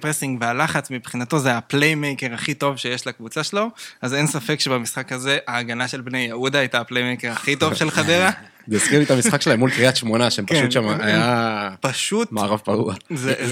Gegenpressing 0.00 0.38
והלחץ 0.42 0.90
מבחינתו 0.90 1.38
זה 1.38 1.56
ה 1.56 1.64
playmaker 1.64 2.34
הכי 2.34 2.54
טוב 2.54 2.76
שיש 2.76 3.06
לקבוצה 3.06 3.44
שלו, 3.44 3.70
אז 4.02 4.14
אין 4.14 4.26
ספק 4.26 4.60
שבמשחק 4.60 5.12
הזה 5.12 5.38
ההגנה 5.48 5.88
של 5.88 6.00
בני 6.00 6.18
יהודה 6.18 6.58
הייתה 6.58 6.80
ה 6.80 6.85
playmaker 6.85 7.30
הכי 7.32 7.56
טוב 7.56 7.74
של 7.74 7.90
חדרה. 7.90 8.30
זה 8.66 8.76
הזכיר 8.76 8.98
לי 8.98 9.04
את 9.04 9.10
המשחק 9.10 9.42
שלהם 9.42 9.58
מול 9.58 9.70
קריית 9.70 9.96
שמונה, 9.96 10.30
שהם 10.30 10.46
כן. 10.46 10.54
פשוט 10.60 10.72
שם 10.72 10.88
היה 11.00 11.70
פשוט, 11.80 12.32
מערב 12.32 12.58
פרוע. 12.58 12.94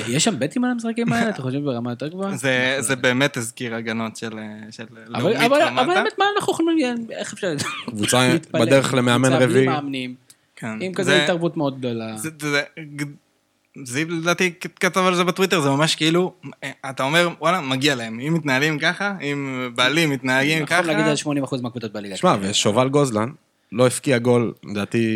יש 0.08 0.24
שם 0.24 0.38
בטים 0.38 0.64
על 0.64 0.70
המשחקים 0.70 1.12
האלה? 1.12 1.30
אתה 1.30 1.42
חושב 1.42 1.58
ברמה 1.64 1.92
יותר 1.92 2.08
גבוהה? 2.08 2.36
זה, 2.36 2.76
זה 2.80 2.96
באמת 2.96 3.36
הזכיר 3.36 3.74
הגנות 3.74 4.16
של, 4.16 4.30
של 4.70 4.84
אבל- 5.14 5.20
לאומית 5.22 5.36
אבל 5.40 5.62
אבל 5.62 5.80
ומטה. 5.82 5.94
באמת, 6.00 6.12
מה 6.18 6.24
אנחנו 6.36 6.52
יכולים, 6.52 6.78
איך 7.10 7.32
אפשר... 7.32 7.52
קבוצה? 7.86 8.36
בדרך 8.52 8.94
למאמן 8.94 9.28
קבוצה 9.28 9.46
בלי 9.46 9.52
רביעי. 9.54 9.66
מאמנים, 9.66 10.14
כן. 10.56 10.66
עם 10.80 10.94
כזה 10.94 11.10
זה- 11.10 11.22
התערבות 11.22 11.56
מאוד 11.56 11.78
גדולה. 11.78 12.16
זיו 13.84 14.10
לדעתי 14.10 14.52
כתב 14.80 15.00
על 15.00 15.14
זה 15.14 15.24
בטוויטר, 15.24 15.60
זה 15.60 15.70
ממש 15.70 15.94
כאילו, 15.94 16.34
אה, 16.64 16.70
אתה 16.90 17.02
אומר, 17.02 17.28
וואלה, 17.40 17.60
מגיע 17.60 17.94
להם. 17.94 18.20
אם 18.20 18.34
מתנהלים 18.34 18.78
ככה, 18.78 19.14
אם 19.22 19.70
בעלים 19.74 20.10
מתנהגים 20.10 20.66
ככה... 20.66 20.74
יכול 20.74 20.86
להגיד 20.86 21.06
על 21.06 21.14
80% 21.44 21.62
מהקבוצות 21.62 21.92
בליגה. 21.92 22.16
שמע, 22.16 22.36
ושובל 22.40 22.88
גוזלן 22.88 23.28
לא 23.72 23.86
הבקיע 23.86 24.18
גול, 24.18 24.52
לדעתי, 24.64 25.08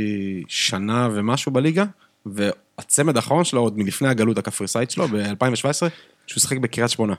שנה 0.48 1.08
ומשהו 1.14 1.52
בליגה, 1.52 1.84
והצמד 2.26 3.16
האחרון 3.16 3.44
שלו, 3.44 3.60
עוד 3.60 3.78
מלפני 3.78 4.08
הגלות 4.08 4.38
הקפריסאית 4.38 4.90
שלו, 4.90 5.08
ב-2017, 5.08 5.86
שהוא 6.26 6.40
שיחק 6.40 6.56
בקריית 6.58 6.90
שמונה. 6.90 7.14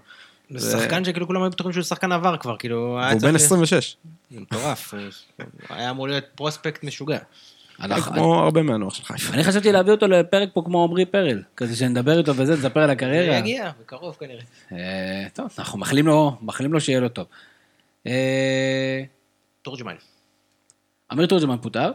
זה 0.49 0.79
שחקן 0.79 1.05
שכאילו 1.05 1.27
כולם 1.27 1.41
היו 1.43 1.51
בטוחים 1.51 1.73
שהוא 1.73 1.83
שחקן 1.83 2.11
עבר 2.11 2.38
כבר, 2.38 2.57
כאילו... 2.57 2.99
צריך- 3.11 3.23
בן 3.23 3.35
26, 3.35 3.95
זה 4.31 4.39
מטורף, 4.39 4.93
הוא 4.93 5.01
היה 5.69 5.89
אמור 5.89 6.07
להיות 6.07 6.23
פרוספקט 6.35 6.83
משוגע. 6.83 7.17
כמו 8.01 8.36
הרבה 8.36 8.61
מהנוער 8.61 8.91
של 8.91 9.03
חיפה. 9.03 9.34
אני 9.34 9.43
חשבתי 9.43 9.71
להביא 9.71 9.91
אותו 9.91 10.07
לפרק 10.07 10.49
פה 10.53 10.61
כמו 10.65 10.84
עמרי 10.84 11.05
פרל, 11.05 11.43
כזה 11.57 11.75
שנדבר 11.75 12.17
איתו 12.17 12.36
וזה, 12.36 12.53
נספר 12.53 12.80
על 12.80 12.88
זה 12.88 12.91
הקריירה. 12.91 13.36
יגיע, 13.36 13.71
בקרוב 13.82 14.17
כנראה. 14.19 14.41
אה, 14.71 15.28
טוב, 15.34 15.49
אנחנו 15.59 15.80
מאחלים 15.80 16.07
לו, 16.07 16.38
מאחלים 16.41 16.73
לו 16.73 16.82
שיהיה 16.82 16.99
לו 16.99 17.09
טוב. 17.09 17.25
אה, 18.07 19.03
תורג'מן. 19.61 19.95
אמיר 21.13 21.25
תורג'מן 21.25 21.57
פוטר, 21.61 21.91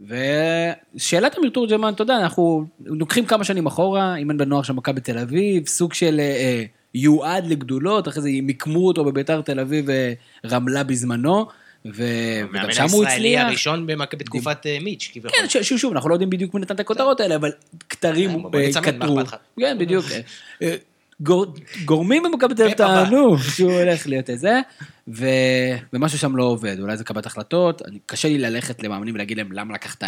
ושאלת 0.00 1.38
אמיר 1.38 1.50
תורג'מן, 1.50 1.92
אתה 1.92 2.02
יודע, 2.02 2.16
אנחנו 2.16 2.66
לוקחים 2.80 3.26
כמה 3.26 3.44
שנים 3.44 3.66
אחורה, 3.66 4.16
אימן 4.16 4.38
בנוער 4.38 4.62
של 4.62 4.72
מכבי 4.72 5.00
תל 5.00 5.18
אביב, 5.18 5.66
סוג 5.66 5.94
של 5.94 6.20
אה, 6.20 6.64
יועד 6.94 7.46
לגדולות, 7.46 8.08
אחרי 8.08 8.22
זה 8.22 8.28
מיקמו 8.42 8.86
אותו 8.86 9.04
בביתר 9.04 9.40
תל 9.40 9.60
אביב 9.60 9.88
ורמלה 10.44 10.84
בזמנו. 10.84 11.46
וגם 11.94 12.08
המאמן 12.54 12.72
שם 12.72 12.82
הוא 12.82 13.04
הישראלי 13.04 13.36
הצליח. 13.36 13.48
הראשון 13.48 13.86
במכ- 13.90 14.16
בתקופת 14.16 14.66
אה, 14.66 14.78
מיץ', 14.80 15.10
כביכול. 15.12 15.30
כן, 15.30 15.62
ש- 15.62 15.72
שוב, 15.74 15.92
אנחנו 15.92 16.08
לא 16.10 16.14
יודעים 16.14 16.30
בדיוק 16.30 16.54
מי 16.54 16.60
נתן 16.60 16.74
את 16.74 16.80
הכותרות 16.80 17.20
האלה, 17.20 17.36
אבל 17.36 17.50
כתרים 17.88 18.30
כן, 18.30 18.58
אה, 18.58 18.70
מה 18.74 18.82
כתרו. 18.82 19.18
כן, 19.60 19.76
בדיוק. 19.80 20.04
אה, 20.62 20.76
גור- 21.20 21.46
גורמים 21.84 22.22
במכבי 22.22 22.54
תל 22.54 22.62
אביב 22.62 22.74
הבא. 22.82 23.04
טענו 23.04 23.38
שהוא 23.38 23.72
הולך 23.72 24.06
להיות 24.06 24.30
איזה, 24.30 24.60
ו- 25.08 25.26
ומשהו 25.92 26.18
שם 26.18 26.36
לא 26.36 26.44
עובד, 26.44 26.80
אולי 26.80 26.96
זה 26.96 27.04
קבלת 27.04 27.26
החלטות, 27.26 27.82
אני- 27.82 27.98
קשה 28.06 28.28
לי 28.28 28.38
ללכת 28.38 28.82
למאמנים 28.82 29.14
ולהגיד 29.14 29.36
להם 29.38 29.52
למה 29.52 29.74
לקחת 29.74 30.04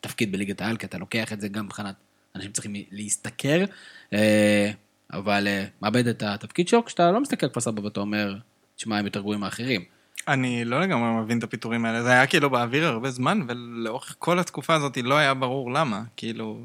תפקיד 0.00 0.32
בליגת 0.32 0.60
העל, 0.60 0.76
כי 0.76 0.86
אתה 0.86 0.98
לוקח 0.98 1.32
את 1.32 1.40
זה 1.40 1.48
גם 1.48 1.64
מבחינת 1.66 1.94
אנשים 2.36 2.52
צריכים 2.52 2.72
להשתכר, 2.90 3.64
אה, 4.12 4.70
אבל 5.12 5.46
אה, 5.48 5.64
מאבד 5.82 6.06
את 6.06 6.22
התפקיד 6.22 6.68
שלו, 6.68 6.84
כשאתה 6.84 7.10
לא 7.10 7.20
מסתכל 7.20 7.48
כפר 7.48 7.60
סבא 7.60 7.80
ואתה 7.80 8.00
אומר, 8.00 8.34
תשמע, 8.76 8.98
הם 8.98 9.04
יותר 9.04 9.20
גרועים 9.20 9.40
מאחרים. 9.40 9.84
אני 10.28 10.64
לא 10.64 10.80
לגמרי 10.80 11.22
מבין 11.22 11.38
את 11.38 11.44
הפיטורים 11.44 11.84
האלה, 11.84 12.02
זה 12.02 12.10
היה 12.10 12.26
כאילו 12.26 12.50
באוויר 12.50 12.86
הרבה 12.86 13.10
זמן, 13.10 13.40
ולאורך 13.48 14.14
כל 14.18 14.38
התקופה 14.38 14.74
הזאת 14.74 14.98
לא 15.02 15.14
היה 15.14 15.34
ברור 15.34 15.72
למה. 15.72 16.02
כאילו, 16.16 16.58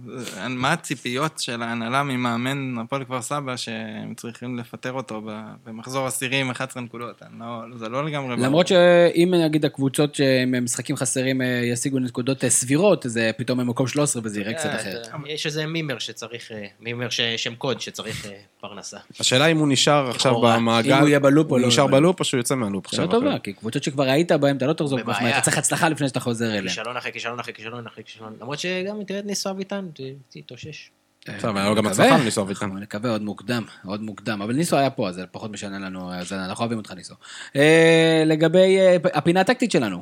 מה 0.50 0.74
הציפיות 0.74 1.40
של 1.40 1.62
ההנהלה 1.62 2.04
ממאמן 2.04 2.76
הפועל 2.78 3.04
כפר 3.04 3.22
סבא, 3.22 3.58
שהם 3.58 4.14
צריכים 4.16 4.58
לפטר 4.58 4.92
אותו 4.92 5.22
במחזור 5.66 6.08
עשירי 6.08 6.38
עם 6.38 6.50
11 6.52 6.84
נקודות? 6.84 7.22
לא, 7.40 7.46
זה 7.76 7.90
לא 7.90 8.06
לגמרי 8.06 8.36
ברור. 8.36 8.48
למרות 8.48 8.68
שאם 8.68 9.34
נגיד 9.46 9.66
הקבוצות 9.66 10.16
שהם 10.16 10.64
משחקים 10.64 10.96
חסרים 10.96 11.42
אה, 11.42 11.62
ישיגו 11.72 12.00
נקודות 12.00 12.44
אה, 12.44 12.50
סבירות, 12.50 13.06
זה 13.08 13.32
פתאום 13.38 13.60
במקום 13.60 13.88
13 13.88 14.22
וזה 14.26 14.40
יראה 14.40 14.54
קצת 14.54 14.66
אה, 14.66 14.76
אחרת. 14.76 15.08
יש 15.28 15.46
איזה 15.46 15.66
מימר 15.66 16.00
שצריך, 16.00 16.52
אה, 16.52 16.66
מימר 16.80 17.10
שם 17.38 17.56
קוד 17.56 17.82
שצריך 17.82 18.26
אה, 18.26 18.32
פרנסה. 18.60 18.98
השאלה 19.20 19.46
אם 19.46 19.58
הוא 19.58 19.68
נשאר 19.68 20.10
עכשיו. 20.10 20.42
במעגל, 20.42 20.94
אם 20.94 21.00
הוא 21.00 21.08
יהיה 21.08 21.20
בלופ 21.20 21.52
או 21.52 21.58
לא 21.58 21.64
הוא 21.64 21.68
נשאר 21.68 21.88
בלופ 21.88 22.20
או 22.20 22.26
שהוא 22.26 22.38
יוצא 22.38 22.56
מהלופ 22.56 22.88
שאלה 22.88 23.04
עכשיו. 23.04 23.20
כי 23.46 23.54
קבוצות 23.54 23.84
שכבר 23.84 24.04
היית 24.04 24.32
בהן, 24.32 24.58
אתה 24.58 24.66
לא 24.66 24.74
תחזור 24.74 25.02
כמו. 25.02 25.14
שמע, 25.14 25.30
אתה 25.30 25.42
צריך 25.42 25.58
הצלחה 25.58 25.90
לפני 25.90 26.08
שאתה 26.08 26.20
חוזר 26.20 26.50
אליהן. 26.50 26.68
כישלון 26.68 26.98
אחרי 26.98 27.12
כישלון 27.12 27.40
אחרי 27.40 27.54
כישלון 27.54 27.88
אחרי 27.88 28.04
כישלון. 28.04 28.36
למרות 28.42 28.60
שגם 28.60 29.04
תראה 29.04 29.20
את 29.20 29.26
ניסו 29.26 29.50
אביטן, 29.50 29.86
תתאושש. 30.30 30.90
עכשיו, 31.28 31.58
היה 31.58 31.70
לו 31.70 31.76
גם 31.76 31.86
נקווה. 31.86 32.06
הצלחה 32.06 32.22
לניסו 32.22 32.42
אביטן. 32.42 32.66
אנחנו 32.66 32.80
נקווה 32.80 33.12
עוד 33.12 33.22
מוקדם, 33.22 33.64
עוד 33.86 34.02
מוקדם. 34.02 34.42
אבל 34.42 34.54
ניסו 34.54 34.78
היה 34.78 34.90
פה, 34.90 35.10
אז 35.10 35.16
זה 35.16 35.26
פחות 35.32 35.52
משנה 35.52 35.80
לנו, 35.80 36.14
אז 36.14 36.34
אנחנו 36.34 36.62
אוהבים 36.62 36.78
אותך 36.78 36.92
ניסו. 36.92 37.16
אה, 37.56 38.24
לגבי 38.26 38.78
אה, 38.78 38.98
הפינה 39.14 39.42
הטקטית 39.42 39.72
שלנו, 39.72 40.02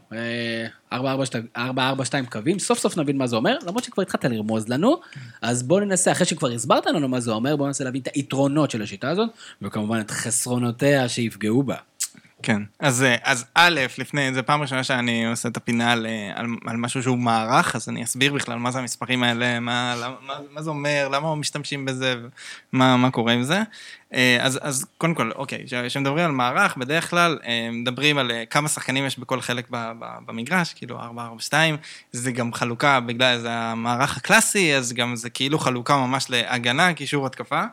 אה, 0.91 0.99
4-4-2 1.57 2.25
קווים, 2.29 2.59
סוף 2.59 2.79
סוף 2.79 2.97
נבין 2.97 3.17
מה 3.17 3.27
זה 3.27 3.35
אומר, 3.35 3.57
למרות 3.67 3.83
שכבר 3.83 4.01
התחלת 4.01 4.25
לרמוז 4.25 4.69
לנו, 4.69 4.99
אז 5.41 5.63
בואו 5.63 5.79
ננסה, 5.79 6.11
אחרי 6.11 6.25
שכבר 6.25 6.51
הסברת 6.51 6.85
לנו 6.85 7.07
מה 7.07 7.19
זה 7.19 7.31
אומר, 7.31 7.55
בואו 7.55 7.67
ננסה 7.67 7.83
להבין 7.83 8.01
את 8.01 8.09
היתרונות 8.13 8.71
של 8.71 8.81
השיטה 8.81 9.09
הזאת, 9.09 9.29
וכמובן 9.61 9.99
את 9.99 10.11
חסרונותיה 10.11 11.09
שיפגעו 11.09 11.63
בה. 11.63 11.75
כן, 12.43 12.61
אז, 12.79 13.03
אה, 13.03 13.15
אז 13.23 13.45
א', 13.55 13.79
לפני, 13.97 14.33
זו 14.33 14.41
פעם 14.45 14.61
ראשונה 14.61 14.83
שאני 14.83 15.25
עושה 15.25 15.49
את 15.49 15.57
הפינה 15.57 15.91
על, 15.91 16.05
אה, 16.05 16.31
על, 16.35 16.47
על 16.65 16.77
משהו 16.77 17.03
שהוא 17.03 17.17
מערך, 17.17 17.75
אז 17.75 17.89
אני 17.89 18.03
אסביר 18.03 18.33
בכלל 18.33 18.57
מה 18.57 18.71
זה 18.71 18.79
המספרים 18.79 19.23
האלה, 19.23 19.59
מה, 19.59 19.95
מה, 20.21 20.35
מה 20.51 20.61
זה 20.61 20.69
אומר, 20.69 21.09
למה 21.11 21.35
משתמשים 21.35 21.85
בזה, 21.85 22.15
מה, 22.71 22.97
מה 22.97 23.11
קורה 23.11 23.33
עם 23.33 23.43
זה. 23.43 23.61
אה, 24.14 24.38
אז, 24.41 24.59
אז 24.61 24.86
קודם 24.97 25.14
כל, 25.14 25.32
אוקיי, 25.36 25.66
כשמדברים 25.88 26.26
על 26.26 26.32
מערך, 26.32 26.78
בדרך 26.78 27.09
כלל 27.09 27.39
אה, 27.45 27.70
מדברים 27.72 28.18
על 28.18 28.32
אה, 28.32 28.43
כמה 28.45 28.70
שחקנים 28.70 29.05
יש 29.05 29.20
בכל 29.20 29.41
חלק 29.41 29.66
ב, 29.70 29.91
ב, 29.99 30.05
במגרש, 30.26 30.74
כאילו 30.74 30.99
4-4-2, 31.49 31.53
זה 32.11 32.32
גם 32.32 32.53
חלוקה, 32.53 32.99
בגלל 32.99 33.39
זה 33.39 33.51
המערך 33.51 34.18
הקלאסי, 34.18 34.76
אז 34.76 34.93
גם 34.93 35.16
זה 35.16 35.30
כאילו 35.30 35.59
חלוקה 35.59 35.97
ממש 35.97 36.26
להגנה, 36.30 36.93
קישור 36.93 37.26
התקפה. 37.26 37.64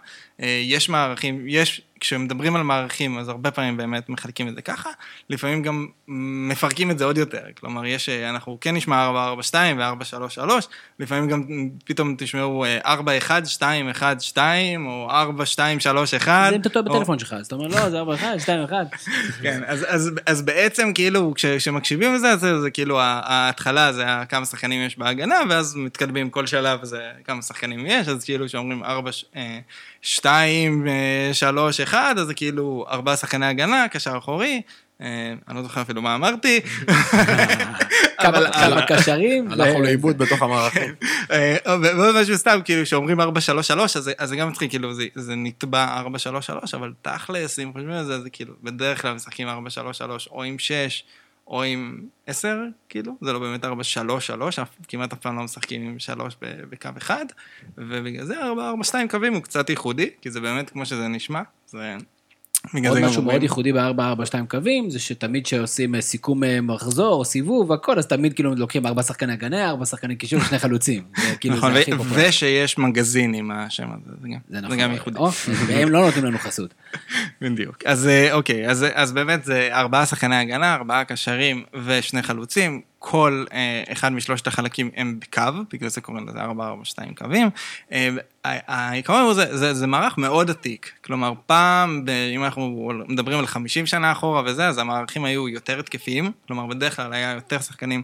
יש 0.62 0.88
מערכים, 0.88 1.44
יש, 1.48 1.82
כשמדברים 2.00 2.56
על 2.56 2.62
מערכים, 2.62 3.18
אז 3.18 3.28
הרבה 3.28 3.50
פעמים 3.50 3.76
באמת 3.76 4.08
מחלקים 4.08 4.48
את 4.48 4.54
זה 4.54 4.62
ככה, 4.62 4.90
לפעמים 5.30 5.62
גם 5.62 5.86
מפרקים 6.08 6.90
את 6.90 6.98
זה 6.98 7.04
עוד 7.04 7.18
יותר. 7.18 7.42
כלומר, 7.60 7.86
יש, 7.86 8.08
אנחנו 8.08 8.58
כן 8.60 8.76
נשמע 8.76 9.10
4-4-2 9.50 9.54
ו-4-3-3, 9.78 10.40
לפעמים 10.98 11.28
גם 11.28 11.44
פתאום 11.84 12.14
תשמעו 12.18 12.64
אה, 12.64 12.94
4-1-2-1-2, 14.34 14.38
או 14.86 15.08
4-2-3-1. 16.24 16.29
זה 16.50 16.56
אם 16.56 16.60
אתה 16.60 16.68
טועה 16.68 16.82
בטלפון 16.82 17.18
שלך, 17.18 17.32
אז 17.32 17.46
אתה 17.46 17.54
אומר, 17.54 17.66
לא, 17.66 17.90
זה 17.90 18.00
4-1, 18.02 18.04
2-1. 18.70 18.72
כן, 19.42 19.62
אז, 20.26 20.42
בעצם 20.42 20.92
כאילו, 20.94 21.32
כש, 21.34 21.46
כשמקשיבים 21.46 22.14
לזה, 22.14 22.36
זה, 22.36 22.70
כאילו 22.70 22.98
ההתחלה 23.00 23.92
זה 23.92 24.04
כמה 24.28 24.46
שחקנים 24.46 24.86
יש 24.86 24.98
בהגנה, 24.98 25.40
ואז 25.50 25.76
מתקדמים 25.76 26.30
כל 26.30 26.46
שלב 26.46 26.84
זה 26.84 27.10
כמה 27.24 27.42
שחקנים 27.42 27.86
יש, 27.86 28.08
אז 28.08 28.24
כאילו 28.24 28.48
שאומרים 28.48 28.84
4, 28.84 29.10
2, 30.02 30.86
3, 31.32 31.80
1, 31.80 32.18
אז 32.18 32.26
זה 32.26 32.34
כאילו 32.34 32.86
ארבעה 32.90 33.16
שחקני 33.16 33.46
הגנה, 33.46 33.86
קשר 33.88 34.18
אחורי, 34.18 34.62
אני 35.00 35.56
לא 35.56 35.62
זוכר 35.62 35.82
אפילו 35.82 36.02
מה 36.02 36.14
אמרתי. 36.14 36.60
כמה 38.22 38.38
כמה 38.52 38.86
קשרים. 38.86 39.52
הלכנו 39.52 39.80
ו- 39.80 39.82
לאיבוד 39.82 40.18
בתוך 40.18 40.42
המערכים. 40.42 40.94
אה, 41.32 41.56
ועוד 41.82 42.22
משהו 42.22 42.38
סתם, 42.38 42.58
כאילו, 42.64 42.86
שאומרים 42.86 43.20
4-3-3, 43.20 43.24
אז 44.18 44.28
זה- 44.28 44.36
גם 44.36 44.48
מצחיק, 44.48 44.70
כאילו, 44.70 44.94
זה- 44.94 45.06
זה 45.14 45.34
נתבע 45.36 46.02
4-3-3, 46.02 46.02
אבל 46.74 46.92
תכלס, 47.02 47.58
אם 47.58 47.72
חושבים 47.72 47.90
על 47.90 48.04
זה, 48.04 48.20
זה 48.20 48.30
כאילו, 48.30 48.54
בדרך 48.62 49.02
כלל 49.02 49.14
משחקים 49.14 49.48
4-3-3, 49.48 49.50
או 50.30 50.42
עם 50.42 50.58
6, 50.58 51.04
או 51.46 51.62
עם 51.62 52.00
10, 52.26 52.56
כאילו, 52.88 53.12
זה 53.20 53.32
לא 53.32 53.38
באמת 53.38 53.64
4-3-3, 53.64 53.68
אף- 54.62 54.68
כמעט 54.88 55.12
אף 55.12 55.18
פעם 55.18 55.36
לא 55.36 55.42
משחקים 55.42 55.82
עם 55.82 55.98
3 55.98 56.34
בקו 56.70 56.88
אחד, 56.98 57.24
ובגלל 57.78 58.24
זה 58.24 58.34
4-4-2 58.82 58.94
קווים 59.10 59.34
הוא 59.34 59.42
קצת 59.42 59.70
ייחודי, 59.70 60.10
כי 60.22 60.30
זה 60.30 60.40
באמת 60.40 60.70
כמו 60.70 60.86
שזה 60.86 61.08
נשמע, 61.08 61.40
זה... 61.66 61.96
בגלל 62.74 62.90
עוד 62.92 63.00
משהו 63.00 63.22
מאוד 63.22 63.42
ייחודי 63.42 63.72
ב-4-4-2 63.72 64.00
קווים, 64.48 64.90
זה 64.90 64.98
שתמיד 64.98 65.44
כשעושים 65.44 65.94
אה, 65.94 66.00
סיכום 66.00 66.44
אה, 66.44 66.60
מחזור 66.60 67.14
או 67.14 67.24
סיבוב, 67.24 67.72
הכל, 67.72 67.98
אז 67.98 68.06
תמיד 68.06 68.32
כאילו 68.34 68.54
לוקחים 68.54 68.86
ארבע 68.86 69.02
שחקני 69.02 69.32
הגנה, 69.32 69.70
ארבע 69.70 69.84
שחקני 69.86 70.16
קישור, 70.16 70.40
שני 70.40 70.58
חלוצים. 70.58 71.02
כאילו 71.40 71.56
נכון. 71.56 71.72
ושיש 72.14 72.78
מגזין 72.78 73.34
עם 73.34 73.50
השם 73.50 73.88
הזה, 73.92 74.16
זה 74.20 74.28
גם- 74.56 74.64
נכון. 74.64 74.92
ייחודי. 74.92 75.18
או, 75.18 75.30
והם 75.66 75.88
לא 75.90 76.04
נותנים 76.04 76.24
לנו 76.24 76.38
חסות. 76.38 76.74
בדיוק. 77.42 77.76
אז 77.86 78.06
אה, 78.06 78.32
אוקיי, 78.32 78.68
אז, 78.68 78.86
אז 78.94 79.12
באמת 79.12 79.44
זה 79.44 79.68
ארבעה 79.72 80.06
שחקני 80.06 80.36
הגנה, 80.36 80.74
ארבעה 80.74 81.04
קשרים 81.04 81.62
ושני 81.84 82.22
חלוצים. 82.22 82.80
כל 83.02 83.44
אה, 83.52 83.82
אחד 83.92 84.12
משלושת 84.12 84.46
החלקים 84.46 84.90
הם 84.96 85.20
בקו, 85.20 85.42
בגלל 85.72 85.88
זה 85.88 86.00
קוראים 86.00 86.28
לזה 86.28 86.40
ארבע, 86.40 86.66
ארבע, 86.66 86.84
שתיים 86.84 87.14
קווים. 87.14 87.50
אה, 87.92 88.08
העיקרון 88.44 89.22
הוא 89.22 89.34
זה, 89.34 89.56
זה, 89.56 89.74
זה 89.74 89.86
מערך 89.86 90.18
מאוד 90.18 90.50
עתיק. 90.50 90.92
כלומר, 91.04 91.32
פעם, 91.46 92.04
ב, 92.04 92.10
אם 92.10 92.44
אנחנו 92.44 92.92
מדברים 93.08 93.38
על 93.38 93.46
50 93.46 93.86
שנה 93.86 94.12
אחורה 94.12 94.42
וזה, 94.46 94.68
אז 94.68 94.78
המערכים 94.78 95.24
היו 95.24 95.48
יותר 95.48 95.78
התקפיים. 95.78 96.32
כלומר, 96.46 96.66
בדרך 96.66 96.96
כלל 96.96 97.12
היה 97.12 97.30
יותר 97.30 97.58
שחקנים 97.58 98.02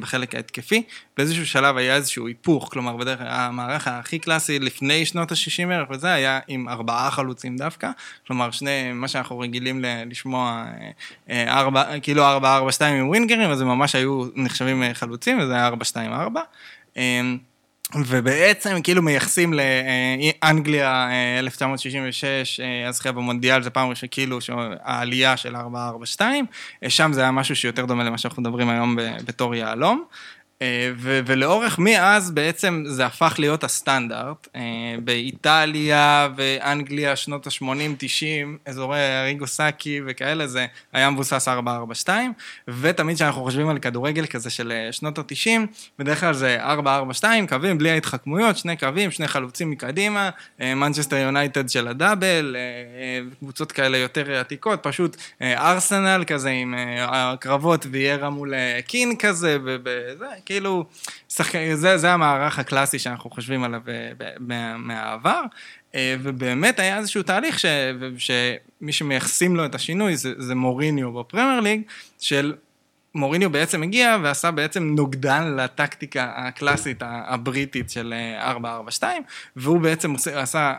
בחלק 0.00 0.34
ההתקפי. 0.34 0.82
באיזשהו 1.16 1.46
שלב 1.46 1.76
היה 1.76 1.96
איזשהו 1.96 2.26
היפוך, 2.26 2.68
כלומר, 2.72 2.96
בדרך 2.96 3.18
כלל 3.18 3.28
המערך 3.30 3.88
הכי 3.88 4.18
קלאסי 4.18 4.58
לפני 4.58 5.06
שנות 5.06 5.32
ה-60 5.32 5.66
בערך 5.68 5.88
וזה, 5.90 6.12
היה 6.12 6.40
עם 6.48 6.68
ארבעה 6.68 7.10
חלוצים 7.10 7.56
דווקא. 7.56 7.90
כלומר, 8.26 8.50
שני, 8.50 8.92
מה 8.92 9.08
שאנחנו 9.08 9.38
רגילים 9.38 9.84
לשמוע, 10.06 10.64
אה, 10.80 10.90
אה, 11.30 11.60
ארבע, 11.60 12.00
כאילו 12.00 12.24
ארבע, 12.24 12.56
ארבע, 12.56 12.72
שתיים 12.72 13.00
עם 13.00 13.08
ווינגרים, 13.08 13.50
אז 13.50 13.60
הם 13.60 13.68
ממש 13.68 13.94
היו 13.94 14.24
נחשבים 14.34 14.82
אה, 14.82 14.94
חלוצים, 14.94 15.38
וזה 15.40 15.54
היה 15.54 15.66
ארבע, 15.66 15.84
שתיים, 15.84 16.12
ארבע. 16.12 16.40
אה, 16.96 17.20
ובעצם 17.94 18.82
כאילו 18.82 19.02
מייחסים 19.02 19.54
לאנגליה 20.42 21.08
1966, 21.38 22.60
אה, 22.60 22.88
הזכייה 22.88 23.12
במונדיאל, 23.12 23.62
זה 23.62 23.70
פעם 23.70 23.88
ראשונה 23.88 24.08
כאילו 24.10 24.38
העלייה 24.82 25.36
של 25.36 25.56
442, 25.56 26.46
שם 26.88 27.12
זה 27.12 27.20
היה 27.20 27.30
משהו 27.30 27.56
שיותר 27.56 27.84
דומה 27.84 28.04
למה 28.04 28.18
שאנחנו 28.18 28.42
מדברים 28.42 28.68
היום 28.68 28.96
בתור 29.26 29.54
יהלום. 29.54 30.04
אה, 30.62 30.90
ו- 30.96 31.20
ולאורך 31.26 31.78
מאז 31.78 32.30
בעצם 32.30 32.84
זה 32.86 33.06
הפך 33.06 33.34
להיות 33.38 33.64
הסטנדרט. 33.64 34.48
אה, 34.56 34.60
באיטליה 35.04 36.28
ואנגליה, 36.36 37.16
שנות 37.16 37.46
ה-80-90, 37.46 38.48
אזורי 38.66 39.20
אריגו 39.20 39.46
סאקי 39.46 40.00
וכאלה, 40.06 40.46
זה 40.46 40.66
היה 40.92 41.10
מבוסס 41.10 41.48
4-4-2, 41.48 42.08
ותמיד 42.68 43.16
כשאנחנו 43.16 43.42
חושבים 43.42 43.68
על 43.68 43.78
כדורגל 43.78 44.26
כזה 44.26 44.50
של 44.50 44.72
אה, 44.72 44.92
שנות 44.92 45.18
ה-90, 45.18 45.50
בדרך 45.98 46.20
כלל 46.20 46.34
זה 46.34 46.58
4-4-2, 47.20 47.24
קווים 47.48 47.78
בלי 47.78 47.90
ההתחכמויות, 47.90 48.56
שני 48.56 48.76
קווים, 48.76 49.10
שני 49.10 49.28
חלוצים 49.28 49.70
מקדימה, 49.70 50.30
מנצ'סטר 50.58 51.16
יונייטד 51.16 51.68
של 51.68 51.88
הדאבל, 51.88 52.56
קבוצות 53.38 53.72
כאלה 53.72 53.98
יותר 53.98 54.40
עתיקות, 54.40 54.82
פשוט 54.82 55.16
ארסנל 55.42 56.24
כזה 56.26 56.50
עם 56.50 56.74
הקרבות 56.98 57.86
ויירה 57.90 58.30
מול 58.30 58.54
קין 58.86 59.16
כזה, 59.16 59.58
וזה, 59.64 60.26
כאילו, 60.48 60.84
שחק... 61.28 61.54
זה, 61.74 61.98
זה 61.98 62.12
המערך 62.12 62.58
הקלאסי 62.58 62.98
שאנחנו 62.98 63.30
חושבים 63.30 63.64
עליו 63.64 63.80
אה, 63.88 64.10
מה, 64.38 64.76
מהעבר, 64.76 65.42
אה, 65.94 66.16
ובאמת 66.22 66.78
היה 66.78 66.98
איזשהו 66.98 67.22
תהליך 67.22 67.58
ש... 67.58 67.64
שמי 68.18 68.92
שמייחסים 68.92 69.56
לו 69.56 69.64
את 69.64 69.74
השינוי 69.74 70.16
זה, 70.16 70.32
זה 70.38 70.54
מוריניו 70.54 71.12
בפרמייר 71.12 71.60
ליג, 71.60 71.82
של 72.18 72.54
מוריניו 73.14 73.50
בעצם 73.50 73.82
הגיע 73.82 74.16
ועשה 74.22 74.50
בעצם 74.50 74.82
נוגדן 74.82 75.56
לטקטיקה 75.56 76.32
הקלאסית 76.36 77.02
הבריטית 77.02 77.90
של 77.90 78.14
4-4-2, 79.00 79.02
והוא 79.56 79.80
בעצם 79.80 80.14
עשה 80.34 80.74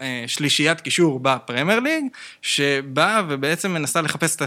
אה, 0.00 0.24
שלישיית 0.26 0.80
קישור 0.80 1.20
בפרמייר 1.22 1.80
ליג, 1.80 2.04
שבאה 2.42 3.22
ובעצם 3.28 3.74
מנסה 3.74 4.00
לחפש 4.00 4.36
את 4.36 4.42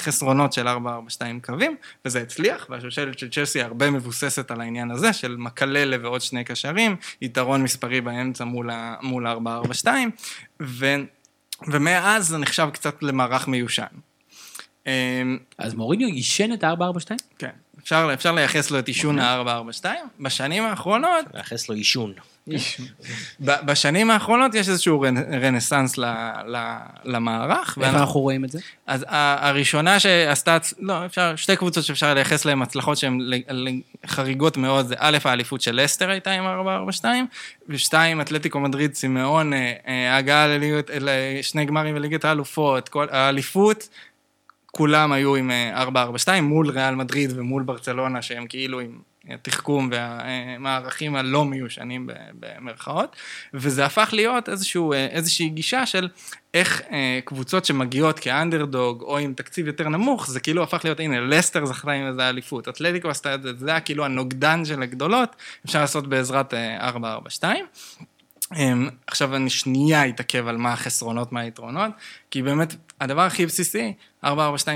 החסרונות 0.00 0.52
של 0.52 0.68
4-4-2 0.68 0.70
קווים, 1.42 1.76
וזה 2.04 2.20
הצליח, 2.20 2.66
והשושלת 2.70 3.18
של 3.18 3.30
צ'לסי 3.30 3.62
הרבה 3.62 3.90
מבוססת 3.90 4.50
על 4.50 4.60
העניין 4.60 4.90
הזה, 4.90 5.12
של 5.12 5.36
מקללה 5.36 5.96
ועוד 6.02 6.20
שני 6.20 6.44
קשרים, 6.44 6.96
יתרון 7.22 7.62
מספרי 7.62 8.00
באמצע 8.00 8.44
מול 9.02 9.26
4-4-2, 9.84 9.86
ו... 10.62 10.94
ומאז 11.66 12.28
זה 12.28 12.38
נחשב 12.38 12.68
קצת 12.72 13.02
למערך 13.02 13.48
מיושן. 13.48 13.84
אמ, 14.86 15.38
אז 15.58 15.74
מוריניו 15.74 16.08
עישן 16.08 16.52
את 16.52 16.64
ה-442? 16.64 17.16
כן, 17.38 17.50
אפשר, 17.82 18.10
אפשר 18.14 18.32
לייחס 18.32 18.70
לו 18.70 18.78
את 18.78 18.88
עישון 18.88 19.18
ה-442. 19.18 19.84
בשנים 20.20 20.62
האחרונות... 20.62 21.24
לייחס 21.34 21.68
לו 21.68 21.74
עישון. 21.74 22.12
בשנים 23.40 24.10
האחרונות 24.10 24.54
יש 24.54 24.68
איזשהו 24.68 25.04
רנסאנס 25.42 25.98
למערך. 27.04 27.78
איפה 27.82 27.98
אנחנו 27.98 28.20
רואים 28.20 28.44
את 28.44 28.50
זה? 28.50 28.58
אז 28.86 29.04
הראשונה 29.08 30.00
שעשתה, 30.00 30.58
לא, 30.78 31.06
אפשר, 31.06 31.36
שתי 31.36 31.56
קבוצות 31.56 31.84
שאפשר 31.84 32.14
לייחס 32.14 32.44
להן 32.44 32.62
הצלחות 32.62 32.98
שהן 32.98 33.18
חריגות 34.06 34.56
מאוד, 34.56 34.86
זה 34.86 34.94
א', 34.98 35.18
האליפות 35.24 35.60
של 35.60 35.82
לסטר 35.82 36.10
הייתה 36.10 36.30
עם 36.30 36.44
442, 36.46 37.26
ושתיים, 37.68 38.20
אתלטיקו 38.20 38.60
מדריד 38.60 38.92
צימאון, 38.92 39.52
אה, 39.52 39.72
אה, 39.86 40.16
הגעה 40.16 40.46
לשני 41.00 41.64
גמרים 41.64 41.94
בליגת 41.94 42.24
האלופות, 42.24 42.90
האליפות. 43.10 43.88
כולם 44.76 45.12
היו 45.12 45.36
עם 45.36 45.50
4-4-2 45.74 45.96
אה, 46.28 46.40
מול 46.40 46.70
ריאל 46.70 46.94
מדריד 46.94 47.32
ומול 47.36 47.62
ברצלונה 47.62 48.22
שהם 48.22 48.46
כאילו 48.46 48.80
עם 48.80 48.98
התחכום 49.28 49.88
והמערכים 49.92 51.16
הלא 51.16 51.44
מיושנים 51.44 52.08
במרכאות, 52.40 53.16
וזה 53.54 53.84
הפך 53.84 54.10
להיות 54.12 54.48
איזשהו, 54.48 54.92
אה, 54.92 55.06
איזושהי 55.06 55.48
גישה 55.48 55.86
של 55.86 56.08
איך 56.54 56.82
אה, 56.92 57.18
קבוצות 57.24 57.64
שמגיעות 57.64 58.18
כאנדרדוג 58.18 59.02
או 59.02 59.18
עם 59.18 59.34
תקציב 59.34 59.66
יותר 59.66 59.88
נמוך, 59.88 60.30
זה 60.30 60.40
כאילו 60.40 60.62
הפך 60.62 60.80
להיות, 60.84 61.00
הנה, 61.00 61.20
לסטר 61.20 61.64
זכתה 61.64 61.90
עם 61.90 62.06
איזה 62.06 62.28
אליפות, 62.28 62.68
אתלטיקו 62.68 63.08
עשתה 63.08 63.34
את 63.34 63.42
זה, 63.42 63.54
זה 63.54 63.70
היה 63.70 63.80
כאילו 63.80 64.04
הנוגדן 64.04 64.64
של 64.64 64.82
הגדולות, 64.82 65.36
אפשר 65.66 65.80
לעשות 65.80 66.06
בעזרת 66.06 66.54
4-4-2. 67.40 67.44
אמ, 68.56 68.88
עכשיו 69.06 69.36
אני 69.36 69.50
שנייה 69.50 70.08
אתעכב 70.08 70.46
על 70.46 70.56
מה 70.56 70.72
החסרונות, 70.72 71.32
מה 71.32 71.40
היתרונות, 71.40 71.90
כי 72.30 72.42
באמת 72.42 72.74
הדבר 73.00 73.20
הכי 73.20 73.46
בסיסי, 73.46 73.92
4-4-2 74.24 74.28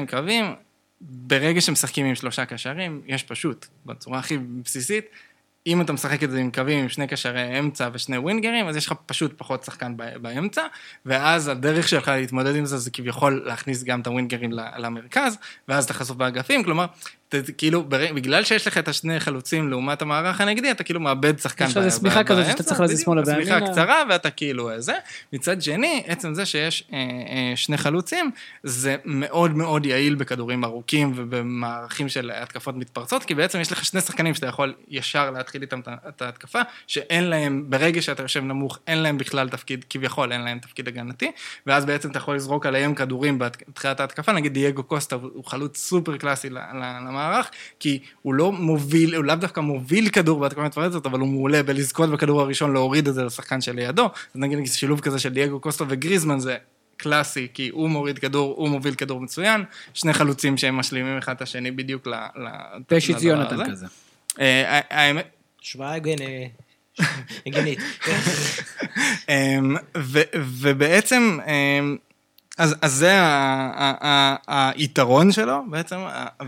קרבים, 0.09 0.55
ברגע 1.01 1.61
שמשחקים 1.61 2.07
עם 2.07 2.15
שלושה 2.15 2.45
קשרים, 2.45 3.01
יש 3.07 3.23
פשוט, 3.23 3.67
בצורה 3.87 4.19
הכי 4.19 4.39
בסיסית, 4.39 5.05
אם 5.67 5.81
אתה 5.81 5.93
משחק 5.93 6.23
את 6.23 6.31
זה 6.31 6.39
עם 6.39 6.51
קווים 6.51 6.83
עם 6.83 6.89
שני 6.89 7.07
קשרי 7.07 7.59
אמצע 7.59 7.89
ושני 7.93 8.19
ווינגרים, 8.19 8.67
אז 8.67 8.77
יש 8.77 8.87
לך 8.87 8.95
פשוט 9.07 9.35
פחות 9.37 9.65
שחקן 9.65 9.97
באמצע, 9.97 10.63
ואז 11.07 11.49
הדרך 11.49 11.89
שלך 11.89 12.09
להתמודד 12.09 12.57
עם 12.57 12.67
זה, 12.67 12.79
זה 12.79 12.91
כביכול 12.91 13.43
להכניס 13.47 13.85
גם 13.85 14.01
את 14.01 14.07
הווינגרים 14.07 14.51
למרכז, 14.53 15.39
ואז 15.69 15.85
אתה 15.85 15.95
חשוף 15.95 16.17
באגפים, 16.17 16.65
כלומר, 16.65 16.87
כאילו, 17.59 17.85
בגלל 17.89 18.45
שיש 18.45 18.67
לך 18.67 18.79
את 18.79 18.89
השני 18.89 19.21
חלוצים 19.21 19.71
לעומת 19.71 20.03
המערך 20.03 20.41
הנגדי, 20.41 20.71
אתה 20.71 20.85
כאילו 20.85 21.01
מאבד 21.01 21.39
שחקן 21.39 21.65
באמצע. 21.65 21.87
יש 21.87 21.95
לך 21.95 22.01
שמיכה 22.01 22.25
כזאת 22.25 22.47
שאתה 22.47 22.63
צריך 22.63 22.81
להזיז 22.81 23.01
שמאלה 23.01 23.23
וימינה. 23.27 23.45
שמיכה 23.45 23.73
קצרה, 23.73 24.03
ואתה 24.09 24.31
כאילו 24.31 24.71
זה. 24.79 24.93
מצד 25.33 25.63
שני, 25.63 26.03
עצם 26.07 26.35
זה 26.35 26.47
שיש 26.47 26.85
אה, 26.93 26.99
אה, 26.99 27.53
שני 27.57 27.77
חלוצים, 27.77 28.31
זה 28.63 28.97
מאוד 29.05 29.57
מאוד 29.57 29.87
יעיל 29.87 30.15
בכדורים 30.15 30.65
ארוכים 30.65 31.13
ובמערכים 31.17 32.09
של 32.09 32.31
התקפות 32.35 32.77
מתפרצות, 32.77 33.25
כי 33.25 33.35
בעצם 33.35 33.61
יש 33.61 33.73
לך 33.73 33.85
שני 33.85 34.01
שחקנים 34.01 34.35
שאתה 34.35 34.47
יכול 34.47 34.75
ישר 34.89 35.31
להתחיל 35.31 35.63
איתם 35.63 35.81
את 36.09 36.23
ההתקפה, 36.23 36.61
שאין 36.87 37.25
להם, 37.25 37.65
ברגע 37.69 38.03
שאתה 38.03 38.23
יושב 38.23 38.45
נמוך, 38.45 38.79
אין 38.87 38.99
להם 38.99 39.19
בכלל 39.19 39.49
תפקיד, 39.49 39.85
כביכול 39.91 40.33
אין 40.33 40.41
להם 40.41 40.59
תפקיד 40.59 40.89
הגנתי, 40.89 41.33
ואז 41.67 41.85
בעצם 41.85 42.11
אתה 42.11 42.19
יכול 42.19 42.37
לזרוק 42.37 42.67
עליהם 42.67 42.95
כדורים 42.95 43.39
בתחילת 43.39 44.01
ההתקפה, 44.01 44.33
נגיד 44.33 44.55
דייגו 44.55 44.83
קוסטה 44.83 45.17
הוא 45.17 45.45
חלוץ 45.45 45.77
סופר 45.79 46.17
קלאסי 46.17 46.51
המערך, 47.19 47.51
כי 47.81 47.99
הוא 48.23 48.35
לא 48.35 48.53
מוביל, 48.53 49.15
הוא 49.15 49.25
לאו 49.25 49.35
דווקא 49.35 49.61
מוביל 49.61 50.09
כדור 50.09 50.41
בהתקפה 50.41 50.63
מתפרצת, 50.63 51.07
אבל 51.07 51.21
הוא 51.21 51.29
מעולה 51.29 51.63
בלזכות 51.63 52.11
בכדור 52.11 52.41
הראשון 52.41 52.73
להוריד 52.73 53.09
את 53.09 53.15
זה 53.15 53.25
לשחקן 53.25 53.61
שלידו. 53.61 54.05
אז 54.05 54.41
נגיד 54.41 54.67
שילוב 54.67 55.01
כזה 55.01 55.19
של 55.19 55.29
דייגו 55.29 55.61
קוסטו 55.61 55.85
וגריזמן 55.89 56.41
זה 56.41 56.57
קלאסי, 56.97 57.49
כי 57.55 57.69
הוא 57.69 57.91
מוריד 57.91 58.19
כדור, 58.19 58.55
הוא 58.57 58.69
מוביל 58.69 58.95
כדור 58.95 59.21
מצוין, 59.21 59.65
שני 59.95 60.13
חלוצים 60.13 60.57
שהם 60.57 60.77
משלימים 60.77 61.19
אחד 61.19 61.35
את 61.37 61.43
השני 61.43 61.71
בדיוק 61.71 62.07
ל... 62.07 62.15
פשיץ 62.87 63.23
יונתן 63.23 63.71
כזה. 63.71 63.87
אה, 64.41 64.81
האמת... 64.91 65.29
השוואה 65.63 65.95
הגיונית. 65.95 67.79
אמ, 69.29 69.77
ובעצם 70.35 71.39
אמ, 71.47 71.97
אז, 72.59 72.75
אז 72.83 72.93
זה 72.93 73.21
היתרון 74.49 75.33
שלו 75.33 75.63
בעצם, 75.71 75.97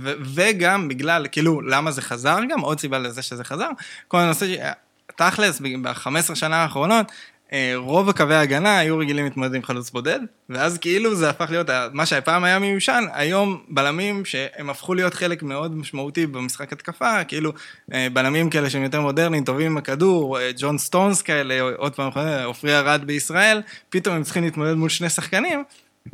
ו, 0.02 0.12
וגם 0.34 0.88
בגלל, 0.88 1.26
כאילו, 1.32 1.60
למה 1.60 1.90
זה 1.90 2.02
חזר 2.02 2.38
גם, 2.50 2.60
עוד 2.60 2.80
סיבה 2.80 2.98
לזה 2.98 3.22
שזה 3.22 3.44
חזר, 3.44 3.68
כל 4.08 4.18
הנושא, 4.18 4.72
תכלס, 5.16 5.60
ב-15 5.60 6.34
שנה 6.34 6.56
האחרונות, 6.56 7.12
אה, 7.52 7.72
רוב 7.76 8.08
הקווי 8.08 8.34
ההגנה 8.34 8.78
היו 8.78 8.98
רגילים 8.98 9.24
להתמודד 9.24 9.54
עם 9.54 9.62
חלוץ 9.62 9.90
בודד, 9.90 10.20
ואז 10.48 10.78
כאילו 10.78 11.14
זה 11.14 11.30
הפך 11.30 11.50
להיות, 11.50 11.66
מה 11.92 12.06
שהפעם 12.06 12.44
היה 12.44 12.58
מיושן, 12.58 13.04
היום 13.12 13.62
בלמים 13.68 14.24
שהם 14.24 14.70
הפכו 14.70 14.94
להיות 14.94 15.14
חלק 15.14 15.42
מאוד 15.42 15.76
משמעותי 15.76 16.26
במשחק 16.26 16.72
התקפה, 16.72 17.24
כאילו 17.24 17.52
אה, 17.92 18.06
בלמים 18.12 18.50
כאלה 18.50 18.70
שהם 18.70 18.82
יותר 18.82 19.00
מודרניים, 19.00 19.44
טובים 19.44 19.66
עם 19.66 19.76
הכדור, 19.76 20.38
אה, 20.38 20.50
ג'ון 20.58 20.78
סטונס 20.78 21.22
כאלה, 21.22 21.60
עוד 21.76 21.94
פעם, 21.94 22.10
עופרי 22.44 22.76
ארד 22.76 23.04
בישראל, 23.04 23.62
פתאום 23.90 24.16
הם 24.16 24.22
צריכים 24.22 24.44
להתמודד 24.44 24.74
מול 24.74 24.88
שני 24.88 25.10
שחקנים, 25.10 25.64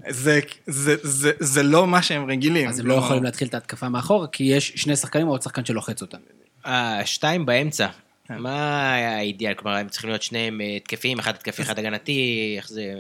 זה, 0.08 0.40
זה, 0.66 0.96
זה, 1.02 1.32
זה 1.40 1.62
לא 1.62 1.86
מה 1.86 2.02
שהם 2.02 2.30
רגילים. 2.30 2.68
אז 2.68 2.80
הם 2.80 2.86
לא 2.86 2.94
יכולים 2.94 3.24
להתחיל 3.24 3.48
את 3.48 3.54
ההתקפה 3.54 3.88
מאחור, 3.88 4.26
כי 4.32 4.44
יש 4.44 4.72
שני 4.76 4.96
שחקנים 4.96 5.26
או 5.26 5.32
עוד 5.32 5.42
שחקן 5.42 5.64
שלוחץ 5.64 6.02
אותם. 6.02 6.18
השתיים 6.64 7.46
באמצע. 7.46 7.88
כן. 8.28 8.38
מה 8.38 8.92
היה 8.94 9.16
האידיאל? 9.16 9.54
כלומר, 9.54 9.76
הם 9.76 9.88
צריכים 9.88 10.10
להיות 10.10 10.22
שניהם 10.22 10.60
אה, 10.60 10.76
התקפיים, 10.76 11.18
אחד 11.18 11.34
התקפי, 11.34 11.62
אחד 11.62 11.78
הגנתי, 11.78 12.54
איך 12.56 12.68
זה... 12.68 12.94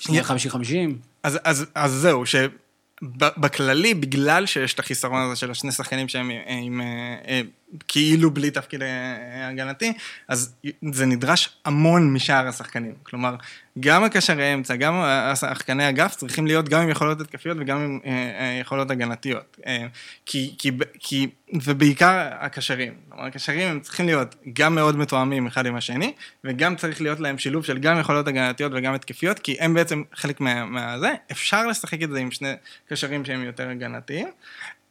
שנייה 0.00 0.24
חמישי 0.24 0.50
חמישים. 0.50 0.98
אז, 1.22 1.38
אז, 1.44 1.66
אז 1.74 1.92
זהו, 1.92 2.24
שבכללי, 2.26 3.94
בגלל 3.94 4.46
שיש 4.46 4.74
את 4.74 4.78
החיסרון 4.78 5.22
הזה 5.22 5.36
של 5.36 5.50
השני 5.50 5.72
שחקנים 5.72 6.08
שהם 6.08 6.30
עם, 6.30 6.40
עם, 6.46 6.80
אה, 6.80 7.38
עם 7.38 7.46
כאילו 7.88 8.30
בלי 8.30 8.50
תפקיד 8.50 8.82
אה, 8.82 9.48
הגנתי, 9.48 9.92
אז 10.28 10.54
זה 10.92 11.06
נדרש 11.06 11.56
המון 11.64 12.12
משאר 12.12 12.48
השחקנים. 12.48 12.94
כלומר, 13.02 13.34
גם 13.80 14.04
הקשרי 14.04 14.54
אמצע, 14.54 14.76
גם 14.76 14.94
השחקני 15.04 15.88
אגף 15.88 16.14
צריכים 16.14 16.46
להיות 16.46 16.68
גם 16.68 16.82
עם 16.82 16.90
יכולות 16.90 17.20
התקפיות 17.20 17.56
וגם 17.60 17.78
עם 17.78 17.98
אה, 18.04 18.10
אה, 18.10 18.58
יכולות 18.60 18.90
הגנתיות. 18.90 19.56
כי, 20.26 20.54
כי, 20.58 20.70
כי, 20.98 21.28
ובעיקר 21.64 22.28
הקשרים. 22.32 22.92
כלומר, 23.08 23.26
הקשרים 23.26 23.68
הם 23.68 23.80
צריכים 23.80 24.06
להיות 24.06 24.34
גם 24.52 24.74
מאוד 24.74 24.96
מתואמים 24.96 25.46
אחד 25.46 25.66
עם 25.66 25.76
השני, 25.76 26.12
וגם 26.44 26.76
צריך 26.76 27.00
להיות 27.00 27.20
להם 27.20 27.38
שילוב 27.38 27.64
של 27.64 27.78
גם 27.78 28.00
יכולות 28.00 28.28
הגנתיות 28.28 28.72
וגם 28.74 28.94
התקפיות, 28.94 29.38
כי 29.38 29.56
הם 29.60 29.74
בעצם 29.74 30.02
חלק 30.14 30.40
מה... 30.40 30.64
מהזה. 30.64 31.12
אפשר 31.32 31.66
לשחק 31.66 32.02
את 32.02 32.10
זה 32.10 32.18
עם 32.18 32.30
שני 32.30 32.52
קשרים 32.88 33.24
שהם 33.24 33.42
יותר 33.42 33.68
הגנתיים. 33.68 34.28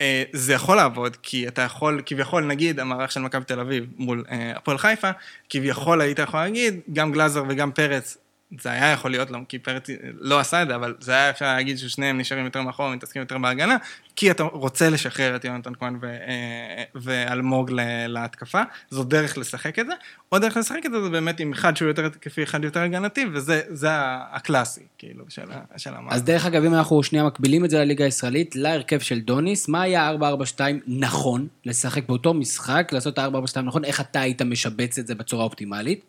אה, 0.01 0.23
זה 0.33 0.53
יכול 0.53 0.75
לעבוד, 0.75 1.17
כי 1.23 1.47
אתה 1.47 1.61
יכול, 1.61 2.01
כביכול, 2.05 2.45
נגיד, 2.45 2.79
המערך 2.79 3.11
של 3.11 3.19
מכבי 3.19 3.45
תל 3.45 3.59
אביב 3.59 3.85
מול 3.97 4.23
אה, 4.31 4.51
הפועל 4.55 4.77
חיפה, 4.77 5.09
כביכול 5.49 6.01
היית 6.01 6.19
יכול 6.19 6.39
להגיד, 6.39 6.79
גם 6.93 7.11
גלאזר 7.11 7.43
וגם 7.47 7.71
פרץ 7.71 8.17
זה 8.59 8.71
היה 8.71 8.91
יכול 8.91 9.11
להיות, 9.11 9.31
לא, 9.31 9.39
כי 9.49 9.59
פרץ 9.59 9.87
לא 10.19 10.39
עשה 10.39 10.61
את 10.61 10.67
זה, 10.67 10.75
אבל 10.75 10.95
זה 10.99 11.11
היה 11.11 11.29
אפשר 11.29 11.45
להגיד 11.45 11.77
ששניהם 11.77 12.17
נשארים 12.17 12.45
יותר 12.45 12.61
מאחור, 12.61 12.89
מתעסקים 12.89 13.21
יותר 13.21 13.37
בהגנה, 13.37 13.77
כי 14.15 14.31
אתה 14.31 14.43
רוצה 14.43 14.89
לשחרר 14.89 15.35
את 15.35 15.45
יונתן 15.45 15.75
כהן 15.79 15.99
אה, 16.03 16.83
ואלמוג 16.95 17.71
להתקפה, 18.07 18.61
זו 18.89 19.03
דרך 19.03 19.37
לשחק 19.37 19.79
את 19.79 19.85
זה. 19.85 19.93
עוד 20.29 20.41
דרך 20.41 20.57
לשחק 20.57 20.85
את 20.85 20.91
זה 20.91 21.01
זה 21.03 21.09
באמת 21.09 21.39
עם 21.39 21.51
אחד 21.51 21.77
שהוא 21.77 21.87
יותר 21.87 22.05
התקפי, 22.05 22.43
אחד 22.43 22.63
יותר 22.63 22.79
הגנתי, 22.79 23.25
וזה 23.33 23.61
זה 23.69 23.89
הקלאסי, 24.31 24.81
כאילו, 24.97 25.25
של, 25.29 25.41
של 25.77 25.93
המערכת. 25.93 26.15
אז 26.15 26.23
דרך 26.23 26.45
אגב, 26.45 26.63
אם 26.63 26.73
אנחנו 26.73 27.03
שנייה 27.03 27.25
מקבילים 27.25 27.65
את 27.65 27.69
זה 27.69 27.79
לליגה 27.79 28.05
הישראלית, 28.05 28.55
להרכב 28.55 28.99
של 28.99 29.19
דוניס, 29.19 29.67
מה 29.67 29.81
היה 29.81 30.11
4-4-2 30.57 30.59
נכון 30.87 31.47
לשחק 31.65 32.07
באותו 32.07 32.33
משחק, 32.33 32.89
לעשות 32.91 33.19
4-4-2 33.19 33.21
נכון, 33.63 33.85
איך 33.85 34.01
אתה 34.01 34.19
היית 34.19 34.41
משבץ 34.41 34.99
את 34.99 35.07
זה 35.07 35.15
בצורה 35.15 35.43
אופטימלית? 35.43 36.01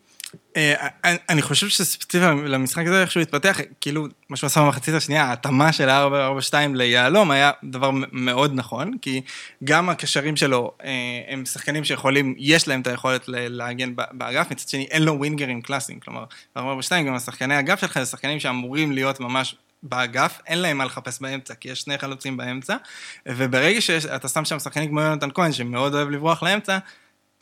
אה, 0.57 0.89
אני- 1.29 1.43
חושב 1.43 1.69
שספציפית 1.69 2.29
למשחק 2.45 2.87
הזה, 2.87 3.03
איך 3.03 3.11
שהוא 3.11 3.21
התפתח, 3.23 3.61
כאילו, 3.81 4.07
מה 4.29 4.37
שהוא 4.37 4.47
עשה 4.47 4.61
במחצית 4.61 4.95
השנייה, 4.95 5.25
ההתאמה 5.25 5.73
של 5.73 5.89
ה-4-4-2 5.89 6.55
ליהלום 6.75 7.31
היה 7.31 7.51
דבר 7.65 7.91
מאוד 8.13 8.53
נכון, 8.55 8.99
כי 9.03 9.21
גם 9.65 9.89
הקשרים 9.91 10.37
שלו 10.37 10.73
אה, 10.85 10.91
הם 11.29 11.45
שחקנים 11.45 11.85
שיכולים, 11.85 12.35
יש 12.39 12.69
להם 12.69 12.81
את 12.81 12.87
היכולת 12.87 13.25
להגן 13.29 13.93
באגף, 14.13 14.51
מצד 14.51 14.69
שני 14.69 14.87
אין 14.91 15.03
לו 15.03 15.19
ווינגרים 15.19 15.63
קלאסיים, 15.63 16.01
כלומר, 16.01 16.25
ב-4-4-2 16.57 16.63
גם 17.07 17.15
השחקני 17.15 17.55
האגף 17.55 17.81
שלך 17.81 17.99
זה 17.99 18.07
שחקנים 18.07 18.41
שאמורים 18.41 18.93
להיות 18.93 19.21
ממש 19.21 19.55
באגף, 19.83 20.39
אין 20.47 20.59
להם 20.59 20.79
מה 20.79 20.85
לחפש 20.85 21.21
באמצע, 21.21 21.55
כי 21.55 21.69
יש 21.69 21.81
שני 21.81 21.99
חלוצים 21.99 22.37
באמצע, 22.37 22.77
וברגע 23.29 23.81
שאתה 23.81 24.29
שם 24.29 24.45
שם 24.45 24.59
שחקנים 24.59 24.89
כמו 24.89 25.01
יונתן 25.01 25.29
כהן, 25.35 25.53
שמאוד 25.53 25.95
אוהב 25.95 26.11
לברוח 26.11 26.43
לאמצע, 26.43 26.79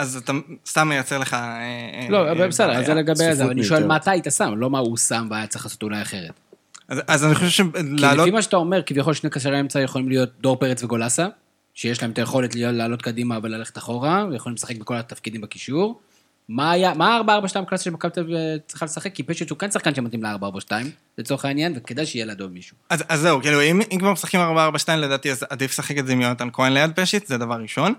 אז 0.01 0.17
אתה 0.17 0.33
סתם 0.67 0.89
מייצר 0.89 1.19
לך... 1.19 1.35
אה, 1.35 1.41
אה, 1.41 2.07
לא, 2.11 2.27
אה, 2.27 2.33
אבל 2.33 2.49
בסדר. 2.49 2.73
אז 2.73 2.87
זה 2.87 2.95
לגבי 2.95 3.35
זה, 3.35 3.45
אבל 3.45 3.51
אני 3.51 3.65
שואל. 3.65 3.87
מה 3.87 3.97
אתה 3.97 4.11
היית 4.11 4.27
שם, 4.37 4.53
לא 4.57 4.71
מה 4.71 4.79
הוא 4.79 4.97
שם 4.97 5.27
והיה 5.31 5.47
צריך 5.47 5.65
לעשות 5.65 5.83
אולי 5.83 6.03
אחרת. 6.03 6.41
אז, 6.89 7.01
אז 7.07 7.25
אני 7.25 7.35
חושב 7.35 7.71
כי 7.73 7.79
שלעלות... 7.99 8.27
לפי 8.27 8.31
מה 8.31 8.43
שאתה 8.43 8.57
אומר, 8.57 8.83
כביכול 8.83 9.15
שני 9.15 9.31
קשרי 9.31 9.61
אמצע 9.61 9.81
יכולים 9.81 10.09
להיות 10.09 10.31
דור 10.41 10.57
פרץ 10.57 10.83
וגולסה, 10.85 11.27
שיש 11.75 12.03
להם 12.03 12.11
את 12.11 12.19
היכולת 12.19 12.55
להיות- 12.55 12.75
לעלות 12.75 13.03
קדימה 13.03 13.39
וללכת 13.43 13.79
אחורה, 13.79 14.25
ויכולים 14.31 14.57
לשחק 14.57 14.77
בכל 14.77 14.97
התפקידים 14.97 15.41
בקישור. 15.41 16.01
מה 16.49 16.71
היה, 16.71 16.95
מה 16.95 17.17
ה-4-4-2 17.17 17.59
הקלאסי 17.61 17.85
שמכבי 17.85 18.11
תל 18.11 18.21
אביב 18.21 18.37
צריכה 18.67 18.85
לשחק? 18.85 19.15
כי 19.15 19.23
פשוט 19.23 19.51
הוא 19.51 19.59
כן 19.59 19.71
שחקן 19.71 19.95
שמתאים 19.95 20.23
ל-4-4-2, 20.23 20.73
לצורך 21.19 21.45
העניין, 21.45 21.73
וכדאי 21.77 22.07
שיהיה 22.07 22.27
לידו 22.27 22.49
מישהו. 22.49 22.77
אז, 22.91 23.05
אז 23.09 23.21
זהו, 23.21 23.43
כאילו, 23.43 23.63
אם, 23.63 23.81
אם 23.93 23.99
כבר 23.99 24.13
משחקים 24.13 24.41
4-4-2, 24.41 24.91
לדעתי, 24.97 25.31
אז 25.31 25.45
עדיף 25.51 25.71
לשחק 25.71 25.99
את 25.99 26.07
זה 26.07 26.13
עם 26.13 26.21
יונתן 26.21 26.49
כהן 26.53 26.73
ליד 26.73 26.91
פשיט, 26.95 27.27
זה 27.27 27.39
דבר 27.39 27.55
ראשון. 27.55 27.95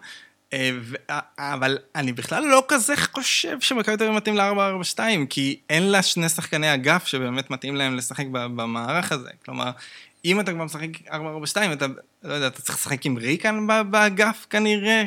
אה, 0.54 0.72
אה, 1.10 1.20
אבל 1.54 1.78
אני 1.96 2.14
בכלל 2.14 2.44
לא 2.44 2.64
כזה 2.68 2.94
חושב 2.98 3.58
שמכבי 3.62 3.98
תל 3.98 4.04
אביב 4.04 4.16
מתאים 4.16 4.36
ל-4-4-2, 4.38 5.00
כי 5.30 5.60
אין 5.70 5.92
לה 5.92 6.02
שני 6.02 6.30
שחקני 6.30 6.74
אגף 6.74 7.08
שבאמת 7.08 7.50
מתאים 7.52 7.76
להם 7.76 7.98
לשחק 7.98 8.26
במערך 8.32 9.12
הזה. 9.12 9.30
כלומר, 9.46 9.72
אם 10.26 10.40
אתה 10.40 10.54
כבר 10.54 10.64
משחק 10.64 10.90
4-4-2, 11.08 11.14
אתה, 11.74 11.86
לא 12.24 12.34
יודע, 12.34 12.48
אתה 12.48 12.62
צריך 12.62 12.78
לשחק 12.78 13.06
עם 13.06 13.18
ריקן 13.18 13.68
באגף 13.90 14.46
כנראה, 14.50 15.04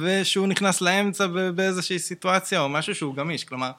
ושהוא 0.00 0.46
נכנס 0.46 0.80
לאמצע 0.80 1.26
באיזושהי 1.54 1.98
סיטואציה, 1.98 2.60
או 2.60 2.68
משהו 2.68 2.94
שהוא 2.94 3.14
גמיש. 3.14 3.44
כלומר, 3.44 3.70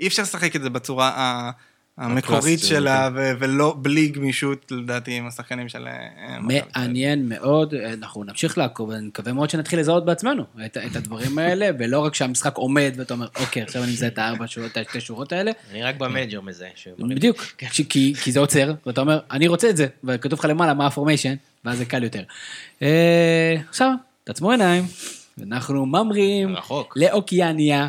אי 0.00 0.06
אפשר 0.06 0.22
לשחק 0.22 0.56
את 0.56 0.62
זה 0.62 0.70
בצורה 0.70 1.08
ה- 1.16 1.50
המקורית 1.98 2.60
שלה, 2.60 3.08
ו- 3.14 3.32
ולא, 3.38 3.74
בלי 3.78 4.08
גמישות, 4.08 4.72
לדעתי, 4.72 5.12
עם 5.12 5.26
השחקנים 5.26 5.68
של... 5.68 5.86
אה. 5.86 6.38
מעניין 6.40 7.28
מאוד, 7.28 7.74
אנחנו 7.74 8.24
נמשיך 8.24 8.58
לעקוב, 8.58 8.90
אני 8.90 9.06
מקווה 9.06 9.32
מאוד 9.32 9.50
שנתחיל 9.50 9.80
לזהות 9.80 10.04
בעצמנו 10.04 10.44
את, 10.66 10.76
את 10.76 10.96
הדברים 10.96 11.38
האלה, 11.38 11.68
ולא 11.78 12.00
רק 12.00 12.14
שהמשחק 12.14 12.56
עומד 12.56 12.92
ואתה 12.96 13.14
אומר, 13.14 13.26
אוקיי, 13.40 13.62
עכשיו 13.62 13.82
אני 13.82 13.92
מזהה 13.92 14.08
את 14.08 14.18
הארבע 14.18 14.44
שורות, 14.46 14.72
את 14.72 14.86
השתי 14.86 15.00
שורות 15.00 15.32
האלה, 15.32 15.50
אני 15.72 15.82
רק 15.82 15.96
במנג'ר 15.96 16.40
מזה. 16.40 16.68
שהוא- 16.74 17.08
בדיוק, 17.08 17.44
ש- 17.72 17.80
כי, 17.88 18.14
כי 18.22 18.32
זה 18.32 18.40
עוצר, 18.40 18.72
ואתה 18.86 19.00
אומר, 19.00 19.18
אני 19.30 19.48
רוצה 19.48 19.70
את 19.70 19.76
זה, 19.76 19.86
וכתוב 20.04 20.38
לך 20.38 20.44
למעלה 20.44 20.74
מה 20.74 20.86
ה 20.86 20.90
formation, 20.90 21.34
ואז 21.64 21.78
זה 21.78 21.84
קל 21.84 22.02
יותר. 22.04 22.22
אה, 22.82 23.54
עכשיו, 23.68 23.92
תעצמו 24.24 24.50
עיניים, 24.50 24.84
אנחנו 25.50 25.86
ממריאים 25.86 26.56
רחוק. 26.56 26.94
לאוקיאניה. 26.96 27.88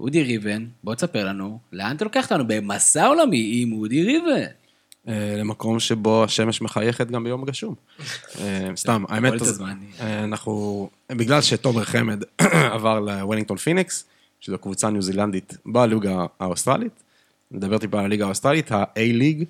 אודי 0.00 0.22
ריבן, 0.22 0.66
בוא 0.84 0.94
תספר 0.94 1.26
לנו, 1.26 1.58
לאן 1.72 1.96
אתה 1.96 2.04
לוקח 2.04 2.24
אותנו 2.24 2.44
במסע 2.46 3.06
עולמי 3.06 3.50
עם 3.54 3.72
אודי 3.72 4.02
ריבן? 4.02 4.46
אה, 5.08 5.34
למקום 5.36 5.80
שבו 5.80 6.24
השמש 6.24 6.62
מחייכת 6.62 7.10
גם 7.10 7.24
ביום 7.24 7.44
גשום. 7.44 7.74
אה, 8.40 8.70
סתם, 8.76 9.04
האמת. 9.08 9.32
אה, 10.00 10.24
אנחנו, 10.24 10.88
בגלל 11.12 11.42
שתומר 11.42 11.84
חמד 11.84 12.22
עבר 12.74 13.00
לוולינגטון 13.00 13.56
פיניקס, 13.56 14.04
שזו 14.40 14.58
קבוצה 14.58 14.90
ניו 14.90 15.02
זילנדית 15.02 15.56
בליגה 15.66 16.26
האוסטרלית, 16.40 17.02
נדבר 17.50 17.78
טיפה 17.78 17.98
על 17.98 18.04
הליגה 18.04 18.24
האוסטרלית, 18.24 18.72
ה-A-League, 18.72 19.44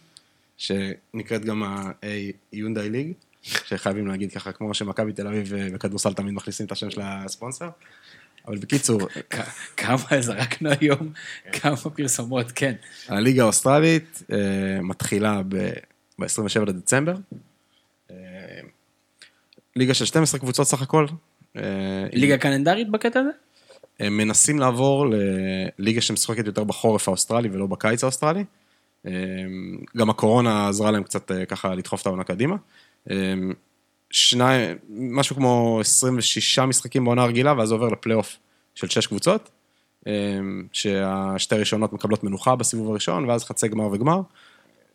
שנקראת 0.56 1.44
גם 1.44 1.62
ה-A-Hyundai 1.62 2.89
ליג, 2.90 3.12
שחייבים 3.43 4.06
להגיד 4.06 4.32
ככה, 4.32 4.52
כמו 4.52 4.74
שמכבי 4.74 5.12
תל 5.12 5.27
אביב 5.27 5.52
וכדורסל 5.52 6.12
תמיד 6.12 6.35
מכניסים 6.35 6.66
את 6.66 6.72
השם 6.72 6.90
של 6.90 7.01
הספונסר. 7.05 7.68
אבל 8.47 8.59
בקיצור, 8.59 9.01
כמה 9.77 10.05
זרקנו 10.21 10.71
היום, 10.81 11.12
כמה 11.53 11.77
פרסומות, 11.77 12.53
כן. 12.55 12.75
הליגה 13.09 13.43
האוסטרלית 13.43 14.23
אה, 14.33 14.39
מתחילה 14.83 15.43
ב-27 15.49 16.61
לדצמבר. 16.67 17.15
אה, 18.11 18.17
ליגה 19.77 19.95
של 19.95 20.05
12 20.05 20.41
קבוצות 20.41 20.67
סך 20.67 20.83
הכל. 20.83 21.07
אה, 21.57 21.62
ליגה 22.12 22.39
קלנדרית 22.39 22.91
בקטע 22.91 23.21
הזה? 23.21 23.31
הם 24.01 24.17
מנסים 24.17 24.59
לעבור 24.59 25.07
לליגה 25.79 26.01
שמשחקת 26.01 26.47
יותר 26.47 26.65
בחורף 26.65 27.09
האוסטרלי 27.09 27.49
ולא 27.49 27.67
בקיץ 27.67 28.05
האוסטרלי. 28.05 28.45
גם 29.97 30.11
הקורונה 30.11 30.69
עזרה 30.69 30.91
להם 30.91 31.03
קצת 31.03 31.31
ככה 31.49 31.75
לדחוף 31.75 32.03
את 32.03 32.07
העונה 32.07 32.25
קדימה. 32.25 32.57
שניים, 34.11 34.77
משהו 34.89 35.37
כמו 35.37 35.78
26 35.81 36.59
משחקים 36.59 37.05
בעונה 37.05 37.23
הרגילה, 37.23 37.55
ואז 37.59 37.73
עובר 37.73 37.89
לפלייאוף 37.89 38.37
של 38.74 38.89
6 38.89 39.07
קבוצות, 39.07 39.51
אה, 40.07 40.12
שהשתי 40.73 41.55
הראשונות 41.55 41.93
מקבלות 41.93 42.24
מנוחה 42.24 42.57
בסיבוב 42.57 42.91
הראשון, 42.91 43.28
ואז 43.28 43.45
חצי 43.45 43.69
גמר 43.69 43.87
וגמר, 43.93 44.20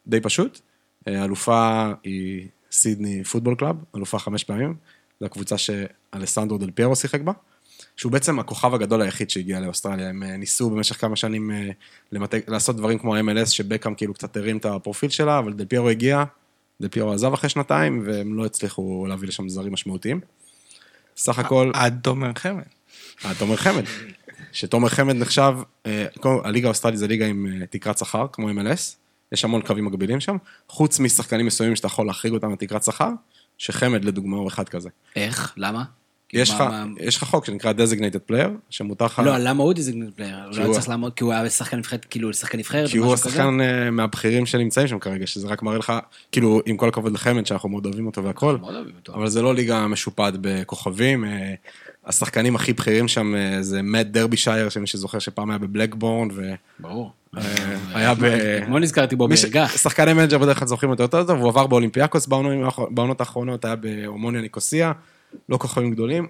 די 0.08 0.22
פשוט. 0.22 0.60
אה, 1.08 1.22
האלופה 1.22 1.92
היא 2.04 2.48
סידני 2.72 3.24
פוטבול 3.24 3.56
קלאב, 3.56 3.76
אלופה 3.96 4.20
חמש 4.20 4.44
פעמים, 4.44 4.76
זו 5.20 5.26
הקבוצה 5.26 5.56
שאלסנדרו 5.58 6.58
דל 6.58 6.72
פיירו 6.72 6.96
שיחק 6.96 7.22
בה. 7.22 7.32
שהוא 7.96 8.12
בעצם 8.12 8.40
הכוכב 8.40 8.74
הגדול 8.74 9.02
היחיד 9.02 9.30
שהגיע 9.30 9.60
לאוסטרליה. 9.60 10.10
הם 10.10 10.24
אה, 10.24 10.38
ניסו 10.38 10.70
במשך 10.70 11.02
כמה 11.02 11.16
שנים 11.16 11.52
אה, 11.52 11.70
למתג, 12.12 12.40
לעשות 12.48 12.76
דברים 12.76 13.00
כמו 13.00 13.16
ה-MLS, 13.16 13.46
שבקאם 13.46 13.96
כאילו 13.96 14.14
קצת 14.14 14.38
הרים 14.38 14.58
את 14.58 14.66
הפרופיל 14.66 15.10
שלה, 15.10 15.40
אבל 15.40 15.54
דל 15.54 15.66
פיירו 15.66 15.90
הגיע, 15.90 16.24
דל 16.82 16.88
פיירו 16.88 17.14
עזב 17.14 17.34
אחרי 17.34 17.50
שנתיים, 17.50 18.04
והם 18.06 18.38
לא 18.38 18.46
הצליחו 18.46 19.06
להביא 19.10 19.28
לשם 19.28 19.50
זרים 19.50 19.74
משמעותיים. 19.74 20.20
סך 21.18 21.40
הכל, 21.40 21.72
עד 21.74 22.00
תומר 22.04 22.32
חמד. 22.36 22.64
אה, 23.26 23.36
תומר 23.40 23.56
חמד. 23.56 23.84
שתומר 24.52 24.90
חמד 24.90 25.16
נחשב, 25.16 25.54
אה, 25.86 26.06
הליגה 26.44 26.68
האוסטרלית 26.68 27.00
זה 27.00 27.08
ליגה 27.08 27.26
עם 27.26 27.48
אה, 27.62 27.68
תקרת 27.68 27.98
שכר, 27.98 28.28
כמו 28.32 28.50
MLS, 28.50 28.96
יש 29.32 29.46
המון 29.46 29.62
קווים 29.62 29.86
מקבילים 29.86 30.20
שם, 30.20 30.38
חוץ 30.70 31.00
משחקנים 31.00 31.46
מסוימים 31.46 31.76
שאתה 31.76 31.88
יכול 31.88 32.08
להחריג 32.08 32.34
אותם 32.34 32.52
לתקרת 32.52 32.84
שכר, 32.84 33.10
שחמד 33.58 34.06
לדוגמה 34.06 34.38
הוא 34.38 34.48
אחד 34.48 34.70
כזה. 34.70 34.90
איך? 35.16 35.54
למה? 35.58 35.84
יש 36.34 36.50
לך, 36.50 36.62
מה- 36.62 36.86
יש 37.00 37.18
לך 37.18 37.24
חוק 37.24 37.46
שנקרא 37.46 37.74
designated 37.74 38.32
player, 38.32 38.48
שמותר 38.70 39.06
לך... 39.06 39.22
לא, 39.26 39.38
למה 39.38 39.64
הוא 39.64 39.74
player? 40.16 40.36
הוא 40.46 40.58
לא 40.58 40.64
הוא- 40.66 40.74
צריך 40.74 40.90
לעמוד, 40.90 41.14
כי 41.14 41.24
הוא 41.24 41.34
היה 41.34 41.50
שחקן 41.50 41.78
נבחרת, 41.78 42.06
כאילו, 42.10 42.34
שחקן 42.34 42.58
נבחרת 42.58 42.90
כי 42.90 42.98
הוא? 42.98 43.14
השחקן 43.14 43.62
אה, 43.62 43.92
מהבכירים 43.92 44.46
שנמצאים 44.46 44.88
שם 44.88 45.00
כרגע, 45.00 45.28
שזה 45.28 45.48
רק 45.48 45.64
מראה 45.64 45.78
לך, 45.78 45.94
כאילו, 46.32 46.62
עם 46.66 46.78
כל 46.78 46.88
הכבוד 46.90 47.14
לחמד, 47.14 47.46
שאנחנו 47.46 47.70
מאוד 47.70 47.86
אוהבים 47.86 48.06
אותו 48.06 48.24
והכל, 48.24 48.58
אותו. 48.98 49.14
אבל 49.14 49.28
זה 49.30 49.42
לא 49.42 49.56
ליגה 49.56 49.88
משופעת 49.88 50.34
בכוכבים. 50.42 51.26
אה, 51.26 51.54
השחקנים 52.06 52.56
הכי 52.56 52.74
בכירים 52.74 53.08
שם 53.08 53.36
אה, 53.36 53.62
זה 53.64 53.82
מאט 53.82 54.06
דרבישייר, 54.08 54.70
שמי 54.70 54.88
שזוכר 54.88 55.20
שפעם 55.20 55.50
היה 55.50 55.58
בבלקבורן, 55.60 56.28
ברור. 56.80 57.12
והיה 57.94 58.14
ב... 58.14 58.24
אתמול 58.64 58.82
נזכרתי 58.82 59.16
בו 59.16 59.28
בערגה. 59.28 59.68
שחקני 59.68 60.14
מנג'ר 60.14 60.38
בדרך 60.38 60.60
כלל 60.60 60.68
זוכרים 60.68 60.92
אותו 60.92 61.04
יותר 61.04 61.24
טוב, 61.24 61.40
הוא 61.40 61.50
עבר 61.50 61.68
באולימפיאקוס 61.68 62.28
בעונות 62.90 63.20
האחרונות, 63.20 63.66
היה 63.66 63.76
באומוניה 63.76 64.42
ניקוסיה, 64.42 64.92
לא 65.50 65.58
כוכבים 65.58 65.92
גדולים. 65.92 66.28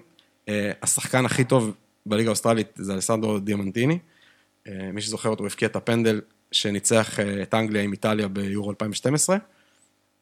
אה, 0.48 0.70
השחקן 0.82 1.24
הכי 1.24 1.44
טוב 1.44 1.74
בליגה 2.06 2.28
האוסטרלית 2.28 2.66
זה 2.76 2.94
אלסנדרו 2.94 3.38
דיאמנטיני. 3.38 3.98
אה, 4.68 4.90
מי 4.92 5.00
שזוכר 5.00 5.28
אותו, 5.28 5.42
הוא 5.42 5.48
הבקיע 5.48 5.68
את 5.68 5.76
הפנדל 5.76 6.20
שניצח 6.52 7.20
אה, 7.20 7.42
את 7.42 7.54
אנגליה 7.54 7.82
עם 7.82 7.92
איטליה 7.92 8.28
ביורו 8.28 8.70
2012. 8.70 9.36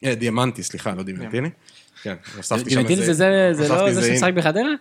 אה, 0.03 0.15
דיאמנטי, 0.15 0.63
סליחה, 0.63 0.95
לא 0.95 1.03
דיאמנטיני. 1.03 1.49
כן, 2.03 2.15
הוספתי 2.37 2.69
שם 2.69 2.75
דימנטיני 2.75 3.13
זה 3.13 3.49
לא 3.69 3.77
זה 3.77 3.85
איזה 3.87 4.07
שמשחק 4.07 4.33
בחדרה? 4.33 4.71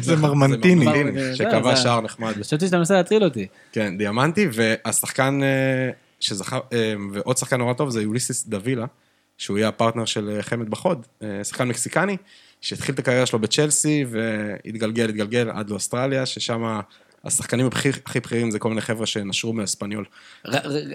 זה 0.00 0.16
מרמנטיני. 0.16 0.86
שקבע 1.34 1.74
זה- 1.74 1.82
שער 1.82 2.00
נחמד. 2.00 2.32
חשבתי 2.40 2.66
שאתה 2.66 2.78
מנסה 2.78 2.94
להטריל 2.94 3.24
אותי. 3.24 3.46
כן, 3.72 3.98
דיאמנטי, 3.98 4.48
והשחקן 4.52 5.40
שזכה, 6.20 6.58
ועוד 7.12 7.36
שחקן 7.36 7.56
נורא 7.58 7.72
טוב 7.72 7.90
זה 7.90 8.02
יוליסיס 8.02 8.46
דווילה, 8.46 8.86
שהוא 9.38 9.58
יהיה 9.58 9.68
הפרטנר 9.68 10.04
של 10.04 10.38
חמד 10.40 10.70
בחוד, 10.70 11.06
שחקן 11.42 11.68
מקסיקני, 11.68 12.16
שהתחיל 12.64 12.94
את 12.94 12.98
הקריירה 12.98 13.26
שלו 13.26 13.38
בצ'לסי, 13.38 14.04
והתגלגל, 14.10 15.08
התגלגל 15.08 15.50
עד 15.50 15.70
לאוסטרליה, 15.70 16.26
ששם 16.26 16.80
השחקנים 17.24 17.66
הכי, 17.66 17.88
הכי 17.88 18.20
בכירים 18.20 18.50
זה 18.50 18.58
כל 18.58 18.68
מיני 18.68 18.80
חבר'ה 18.80 19.06
שנשרו 19.06 19.52
מאספניול. 19.52 20.04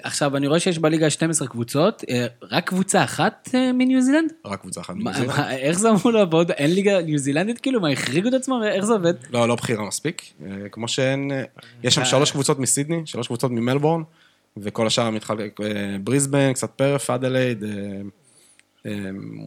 עכשיו, 0.04 0.38
אני 0.38 0.48
רואה 0.48 0.60
שיש 0.60 0.80
בליגה 0.80 1.10
12 1.10 1.48
קבוצות, 1.48 2.04
אה, 2.10 2.26
רק 2.42 2.68
קבוצה 2.68 3.04
אחת 3.04 3.50
אה, 3.54 3.72
מניו 3.74 4.02
זילנד? 4.02 4.34
רק 4.46 4.62
קבוצה 4.62 4.82
אחת. 4.82 4.96
מניו 4.96 5.14
זילנד. 5.14 5.40
איך 5.50 5.80
זה 5.80 5.90
אמור 5.90 6.12
לעבוד? 6.12 6.52
אין 6.52 6.74
ליגה 6.74 7.02
ניו 7.02 7.18
זילנדית 7.18 7.60
כאילו? 7.60 7.82
מה, 7.82 7.90
החריגו 7.90 8.30
את 8.30 8.34
עצמם? 8.34 8.62
איך 8.64 8.86
זה 8.86 8.94
עובד? 8.94 9.14
לא, 9.30 9.48
לא 9.48 9.56
בחירה 9.56 9.88
מספיק. 9.88 10.22
אה, 10.46 10.70
כמו 10.72 10.88
שאין... 10.88 11.32
יש 11.84 11.96
שם 11.96 12.06
שלוש 12.06 12.32
קבוצות 12.32 12.60
מסידני, 12.60 13.02
שלוש 13.06 13.28
קבוצות 13.28 13.52
ממלבורן, 13.52 14.02
וכל 14.58 14.88
השאר 14.88 15.10
מתחלק, 15.10 15.60
בריסבן, 16.04 16.54
קצת 16.54 16.70
פרף, 16.70 17.10
אדלייד, 17.10 17.64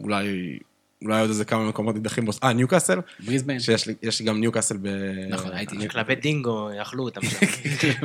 אולי... 0.03 0.57
אולי 1.03 1.19
עוד 1.21 1.29
איזה 1.29 1.45
כמה 1.45 1.67
מקומות 1.69 1.95
נידחים, 1.95 2.25
בוס- 2.25 2.39
אה, 2.43 2.53
ניוקאסל, 2.53 2.99
בריסבן. 3.19 3.59
שיש 3.59 3.87
לי, 3.87 4.25
גם 4.25 4.39
ניוקאסל 4.39 4.77
ב... 4.81 4.87
נכון, 5.29 5.51
הייתי 5.51 5.75
שם. 5.81 5.87
כלבי 5.87 6.15
דינגו, 6.15 6.69
אכלו 6.81 7.03
אותם 7.03 7.21
שם. 7.25 7.45
כן. 7.79 7.97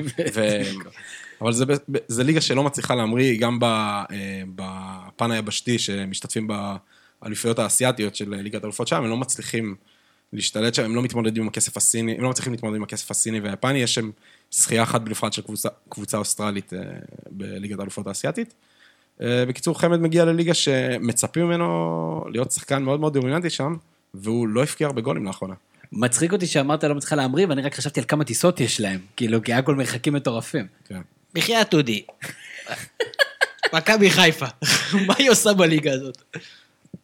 אבל 1.40 1.52
זה, 2.08 2.24
ליגה 2.24 2.40
שלא 2.40 2.62
מצליחה 2.64 2.94
להמריא, 2.94 3.40
גם 3.40 3.58
ב, 3.60 3.64
אה, 3.64 4.04
בפן 4.54 5.30
היבשתי, 5.30 5.78
שמשתתפים 5.78 6.48
באליפויות 7.22 7.58
האסייתיות 7.58 8.14
של 8.16 8.34
ליגת 8.34 8.62
האלופות 8.62 8.88
שם, 8.88 8.96
הם 8.96 9.10
לא 9.10 9.16
מצליחים 9.16 9.74
להשתלט 10.32 10.74
שם, 10.74 10.84
הם 10.84 10.94
לא 10.96 11.02
מתמודדים 11.02 11.42
עם 11.42 11.48
הכסף 11.48 11.76
הסיני, 11.76 12.12
הם 12.14 12.22
לא 12.22 12.30
מצליחים 12.30 12.52
להתמודד 12.52 12.76
עם 12.76 12.82
הכסף 12.82 13.10
הסיני 13.10 13.40
והיפני, 13.40 13.78
יש 13.78 13.94
שם 13.94 14.10
זכייה 14.50 14.82
אחת 14.82 15.00
בנפרד 15.00 15.32
של 15.32 15.42
קבוצה, 15.42 15.68
קבוצה 15.88 16.18
אוסטרלית 16.18 16.72
אה, 16.72 16.78
בליגת 17.30 17.78
האלופות 17.78 18.06
האסייתית. 18.06 18.54
אה, 19.22 19.44
בקיצור, 19.48 19.80
חמד 19.80 20.00
מגיע 20.00 20.24
לליגה 20.24 20.54
שמצפים 20.54 21.46
ממנו 21.46 22.24
להיות 22.32 22.50
שחקן 22.50 22.82
מאוד 22.82 23.00
מאוד 23.00 23.14
דומיננטי 23.14 23.50
שם, 23.50 23.76
והוא 24.14 24.48
לא 24.48 24.62
הבקיע 24.62 24.86
הרבה 24.86 25.00
גולים 25.00 25.24
לאחרונה. 25.24 25.54
מצחיק 25.92 26.32
אותי 26.32 26.46
שאמרת 26.46 26.84
לא 26.84 26.94
מצליחה 26.94 27.16
להמריא, 27.16 27.46
ואני 27.48 27.62
רק 27.62 27.74
חשבתי 27.74 28.00
על 28.00 28.06
כמה 28.08 28.24
טיסות 28.24 28.60
יש 28.60 28.80
להם. 28.80 29.00
כאילו, 29.16 29.42
כי 29.42 29.52
היה 29.52 29.62
כל 29.62 29.74
מרחקים 29.74 30.12
מטורפים. 30.12 30.66
כן. 30.84 31.00
בחייאת 31.34 31.74
אודי. 31.74 32.02
מכבי 33.72 34.10
חיפה, 34.10 34.46
מה 35.06 35.14
היא 35.18 35.30
עושה 35.30 35.52
בליגה 35.52 35.92
הזאת? 35.92 36.22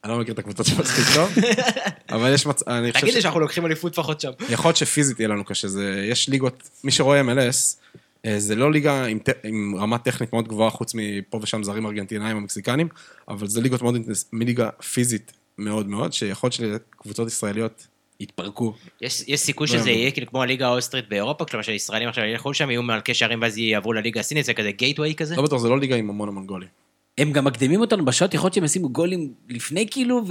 אני 0.04 0.12
לא 0.12 0.18
מכיר 0.18 0.34
את 0.34 0.38
הקבוצות 0.38 0.66
שמספיק 0.66 1.04
טוב, 1.14 1.30
אבל 2.14 2.34
יש 2.34 2.46
מצב, 2.46 2.68
אני 2.68 2.92
חושב 2.92 3.02
תגיד 3.02 3.14
לי 3.14 3.22
שאנחנו 3.22 3.40
לוקחים 3.40 3.66
אליפות 3.66 3.92
לפחות 3.92 4.20
שם. 4.20 4.30
יכול 4.48 4.68
להיות 4.68 4.76
שפיזית 4.76 5.20
יהיה 5.20 5.28
לנו 5.28 5.44
קשה, 5.44 5.68
זה, 5.68 6.06
יש 6.10 6.28
ליגות, 6.28 6.68
מי 6.84 6.90
שרואה 6.90 7.20
MLS, 7.20 7.76
זה 8.38 8.54
לא 8.54 8.72
ליגה 8.72 9.04
עם, 9.04 9.18
עם 9.44 9.74
רמה 9.78 9.98
טכנית 9.98 10.32
מאוד 10.32 10.48
גבוהה, 10.48 10.70
חוץ 10.70 10.92
מפה 10.94 11.40
ושם 11.42 11.62
זרים 11.62 11.86
ארגנטינאים 11.86 12.36
או 12.36 12.40
מקסיקנים, 12.40 12.88
אבל 13.28 13.46
זה 13.46 13.60
ליגות 13.60 13.82
מאוד, 13.82 13.94
אינטנס- 13.94 14.28
מליגה 14.32 14.70
פיזית 14.70 15.32
מאוד 15.58 15.88
מאוד, 15.88 16.12
שיכול 16.12 16.50
להיות 16.60 16.80
שקבוצות 16.94 17.28
ישראליות, 17.28 17.86
התפרקו. 18.20 18.74
יש 19.00 19.24
יש 19.26 19.40
סיכוי 19.40 19.66
לא 19.66 19.72
שזה 19.78 19.90
יאמן. 19.90 20.00
יהיה 20.00 20.10
כאילו 20.10 20.26
כמו 20.26 20.42
הליגה 20.42 20.66
האוסטרית 20.66 21.08
באירופה, 21.08 21.44
כלומר 21.44 21.62
שישראלים 21.62 22.08
עכשיו 22.08 22.24
ילכו 22.24 22.54
שם, 22.54 22.70
יהיו 22.70 22.82
מלכי 22.82 23.14
שערים 23.14 23.42
ואז 23.42 23.58
יעברו 23.58 23.92
לליגה 23.92 24.20
הסינית, 24.20 24.44
זה 24.44 24.54
כזה 24.54 24.70
גייטווי 24.72 25.14
כזה? 25.14 25.36
לא 25.36 25.42
בטוח, 25.42 25.60
זה 25.60 25.68
לא 25.68 25.78
ליגה 25.78 25.96
עם 25.96 26.10
המון 26.10 26.28
המון 26.28 26.46
גולים. 26.46 26.68
הם 27.18 27.32
גם 27.32 27.44
מקדימים 27.44 27.80
אותנו 27.80 28.04
בשעות, 28.04 28.34
יכול 28.34 28.46
להיות 28.46 28.54
שהם 28.54 28.64
ישימו 28.64 28.88
גולים 28.88 29.32
לפני 29.48 29.86
כאילו, 29.90 30.22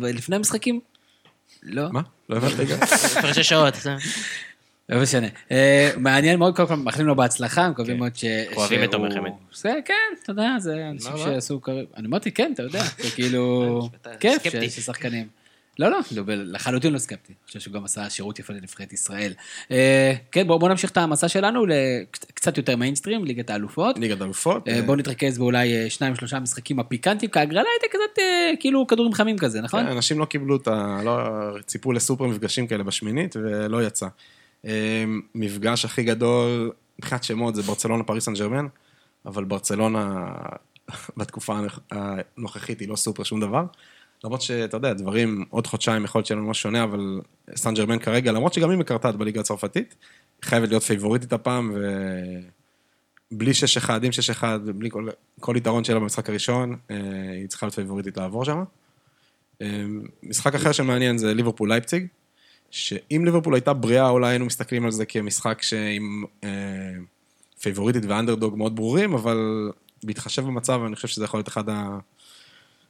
ולפני 0.00 0.36
המשחקים? 0.36 0.80
לא? 1.62 1.82
מה? 1.92 2.00
לא 2.28 2.36
הבנת 2.36 2.52
רגע? 2.58 2.76
הפרשי 3.18 3.42
שעות. 3.44 3.74
לא 4.88 5.02
משנה. 5.02 5.26
אה, 5.50 5.90
מעניין 5.96 6.38
מאוד, 6.38 6.56
קודם 6.56 6.68
כל 6.68 6.74
מאחלים 6.74 7.06
לו 7.06 7.16
בהצלחה, 7.16 7.68
מקווים 7.68 7.98
מאוד 7.98 8.16
ש... 8.16 8.24
אוהבים 8.56 8.84
את 8.84 8.90
תומר 8.90 9.10
חמד. 9.14 9.30
זה, 9.54 9.74
כן, 9.84 9.94
אתה 10.22 10.32
יודע, 10.32 10.50
זה 10.58 10.88
אנשים 10.90 11.12
מה? 11.12 11.18
שעשו 11.18 11.60
קריירה. 11.60 11.84
אני 11.96 12.06
אמרתי, 12.06 12.30
כן, 12.30 12.50
אתה 12.54 12.62
יודע, 12.62 12.82
זה 12.98 13.10
כאילו... 13.10 13.80
כיף. 14.20 14.42
שיש 14.42 14.80
שחקנים. 14.80 15.28
לא, 15.78 15.90
לא, 15.90 15.98
לא, 16.16 16.24
לחלוטין 16.26 16.92
לא 16.92 16.98
סקפטי. 16.98 17.32
אני 17.32 17.46
חושב 17.46 17.60
שהוא 17.60 17.74
גם 17.74 17.84
עשה 17.84 18.10
שירות 18.10 18.38
יפה 18.38 18.52
לנבחרת 18.52 18.92
ישראל. 18.92 19.32
אה, 19.70 20.12
כן, 20.32 20.46
בואו 20.46 20.58
בוא 20.58 20.68
נמשיך 20.68 20.90
את 20.90 20.96
המסע 20.96 21.28
שלנו 21.28 21.66
לקצת 21.66 22.56
יותר 22.56 22.76
מיינסטרים, 22.76 23.24
ליגת 23.24 23.50
האלופות. 23.50 23.98
ליגת 23.98 24.20
האלופות. 24.20 24.68
אה, 24.68 24.82
בואו 24.82 24.96
נתרכז 24.96 25.38
באולי 25.38 25.90
שניים, 25.90 26.14
שלושה 26.14 26.40
משחקים 26.40 26.80
הפיקנטיים, 26.80 27.30
כי 27.30 27.38
ההגרלה 27.38 27.68
הייתה 27.80 27.96
כזאת, 27.96 28.18
כאילו 28.60 28.86
כדורים 28.86 29.12
חמים 29.12 29.38
כזה, 29.38 29.60
נכון? 29.60 29.84
כן, 29.84 29.90
אנשים 29.90 30.18
לא 30.18 30.24
קיבלו 30.24 30.56
את 30.56 30.68
ה... 30.68 31.00
לא 31.04 31.18
ציפו 31.66 31.92
לסופר 31.92 32.24
מפגשים 32.24 32.66
כאלה 32.66 32.84
בשמינית, 32.84 33.36
ולא 33.36 33.86
יצא. 33.86 34.06
אה, 34.64 35.04
מפגש 35.34 35.84
הכי 35.84 36.04
גדול, 36.04 36.72
מבחינת 36.98 37.24
שמות, 37.24 37.54
זה 37.54 37.62
ברצלונה 37.62 38.04
פריס 38.04 38.24
סן 38.24 38.34
ג'רמן, 38.34 38.66
אבל 39.26 39.44
ברצלונה 39.44 40.32
בתקופה 41.16 41.58
הנוכ- 41.58 41.80
הנוכחית 41.90 42.80
היא 42.80 42.88
לא 42.88 42.96
סופר 42.96 43.22
שום 43.22 43.40
דבר. 43.40 43.64
למרות 44.24 44.42
שאתה 44.42 44.76
יודע, 44.76 44.92
דברים, 44.92 45.44
עוד 45.50 45.66
חודשיים 45.66 46.04
יכול 46.04 46.18
להיות 46.18 46.26
שיהיה 46.26 46.40
לנו 46.40 46.50
משהו 46.50 46.62
שונה, 46.62 46.84
אבל 46.84 47.20
סן 47.56 47.74
ג'רמן 47.74 47.98
כרגע, 47.98 48.32
למרות 48.32 48.52
שגם 48.52 48.70
היא 48.70 48.78
מקרטעת 48.78 49.16
בליגה 49.16 49.40
הצרפתית, 49.40 49.94
חייבת 50.42 50.68
להיות 50.68 50.82
פייבוריטית 50.82 51.32
הפעם, 51.32 51.76
ובלי 53.32 53.50
6-1, 53.86 53.90
עם 54.02 54.10
6-1, 54.40 54.44
בלי 54.74 54.90
כל, 54.90 55.08
כל 55.40 55.54
יתרון 55.56 55.84
שלה 55.84 56.00
במשחק 56.00 56.28
הראשון, 56.28 56.76
אה, 56.90 56.96
היא 57.32 57.48
צריכה 57.48 57.66
להיות 57.66 57.74
פייבוריטית 57.74 58.16
לעבור 58.16 58.44
שם. 58.44 58.64
אה, 59.62 59.84
משחק 60.22 60.54
אחר 60.54 60.72
שמעניין 60.72 61.18
זה 61.18 61.34
ליברפול 61.34 61.68
לייפציג, 61.68 62.06
שאם 62.70 63.22
ליברפול 63.24 63.54
הייתה 63.54 63.72
בריאה, 63.72 64.08
אולי 64.08 64.28
היינו 64.28 64.46
מסתכלים 64.46 64.84
על 64.84 64.90
זה 64.90 65.06
כמשחק 65.06 65.62
שעם 65.62 66.24
אה, 66.44 66.50
פייבוריטית 67.60 68.04
ואנדרדוג 68.08 68.56
מאוד 68.56 68.76
ברורים, 68.76 69.14
אבל 69.14 69.70
בהתחשב 70.02 70.42
במצב, 70.42 70.80
אני 70.86 70.96
חושב 70.96 71.08
שזה 71.08 71.24
יכול 71.24 71.38
להיות 71.38 71.48
אחד 71.48 71.64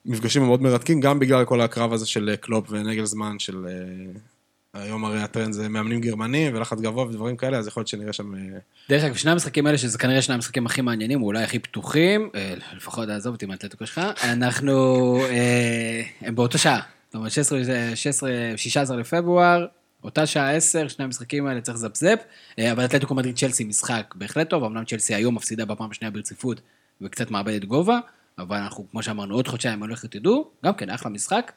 המפגשים 0.07 0.43
המאוד 0.43 0.63
מרתקים, 0.63 1.01
גם 1.01 1.19
בגלל 1.19 1.45
כל 1.45 1.61
הקרב 1.61 1.93
הזה 1.93 2.07
של 2.07 2.29
אה, 2.29 2.37
קלופ 2.37 2.67
ונגלזמן, 2.71 3.39
של... 3.39 3.67
אה, 3.69 4.21
היום 4.75 5.05
הרי 5.05 5.23
הטרנד 5.23 5.53
זה 5.53 5.69
מאמנים 5.69 6.01
גרמנים 6.01 6.55
ולחץ 6.55 6.81
גבוה 6.81 7.05
ודברים 7.05 7.37
כאלה, 7.37 7.59
אז 7.59 7.67
יכול 7.67 7.81
להיות 7.81 7.89
שנראה 7.89 8.13
שם... 8.13 8.35
אה, 8.35 8.41
דרך 8.89 9.05
אגב, 9.05 9.15
שני 9.15 9.31
המשחקים 9.31 9.67
האלה, 9.67 9.79
שזה 9.79 9.99
כנראה 9.99 10.23
שני 10.23 10.35
המשחקים 10.35 10.67
הכי 10.67 10.81
מעניינים, 10.81 11.23
אולי 11.23 11.43
הכי 11.43 11.59
פתוחים, 11.59 12.31
אה, 12.35 12.55
לפחות 12.77 13.09
עזוב 13.09 13.35
אותי 13.35 13.47
מהאתלטיקו 13.47 13.87
שלך, 13.87 14.01
אנחנו, 14.23 15.17
אה, 15.31 16.03
הם 16.21 16.35
באותו 16.35 16.59
שעה. 16.59 16.81
זאת 17.09 17.15
אומרת, 17.15 17.31
16, 17.31 17.61
16, 17.95 18.31
16 18.57 18.97
לפברואר, 18.97 19.67
אותה 20.05 20.27
שעה 20.27 20.51
10, 20.57 20.89
שני 20.89 21.05
המשחקים 21.05 21.47
האלה 21.47 21.61
צריך 21.61 21.77
לזפזפ, 21.77 22.19
אה, 22.59 22.73
אבל 22.73 22.85
אתלטיקו 22.85 23.15
מדריד 23.15 23.37
צ'לסי 23.37 23.65
משחק 23.65 24.15
בהחלט 24.15 24.51
טוב, 24.51 24.65
אמנם 24.65 24.85
צ'לסי 24.85 25.15
היום 25.15 25.35
מפסידה 25.35 25.65
בפעם 25.65 25.91
השנייה 25.91 26.11
ברציפות 26.11 26.61
וקצת 27.01 27.31
מאבדת 27.31 27.65
גובה, 27.65 27.99
אבל 28.39 28.57
אנחנו, 28.57 28.87
כמו 28.91 29.03
שאמרנו, 29.03 29.35
עוד 29.35 29.49
חודשיים, 29.49 29.83
אני 29.83 29.91
לא 29.91 29.95
איך 29.95 30.05
תדעו, 30.05 30.51
גם 30.65 30.75
כן, 30.75 30.91
אחלה 30.91 31.11
משחק. 31.11 31.53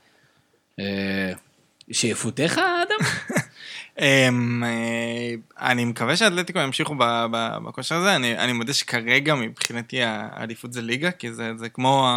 אה, 0.80 1.34
שיפותיך, 1.91 2.57
אדם? 2.57 3.07
אמ, 3.99 4.63
אה, 4.63 5.34
אני 5.69 5.85
מקווה 5.85 6.15
שהאתלטיקו 6.15 6.59
ימשיכו 6.59 6.95
בכושר 7.63 7.95
הזה, 7.95 8.15
אני, 8.15 8.53
מודה 8.53 8.73
שכרגע 8.73 9.35
מבחינתי 9.35 9.97
האליפות 10.03 10.73
זה 10.73 10.81
ליגה, 10.81 11.11
כי 11.11 11.34
זה, 11.34 11.69
כמו, 11.73 12.07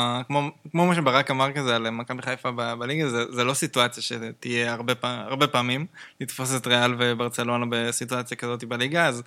מה 0.75 0.95
שברק 0.95 1.31
אמר 1.31 1.53
כזה 1.53 1.77
על 1.77 1.91
מכבי 1.91 2.23
חיפה 2.23 2.51
בליגה, 2.51 3.09
זה, 3.09 3.45
לא 3.45 3.55
סיטואציה 3.55 4.03
שתהיה 4.03 4.77
הרבה 5.05 5.47
פעמים, 5.47 5.87
לתפוס 6.21 6.57
את 6.57 6.67
ריאל 6.67 6.95
וברצלונה 6.99 7.67
בסיטואציה 7.71 8.37
כזאת 8.37 8.65
בליגה, 8.65 9.07
אז 9.07 9.23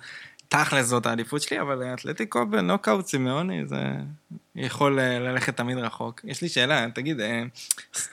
תכל'ס 0.48 0.86
זאת 0.86 1.06
האליפות 1.06 1.42
שלי, 1.42 1.60
אבל 1.60 1.82
אתלטיקו 1.94 2.46
בנוקאוט 2.46 3.06
סימאוני, 3.06 3.66
זה 3.66 3.76
יכול 4.56 4.98
אה, 4.98 5.18
ללכת 5.18 5.56
תמיד 5.56 5.78
רחוק. 5.78 6.20
יש 6.24 6.42
לי 6.42 6.48
שאלה, 6.48 6.86
תגיד, 6.94 7.20
אה, 7.20 7.42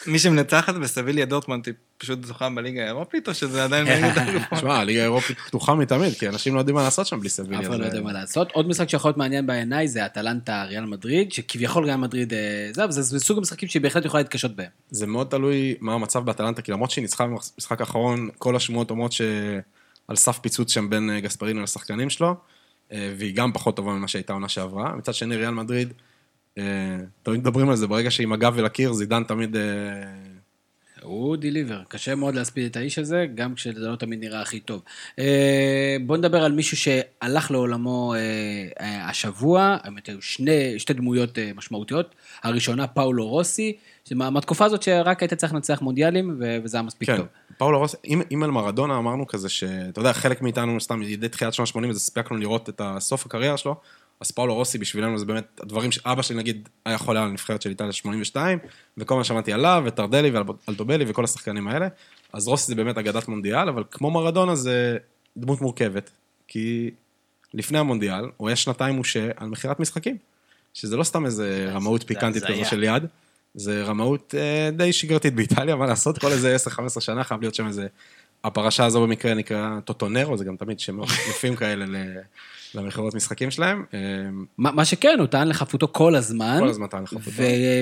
מי 0.07 0.19
שמנצחת 0.19 0.75
בסביליה 0.75 1.25
דורטמונד 1.25 1.65
היא 1.65 1.73
פשוט 1.97 2.25
זוכה 2.25 2.49
בליגה 2.49 2.83
האירופית, 2.83 3.27
או 3.27 3.33
שזה 3.33 3.63
עדיין 3.63 3.85
בליגת 3.89 4.17
האלופות? 4.17 4.57
תשמע, 4.57 4.77
הליגה 4.77 4.99
האירופית 4.99 5.39
פתוחה 5.39 5.75
מתמיד, 5.75 6.13
כי 6.13 6.29
אנשים 6.29 6.53
לא 6.55 6.59
יודעים 6.59 6.75
מה 6.75 6.83
לעשות 6.83 7.07
שם 7.07 7.19
בלי 7.19 7.29
סביליה. 7.29 7.59
אף 7.59 7.65
אחד 7.65 7.79
לא 7.79 7.85
יודע 7.85 8.01
מה 8.01 8.13
לעשות. 8.13 8.51
עוד 8.51 8.67
משחק 8.67 8.89
שיכול 8.89 9.09
להיות 9.09 9.17
מעניין 9.17 9.47
בעיניי 9.47 9.87
זה 9.87 10.05
אטלנטה 10.05 10.63
ריאל 10.63 10.85
מדריד, 10.85 11.31
שכביכול 11.31 11.85
ריאל 11.85 11.95
מדריד 11.95 12.33
אה, 12.33 12.89
זה, 12.89 13.01
זה 13.01 13.19
סוג 13.19 13.37
המשחקים 13.37 13.69
שהיא 13.69 13.81
בהחלט 13.81 14.05
יכולה 14.05 14.23
להתקשות 14.23 14.55
בהם. 14.55 14.69
זה 14.89 15.07
מאוד 15.07 15.27
תלוי 15.27 15.75
מה 15.81 15.93
המצב 15.93 16.25
באטלנטה, 16.25 16.61
כי 16.61 16.71
למרות 16.71 16.91
שהיא 16.91 17.01
ניצחה 17.01 17.27
במשחק 17.27 17.81
האחרון, 17.81 18.29
כל 18.37 18.55
השמועות 18.55 18.89
אומרות 18.89 19.11
שעל 20.07 20.15
סף 20.15 20.39
פיצוץ 20.39 20.73
שם 20.73 20.89
בין 20.89 21.09
אה, 21.09 21.19
גספרינו 21.19 21.63
לשחקנים 21.63 22.09
שלו, 22.09 22.35
אה, 22.91 23.13
והיא 23.17 23.35
גם 23.35 23.51
פחות 23.53 23.75
טובה 23.75 23.93
ממה 23.93 24.07
שהייתה 24.07 24.33
עונה 24.33 24.49
שעברה. 24.49 24.95
מצד 24.95 25.13
שני, 25.13 25.35
ריאל 25.35 25.51
מדריד, 25.51 25.93
אה, 26.57 26.63
תמיד 27.23 27.39
מדברים 27.39 27.69
על 27.69 27.75
זה, 27.75 27.87
ברגע 27.87 28.11
שהיא 28.11 28.27
עם 28.27 28.33
הגב 28.33 28.57
אל 28.57 28.65
הקיר, 28.65 28.93
זידן 28.93 29.23
תמיד... 29.23 29.55
הוא 31.01 31.35
דיליבר, 31.35 31.81
קשה 31.87 32.15
מאוד 32.15 32.35
להספיד 32.35 32.65
את 32.65 32.75
האיש 32.75 32.99
הזה, 32.99 33.25
גם 33.35 33.55
כשזה 33.55 33.87
לא 33.87 33.95
תמיד 33.95 34.19
נראה 34.19 34.41
הכי 34.41 34.59
טוב. 34.59 34.83
בוא 36.05 36.17
נדבר 36.17 36.43
על 36.43 36.51
מישהו 36.51 36.77
שהלך 36.77 37.51
לעולמו 37.51 38.13
השבוע, 38.79 39.77
האמת 39.83 40.09
היו 40.09 40.21
שתי 40.77 40.93
דמויות 40.93 41.37
משמעותיות. 41.55 42.15
הראשונה, 42.43 42.87
פאולו 42.87 43.27
רוסי, 43.27 43.77
מהתקופה 44.11 44.65
הזאת 44.65 44.83
שרק 44.83 45.21
היית 45.21 45.33
צריך 45.33 45.53
לנצח 45.53 45.81
מונדיאלים, 45.81 46.37
ו- 46.39 46.57
וזה 46.63 46.77
היה 46.77 46.81
מספיק 46.81 47.09
כן, 47.09 47.17
טוב. 47.17 47.25
פאולו 47.57 47.79
רוס, 47.79 47.95
אם, 48.07 48.21
אם 48.33 48.43
על 48.43 48.51
מרדונה 48.51 48.97
אמרנו 48.97 49.27
כזה 49.27 49.49
שאתה 49.49 49.99
יודע, 49.99 50.13
חלק 50.13 50.41
מאיתנו, 50.41 50.81
סתם 50.81 51.01
ידי 51.01 51.29
תחילת 51.29 51.53
שנות 51.53 51.75
ה-80, 51.75 51.89
אז 51.89 51.95
הספקנו 51.95 52.37
לראות 52.37 52.69
את 52.69 52.81
סוף 52.99 53.25
הקריירה 53.25 53.57
שלו, 53.57 53.75
אז 54.19 54.31
פאולו 54.31 54.55
רוסי 54.55 54.77
בשבילנו 54.77 55.17
זה 55.17 55.25
באמת 55.25 55.59
הדברים 55.63 55.91
שאבא 55.91 56.21
שלי 56.21 56.37
נגיד 56.37 56.69
היה 56.85 56.97
חולה 56.97 57.23
על 57.23 57.29
הנבחרת 57.29 57.61
של 57.61 57.69
איטליה 57.69 57.91
82, 57.91 58.59
וכל 58.97 59.15
מה 59.15 59.23
שמעתי 59.23 59.53
עליו, 59.53 59.83
וטרדלי 59.85 60.31
ואלטובלי 60.31 61.05
וכל 61.07 61.23
השחקנים 61.23 61.67
האלה, 61.67 61.87
אז 62.33 62.47
רוסי 62.47 62.65
זה 62.67 62.75
באמת 62.75 62.97
אגדת 62.97 63.27
מונדיאל, 63.27 63.69
אבל 63.69 63.83
כמו 63.91 64.11
מרדונה 64.11 64.55
זה 64.55 64.97
דמות 65.37 65.61
מורכבת. 65.61 66.09
כי 66.47 66.91
לפני 67.53 67.77
המונדיאל, 67.77 68.25
הוא 68.37 68.47
היה 68.47 68.55
שנתיים 68.55 68.95
מושה 68.95 69.29
על 69.35 69.47
מכירת 69.47 69.79
משחקים. 69.79 70.17
שזה 70.73 70.97
לא 70.97 71.03
סתם 71.03 71.25
איזה 71.25 71.69
רמאות 71.71 72.01
זה 72.01 72.07
פיקנטית. 72.07 72.43
כזו 72.43 72.65
של 72.65 72.83
יד, 72.83 73.03
זה 73.55 73.83
רמאות 73.83 74.35
אה, 74.37 74.69
די 74.71 74.93
שגרתית 74.93 75.35
באיטליה, 75.35 75.75
מה 75.75 75.85
לעשות, 75.85 76.17
כל 76.17 76.31
איזה 76.31 76.55
10-15 76.97 76.99
שנה 76.99 77.23
חייב 77.23 77.41
להיות 77.41 77.55
שם 77.55 77.67
איזה... 77.67 77.87
הפרשה 78.43 78.85
הזו 78.85 79.01
במקרה 79.01 79.33
נקרא 79.33 79.79
טוטונרו, 79.85 80.37
זה 80.37 80.45
גם 80.45 80.55
תמיד 80.55 80.79
שמות 80.79 81.07
יפים 81.29 81.55
כאלה 81.55 81.85
למכירות 82.75 83.13
משחקים 83.15 83.51
שלהם. 83.51 83.83
אה, 83.93 83.99
מה 84.57 84.85
שכן, 84.85 85.15
הוא 85.19 85.27
טען 85.27 85.47
לחפותו 85.47 85.87
כל 85.91 86.15
הזמן. 86.15 86.57
כל 86.59 86.67
הזמן 86.67 86.87
טען 86.87 87.03
לחפותו. 87.03 87.31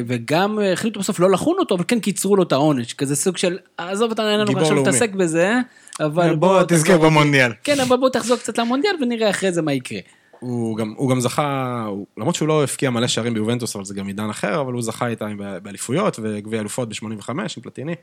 וגם 0.08 0.60
החליטו 0.74 1.00
בסוף 1.00 1.20
לא 1.20 1.32
לחון 1.32 1.56
אותו, 1.60 1.76
אבל 1.76 1.84
כן 1.88 2.00
קיצרו 2.00 2.36
לו 2.36 2.44
את 2.44 2.52
העונש, 2.52 2.94
כזה 2.94 3.16
סוג 3.16 3.38
של, 3.38 3.58
עזוב 3.78 4.12
אותנו, 4.12 4.30
אין 4.30 4.40
לנו 4.40 4.60
עכשיו. 4.60 4.76
להתעסק 4.76 5.12
בזה, 5.12 5.54
אבל 6.00 6.36
בוא 6.36 6.64
תזכה 6.64 6.76
תחזור- 6.94 7.06
במונדיאל. 7.10 7.52
כן, 7.64 7.80
אבל 7.80 7.98
בוא 7.98 8.10
תחזור 8.10 8.38
קצת 8.38 8.58
למונדיאל 8.58 8.96
ונראה 9.02 9.30
אחרי 9.30 9.52
זה 9.52 9.62
מה 9.62 9.74
יקרה. 9.74 10.00
הוא 10.44 10.78
גם, 10.78 10.94
הוא 10.98 11.10
גם 11.10 11.20
זכה, 11.20 11.86
הוא, 11.90 12.06
למרות 12.18 12.36
שהוא 12.36 12.48
לא 12.48 12.64
הבקיע 12.64 12.90
מלא 12.90 13.08
שערים 13.08 13.34
ביובנטוס, 13.34 13.76
אבל 13.76 13.86
זה 13.86 13.94
גם 13.94 14.08
עידן 14.08 14.30
אחר, 14.30 14.62
אבל 14.62 14.74
הוא 14.74 14.82
זכה 14.82 15.08
איתה 15.08 15.28
באליפויות 15.64 16.20
וגביע 16.24 16.60
אלופות 16.60 16.90
ב-85 16.90 17.30
עם 17.30 17.64
פלטיני. 17.64 17.96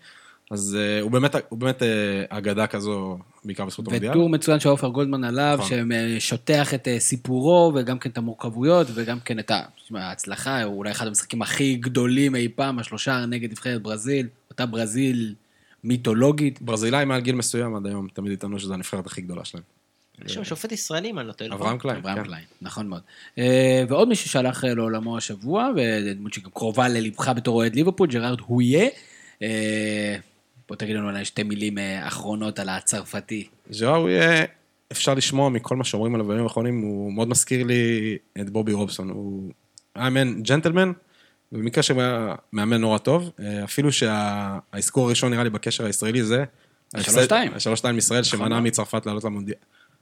אז 0.50 0.78
אה, 0.78 1.02
הוא 1.02 1.10
באמת, 1.10 1.34
הוא 1.48 1.58
באמת 1.58 1.82
אה, 1.82 1.85
אגדה 2.28 2.66
כזו, 2.66 3.18
בעיקר 3.44 3.64
בזכות 3.64 3.88
המונדיאל. 3.88 4.10
וטור 4.10 4.28
מצוין 4.28 4.60
של 4.60 4.68
עופר 4.68 4.88
גולדמן 4.88 5.24
עליו, 5.24 5.58
נכון. 5.60 5.90
ששוטח 6.18 6.74
את 6.74 6.88
אה, 6.88 7.00
סיפורו, 7.00 7.72
וגם 7.74 7.98
כן 7.98 8.10
את 8.10 8.18
המורכבויות, 8.18 8.86
וגם 8.94 9.20
כן 9.20 9.38
את 9.38 9.50
ההצלחה, 9.94 10.62
הוא 10.62 10.78
אולי 10.78 10.90
אחד 10.90 11.06
המשחקים 11.06 11.42
הכי 11.42 11.76
גדולים 11.76 12.36
אי 12.36 12.48
פעם, 12.48 12.78
השלושה 12.78 13.26
נגד 13.26 13.50
נבחרת 13.50 13.82
ברזיל, 13.82 14.26
אותה 14.50 14.66
ברזיל 14.66 15.34
מיתולוגית. 15.84 16.62
ברזילאי 16.62 17.04
מעל 17.04 17.20
גיל 17.20 17.34
מסוים 17.34 17.76
עד 17.76 17.86
היום, 17.86 18.08
תמיד 18.14 18.32
יטענו 18.32 18.58
שזו 18.58 18.74
הנבחרת 18.74 19.06
הכי 19.06 19.20
גדולה 19.20 19.44
שלהם. 19.44 19.80
יש 20.24 20.35
שם 20.35 20.45
שופט 20.45 20.73
ישראלי, 20.73 21.11
אם 21.11 21.19
אני 21.19 21.28
לא 21.28 21.32
טועה. 21.32 21.51
נכון? 21.51 21.61
אברהם 21.61 21.78
קליין, 21.78 21.99
אברהם 21.99 22.16
כן. 22.16 22.24
קליין, 22.24 22.45
נכון 22.62 22.89
מאוד. 22.89 23.03
אה, 23.39 23.85
ועוד 23.89 24.09
מישהו 24.09 24.31
שהלך 24.31 24.65
אה, 24.65 24.74
לעולמו 24.74 25.16
השבוע, 25.16 25.69
ודמות 25.77 26.32
שגם 26.32 26.51
קרובה 26.51 26.89
ללבך 26.89 27.28
בתור 27.28 27.57
אוהד 27.57 27.74
ליברפול, 27.74 28.09
ג'רארד 28.09 28.41
הויה. 28.41 28.89
אה, 29.43 30.16
בוא 30.69 30.77
תגיד 30.77 30.97
לנו 30.97 31.09
אולי 31.09 31.24
שתי 31.24 31.43
מילים 31.43 31.78
אחרונות 32.03 32.59
על 32.59 32.69
הצרפתי. 32.69 33.49
ז'ראו 33.70 34.09
יהיה, 34.09 34.45
אפשר 34.93 35.15
לשמוע 35.15 35.49
מכל 35.49 35.77
מה 35.77 35.85
שאומרים 35.85 36.15
עליו 36.15 36.27
בימים 36.27 36.45
האחרונים, 36.45 36.81
הוא 36.81 37.12
מאוד 37.12 37.28
מזכיר 37.28 37.65
לי 37.65 38.16
את 38.41 38.51
בובי 38.51 38.73
רובסון. 38.73 39.11
הוא 39.11 39.53
היה 39.95 40.11
מאמן 40.11 40.43
ג'נטלמן, 40.43 40.93
ובמקרה 41.53 41.82
שהוא 41.82 42.03
היה 42.03 42.35
מאמן 42.53 42.81
נורא 42.81 42.99
טוב, 42.99 43.31
אפילו 43.65 43.93
שהאזכור 43.93 45.07
הראשון 45.07 45.32
נראה 45.32 45.45
לי 45.45 45.51
בקשר 45.51 45.85
הישראלי 45.85 46.24
זה... 46.24 46.45
השלוש 46.95 47.24
שתיים. 47.24 47.53
השלוש 47.55 47.78
שתיים 47.78 47.99
ישראל 47.99 48.23
שמנע. 48.23 48.61
מצרפת 48.61 49.07
לעלות 49.07 49.24
למונדיאל. 49.24 49.59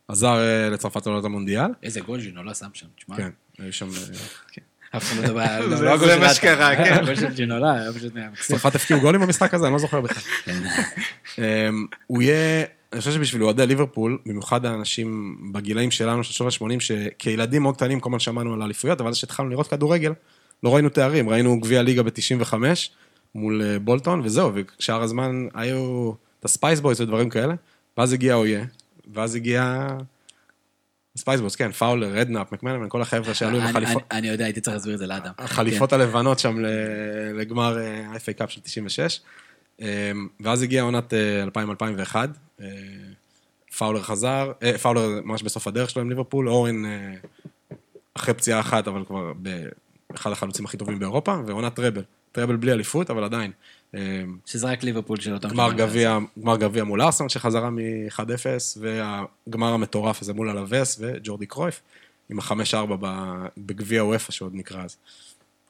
עזר 0.09 0.39
אה, 0.39 0.71
לצרפת 0.71 1.07
לעלות 1.07 1.25
למונדיאל. 1.25 1.71
איזה 1.83 2.01
גול 2.01 2.21
ג'ינולה 2.21 2.55
שם 2.55 2.67
שם, 2.75 2.87
תשמע. 2.97 3.17
כן, 3.17 3.31
היו 3.59 3.73
שם... 3.73 3.87
אה, 3.89 4.17
כן. 4.53 4.63
אף 4.97 5.03
אחד 5.03 5.17
לא 5.17 5.23
מדבר, 5.23 5.77
זה- 5.77 5.85
לא 5.85 5.97
זה 5.99 6.17
מה. 6.19 6.35
שקרה, 6.35 6.77
כן. 6.77 6.93
הגול 7.03 7.15
של 7.15 7.35
ג'ינולה 7.35 7.73
היה 7.73 7.93
פשוט 7.93 8.17
היה 8.17 8.31
מקסים. 8.31 8.57
צרפת 8.57 8.75
הפקיעו 8.75 9.01
גולים 9.01 9.21
במשחק 9.21 9.55
הזה? 9.55 9.65
אני 9.67 9.73
לא 9.73 9.79
זוכר 9.79 10.01
בכלל. 10.01 10.23
כן. 10.45 10.63
אמ, 11.39 11.87
הוא 12.07 12.23
יהיה, 12.23 12.65
אני 12.93 13.01
חושב 13.01 13.13
שבשביל 13.13 13.43
אוהדי 13.45 13.67
ליברפול, 13.67 14.19
במיוחד 14.27 14.67
האנשים 14.67 15.37
בגילאים 15.53 15.91
שלנו, 15.91 16.25
של 16.25 16.33
שנות 16.33 16.53
ה-80, 16.63 16.81
שכילדים 16.81 17.63
מאוד 17.63 17.77
קטנים 17.77 18.01
כל 18.01 18.11
הזמן 18.11 18.19
שמענו 18.19 18.55
על 18.55 18.63
האליפויות, 18.63 19.01
אבל 19.01 19.11
אז 19.11 19.17
כשהתחלנו 19.17 19.49
לראות 19.49 19.67
כדורגל, 19.69 20.13
לא 20.63 20.75
ראינו 20.75 20.89
תארים, 20.89 21.29
ראינו 21.31 21.61
גביע 21.61 21.83
ליגה 21.83 22.03
ב-95 22.03 22.55
מול 23.35 23.63
אה, 23.63 23.79
בולטון, 23.79 24.21
וזהו, 24.25 24.53
ושאר 24.79 25.03
הזמן 25.03 25.47
היו 25.55 26.13
את 26.41 26.45
ה 26.45 26.51
Spice 26.51 26.81
Boys 26.81 27.01
ודברים 27.01 27.31
כאלה, 27.31 27.55
ואז 27.99 28.13
הגיע 28.13 28.35
הוייה, 28.35 28.65
ואז 29.15 29.35
הגיע... 29.35 29.87
Spice 31.17 31.41
Boys, 31.41 31.57
כן, 31.57 31.73
פאולר, 31.73 32.09
רדנאפ, 32.09 32.53
מקמנמן, 32.53 32.87
כל 32.89 33.03
החבר'ה 33.03 33.35
שעלו 33.35 33.57
עם 33.59 33.63
החליפות. 33.63 34.03
אני- 34.11 34.29
יודע, 34.29 34.45
הייתי 34.45 34.61
צריך 34.61 34.75
להסביר 34.75 34.95
את 34.95 34.99
זה 34.99 35.07
לאדם. 35.07 35.33
החליפות 35.39 35.93
הלבנות 35.93 36.39
שם 36.39 36.57
לגמר 37.35 37.79
ה-FA 37.79 38.33
Cup 38.33 38.51
של 38.51 38.61
96. 38.61 39.21
אמ, 39.81 39.87
ואז 40.41 40.63
הגיעה 40.63 40.85
עונת 40.85 41.15
אה, 41.15 41.45
2000-2001. 41.45 42.17
אה, 42.61 42.67
פאולר 43.79 44.03
חזר, 44.03 44.53
אה, 44.63 44.79
פאולר 44.79 45.09
ממש 45.25 45.43
בסוף 45.43 45.67
הדרך 45.67 45.91
שלו 45.91 46.03
עם 46.03 46.09
ליברפול, 46.09 46.49
אוון 46.49 46.85
אה, 46.85 47.15
אחרי 48.15 48.35
פציעה 48.35 48.61
אחת, 48.61 48.89
אבל 48.89 49.05
כבר 49.05 49.33
באחד 50.11 50.33
החלוצים 50.33 50.65
הכי 50.65 50.77
טובים 50.77 50.99
באירופה, 50.99 51.37
ועונת 51.47 51.75
treble. 51.75 52.03
טראבל 52.33 52.57
בלי 52.57 52.73
אליפות, 52.73 53.11
אבל 53.11 53.25
עדיין. 53.25 53.53
אמ, 53.95 54.01
שזה 54.47 54.67
רק 54.67 54.83
ליברפול 54.83 55.21
של 55.21 55.35
אותם... 55.35 55.49
גמר. 55.49 55.73
גביע, 55.73 56.19
גמר 56.43 56.57
גביע 56.57 56.85
מול 56.85 57.03
ארסנל 57.03 57.29
שחזרה 57.29 57.71
מ-1-0, 57.71 58.21
והגמר 58.81 59.73
המטורף 59.73 60.23
הזה 60.23 60.35
מול 60.35 60.51
אלווס 60.51 60.97
וג'ורדי 61.01 61.47
קרויף, 61.47 61.81
עם 62.31 62.39
ה-5-4 62.39 62.97
ב- 63.01 63.47
בגביע 63.59 64.05
וופא 64.05 64.33
שעוד 64.33 64.55
נקרא 64.55 64.85
אז. 64.85 64.97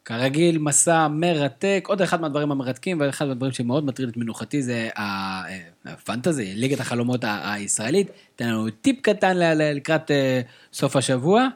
כרגיל, 0.04 0.58
מסע 0.58 1.08
מרתק. 1.08 1.84
עוד 1.88 2.02
אחד 2.02 2.20
מהדברים 2.20 2.50
המרתקים, 2.50 3.00
ואחד 3.00 3.26
מהדברים 3.26 3.52
שמאוד 3.52 3.84
מטריד 3.84 4.08
את 4.08 4.16
מנוחתי 4.16 4.62
זה 4.62 4.88
אה, 4.98 5.42
הפנטזי, 5.84 6.54
ליגת 6.54 6.80
החלומות 6.80 7.20
הישראלית. 7.24 8.08
תן 8.36 8.48
לנו 8.48 8.70
טיפ 8.70 9.00
קטן 9.00 9.36
לקראת 9.36 10.10
אה, 10.10 10.40
סוף 10.72 10.96
השבוע. 10.96 11.48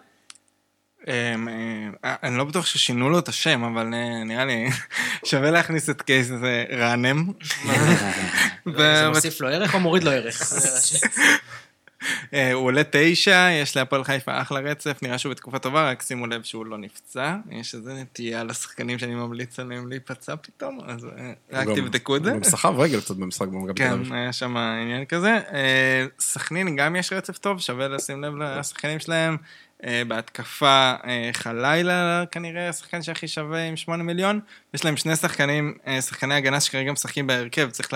אמ, 1.09 1.49
אה, 2.05 2.15
אני 2.23 2.39
לא 2.39 2.45
בטוח 2.45 2.67
ששינו 2.67 3.11
לו 3.11 3.19
את 3.19 3.29
השם, 3.29 3.65
אבל 3.65 3.95
אה, 3.95 4.25
נראה 4.25 4.45
לי 4.45 4.69
שווה 5.25 5.51
להכניס 5.51 5.91
את 5.91 6.03
קייס 6.03 6.31
הזה 6.31 6.65
רענם. 6.71 7.27
זה 8.77 9.09
מוסיף 9.09 9.41
לו 9.41 9.49
ערך 9.49 9.75
או 9.75 9.81
מוריד 9.81 10.03
לו 10.03 10.11
ערך? 10.11 10.43
אה, 12.35 12.53
הוא 12.53 12.65
עולה 12.65 12.83
תשע, 12.91 13.49
יש 13.63 13.77
להפועל 13.77 14.05
חיפה 14.05 14.41
אחלה 14.43 14.61
רצף, 14.61 14.99
נראה 15.03 15.19
שהוא 15.19 15.31
בתקופה 15.31 15.59
טובה, 15.59 15.91
רק 15.91 16.03
שימו 16.03 16.27
לב 16.27 16.43
שהוא 16.43 16.67
לא 16.67 16.79
נפצע. 16.79 17.37
יש 17.51 17.75
איזה 17.75 17.95
נטייה 17.95 18.45
לשחקנים 18.45 18.99
שאני 18.99 19.15
ממליץ 19.15 19.59
עליהם 19.59 19.89
להיפצע 19.89 20.35
פתאום, 20.37 20.79
אז 20.87 21.05
אה, 21.05 21.33
רק 21.53 21.69
תבדקו 21.77 22.17
את 22.17 22.25
זה. 22.25 22.31
הוא 22.31 22.39
גם 22.39 22.45
סחב 22.45 22.75
רגל 22.79 23.01
קצת 23.01 23.17
במשחק 23.17 23.49
במכבי 23.49 23.73
תל 23.75 23.79
כן, 23.79 23.93
אביב. 23.93 24.13
היה 24.13 24.33
שם 24.33 24.57
עניין 24.57 25.05
כזה. 25.05 25.39
אה, 25.53 26.07
סכנין 26.21 26.77
גם 26.77 26.97
יש 26.97 27.13
רצף 27.13 27.39
טוב, 27.39 27.61
שווה 27.61 27.89
לשים 27.89 28.25
לב 28.25 28.37
לשחקנים 28.37 28.99
שלהם. 28.99 29.37
אה, 29.87 30.03
בהתקפה 30.09 30.95
אה, 31.05 31.31
חלילה 31.33 32.25
כנראה 32.31 32.69
השחקן 32.69 33.03
שהכי 33.03 33.29
שווה 33.29 33.65
עם 33.65 33.77
8 33.77 34.03
מיליון. 34.03 34.41
יש 34.75 34.85
להם 34.85 34.97
שני 34.97 35.17
שחקנים, 35.17 35.75
אה, 35.87 36.03
שחקני 36.03 36.35
הגנה 36.35 36.61
שכרגע 36.61 36.93
משחקים 36.93 37.27
בהרכב, 37.27 37.71
צריך 37.71 37.89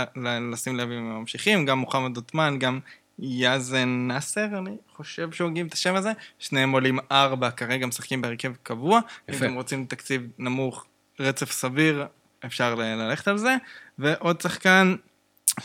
לשים 0.53 0.77
לב 0.77 0.91
אם 0.91 0.99
הם 0.99 1.19
ממשיכים, 1.19 1.67
גם 1.67 1.79
מוחמד 1.79 2.15
דותמן, 2.15 2.57
גם 2.59 2.81
יאזן 3.19 3.89
נאסר, 4.09 4.59
אני 4.59 4.77
חושב 4.93 5.33
שהוגים 5.33 5.67
את 5.67 5.73
השם 5.73 5.95
הזה. 5.95 6.13
שניהם 6.39 6.73
עולים 6.73 6.99
4, 7.13 7.51
כרגע 7.51 7.87
משחקים 7.87 8.23
בהרכב 8.23 8.53
קבוע. 8.63 9.01
אם 9.29 9.35
יפה. 9.35 9.47
אתם 9.47 9.55
רוצים 9.55 9.87
תקציב 9.87 10.23
נמוך, 10.39 10.85
רצף 11.21 11.53
סביר, 11.53 12.07
אפשר 12.47 12.75
ללכת 12.75 13.29
על 13.29 13.39
זה. 13.39 13.57
ועוד 13.99 14.41
שחקן 14.41 14.95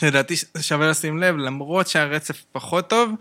לדעתי 0.01 0.35
שווה 0.61 0.89
לשים 0.89 1.17
לב, 1.17 1.35
למרות 1.37 1.87
שהרצף 1.87 2.43
פחות 2.51 2.89
טוב, 2.89 3.11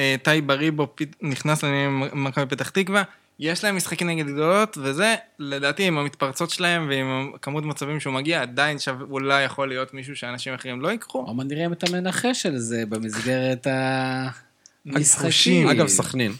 אה, 0.00 0.16
טי 0.22 0.40
בריבו 0.40 0.86
נכנס 1.22 1.62
לעניינים 1.62 2.02
עם 2.12 2.24
מכבי 2.24 2.46
פתח 2.46 2.68
תקווה, 2.70 3.02
יש 3.38 3.64
להם 3.64 3.76
משחקים 3.76 4.10
נגד 4.10 4.26
גדולות, 4.26 4.78
וזה, 4.82 5.14
לדעתי, 5.38 5.82
עם 5.86 5.98
המתפרצות 5.98 6.50
שלהם 6.50 6.86
ועם 6.88 7.32
כמות 7.42 7.64
מצבים 7.64 8.00
שהוא 8.00 8.14
מגיע, 8.14 8.42
עדיין 8.42 8.78
שווה, 8.78 9.06
אולי 9.10 9.42
יכול 9.42 9.68
להיות 9.68 9.94
מישהו 9.94 10.16
שאנשים 10.16 10.54
אחרים 10.54 10.80
לא 10.80 10.88
ייקחו. 10.88 11.34
מעט 11.34 11.46
נראה 11.46 11.66
אם 11.66 11.72
אתה 11.72 11.92
מנחש 11.92 12.42
של 12.42 12.58
זה 12.58 12.86
במסגרת 12.88 13.66
המשחקים. 14.86 15.68
אגב, 15.68 15.86
סכנין, 15.86 16.32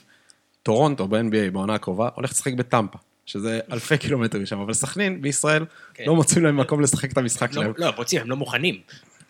טורונטו 0.63 1.09
ב-NBA 1.09 1.51
בעונה 1.53 1.75
הקרובה, 1.75 2.09
הולך 2.15 2.31
לשחק 2.31 2.53
בטמפה, 2.53 2.99
שזה 3.27 3.61
אלפי 3.73 3.99
קילומטרים 3.99 4.47
שם, 4.47 4.59
אבל 4.59 4.73
סכנין 4.73 5.23
בישראל 5.23 5.65
כן. 5.95 6.05
לא 6.07 6.15
מוצאים 6.15 6.45
להם 6.45 6.57
מקום 6.57 6.81
לשחק 6.81 7.13
את 7.13 7.19
המשחק 7.19 7.49
לא, 7.49 7.63
שלהם. 7.63 7.73
לא, 7.79 7.91
רוצים, 7.97 8.21
הם 8.21 8.31
לא 8.31 8.37
מוכנים, 8.37 8.81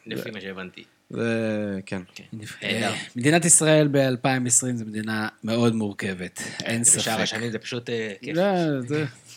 לפי 0.06 0.30
מה 0.30 0.40
שהבנתי. 0.40 0.84
זה, 1.10 1.80
כן. 1.86 2.02
אה, 2.62 2.94
מדינת 3.16 3.44
ישראל 3.44 3.88
ב-2020 3.90 4.50
זו 4.50 4.84
מדינה 4.86 5.28
מאוד 5.44 5.74
מורכבת, 5.74 6.42
אין 6.64 6.82
בשאר 6.82 7.00
ספק. 7.00 7.20
השנים 7.20 7.50
זה 7.50 7.58
פשוט 7.58 7.90
אה, 7.90 8.12
כיף. 8.22 8.36
לא, 8.36 8.44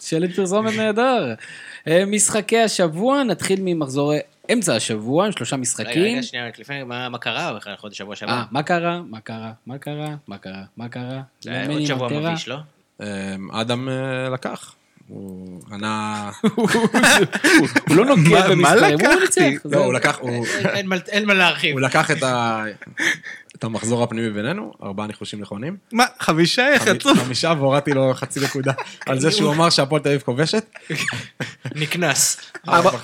שלט 0.02 0.32
פרסומת 0.36 0.74
נהדר. 0.76 1.34
אה, 1.88 2.06
משחקי 2.06 2.60
השבוע, 2.60 3.24
נתחיל 3.24 3.60
ממחזורי 3.64 4.20
אמצע 4.54 4.76
השבוע, 4.76 5.26
עם 5.26 5.32
שלושה 5.32 5.56
רגע, 5.56 5.62
משחקים. 5.62 6.14
רגע, 6.14 6.24
שנייה, 6.24 6.48
רק 6.48 6.60
לפני, 6.60 6.84
מה 6.84 7.18
קרה 7.18 7.54
בכלל 7.54 7.76
חודש 7.76 7.98
שבוע 7.98 8.16
שעבר? 8.16 8.34
אה, 8.34 8.44
מה 8.52 8.64
קרה? 8.64 9.02
מה 9.02 9.20
קרה? 9.20 9.52
מה 9.66 9.78
קרה? 9.78 10.16
מה 10.28 10.38
קרה? 10.38 10.64
מה 10.78 10.90
קרה? 10.90 11.22
זה 11.42 11.50
היה 11.50 11.62
מאמן 11.62 11.74
עוד 11.74 11.86
שבוע? 11.86 12.30
מביש, 12.30 12.48
לא? 12.48 12.58
אדם 13.52 13.90
לקח. 14.34 14.76
הוא 15.10 15.62
ענה... 15.72 16.32
הוא 16.56 16.68
לא 17.96 18.06
נוגע 18.06 18.50
במספרים, 18.50 18.98
הוא? 19.00 19.20
ניצח. 19.22 19.42
לא, 19.66 19.78
הוא 19.86 19.94
לקח, 19.94 20.20
אין- 21.10 21.26
מה- 21.26 21.34
להרחיב. 21.34 21.72
הוא 21.74 21.82
לקח 21.82 22.12
את 22.12 22.24
ה- 22.24 22.64
את 23.56 23.64
המחזור 23.64 24.04
הפנימי 24.04 24.30
בינינו, 24.30 24.74
ארבעה 24.84 25.08
ניחושים 25.08 25.40
נכונים. 25.42 25.78
מה, 25.94 26.06
חמישה 26.20 26.70
יחצו? 26.76 27.16
חמישה 27.16 27.54
והורדתי 27.58 27.92
לו 27.94 28.12
חצי 28.14 28.40
נקודה 28.40 28.74
על 29.06 29.20
זה 29.20 29.32
שהוא 29.32 29.54
אמר 29.54 29.70
שהפועל 29.70 30.02
תל 30.02 30.10
אביב 30.10 30.22
כובשת, 30.22 30.66
נקנס. 31.76 32.52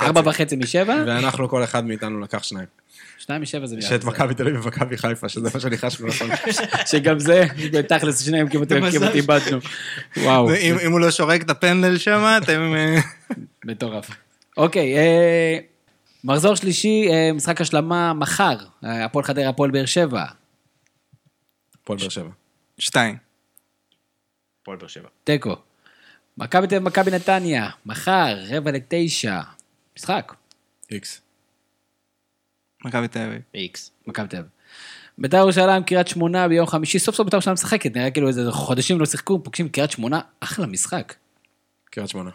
ארבע 0.02 0.22
וחצי 0.26 0.56
משבע? 0.56 0.96
ואנחנו 1.08 1.50
כל 1.50 1.64
אחד 1.64 1.86
מאיתנו 1.86 2.20
לקח 2.20 2.44
שניים. 2.44 2.66
שניים 3.18 3.42
משבע 3.42 3.66
זה 3.66 3.78
יש 3.78 3.92
את 3.92 4.04
מכבי 4.04 4.34
תל 4.34 4.48
אביב 4.48 4.66
ומכבי 4.66 4.98
חיפה, 4.98 5.30
שזה 5.30 5.50
מה 5.54 5.60
שניחשנו 5.60 6.08
נכון. 6.08 6.30
שגם 6.92 7.20
זה, 7.20 7.46
תכלס, 7.90 8.26
שניהם 8.26 8.50
כמעט 8.50 8.72
איבדנו. 9.16 9.58
וואו, 10.18 10.50
אם 10.86 10.92
הוא 10.92 11.00
לא 11.00 11.12
שורק 11.12 11.42
את 11.42 11.50
הפנדל 11.50 11.98
שם, 11.98 12.38
אתם... 12.44 12.74
אה, 12.76 12.96
מטורף. 13.66 14.10
אוקיי, 14.58 14.98
אה, 14.98 15.58
מחזור 16.24 16.56
שלישי, 16.56 17.08
אה, 17.10 17.34
משחק 17.34 17.62
השלמה 17.62 18.14
מחר, 18.14 18.58
הפועל 18.84 19.26
חדרה, 19.26 19.50
הפועל 19.50 19.72
באר 19.72 19.86
שבע. 19.86 20.26
הפועל 21.82 22.00
באר 22.00 22.10
שבע. 22.10 22.30
שתיים. 22.78 23.18
הפועל 24.62 24.78
באר 24.78 24.88
שבע. 24.88 25.08
תיקו. 25.24 25.56
מכבי 26.38 26.68
תל 26.68 26.76
אביב, 26.76 26.88
מכבי 26.88 27.12
נתניה, 27.12 27.70
מחר, 27.86 28.38
רבע 28.50 28.72
לתשע. 28.72 29.42
משחק, 29.98 30.34
איקס. 30.92 31.25
מכבי 32.86 33.08
תל 33.08 33.20
אביב. 33.20 33.42
איקס. 33.54 33.92
מכבי 34.08 34.28
תל 34.28 34.38
אביב. 34.38 34.50
בית"ר 35.18 35.38
ירושלים, 35.38 35.84
קריית 35.84 36.08
שמונה 36.08 36.48
ביום 36.48 36.68
חמישי, 36.68 37.00
סוף 37.00 37.16
סוף 37.16 37.26
בית"ר 37.26 37.36
ירושלים 37.36 37.54
משחקת, 37.54 37.96
נראה 37.96 38.12
כאילו 38.12 38.28
איזה 38.28 38.52
חודשים 38.52 39.00
לא 39.00 39.06
שיחקו, 39.06 39.44
פוגשים 39.44 39.70
קריית 39.70 39.92
שמונה, 39.92 40.22
אחלה 40.40 40.66
משחק. 40.66 41.14
קריית 41.86 42.10
שמונה. 42.10 42.30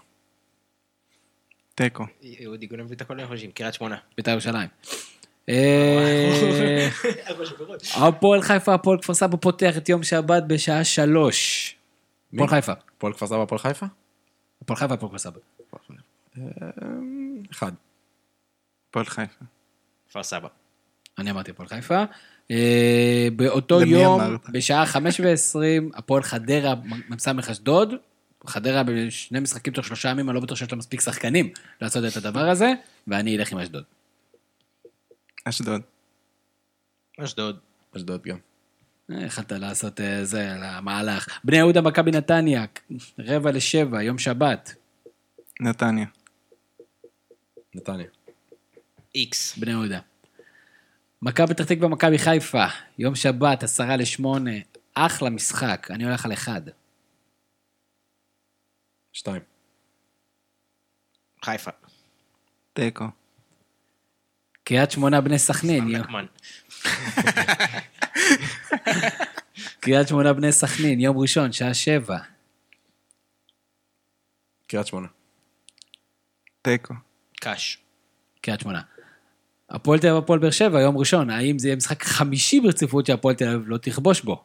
תיקו. 1.74 2.04
אודי 2.46 2.66
גונב 2.66 2.92
את 2.92 3.00
הכל 3.00 3.14
לחושים, 3.14 3.50
קריית 3.50 3.74
שמונה. 3.74 3.96
בית"ר 4.16 4.30
ירושלים. 4.30 4.68
אה, 5.48 6.88
הפועל 8.06 8.42
חיפה, 8.42 8.74
הפועל 8.74 8.98
כפר 8.98 9.14
סבא 9.14 9.36
פותח 9.36 9.76
את 9.76 9.88
יום 9.88 10.02
שבת 10.02 10.42
בשעה 10.46 10.84
שלוש. 10.84 11.76
הפועל 12.34 12.48
חיפה. 12.48 12.72
הפועל 12.96 13.12
כפר 13.12 13.26
סבא, 13.26 13.42
הפועל 13.42 13.58
חיפה? 13.58 13.86
הפועל 14.62 14.76
חיפה, 14.76 14.94
הפועל 14.94 15.10
כפר 15.10 15.18
סבא. 15.18 15.38
אחד. 17.50 17.72
הפועל 18.90 19.04
חיפה. 19.04 19.44
כפר 20.10 20.22
סבא. 20.22 20.48
אני 21.18 21.30
אמרתי 21.30 21.50
הפועל 21.50 21.68
חיפה. 21.68 22.04
אה, 22.50 23.28
באותו 23.36 23.82
יום? 23.82 24.20
בשעה 24.52 24.86
חמש 24.86 25.20
ועשרים, 25.20 25.90
הפועל 25.94 26.22
חדרה, 26.22 26.74
מ"ס 27.08 27.28
אשדוד. 27.50 27.94
חדרה 28.46 28.82
בשני 28.82 29.40
משחקים 29.40 29.72
תוך 29.72 29.86
שלושה 29.86 30.08
ימים, 30.08 30.28
אני 30.28 30.34
לא 30.34 30.40
בטוח 30.40 30.58
שיש 30.58 30.72
לה 30.72 30.78
מספיק 30.78 31.00
שחקנים 31.00 31.52
לעשות 31.80 32.04
את 32.12 32.16
הדבר 32.16 32.48
הזה, 32.48 32.72
ואני 33.06 33.36
אלך 33.36 33.52
עם 33.52 33.58
אשדוד. 33.58 33.84
אשדוד. 35.44 35.80
אשדוד. 37.18 37.58
אשדוד 37.96 38.22
גם. 38.22 38.38
אה, 39.12 39.24
יכלת 39.24 39.52
לעשות 39.52 40.00
אה, 40.00 40.24
זה, 40.24 40.54
למהלך. 40.62 41.40
בני 41.44 41.56
יהודה, 41.56 41.80
מכבי 41.80 42.10
נתניה, 42.10 42.64
רבע 43.18 43.50
לשבע, 43.50 44.02
יום 44.02 44.18
שבת. 44.18 44.74
נתניה. 45.60 46.06
נתניה. 47.74 48.06
איקס. 49.14 49.58
בני 49.58 49.70
יהודה. 49.70 50.00
מכבי 51.22 51.54
פתח 51.54 51.64
תקווה, 51.64 51.88
מכבי 51.88 52.18
חיפה, 52.18 52.64
יום 52.98 53.14
שבת, 53.14 53.62
עשרה 53.62 53.96
לשמונה, 53.96 54.50
אחלה 54.94 55.30
משחק, 55.30 55.86
אני 55.90 56.04
הולך 56.04 56.24
על 56.24 56.32
אחד. 56.32 56.62
שתיים. 59.12 59.42
חיפה. 61.44 61.70
תיקו. 62.72 63.04
קריית 64.64 64.90
שמונה, 64.90 65.20
בני 65.20 65.38
סכנין, 65.38 65.88
נקמן. 65.88 66.26
קריית 69.80 70.08
שמונה, 70.08 70.32
בני 70.32 70.52
סכנין, 70.52 71.00
יום 71.00 71.18
ראשון, 71.18 71.52
שעה 71.52 71.74
שבע. 71.74 72.18
קריית 74.66 74.86
שמונה. 74.86 75.08
תיקו. 76.62 76.94
קאש. 77.40 77.78
קריית 78.40 78.60
שמונה. 78.60 78.82
הפועל 79.70 79.98
תל 79.98 80.06
אביב, 80.08 80.22
הפועל 80.22 80.38
באר 80.38 80.50
שבע, 80.50 80.80
יום 80.80 80.98
ראשון, 80.98 81.30
האם 81.30 81.58
זה 81.58 81.68
יהיה 81.68 81.76
משחק 81.76 82.02
חמישי 82.02 82.60
ברציפות 82.60 83.06
שהפועל 83.06 83.34
תל 83.34 83.48
אביב 83.48 83.68
לא 83.68 83.76
תכבוש 83.76 84.20
בו? 84.20 84.44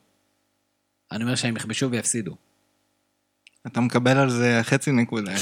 אני 1.12 1.24
אומר 1.24 1.36
שהם 1.36 1.56
יכבשו 1.56 1.92
ויפסידו. 1.92 2.36
אתה 3.68 3.82
מקבל 3.82 4.18
על 4.18 4.30
זה 4.30 4.60
חצי 4.64 4.92
נקודה. 4.92 5.34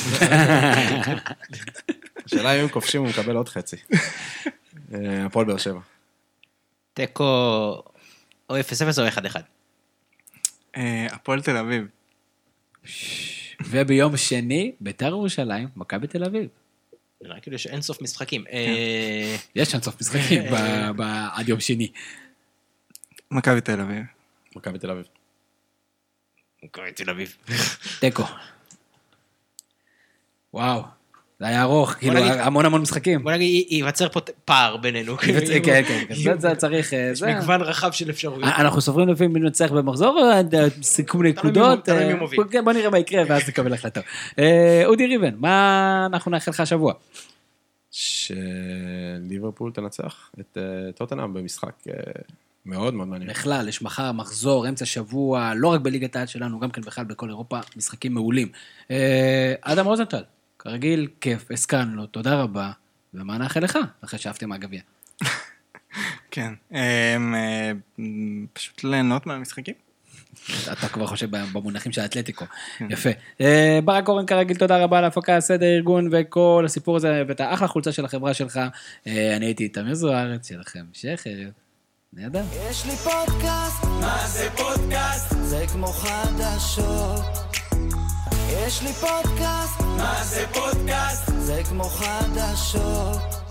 השאלה 2.26 2.56
אם 2.56 2.60
הם 2.60 2.68
כובשים 2.68 3.02
הוא 3.02 3.10
מקבל 3.10 3.36
עוד 3.36 3.50
חצי. 3.50 3.76
אה, 4.94 5.26
הפועל 5.26 5.46
באר 5.46 5.58
שבע. 5.58 5.80
תיקו 6.94 7.24
או 8.50 8.56
0-0 8.60 8.60
או 8.98 9.08
1-1. 9.08 9.36
אה, 10.78 11.08
הפועל 11.12 11.42
תל 11.42 11.58
אביב. 11.58 11.88
וביום 13.66 14.18
שני, 14.18 14.72
ביתר 14.80 15.08
ירושלים, 15.08 15.68
מכבי 15.76 16.08
תל 16.08 16.24
אביב. 16.24 16.48
נראה 17.24 17.40
כאילו 17.40 17.60
שאין 17.60 17.82
סוף 17.82 18.02
משחקים. 18.02 18.44
אה, 18.52 19.36
יש 19.56 19.72
שם 19.72 19.82
סוף 19.82 20.02
משחקים 20.02 20.44
ב- 20.98 21.02
עד 21.34 21.50
יום 21.50 21.60
שני. 21.60 21.92
מכבי 23.32 23.62
תל 23.62 23.82
אביב. 23.82 24.04
מכבי 24.56 24.80
תל 24.80 24.92
אביב. 24.92 25.06
מכבי 26.64 26.92
תל 26.92 27.10
אביב. 27.10 27.36
תיקו. 28.00 28.24
וואו, 30.54 30.84
זה 31.40 31.48
היה 31.48 31.62
ארוך, 31.62 31.92
כאילו 31.92 32.14
נגיד- 32.14 32.32
המון 32.32 32.66
המון 32.66 32.82
משחקים. 32.82 33.24
בוא 33.24 33.32
נגיד, 33.32 33.48
י- 33.72 33.76
ייווצר 33.76 34.10
פה 34.10 34.20
פער 34.46 34.78
בינינו. 34.78 35.18
כן, 35.18 35.40
כן, 35.64 35.84
כן, 35.88 36.06
זה- 36.24 36.34
זה 36.40 36.56
צריך... 36.56 36.94
אה, 36.94 37.10
יש 37.12 37.20
זה- 37.20 37.36
מגוון 37.36 37.62
רחב 37.62 37.92
של 37.92 38.10
אפשרויות. 38.10 38.44
אנחנו 38.58 38.82
סופרים 38.82 39.10
לפי 39.10 39.28
מי 39.28 39.40
נצטרך 39.40 39.72
במחזור, 39.72 40.32
אה, 40.34 40.42
סיכום 40.82 41.26
נקודות? 41.26 41.86
תלוי 41.86 42.06
מי 42.06 42.12
אה, 42.14 42.16
מוביל. 42.20 42.40
כן, 42.52 42.66
בוא 42.66 42.74
נראה 42.74 42.90
מה 42.90 43.00
יקרה 43.00 43.24
ואז 43.28 43.50
נקבל 43.50 43.74
החלטה. 43.74 44.02
אה, 44.40 44.82
אודי 44.86 45.06
ריבן, 45.08 45.36
מה 45.38 46.08
אנחנו 46.14 46.32
נאחל 46.32 46.52
לך 46.52 46.60
השבוע? 46.60 46.94
שליברפול 47.92 49.72
תנצח 49.72 50.30
את 50.40 50.58
אה, 50.58 50.64
טוטנאם 50.92 51.34
במשחק 51.34 51.74
אה, 51.90 51.94
מאוד 52.66 52.94
מאוד 52.94 53.08
מעניין. 53.08 53.30
בכלל, 53.30 53.68
יש 53.68 53.82
מחר 53.82 54.12
מחזור, 54.12 54.70
אמצע 54.70 54.86
שבוע, 54.86 55.54
לא 55.56 55.68
רק 55.68 55.82
בליגת 55.82 56.16
העל 56.16 56.26
שלנו, 56.28 56.60
גם 56.60 56.72
כן 56.72 56.82
בכלל 56.82 57.06
בכל 57.06 57.30
אירופה, 57.30 57.60
משחקים 57.78 58.14
מעולים. 58.14 58.48
אה, 58.92 59.54
אדם 59.62 59.86
רוזנטל, 59.86 60.24
כרגיל, 60.64 61.08
כיף, 61.22 61.52
הסכמנו 61.52 61.96
לו, 61.96 62.06
תודה 62.06 62.42
רבה, 62.42 62.72
ומה 63.14 63.38
נאחל 63.38 63.60
לך, 63.60 63.78
אחרי 64.04 64.20
שעפתם 64.20 64.50
מהגביע? 64.50 64.82
כן. 66.32 66.54
אה, 66.74 67.18
אה, 67.34 67.72
פשוט 68.54 68.84
ליהנות 68.84 69.26
מהמשחקים. 69.26 69.74
אתה 70.72 70.88
כבר 70.88 71.08
חושב 71.08 71.28
במונחים 71.54 71.92
של 71.92 72.02
האתלטיקו. 72.02 72.46
יפה. 72.90 73.10
אה, 73.42 73.80
ברק 73.86 74.08
אורן 74.08 74.26
כרגיל, 74.26 74.58
תודה 74.58 74.84
רבה 74.84 74.98
על 74.98 75.04
ההפקה, 75.04 75.38
הסדר, 75.38 75.66
ארגון 75.66 76.10
וכל 76.12 76.64
הסיפור 76.66 76.96
הזה, 76.96 77.24
ואת 77.28 77.40
האחלה 77.40 77.68
חולצה 77.68 77.92
של 77.92 78.06
החברה 78.06 78.34
שלך. 78.34 78.60
אה, 79.08 79.36
אני 79.36 79.46
הייתי 79.46 79.70
תמיר 79.70 79.94
זוארץ, 79.94 80.48
שיהיה 80.48 80.62
לכם 80.62 80.80
המשך 80.80 81.24
ערב. 81.26 81.52
נהדר. 82.14 82.44
יש 82.70 82.86
לי 82.86 82.96
פודקאסט, 82.96 83.84
מה 83.84 84.28
זה 84.28 84.50
פודקאסט? 84.58 85.36
זה 85.42 85.66
כמו 85.74 85.88
חדשות. 85.88 87.43
יש 88.68 88.82
לי 88.82 88.94
פודקאסט, 88.94 89.82
מה 89.98 90.24
זה 90.24 90.46
פודקאסט? 90.54 91.24
זה 91.40 91.62
כמו 91.70 91.84
חדשות. 91.84 93.43